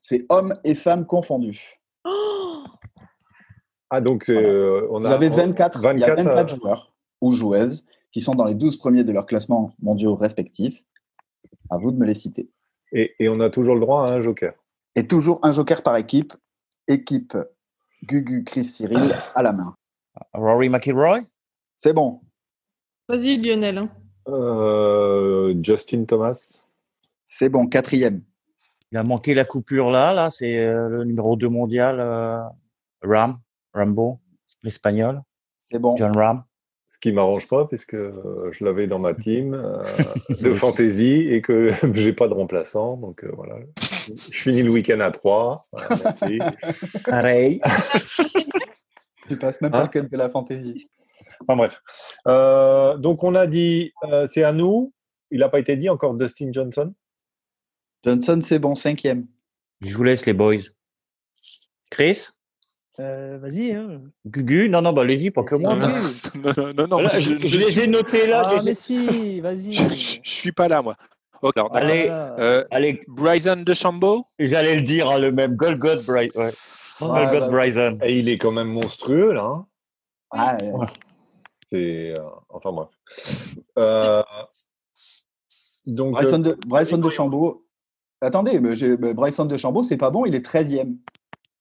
c'est 0.00 0.24
hommes 0.30 0.54
et 0.64 0.74
femmes 0.74 1.04
confondus. 1.06 1.80
Oh 2.04 2.64
ah, 3.90 4.00
donc 4.00 4.28
euh, 4.28 4.86
on 4.90 5.00
Vous 5.00 5.06
a, 5.06 5.10
avez 5.10 5.28
24, 5.28 5.80
24, 5.80 5.96
il 5.96 6.00
y 6.00 6.04
a 6.04 6.14
24 6.14 6.52
euh... 6.52 6.56
joueurs 6.56 6.92
ou 7.20 7.32
joueuses 7.32 7.86
qui 8.12 8.20
sont 8.20 8.34
dans 8.34 8.44
les 8.44 8.54
12 8.54 8.76
premiers 8.76 9.04
de 9.04 9.12
leur 9.12 9.26
classement 9.26 9.72
mondiaux 9.80 10.14
respectifs. 10.14 10.82
À 11.70 11.78
vous 11.78 11.90
de 11.90 11.98
me 11.98 12.06
les 12.06 12.14
citer. 12.14 12.50
Et, 12.92 13.14
et 13.18 13.28
on 13.28 13.40
a 13.40 13.50
toujours 13.50 13.74
le 13.74 13.80
droit 13.80 14.08
à 14.08 14.14
un 14.14 14.22
joker. 14.22 14.54
Et 14.94 15.06
toujours 15.06 15.40
un 15.42 15.52
joker 15.52 15.82
par 15.82 15.96
équipe. 15.96 16.32
Équipe 16.86 17.36
Gugu, 18.04 18.44
Chris, 18.44 18.64
Cyril 18.64 19.14
à 19.34 19.42
la 19.42 19.52
main. 19.52 19.74
Rory 20.32 20.68
McIlroy? 20.68 21.20
C'est 21.78 21.92
bon. 21.92 22.20
Vas-y, 23.08 23.36
Lionel. 23.36 23.78
Hein. 23.78 23.90
Euh, 24.28 25.54
Justin 25.62 26.04
Thomas. 26.04 26.62
C'est 27.26 27.48
bon, 27.48 27.66
quatrième. 27.66 28.22
Il 28.90 28.98
a 28.98 29.02
manqué 29.02 29.34
la 29.34 29.44
coupure 29.44 29.90
là, 29.90 30.12
là, 30.14 30.30
c'est 30.30 30.58
euh, 30.58 30.88
le 30.88 31.04
numéro 31.04 31.36
2 31.36 31.48
mondial, 31.48 32.00
euh, 32.00 32.40
Ram, 33.02 33.38
Rambo, 33.74 34.18
l'espagnol. 34.62 35.22
C'est 35.70 35.78
bon. 35.78 35.94
John 35.96 36.16
Ram. 36.16 36.44
Ce 36.90 36.98
qui 36.98 37.12
m'arrange 37.12 37.46
pas 37.48 37.66
puisque 37.66 37.94
euh, 37.94 38.50
je 38.52 38.64
l'avais 38.64 38.86
dans 38.86 38.98
ma 38.98 39.12
team 39.14 39.52
euh, 39.54 39.82
de 40.40 40.54
fantasy 40.54 41.28
et 41.30 41.42
que 41.42 41.70
j'ai 41.94 42.12
pas 42.14 42.28
de 42.28 42.34
remplaçant. 42.34 42.96
Donc 42.96 43.24
euh, 43.24 43.30
voilà, 43.34 43.56
je 44.08 44.38
finis 44.38 44.62
le 44.62 44.70
week-end 44.70 45.00
à 45.00 45.10
3. 45.10 45.68
Pareil. 47.04 47.60
Tu 49.28 49.36
passes 49.36 49.60
même 49.60 49.70
pas 49.70 49.80
Hein? 49.82 49.90
le 49.92 50.00
code 50.00 50.10
de 50.10 50.16
la 50.16 50.30
fantaisie. 50.30 50.88
Enfin 51.40 51.54
bref. 51.56 51.82
Euh, 52.26 52.96
donc 52.96 53.22
on 53.22 53.34
a 53.34 53.46
dit, 53.46 53.92
euh, 54.04 54.26
c'est 54.26 54.42
à 54.42 54.54
nous. 54.54 54.92
Il 55.30 55.40
n'a 55.40 55.50
pas 55.50 55.60
été 55.60 55.76
dit 55.76 55.90
encore 55.90 56.14
Dustin 56.14 56.48
Johnson? 56.50 56.94
Johnson, 58.02 58.40
c'est 58.42 58.58
bon, 58.58 58.74
cinquième. 58.74 59.26
Je 59.82 59.94
vous 59.94 60.02
laisse 60.04 60.24
les 60.24 60.32
boys. 60.32 60.62
Chris? 61.90 62.28
Euh, 63.00 63.38
Vas-y. 63.40 63.72
Hein. 63.72 64.00
Gugu 64.26 64.68
Non, 64.68 64.82
non, 64.82 64.92
bah 64.92 65.02
allez-y, 65.02 65.30
pas 65.30 65.44
que 65.44 65.54
moi. 65.54 65.74
non, 65.76 65.88
non, 65.88 66.52
non, 66.56 66.72
non, 66.76 66.86
non, 66.88 66.98
Là, 66.98 67.10
je, 67.18 67.38
je, 67.38 67.46
je 67.46 67.58
les 67.58 67.70
suis, 67.70 67.80
ai 67.82 67.86
notés 67.86 68.26
là. 68.26 68.42
je 68.44 68.50
Ah, 68.56 68.58
ai- 68.60 68.64
mais 68.64 68.74
si, 68.74 69.40
vas-y. 69.40 69.72
je- 69.72 69.88
je- 69.88 70.18
je 70.22 70.30
suis 70.30 70.52
pas 70.52 70.66
là, 70.68 70.82
moi. 70.82 70.96
Ok, 71.42 71.56
alors, 71.56 71.74
Allez. 71.76 72.08
Euh, 72.10 72.64
Allez, 72.72 73.00
Bryson 73.06 73.62
de 73.64 73.72
Chambeau 73.74 74.24
j'allais 74.40 74.74
le 74.74 74.82
dire, 74.82 75.08
hein, 75.08 75.18
le 75.18 75.30
même. 75.30 75.54
Golgot 75.54 76.02
Bryson. 76.02 76.32
Ouais. 76.40 76.52
Golgot 77.00 77.40
bah, 77.40 77.48
Bryson. 77.48 77.98
Et 78.02 78.18
il 78.18 78.28
est 78.28 78.38
quand 78.38 78.50
même 78.50 78.68
monstrueux 78.68 79.32
là. 79.32 79.44
hein. 79.44 79.66
Ah, 80.32 80.56
ouais. 80.60 80.86
C'est 81.70 82.10
euh, 82.18 82.22
enfin 82.48 82.72
bref. 82.72 82.88
Euh, 83.78 84.22
donc 85.86 86.12
Bryson 86.12 86.40
euh, 86.44 86.54
de, 86.54 86.58
Bryson 86.66 86.98
de 86.98 87.08
Chambaud. 87.10 87.64
Attendez, 88.20 88.58
mais 88.58 88.74
mais 88.98 89.14
Bryson 89.14 89.44
de 89.44 89.56
Chambaud, 89.56 89.84
c'est 89.84 89.96
pas 89.96 90.10
bon, 90.10 90.24
il 90.26 90.34
est 90.34 90.44
13e. 90.44 90.96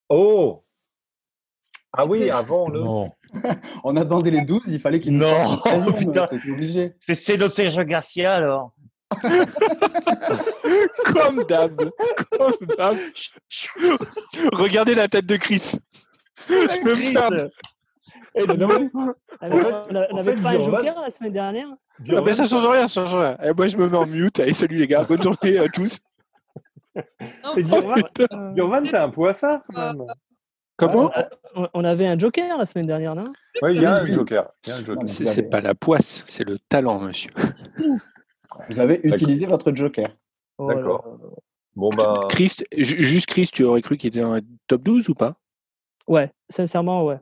oh 0.10 0.64
ah 1.98 2.06
oui 2.06 2.30
avant 2.30 2.70
le. 2.70 2.80
Non. 2.82 3.10
On 3.84 3.96
a 3.98 4.04
demandé 4.04 4.32
les 4.32 4.42
12, 4.42 4.62
il 4.68 4.80
fallait 4.80 5.00
qu'il 5.00 5.14
nous 5.14 5.20
Non, 5.26 5.44
13e, 5.56 5.94
putain. 5.98 6.28
C'était 6.30 6.52
obligé. 6.52 6.94
C'est 7.00 7.16
c'est 7.16 7.38
notre 7.38 7.84
Garcia 7.84 8.34
alors. 8.34 8.72
Comme 11.06 11.44
d'hab. 11.46 11.90
Comme 12.38 12.68
d'hab. 12.78 12.98
Regardez 14.54 14.96
la 14.96 15.08
tête 15.08 15.26
de 15.26 15.38
Chris. 15.38 15.74
Je 16.50 16.54
me 16.84 16.94
Chris. 16.94 17.14
ferme. 17.14 17.50
Eh, 18.36 18.46
non, 18.46 18.68
mais- 18.68 18.90
Ah, 19.42 19.50
mais 19.50 19.64
on 20.12 20.16
n'avait 20.18 20.36
pas 20.36 20.50
un 20.50 20.60
joker 20.60 21.02
la 21.02 21.10
semaine 21.10 21.34
dernière 21.34 21.68
Ah 22.12 22.22
ben, 22.22 22.34
ça 22.34 22.44
change 22.44 22.66
rien, 22.68 22.88
ça 22.88 23.04
change 23.06 23.16
rien. 23.16 23.38
Et 23.44 23.54
moi, 23.54 23.68
je 23.68 23.78
me 23.78 23.88
mets 23.90 23.98
en 23.98 24.06
mute. 24.06 24.40
Allez, 24.40 24.54
salut 24.54 24.78
les 24.78 24.88
gars. 24.88 25.04
Bonne 25.04 25.22
journée 25.22 25.58
à 25.58 25.68
tous. 25.68 26.00
Non, 26.96 27.04
Et 27.56 27.64
euh, 27.64 28.54
Bjorn, 28.54 28.86
c'est 28.88 28.98
un 28.98 29.10
poisson 29.10 29.60
quand 29.74 29.94
même. 29.94 30.06
Comment 30.78 31.12
on, 31.56 31.68
on 31.74 31.84
avait 31.84 32.08
un 32.08 32.18
joker 32.18 32.58
la 32.58 32.66
semaine 32.66 32.86
dernière, 32.86 33.16
non? 33.16 33.34
Oui, 33.62 33.76
il 33.76 33.82
y 33.82 33.86
a 33.86 33.96
un 33.96 34.06
joker. 34.06 34.50
Joker. 34.64 35.04
C'est 35.08 35.50
pas 35.50 35.62
la 35.62 35.74
poisse, 35.76 36.24
c'est 36.28 36.44
le 36.44 36.58
talent, 36.70 37.00
monsieur. 37.00 37.32
Vous 38.70 38.80
avez 38.80 39.00
utilisé 39.04 39.46
votre 39.46 39.74
joker. 39.76 40.08
Oh 40.58 40.68
D'accord. 40.68 41.18
Bon 41.76 41.90
bah 41.90 42.28
Chris, 42.30 42.56
ju- 42.76 43.04
juste 43.04 43.28
Chris, 43.28 43.50
tu 43.54 43.64
aurais 43.64 43.82
cru 43.82 43.98
qu'il 43.98 44.08
était 44.08 44.22
dans 44.22 44.34
le 44.36 44.42
top 44.68 44.82
12 44.82 45.10
ou 45.10 45.14
pas? 45.16 45.36
Ouais, 46.08 46.32
sincèrement, 46.50 47.06
ouais. 47.06 47.20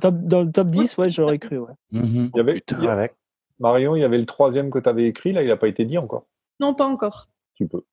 Top, 0.00 0.16
dans 0.22 0.42
le 0.42 0.50
top 0.50 0.68
10, 0.70 0.96
ouais, 0.98 1.08
j'aurais 1.08 1.38
cru, 1.38 1.58
ouais. 1.58 1.72
Mhm. 1.92 2.30
il 2.34 2.36
y 2.36 2.40
avait 2.40 2.54
putain. 2.54 2.76
il 2.78 2.84
y 2.84 2.88
a- 2.88 2.96
Ouais. 2.96 3.14
Marion, 3.60 3.94
il 3.94 4.00
y 4.00 4.04
avait 4.04 4.18
le 4.18 4.26
troisième 4.26 4.70
que 4.70 4.80
tu 4.80 4.88
avais 4.88 5.04
écrit 5.06 5.32
là, 5.32 5.42
il 5.42 5.48
n'a 5.48 5.56
pas 5.56 5.68
été 5.68 5.84
dit 5.84 5.96
encore. 5.98 6.26
Non, 6.58 6.74
pas 6.74 6.86
encore. 6.86 7.28
Tu 7.54 7.68
peux. 7.68 7.84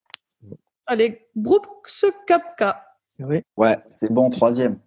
Allez, 0.87 1.27
Brooks 1.35 2.05
Kapka. 2.25 2.83
Oui. 3.19 3.43
Ouais, 3.57 3.77
c'est 3.89 4.11
bon, 4.11 4.29
troisième. 4.31 4.79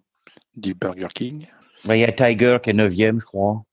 Du 0.55 0.73
Burger 0.73 1.07
King. 1.13 1.47
Bah, 1.85 1.95
Il 1.95 1.99
y 2.01 2.03
a 2.05 2.11
Tiger 2.11 2.57
qui 2.63 2.69
est 2.71 2.73
9 2.73 2.91
je 2.93 3.25
crois. 3.25 3.63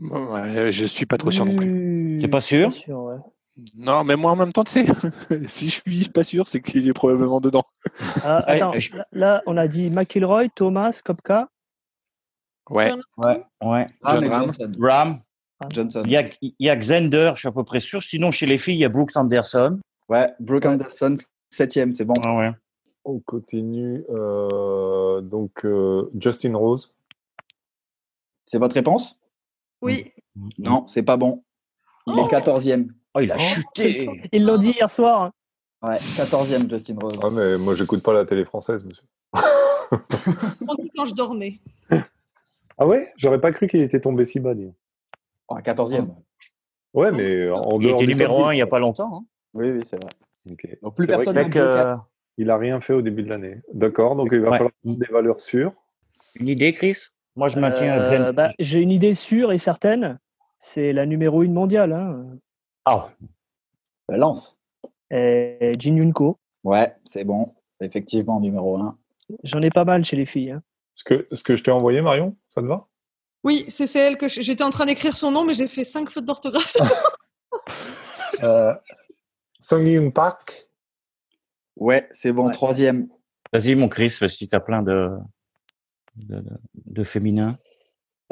Ouais, 0.00 0.70
je 0.72 0.84
suis 0.84 1.06
pas 1.06 1.16
trop 1.18 1.30
sûr 1.30 1.44
non 1.44 1.56
plus. 1.56 1.66
plus. 1.66 2.18
T'es 2.20 2.28
pas 2.28 2.40
sûr 2.40 2.70
ouais. 2.88 3.16
Non, 3.76 4.04
mais 4.04 4.14
moi 4.14 4.30
en 4.30 4.36
même 4.36 4.52
temps, 4.52 4.62
tu 4.62 4.70
sais, 4.70 4.86
si 5.48 5.68
je 5.68 5.80
suis 5.80 6.08
pas 6.10 6.22
sûr, 6.22 6.46
c'est 6.46 6.60
qu'il 6.60 6.86
est 6.88 6.92
probablement 6.92 7.40
dedans. 7.40 7.64
Ah, 8.22 8.44
Ouais, 8.46 8.54
attends, 8.62 8.72
je- 8.78 8.92
là, 9.10 9.42
on 9.46 9.56
a 9.56 9.66
dit 9.66 9.90
McIlroy, 9.90 10.48
Thomas, 10.54 11.00
Kopka. 11.04 11.48
Ouais. 12.70 12.92
Ouais. 13.16 13.42
ouais. 13.64 13.86
John 14.08 14.28
Ram. 14.28 14.42
Johnson. 14.52 14.72
Ram. 14.80 15.18
Johnson. 15.70 16.02
Il 16.04 16.12
y 16.12 16.16
a, 16.16 16.28
il 16.40 16.54
y 16.60 16.68
a 16.70 16.76
Xander, 16.76 17.32
je 17.34 17.40
suis 17.40 17.48
à 17.48 17.52
peu 17.52 17.64
près 17.64 17.80
sûr. 17.80 18.00
Sinon, 18.02 18.30
chez 18.30 18.46
les 18.46 18.58
filles, 18.58 18.76
il 18.76 18.80
y 18.80 18.84
a 18.84 18.88
Brooks 18.88 19.16
Anderson. 19.16 19.80
Ouais, 20.08 20.32
Brooke 20.38 20.66
Anderson, 20.66 21.16
septième, 21.50 21.92
c'est 21.92 22.04
bon. 22.04 22.14
Ah 22.24 22.36
ouais. 22.36 22.52
On 23.10 23.20
continue. 23.20 24.04
euh, 24.10 25.22
donc 25.22 25.64
euh, 25.64 26.10
Justin 26.20 26.54
Rose. 26.56 26.92
C'est 28.44 28.58
votre 28.58 28.74
réponse? 28.74 29.18
Oui. 29.80 30.12
Non, 30.58 30.86
c'est 30.86 31.02
pas 31.02 31.16
bon. 31.16 31.42
Il 32.06 32.18
est 32.18 32.28
quatorzième. 32.28 32.92
Oh, 33.14 33.20
il 33.20 33.32
a 33.32 33.38
chuté. 33.38 34.08
Ils 34.32 34.44
l'ont 34.44 34.58
dit 34.58 34.72
hier 34.72 34.90
soir. 34.90 35.22
hein. 35.22 35.32
Ouais, 35.88 35.96
quatorzième, 36.16 36.68
Justin 36.68 36.96
Rose. 37.00 37.18
Ah 37.22 37.30
mais 37.30 37.56
moi 37.56 37.72
j'écoute 37.72 38.02
pas 38.02 38.12
la 38.12 38.26
télé 38.26 38.44
française, 38.44 38.84
monsieur. 38.84 39.04
Quand 40.94 41.06
je 41.06 41.14
dormais. 41.14 41.60
Ah 42.76 42.86
ouais? 42.86 43.10
J'aurais 43.16 43.40
pas 43.40 43.52
cru 43.52 43.68
qu'il 43.68 43.80
était 43.80 44.00
tombé 44.00 44.26
si 44.26 44.38
bas. 44.38 44.54
dis. 44.54 44.70
Ah, 45.48 45.62
quatorzième. 45.62 46.14
Ouais, 46.92 47.10
mais 47.12 47.48
en 47.50 47.78
Il 47.80 47.86
dehors 47.86 48.02
était 48.02 48.06
numéro 48.12 48.36
top 48.38 48.46
1 48.48 48.52
il 48.52 48.54
10. 48.56 48.56
n'y 48.56 48.62
a 48.62 48.66
pas 48.66 48.78
longtemps. 48.80 49.16
hein. 49.18 49.24
Oui, 49.54 49.70
oui, 49.70 49.80
c'est 49.84 49.96
vrai. 49.96 50.10
Donc 50.82 50.94
plus 50.94 51.06
personne 51.06 51.48
que- 51.50 51.94
n'a 52.38 52.44
Il 52.44 52.50
a 52.50 52.56
rien 52.56 52.80
fait 52.80 52.92
au 52.92 53.02
début 53.02 53.22
de 53.22 53.28
l'année. 53.28 53.60
D'accord, 53.72 54.16
donc 54.16 54.28
il 54.32 54.40
va 54.40 54.50
Ouais. 54.50 54.58
falloir 54.58 54.72
des 54.84 55.06
valeurs 55.06 55.40
sûres. 55.40 55.72
une 56.34 56.48
idée, 56.48 56.72
Chris? 56.72 56.96
Moi, 57.36 57.48
je 57.48 57.58
maintiens 57.58 57.98
Euh, 58.00 58.32
bah, 58.32 58.52
J'ai 58.58 58.80
une 58.80 58.90
idée 58.90 59.12
sûre 59.14 59.52
et 59.52 59.58
certaine. 59.58 60.18
C'est 60.58 60.92
la 60.92 61.06
numéro 61.06 61.42
1 61.42 61.48
mondiale. 61.48 61.92
Hein. 61.92 62.26
Ah, 62.84 63.08
Euh, 64.10 64.16
Lance. 64.16 64.58
Et 65.10 65.74
Jin 65.78 65.96
Yunko. 65.96 66.38
Ouais, 66.64 66.94
c'est 67.04 67.24
bon. 67.24 67.54
Effectivement, 67.80 68.40
numéro 68.40 68.76
un. 68.78 68.96
J'en 69.44 69.62
ai 69.62 69.70
pas 69.70 69.84
mal 69.84 70.04
chez 70.04 70.16
les 70.16 70.26
filles. 70.26 70.52
hein. 70.52 70.62
Ce 70.94 71.04
que, 71.04 71.28
ce 71.32 71.42
que 71.44 71.54
je 71.54 71.62
t'ai 71.62 71.70
envoyé, 71.70 72.02
Marion, 72.02 72.36
ça 72.54 72.60
te 72.60 72.66
va? 72.66 72.86
Oui, 73.44 73.64
c'est 73.68 73.86
celle 73.86 74.18
que 74.18 74.26
j'étais 74.28 74.64
en 74.64 74.70
train 74.70 74.84
d'écrire 74.84 75.16
son 75.16 75.30
nom, 75.30 75.44
mais 75.44 75.54
j'ai 75.54 75.68
fait 75.68 75.84
cinq 75.84 76.10
fautes 76.10 76.24
d'orthographe. 76.24 76.76
euh, 78.42 78.74
Song 79.60 79.86
Yoon 79.86 80.10
Park. 80.10 80.67
Ouais, 81.78 82.08
c'est 82.12 82.32
bon, 82.32 82.46
Ouais. 82.46 82.52
troisième. 82.52 83.08
vas-y, 83.52 83.74
mon 83.74 83.88
Chris, 83.88 84.14
parce 84.20 84.36
que 84.36 84.44
tu 84.44 84.54
as 84.56 84.60
plein 84.60 84.82
de, 84.82 85.10
de, 86.16 87.02
féminins. 87.04 87.56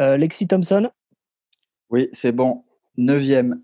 Euh, 0.00 0.16
Lexi 0.16 0.46
Thompson. 0.46 0.90
Oui, 1.90 2.08
c'est 2.12 2.32
bon. 2.32 2.64
Neuvième. 2.96 3.62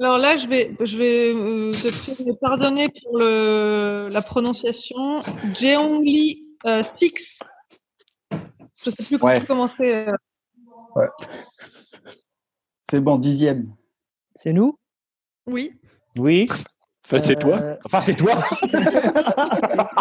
Alors 0.00 0.18
là, 0.18 0.36
je 0.36 0.46
vais, 0.46 0.74
je 0.80 0.96
vais 0.96 1.34
euh, 1.34 1.72
te 1.72 2.32
pardonner 2.38 2.88
pour 2.88 3.18
le, 3.18 4.08
la 4.10 4.22
prononciation. 4.22 5.22
Jeongli 5.54 6.46
euh, 6.66 6.82
Six. 6.82 7.40
Je 8.84 8.90
sais 8.90 9.04
plus 9.04 9.16
Ouais. 9.22 9.34
comment 9.46 9.66
c'est. 9.68 10.08
euh, 10.08 10.16
C'est 12.82 13.00
bon, 13.00 13.18
dixième. 13.18 13.74
C'est 14.34 14.52
nous? 14.52 14.78
Oui. 15.46 15.72
Oui 16.16 16.48
Enfin, 17.06 17.18
c'est 17.18 17.36
toi. 17.36 17.58
Euh, 17.60 17.74
Enfin, 17.84 18.00
c'est 18.00 18.14
toi 18.14 18.32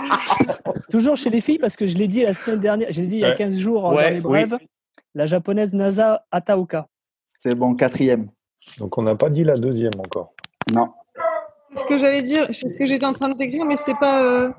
Toujours 0.90 1.16
chez 1.18 1.30
les 1.30 1.42
filles, 1.42 1.58
parce 1.58 1.76
que 1.76 1.88
je 1.88 1.98
l'ai 1.98 2.08
dit 2.08 2.24
la 2.24 2.34
semaine 2.34 2.60
dernière, 2.60 2.88
je 2.92 3.02
l'ai 3.02 3.08
dit 3.08 3.16
il 3.18 3.22
y 3.22 3.26
a 3.26 3.30
Ouais. 3.30 3.36
15 3.36 3.56
jours 3.58 3.86
Ouais, 3.86 4.04
dans 4.04 4.10
les 4.10 4.16
oui. 4.16 4.22
brèves, 4.22 4.58
la 5.16 5.26
japonaise 5.26 5.74
Nasa 5.74 6.26
Ataoka. 6.32 6.88
C'est 7.42 7.56
bon, 7.56 7.76
quatrième. 7.76 8.30
Donc 8.80 8.98
on 8.98 9.02
n'a 9.02 9.16
pas 9.16 9.30
dit 9.30 9.44
la 9.44 9.56
deuxième 9.56 9.92
encore. 10.00 10.34
Non. 10.74 10.94
C'est 11.76 11.82
ce 11.82 11.86
que 11.88 11.98
j'allais 11.98 12.22
dire. 12.22 12.48
C'est 12.52 12.70
ce 12.70 12.78
que 12.78 12.86
j'étais 12.86 13.06
en 13.06 13.12
train 13.12 13.30
de 13.30 13.36
t'écrire, 13.36 13.66
mais 13.66 13.78
c'est 13.78 13.96
pas. 13.96 14.24
euh, 14.24 14.50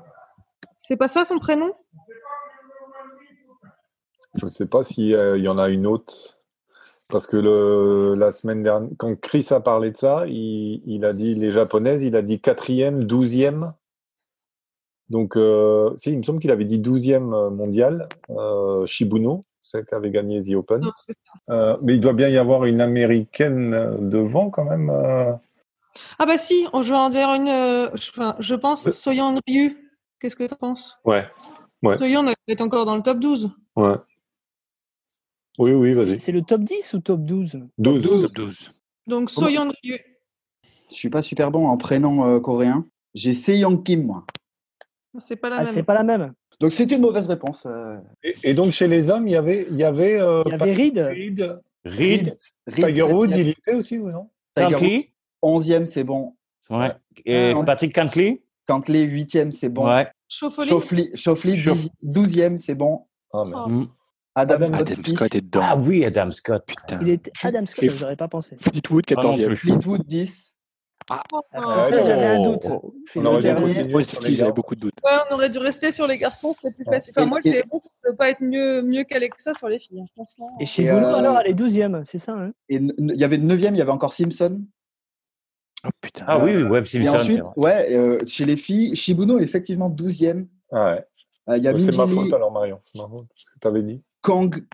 C'est 0.77 0.97
pas 0.97 1.07
ça 1.07 1.23
son 1.23 1.39
prénom? 1.39 1.71
Je 4.35 4.45
ne 4.45 4.49
sais 4.49 4.65
pas 4.67 4.83
s'il 4.83 5.17
y 5.37 5.47
en 5.47 5.57
a 5.57 5.69
une 5.69 5.87
autre. 5.87 6.34
Parce 7.09 7.27
que 7.27 7.37
le, 7.37 8.15
la 8.15 8.31
semaine 8.31 8.63
dernière, 8.63 8.89
quand 8.97 9.15
Chris 9.19 9.47
a 9.51 9.59
parlé 9.59 9.91
de 9.91 9.97
ça, 9.97 10.25
il, 10.27 10.81
il 10.85 11.05
a 11.05 11.13
dit 11.13 11.35
les 11.35 11.51
japonaises, 11.51 12.01
il 12.03 12.15
a 12.15 12.21
dit 12.21 12.39
quatrième, 12.41 13.03
douzième. 13.03 13.73
Donc, 15.09 15.37
euh, 15.37 15.95
si, 15.97 16.11
il 16.11 16.17
me 16.17 16.23
semble 16.23 16.39
qu'il 16.39 16.49
avait 16.51 16.65
dit 16.65 16.79
douzième 16.79 17.27
mondial, 17.29 18.09
euh, 18.31 18.85
Shibuno, 18.87 19.45
celle 19.61 19.85
qui 19.85 19.93
avait 19.93 20.09
gagné 20.09 20.41
The 20.41 20.55
Open. 20.55 20.81
Non. 20.81 20.91
Euh, 21.51 21.77
mais 21.83 21.93
il 21.93 22.01
doit 22.01 22.13
bien 22.13 22.27
y 22.29 22.37
avoir 22.37 22.65
une 22.65 22.81
américaine 22.81 23.73
euh, 23.73 23.97
devant 23.99 24.49
quand 24.49 24.65
même. 24.65 24.89
euh. 24.89 25.31
Ah 26.17 26.25
bah 26.25 26.37
si, 26.39 26.65
on 26.73 26.81
joue 26.81 26.95
en 26.95 27.09
dire 27.09 27.29
une. 27.33 27.47
euh, 27.47 27.89
je, 27.95 28.09
enfin, 28.09 28.35
je 28.39 28.55
pense. 28.55 28.89
Soyeon 28.89 29.39
Ryu. 29.47 29.77
Qu'est-ce 30.19 30.35
que 30.35 30.47
tu 30.47 30.55
penses? 30.55 30.97
Ouais, 31.05 31.25
Ouais. 31.83 31.97
Soyeon 31.97 32.25
elle 32.25 32.35
est 32.47 32.61
encore 32.61 32.85
dans 32.85 32.95
le 32.95 33.03
top 33.03 33.19
12. 33.19 33.51
ouais. 33.75 33.93
Oui, 35.57 35.71
oui, 35.71 35.93
C'est 35.93 36.05
vas-y. 36.05 36.19
c'est 36.19 36.31
le 36.31 36.41
top 36.41 36.61
10 36.61 36.93
ou 36.93 36.99
top 36.99 37.21
12 37.21 37.59
12. 37.77 38.03
Top 38.23 38.33
12. 38.33 38.71
Donc 39.07 39.29
Soyeon 39.31 39.71
Ryu. 39.83 39.99
Je 40.89 40.95
suis 40.95 41.09
pas 41.09 41.21
super 41.21 41.51
bon 41.51 41.67
en 41.67 41.77
prénom 41.77 42.25
euh, 42.27 42.39
coréen. 42.39 42.85
J'ai 43.13 43.33
Seyong 43.33 43.83
Kim, 43.83 44.05
moi. 44.05 44.25
C'est 45.21 45.35
pas 45.37 45.49
la 45.49 45.57
Ah, 45.57 45.63
même. 45.63 45.73
c'est 45.73 45.83
pas 45.83 45.93
la 45.93 46.03
même. 46.03 46.33
Donc 46.59 46.73
c'est 46.73 46.89
une 46.91 47.01
mauvaise 47.01 47.27
réponse. 47.27 47.65
euh. 47.65 47.97
Et, 48.23 48.35
et 48.43 48.53
donc 48.53 48.71
chez 48.71 48.87
les 48.87 49.09
hommes, 49.09 49.27
il 49.27 49.31
y 49.31 49.35
avait, 49.35 49.67
il 49.69 49.77
y 49.77 49.83
avait, 49.83 50.19
euh, 50.19 50.43
Il 50.45 50.51
y 50.51 50.55
avait 50.55 50.73
Reed. 50.73 50.97
Reed 50.99 51.59
Reed, 51.85 52.37
Reed, 52.67 52.85
Tiger 52.87 53.01
Woods, 53.03 53.29
septième. 53.29 53.41
il 53.41 53.47
y 53.47 53.51
était 53.51 53.73
aussi 53.75 53.97
ou 53.99 54.09
non? 54.09 54.29
Tiger 54.55 54.75
Woods, 54.75 54.79
Cantley, 54.81 55.11
11e, 55.43 55.85
c'est 55.85 56.03
bon. 56.03 56.35
ouais. 56.69 56.91
Et 57.25 57.53
Patrick 57.65 57.93
Cantley, 57.93 58.41
Cantley, 58.67 59.05
8e, 59.05 59.51
c'est 59.51 59.69
bon. 59.69 59.85
ouais. 59.87 60.07
Chauffe- 60.27 60.57
12e, 62.03 62.57
c'est 62.57 62.75
bon. 62.75 63.05
Ah, 63.31 63.45
merde. 63.45 63.63
Oh. 63.67 63.69
Mm. 63.69 63.87
Adam, 64.35 64.55
Adam 64.55 64.65
Scott, 64.67 64.81
Adam 64.91 65.03
six. 65.03 65.13
Scott 65.15 65.35
est 65.35 65.41
dedans. 65.41 65.61
Ah 65.63 65.75
oui, 65.77 66.05
Adam 66.05 66.31
Scott. 66.31 66.63
Putain. 66.67 66.99
Il 67.01 67.09
était 67.09 67.31
Adam 67.43 67.65
Scott, 67.65 67.83
Et- 67.85 67.89
je 67.89 68.01
n'aurais 68.01 68.15
pas 68.17 68.27
pensé. 68.27 68.55
Fleetwood, 68.59 69.05
Pas 69.05 69.21
non 69.21 69.31
14e. 69.31 69.47
plus. 69.47 69.55
Fleetwood, 69.57 70.03
10. 70.05 70.51
Oh. 71.11 71.13
Ah, 71.53 71.87
Peut-être 71.91 72.05
j'avais 72.07 72.25
un 72.25 72.39
Oh. 72.39 72.51
doute. 72.53 72.71
On 73.15 73.25
aurait 73.25 73.37
dû 73.41 74.33
j'avais 74.33 74.51
beaucoup 74.51 74.75
de 74.75 74.79
doutes. 74.81 74.93
Ouais, 75.03 75.11
on 75.29 75.35
aurait 75.35 75.49
dû 75.51 75.59
rester 75.59 75.91
sur 75.91 76.07
les 76.07 76.17
garçons, 76.17 76.51
c'était 76.51 76.71
plus 76.73 76.83
facile. 76.83 77.13
Enfin, 77.15 77.27
Et- 77.27 77.29
moi, 77.29 77.39
et- 77.45 77.49
j'ai 77.51 77.63
honte 77.69 77.83
de 78.03 78.09
ne 78.09 78.15
pas 78.15 78.29
être 78.31 78.41
mieux, 78.41 78.81
mieux 78.81 79.03
calé 79.03 79.29
que 79.29 79.39
ça 79.39 79.53
sur 79.53 79.69
les 79.69 79.77
filles. 79.77 80.01
hein. 80.17 80.23
Et 80.59 80.65
chez 80.65 80.83
Et, 80.83 80.87
Bruno, 80.89 81.05
euh, 81.05 81.13
alors, 81.15 81.39
elle 81.41 81.51
est 81.51 81.53
12e, 81.53 82.01
c'est 82.05 82.17
ça 82.17 82.33
hein? 82.33 82.51
Et 82.69 82.77
il 82.77 83.15
y 83.15 83.23
avait 83.23 83.37
9e, 83.37 83.75
il 83.75 83.77
y 83.77 83.81
avait 83.81 83.91
encore 83.91 84.13
Simpson. 84.13 84.63
Oh 85.85 85.89
putain. 86.01 86.25
Ah 86.27 86.43
oui, 86.43 86.55
oui, 86.63 86.77
Et 86.79 86.85
Simpson. 86.85 87.13
ensuite, 87.15 87.35
c'est 87.37 87.41
vrai. 87.41 87.51
ouais, 87.57 87.95
euh, 87.95 88.19
chez 88.25 88.45
les 88.45 88.57
filles, 88.57 88.95
Shibuno, 88.95 89.37
effectivement, 89.39 89.89
12e. 89.89 90.47
Ah 90.71 90.95
ouais. 90.95 91.05
Euh, 91.47 91.77
C'est 91.77 91.95
ma 91.95 92.07
faute 92.07 92.33
alors, 92.33 92.51
Marion. 92.51 92.79
C'est 92.91 92.97
ma 92.99 93.07
faute. 93.07 93.27
Ce 93.35 93.45
que 93.45 93.59
tu 93.61 93.67
avais 93.67 93.83
dit. 93.83 94.01
Kang. 94.25 94.65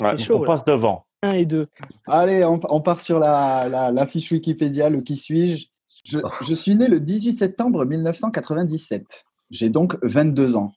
Ouais, 0.00 0.16
C'est 0.16 0.24
chaud. 0.24 0.36
on 0.36 0.40
là. 0.40 0.46
passe 0.46 0.64
devant. 0.64 1.06
1 1.22 1.30
et 1.32 1.44
2. 1.46 1.68
Allez, 2.06 2.44
on, 2.44 2.60
on 2.68 2.80
part 2.80 3.00
sur 3.00 3.18
la, 3.18 3.68
la, 3.68 3.90
la 3.90 4.06
fiche 4.06 4.30
Wikipédia, 4.30 4.88
le 4.90 5.00
qui 5.00 5.16
suis-je. 5.16 5.66
Je, 6.04 6.18
je 6.42 6.54
suis 6.54 6.76
né 6.76 6.86
le 6.86 7.00
18 7.00 7.32
septembre 7.32 7.84
1997. 7.84 9.24
J'ai 9.50 9.70
donc 9.70 9.96
22 10.02 10.54
ans. 10.56 10.72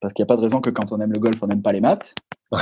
Parce 0.00 0.14
qu'il 0.14 0.22
n'y 0.22 0.26
a 0.26 0.28
pas 0.28 0.36
de 0.36 0.42
raison 0.42 0.60
que 0.60 0.70
quand 0.70 0.92
on 0.92 1.00
aime 1.00 1.12
le 1.12 1.18
golf, 1.18 1.42
on 1.42 1.46
n'aime 1.48 1.62
pas 1.62 1.72
les 1.72 1.80
maths. 1.80 2.14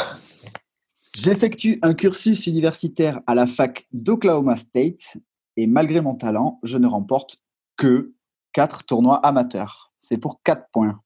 J'effectue 1.15 1.79
un 1.83 1.93
cursus 1.95 2.47
universitaire 2.47 3.21
à 3.27 3.35
la 3.35 3.47
fac 3.47 3.87
d'Oklahoma 3.93 4.57
State 4.57 5.19
et 5.57 5.67
malgré 5.67 6.01
mon 6.01 6.15
talent, 6.15 6.59
je 6.63 6.79
ne 6.79 6.87
remporte 6.87 7.37
que 7.77 8.15
4 8.55 8.85
tournois 8.85 9.19
amateurs. 9.19 9.93
C'est 9.99 10.17
pour 10.17 10.41
4 10.45 10.69
points. 10.73 11.01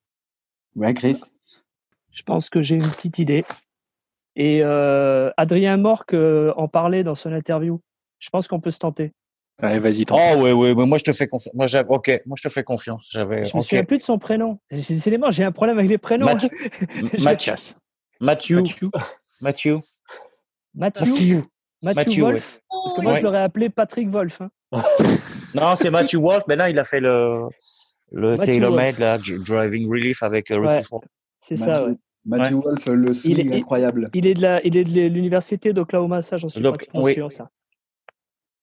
Ouais, 0.75 0.93
Chris? 0.93 1.19
Je 2.17 2.23
pense 2.23 2.49
que 2.49 2.63
j'ai 2.63 2.75
une 2.75 2.89
petite 2.89 3.19
idée. 3.19 3.43
Et 4.35 4.61
euh, 4.63 5.29
Adrien 5.37 5.77
Morc 5.77 6.13
euh, 6.13 6.51
en 6.57 6.67
parlait 6.67 7.03
dans 7.03 7.13
son 7.13 7.31
interview. 7.31 7.79
Je 8.17 8.29
pense 8.31 8.47
qu'on 8.47 8.59
peut 8.59 8.71
se 8.71 8.79
tenter. 8.79 9.11
Allez, 9.61 9.77
vas-y, 9.79 10.05
tente. 10.05 10.19
Oh 10.19 10.35
oui, 10.39 10.51
oui, 10.51 10.73
mais 10.75 10.85
moi 10.87 10.97
je 10.97 11.03
te 11.03 11.11
fais 11.13 11.27
confiance. 11.27 11.53
Moi, 11.53 11.67
j'avais- 11.67 11.87
ok, 11.89 12.21
moi 12.25 12.35
je 12.41 12.47
te 12.47 12.51
fais 12.51 12.63
confiance. 12.63 13.07
J'avais. 13.11 13.45
Je 13.45 13.55
me 13.55 13.61
souviens 13.61 13.83
plus 13.83 13.99
de 13.99 14.03
son 14.03 14.17
prénom. 14.17 14.59
Décidément, 14.71 15.29
j'ai 15.29 15.43
un 15.43 15.51
problème 15.51 15.77
avec 15.77 15.89
les 15.91 15.97
prénoms. 15.99 16.25
Mathieu. 16.25 16.49
Mathieu. 17.01 17.23
Mathias. 17.23 17.75
Matthew. 18.19 18.53
Mathieu. 18.55 18.89
Matthew. 19.41 19.79
Mathieu, 20.73 21.03
Matthew. 21.05 21.43
Mathieu 21.83 21.95
Mathieu, 21.95 22.23
Wolf. 22.23 22.59
Parce 22.69 22.93
que 22.93 23.01
moi, 23.01 23.11
Ouais. 23.13 23.19
je 23.19 23.23
l'aurais 23.23 23.41
appelé 23.41 23.69
Patrick 23.69 24.09
Wolf. 24.09 24.41
hein. 24.41 24.49
Non, 25.55 25.75
c'est 25.75 25.89
Matthew 25.91 26.17
Wolf, 26.17 26.43
mais 26.47 26.55
là 26.55 26.69
il 26.69 26.77
a 26.77 26.83
fait 26.83 26.99
le 26.99 27.47
le 28.11 28.37
du- 29.17 29.39
Driving 29.39 29.89
Relief 29.89 30.21
avec 30.23 30.51
euh, 30.51 30.57
Ouais. 30.59 30.77
Ricky 30.77 30.87
Ford. 30.87 31.03
C'est 31.39 31.57
ça, 31.57 31.85
Ouais. 32.27 32.37
Mathieu 32.39 32.57
Wolf, 32.57 32.85
le 32.87 33.13
swing 33.13 33.31
Il 33.37 33.39
est- 33.51 33.55
incroyable. 33.55 34.09
Il 34.13 34.27
est 34.27 34.33
de 34.33 34.41
la, 34.41 34.65
il 34.65 34.75
est 34.75 34.83
de 34.83 35.07
l'université 35.07 35.73
d'Oklahoma, 35.73 36.21
ça, 36.21 36.37
j'en 36.37 36.49
suis 36.49 36.61
Donc, 36.61 36.75
pratiquement 36.77 37.01
oui. 37.03 37.13
sûr, 37.13 37.31
ça. 37.31 37.49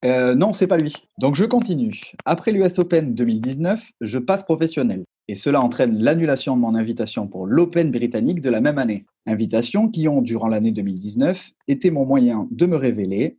Euh, 0.04 0.34
non, 0.34 0.52
c'est 0.52 0.66
pas 0.66 0.76
lui. 0.76 0.92
Donc 1.18 1.34
je 1.34 1.46
continue. 1.46 1.98
Après 2.26 2.52
l'US 2.52 2.78
Open 2.78 3.14
2019, 3.14 3.90
je 4.02 4.18
passe 4.18 4.42
professionnel. 4.42 5.04
Et 5.28 5.34
cela 5.34 5.62
entraîne 5.62 5.98
l'annulation 5.98 6.54
de 6.56 6.60
mon 6.60 6.74
invitation 6.74 7.26
pour 7.26 7.46
l'Open 7.46 7.90
britannique 7.90 8.42
de 8.42 8.50
la 8.50 8.60
même 8.60 8.76
année. 8.76 9.06
Invitation 9.24 9.88
qui 9.88 10.06
ont, 10.06 10.20
durant 10.20 10.48
l'année 10.48 10.72
2019, 10.72 11.52
été 11.68 11.90
mon 11.90 12.04
moyen 12.04 12.46
de 12.50 12.66
me 12.66 12.76
révéler 12.76 13.38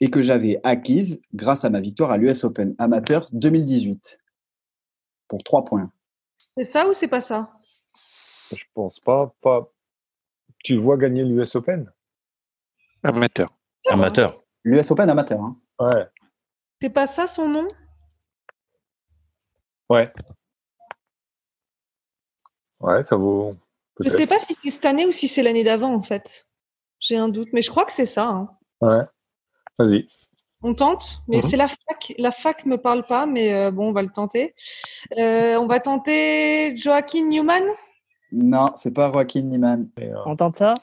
et 0.00 0.08
que 0.08 0.22
j'avais 0.22 0.58
acquise 0.64 1.20
grâce 1.34 1.66
à 1.66 1.68
ma 1.70 1.82
victoire 1.82 2.10
à 2.12 2.16
l'US 2.16 2.44
Open 2.44 2.74
amateur 2.78 3.26
2018. 3.32 4.18
Pour 5.28 5.42
3 5.44 5.66
points. 5.66 5.92
C'est 6.56 6.64
ça 6.64 6.88
ou 6.88 6.94
c'est 6.94 7.08
pas 7.08 7.20
ça? 7.20 7.50
Je 8.52 8.64
pense 8.74 8.98
pas. 9.00 9.34
pas... 9.40 9.72
Tu 10.64 10.76
vois 10.76 10.96
gagner 10.96 11.24
l'US 11.24 11.54
Open? 11.56 11.90
Amateur. 13.02 13.48
Amateur. 13.88 14.42
L'US 14.64 14.90
Open 14.90 15.08
amateur. 15.08 15.40
hein. 15.40 15.56
Ouais. 15.78 16.06
C'est 16.82 16.90
pas 16.90 17.06
ça 17.06 17.26
son 17.26 17.48
nom? 17.48 17.66
Ouais. 19.88 20.12
Ouais, 22.80 23.02
ça 23.02 23.16
vaut. 23.16 23.56
Je 24.00 24.08
sais 24.08 24.26
pas 24.26 24.38
si 24.38 24.54
c'est 24.62 24.70
cette 24.70 24.84
année 24.86 25.04
ou 25.06 25.12
si 25.12 25.28
c'est 25.28 25.42
l'année 25.42 25.64
d'avant 25.64 25.92
en 25.94 26.02
fait. 26.02 26.46
J'ai 27.00 27.16
un 27.16 27.28
doute, 27.28 27.48
mais 27.52 27.62
je 27.62 27.70
crois 27.70 27.84
que 27.84 27.92
c'est 27.92 28.06
ça. 28.06 28.26
hein. 28.28 28.50
Ouais. 28.80 29.02
Vas-y. 29.78 30.08
On 30.62 30.74
tente, 30.74 31.18
mais 31.28 31.38
Mhm. 31.38 31.42
c'est 31.42 31.56
la 31.56 31.68
fac. 31.68 32.12
La 32.18 32.32
fac 32.32 32.66
me 32.66 32.76
parle 32.76 33.06
pas, 33.06 33.24
mais 33.26 33.52
euh, 33.54 33.70
bon, 33.70 33.88
on 33.88 33.92
va 33.92 34.02
le 34.02 34.10
tenter. 34.10 34.54
Euh, 35.18 35.56
on 35.56 35.66
va 35.66 35.80
tenter 35.80 36.76
Joaquin 36.76 37.26
Newman? 37.28 37.62
Non, 38.32 38.70
c'est 38.74 38.92
pas 38.92 39.10
Joaquin 39.12 39.42
Niemann. 39.42 39.88
Et, 40.00 40.10
euh, 40.10 40.16
On 40.26 40.36
tente 40.36 40.54
ça? 40.54 40.74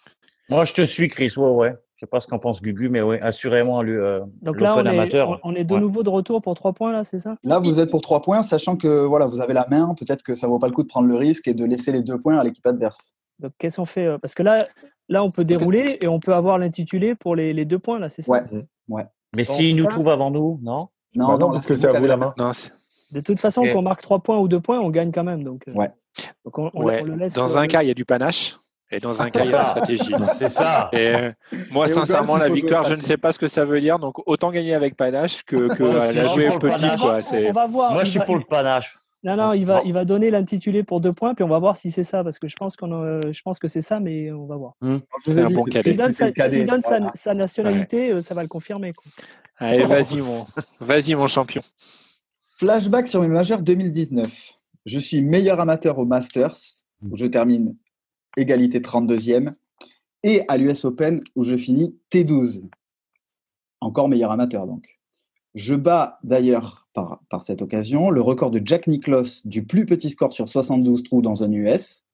Moi 0.50 0.64
je 0.66 0.74
te 0.74 0.82
suis, 0.84 1.08
Chris. 1.10 1.34
Ouais, 1.38 1.50
ouais. 1.50 1.76
Je 1.96 2.02
sais 2.06 2.10
pas 2.10 2.20
ce 2.20 2.28
qu'en 2.28 2.38
pense 2.38 2.62
Gugu, 2.62 2.90
mais 2.90 3.02
ouais, 3.02 3.20
assurément 3.22 3.82
lui. 3.82 3.96
Euh, 3.96 4.20
Donc 4.44 4.62
là, 4.62 4.76
on 4.78 4.86
est, 4.86 4.90
amateur. 4.90 5.40
on, 5.44 5.52
on 5.52 5.56
est 5.56 5.64
de 5.64 5.74
Ouais. 5.74 5.80
nouveau 5.80 6.04
de 6.04 6.10
retour 6.10 6.44
pour 6.44 6.54
3 6.54 6.74
points, 6.74 6.92
là, 6.92 7.04
c'est 7.04 7.18
ça? 7.18 7.36
Là, 7.44 7.58
vous 7.60 7.80
êtes 7.80 7.90
pour 7.90 8.02
3 8.02 8.22
points, 8.22 8.44
sachant 8.44 8.76
que 8.78 9.04
voilà, 9.06 9.26
vous 9.26 9.42
avez 9.42 9.54
la 9.56 9.66
main. 9.68 9.96
Peut-être 10.00 10.22
que 10.22 10.36
ça 10.36 10.46
vaut 10.48 10.60
pas 10.60 10.68
le 10.68 10.74
coup 10.74 10.84
de 10.84 10.88
prendre 10.88 11.08
le 11.08 11.16
risque 11.16 11.48
et 11.48 11.56
de 11.56 11.66
laisser 11.66 11.92
les 11.92 12.04
deux 12.04 12.20
points 12.20 12.38
à 12.38 12.44
l'équipe 12.44 12.66
adverse. 12.68 13.16
Donc 13.40 13.54
qu'est-ce 13.58 13.78
qu'on 13.78 13.86
fait 13.86 14.06
euh, 14.06 14.18
Parce 14.20 14.36
que 14.36 14.44
là, 14.44 14.60
là, 15.10 15.24
on 15.24 15.32
peut 15.32 15.44
dérouler 15.44 15.98
et 16.00 16.08
on 16.08 16.20
peut 16.20 16.36
avoir 16.36 16.60
l'intitulé 16.60 17.16
pour 17.16 17.36
les, 17.36 17.52
les 17.52 17.66
deux 17.66 17.80
points, 17.80 17.98
là, 17.98 18.10
c'est 18.10 18.22
ça? 18.22 18.32
Ouais. 18.32 18.44
Mais 19.36 19.44
Bon, 19.44 19.54
s'il 19.54 19.76
nous 19.76 19.84
ça- 19.86 19.90
trouve 19.90 20.10
avant 20.10 20.30
nous, 20.30 20.60
non? 20.62 20.90
Non, 21.16 21.28
bah 21.30 21.38
non, 21.40 21.52
parce 21.52 21.66
que 21.66 21.74
c'est 21.74 21.88
à 21.88 22.00
vous 22.00 22.06
la 22.06 22.18
main. 22.18 22.34
Non, 22.38 22.52
De 23.12 23.22
toute 23.22 23.40
façon, 23.40 23.64
qu'on 23.74 23.82
marque 23.82 24.02
3 24.04 24.20
points 24.20 24.38
ou 24.38 24.48
2 24.48 24.60
points, 24.60 24.80
on 24.84 24.92
gagne 24.92 25.12
quand 25.12 25.24
même. 25.24 25.44
Donc, 25.44 25.64
euh, 25.68 25.74
Ouais. 25.74 25.90
Donc 26.46 26.58
on, 26.60 26.72
on- 26.74 26.84
ouais. 26.84 27.02
on 27.02 27.06
le 27.06 27.16
laisse. 27.16 27.34
Dans 27.34 27.58
euh, 27.58 27.62
un 27.62 27.68
cas, 27.68 27.84
il 27.84 27.88
y 27.88 27.92
a 27.92 27.94
du 27.94 28.06
panache. 28.06 28.58
Et 28.90 29.00
dans 29.02 29.22
un 29.22 29.30
cas, 29.30 29.44
il 29.44 29.52
y 29.52 29.54
a 29.54 29.58
la 29.58 29.66
stratégie. 29.66 30.14
C'est 30.40 30.50
ça. 30.50 30.90
Et 30.94 31.14
euh, 31.14 31.32
moi, 31.72 31.88
Et 31.88 31.94
sincèrement, 31.94 32.38
la 32.38 32.48
victoire, 32.48 32.86
je 32.86 32.94
ne 32.94 33.02
sais 33.02 33.18
pas 33.18 33.34
ce 33.34 33.40
que 33.40 33.48
ça 33.48 33.66
veut 33.66 33.82
dire. 33.82 34.00
Donc, 34.00 34.26
autant 34.28 34.50
gagner 34.50 34.74
avec 34.74 34.96
panache 34.96 35.44
que, 35.44 35.56
euh, 35.58 36.14
la 36.14 36.26
jouer 36.28 36.50
petit. 36.58 36.96
Quoi. 36.98 37.20
on, 37.34 37.52
va 37.52 37.68
voir. 37.68 37.92
Moi 37.92 38.06
je 38.06 38.12
suis 38.12 38.20
va- 38.20 38.26
pour 38.26 38.38
le 38.38 38.46
panache. 38.46 38.98
Non, 39.24 39.36
non, 39.36 39.52
il 39.52 39.66
va, 39.66 39.82
il 39.84 39.92
va 39.94 40.06
donner 40.06 40.30
l'intitulé 40.30 40.84
pour 40.84 41.02
2 41.02 41.12
points, 41.12 41.34
puis 41.34 41.44
on 41.44 41.50
va 41.50 41.58
voir 41.60 41.76
si 41.76 41.92
c'est 41.92 42.04
ça, 42.04 42.24
parce 42.24 42.40
que 42.40 42.48
je 42.48 42.56
pense, 42.56 42.78
qu'on, 42.78 43.04
euh, 43.04 43.34
je 43.34 43.42
pense 43.42 43.60
que 43.60 43.68
c'est 43.68 43.82
ça, 43.82 44.00
mais 44.00 44.32
on 44.32 44.46
va 44.46 44.56
voir. 44.56 44.74
Vous 44.80 45.02
C'est 45.26 45.42
un 45.42 45.50
bon 45.50 45.64
cadet. 45.66 45.90
S'il 45.90 45.98
donne, 45.98 46.14
sa, 46.14 46.32
donne 46.32 46.82
Voilà. 46.86 47.34
nationalité, 47.34 48.12
euh, 48.12 48.22
ça 48.22 48.36
va 48.36 48.44
le 48.44 48.48
confirmer. 48.48 48.94
quoi. 48.94 49.12
Allez, 49.58 49.84
vas-y, 49.84 50.22
mon, 50.22 50.46
vas-y, 50.80 51.16
mon 51.16 51.28
champion. 51.28 51.64
Flashback 52.58 53.08
sur 53.08 53.22
mes 53.22 53.28
majeurs 53.28 53.62
2019. 53.62 54.28
Je 54.88 55.00
suis 55.00 55.22
meilleur 55.22 55.60
amateur 55.60 56.00
au 56.00 56.06
Masters, 56.06 56.56
où 57.02 57.18
je 57.18 57.26
termine 57.26 57.76
égalité 58.38 58.80
32e, 58.80 59.54
et 60.24 60.44
à 60.48 60.56
l'US 60.56 60.86
Open, 60.86 61.22
où 61.36 61.44
je 61.44 61.58
finis 61.58 62.00
T12. 62.10 62.70
Encore 63.82 64.08
meilleur 64.08 64.32
amateur, 64.32 64.66
donc. 64.66 64.98
Je 65.56 65.76
bats 65.76 66.20
d'ailleurs, 66.24 66.88
par, 66.94 67.20
par 67.30 67.44
cette 67.44 67.62
occasion, 67.62 68.12
le 68.12 68.22
record 68.22 68.50
de 68.50 68.62
Jack 68.64 68.88
Nicklaus 68.88 69.46
du 69.46 69.66
plus 69.66 69.86
petit 69.86 70.10
score 70.10 70.32
sur 70.32 70.48
72 70.48 71.04
trous 71.04 71.22
dans 71.22 71.44
un 71.44 71.52
US. 71.52 72.06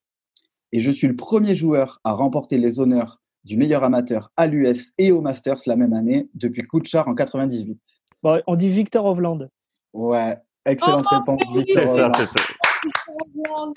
Et 0.72 0.80
je 0.80 0.90
suis 0.90 1.08
le 1.08 1.16
premier 1.16 1.54
joueur 1.54 2.02
à 2.04 2.14
remporter 2.14 2.58
les 2.58 2.80
honneurs 2.80 3.22
du 3.44 3.56
meilleur 3.56 3.84
amateur 3.84 4.32
à 4.36 4.48
l'US 4.48 4.94
et 4.98 5.12
au 5.12 5.22
Masters 5.22 5.60
la 5.68 5.76
même 5.76 5.94
année, 5.94 6.28
depuis 6.34 6.64
Kuchar 6.64 7.08
en 7.08 7.14
98. 7.14 7.80
Bon, 8.24 8.42
on 8.48 8.56
dit 8.56 8.70
Victor 8.70 9.06
Hovland. 9.06 9.48
Ouais, 9.94 10.40
excellente 10.66 11.06
Oh, 11.12 11.16
réponse. 11.16 11.42
Victor. 11.54 11.96
C'est 11.96 12.63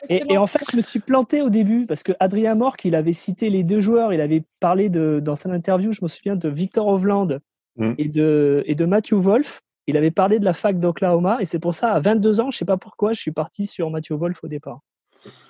Et, 0.09 0.23
et 0.29 0.39
en 0.39 0.47
fait, 0.47 0.65
je 0.71 0.77
me 0.77 0.83
suis 0.83 1.01
planté 1.01 1.43
au 1.43 1.51
début 1.51 1.87
parce 1.87 2.03
que 2.03 2.13
Adrien 2.21 2.55
Morc, 2.55 2.85
il 2.85 2.95
avait 2.95 3.13
cité 3.13 3.51
les 3.51 3.63
deux 3.63 3.81
joueurs. 3.81 4.13
Il 4.13 4.21
avait 4.21 4.45
parlé 4.61 4.89
de, 4.89 5.21
dans 5.23 5.37
son 5.37 5.51
interview, 5.51 5.93
je 5.93 6.01
me 6.03 6.09
souviens 6.09 6.37
de 6.37 6.49
Victor 6.49 6.87
Hovland 6.87 7.41
Mm. 7.77 7.93
et, 7.99 8.09
de, 8.09 8.63
et 8.67 8.75
de 8.75 8.85
Matthew 8.85 9.15
Wolf. 9.15 9.61
Il 9.87 9.97
avait 9.97 10.11
parlé 10.11 10.39
de 10.39 10.45
la 10.45 10.53
fac 10.53 10.81
d'Oklahoma 10.81 11.39
et 11.41 11.45
c'est 11.45 11.59
pour 11.59 11.75
ça, 11.75 11.93
à 11.93 12.01
22 12.01 12.41
ans, 12.41 12.51
je 12.51 12.59
sais 12.59 12.65
pas 12.65 12.77
pourquoi, 12.77 13.13
je 13.13 13.21
suis 13.21 13.31
parti 13.31 13.67
sur 13.67 13.91
Matthew 13.91 14.13
Wolf 14.13 14.43
au 14.43 14.49
départ. 14.49 14.81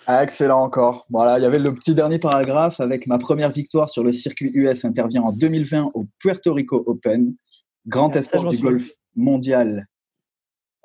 Ah, 0.06 0.22
excellent 0.22 0.60
encore. 0.62 1.06
Voilà, 1.10 1.38
il 1.38 1.42
y 1.42 1.46
avait 1.46 1.58
le 1.58 1.74
petit 1.74 1.94
dernier 1.94 2.18
paragraphe 2.18 2.80
avec 2.80 3.06
ma 3.06 3.18
première 3.18 3.50
victoire 3.50 3.88
sur 3.90 4.02
le 4.04 4.12
circuit 4.12 4.50
US 4.54 4.84
intervient 4.84 5.22
en 5.22 5.32
2020 5.32 5.90
au 5.94 6.06
Puerto 6.18 6.52
Rico 6.52 6.82
Open, 6.86 7.34
grand 7.86 8.14
Ah, 8.14 8.18
espoir 8.18 8.48
du 8.48 8.58
golf 8.58 8.88
mondial. 9.14 9.86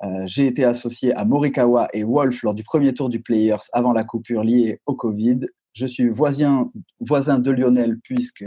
Euh, 0.04 0.22
J'ai 0.26 0.46
été 0.46 0.64
associé 0.64 1.14
à 1.14 1.24
Morikawa 1.24 1.88
et 1.92 2.04
Wolf 2.04 2.42
lors 2.42 2.54
du 2.54 2.64
premier 2.64 2.92
tour 2.94 3.08
du 3.08 3.20
Players 3.20 3.58
avant 3.72 3.92
la 3.92 4.04
coupure 4.04 4.42
liée 4.44 4.80
au 4.86 4.94
Covid. 4.94 5.40
Je 5.72 5.86
suis 5.86 6.08
voisin, 6.08 6.70
voisin 7.00 7.38
de 7.38 7.50
Lionel 7.50 7.98
puisque 8.02 8.44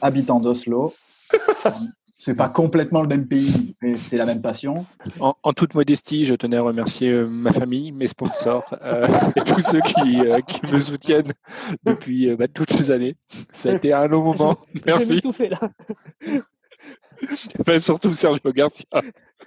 habitant 0.00 0.40
d'Oslo. 0.40 0.94
C'est 2.16 2.36
pas 2.36 2.48
complètement 2.48 3.02
le 3.02 3.08
même 3.08 3.26
pays, 3.26 3.76
mais 3.82 3.98
c'est 3.98 4.16
la 4.16 4.24
même 4.24 4.40
passion. 4.40 4.86
En, 5.20 5.34
en 5.42 5.52
toute 5.52 5.74
modestie, 5.74 6.24
je 6.24 6.32
tenais 6.32 6.56
à 6.56 6.62
remercier 6.62 7.10
euh, 7.10 7.26
ma 7.26 7.52
famille, 7.52 7.92
mes 7.92 8.06
sponsors 8.06 8.74
euh, 8.82 9.06
et 9.36 9.40
tous 9.42 9.60
ceux 9.60 9.80
qui, 9.82 10.20
euh, 10.20 10.40
qui 10.40 10.64
me 10.66 10.78
soutiennent 10.78 11.32
depuis 11.84 12.30
euh, 12.30 12.36
bah, 12.36 12.48
toutes 12.48 12.70
ces 12.72 12.90
années. 12.90 13.16
Ça 13.52 13.70
a 13.70 13.72
été 13.74 13.92
un 13.92 14.06
long 14.06 14.22
moment. 14.22 14.56
J'ai 14.74 14.82
Merci. 14.86 15.20
tout 15.20 15.32
fait 15.32 15.50
là. 15.50 15.60
Enfin, 17.60 17.78
surtout 17.78 18.12
Sergio 18.12 18.52
Garcia. 18.52 18.84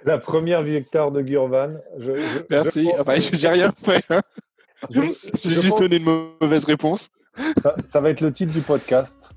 La 0.04 0.18
première 0.18 0.62
victoire 0.62 1.10
de 1.12 1.20
Gurvan. 1.20 1.74
Je, 1.98 2.14
je- 2.16 2.38
Merci. 2.50 2.84
je 2.84 2.90
pense 2.90 2.96
Ah 3.00 3.04
bah, 3.04 3.16
que- 3.16 3.36
J'ai 3.36 3.48
rien 3.48 3.72
fait. 3.82 4.04
hein. 4.10 4.20
J'ai 4.90 5.14
juste 5.60 5.70
pense 5.70 5.80
donné 5.80 5.96
une 5.96 6.04
mauvaise 6.40 6.64
réponse. 6.64 7.08
ça, 7.62 7.74
ça 7.86 8.00
va 8.00 8.10
être 8.10 8.20
le 8.20 8.32
titre 8.32 8.52
du 8.52 8.60
podcast. 8.60 9.32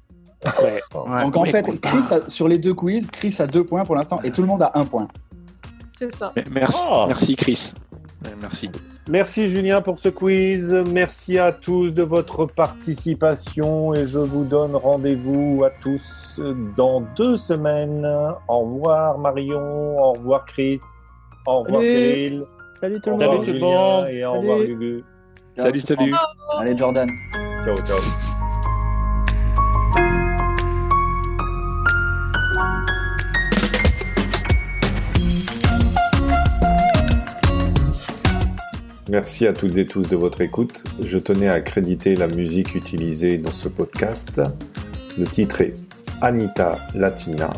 Ouais, 0.63 0.81
Donc 1.21 1.37
en 1.37 1.45
fait, 1.45 1.59
écoute, 1.59 1.81
Chris 1.81 1.99
a- 2.09 2.27
sur 2.29 2.47
les 2.47 2.57
deux 2.57 2.73
quiz, 2.73 3.07
Chris 3.11 3.35
a 3.39 3.45
deux 3.47 3.63
points 3.63 3.85
pour 3.85 3.95
l'instant 3.95 4.21
et 4.23 4.31
tout 4.31 4.41
le 4.41 4.47
monde 4.47 4.63
a 4.63 4.71
un 4.73 4.85
point. 4.85 5.07
C'est 5.99 6.15
ça. 6.15 6.33
Merci, 6.49 6.81
Oh. 6.87 7.05
merci 7.07 7.35
Chris. 7.35 7.73
Merci. 8.39 8.69
Merci 9.09 9.49
Julien 9.49 9.81
pour 9.81 9.97
ce 9.99 10.09
quiz. 10.09 10.71
Merci 10.91 11.39
à 11.39 11.51
tous 11.51 11.89
de 11.89 12.03
votre 12.03 12.45
participation 12.45 13.93
et 13.95 14.05
je 14.05 14.19
vous 14.19 14.43
donne 14.43 14.75
rendez-vous 14.75 15.63
à 15.65 15.71
tous 15.81 16.39
dans 16.77 17.01
deux 17.15 17.37
semaines. 17.37 18.05
Au 18.47 18.59
revoir 18.59 19.17
Marion, 19.17 19.97
au 19.99 20.13
revoir 20.13 20.45
Chris, 20.45 20.79
au 21.47 21.61
revoir 21.61 21.81
Salut. 21.81 21.91
Cyril, 21.97 22.43
Salut 22.79 23.01
tout 23.01 23.09
le 23.09 23.15
monde. 23.17 23.35
tout 23.37 23.41
le 23.41 23.53
Julien 23.53 23.67
monde. 23.67 24.07
et 24.09 24.25
au 24.25 24.33
Salut. 24.33 24.39
revoir 24.49 24.59
Gugu. 24.67 25.03
Salut, 25.57 25.79
salut. 25.79 26.13
Allez 26.57 26.77
Jordan. 26.77 27.09
Ciao, 27.65 27.75
ciao. 27.77 28.50
Merci 39.11 39.45
à 39.45 39.51
toutes 39.51 39.75
et 39.75 39.85
tous 39.85 40.07
de 40.07 40.15
votre 40.15 40.39
écoute. 40.39 40.85
Je 41.01 41.17
tenais 41.17 41.49
à 41.49 41.53
accréditer 41.55 42.15
la 42.15 42.27
musique 42.27 42.75
utilisée 42.75 43.37
dans 43.37 43.51
ce 43.51 43.67
podcast. 43.67 44.41
Le 45.17 45.25
titre 45.25 45.59
est 45.59 45.73
Anita 46.21 46.77
Latina 46.95 47.49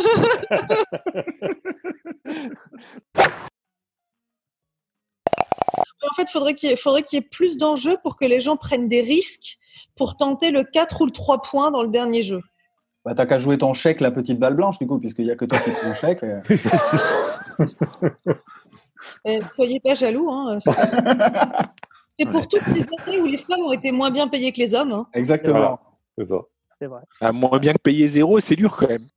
En 6.04 6.14
fait, 6.16 6.30
faudrait 6.30 6.54
qu'il 6.54 6.70
y 6.70 6.74
ait, 6.74 6.76
faudrait 6.76 7.02
qu'il 7.04 7.18
y 7.18 7.22
ait 7.22 7.28
plus 7.30 7.58
d'enjeux 7.58 7.98
pour 8.04 8.16
que 8.16 8.26
les 8.26 8.40
gens 8.40 8.58
prennent 8.58 8.88
des 8.88 9.02
risques 9.02 9.58
pour 9.96 10.16
tenter 10.18 10.52
le 10.52 10.64
4 10.64 11.02
ou 11.02 11.06
le 11.06 11.12
3 11.12 11.42
points 11.42 11.72
dans 11.72 11.82
le 11.82 11.88
dernier 11.90 12.22
jeu. 12.22 12.42
Bah, 13.04 13.14
t'as 13.16 13.26
qu'à 13.26 13.38
jouer 13.38 13.58
ton 13.58 13.74
chèque, 13.74 14.02
la 14.02 14.12
petite 14.12 14.40
balle 14.40 14.56
blanche, 14.56 14.78
du 14.80 14.88
coup, 14.88 15.00
puisqu'il 15.00 15.26
n'y 15.26 15.32
a 15.32 15.36
que 15.36 15.46
toi 15.46 15.58
qui 15.60 15.72
prends 15.72 15.90
le 15.90 15.96
chèque. 15.96 16.24
euh. 16.24 16.42
Eh, 19.26 19.41
soyez 19.49 19.80
pas 19.80 19.95
jaloux. 19.95 20.30
Hein, 20.32 20.57
c'est 20.60 20.73
pas- 20.73 21.73
c'est 22.18 22.26
pour 22.26 22.48
toutes 22.48 22.68
les 22.68 22.82
années 22.84 23.22
où 23.22 23.26
les 23.26 23.38
femmes 23.40 23.61
ont 23.61 23.72
été 23.72 23.91
moins 23.91 24.11
bien 24.11 24.27
payées 24.27 24.52
que 24.52 24.57
les 24.60 24.73
hommes. 24.73 24.91
hein. 24.94 25.07
Exactement. 25.14 25.80
C'est 26.18 26.27
ça. 26.27 26.38
c'est 26.80 26.88
vrai. 26.88 27.02
Ah, 27.22 27.32
moins 27.32 27.60
bien 27.60 27.73
que 27.73 27.80
payer 27.80 28.07
zéro, 28.07 28.40
c'est 28.40 28.56
dur 28.56 28.76
quand 28.77 28.88
même. 28.88 29.07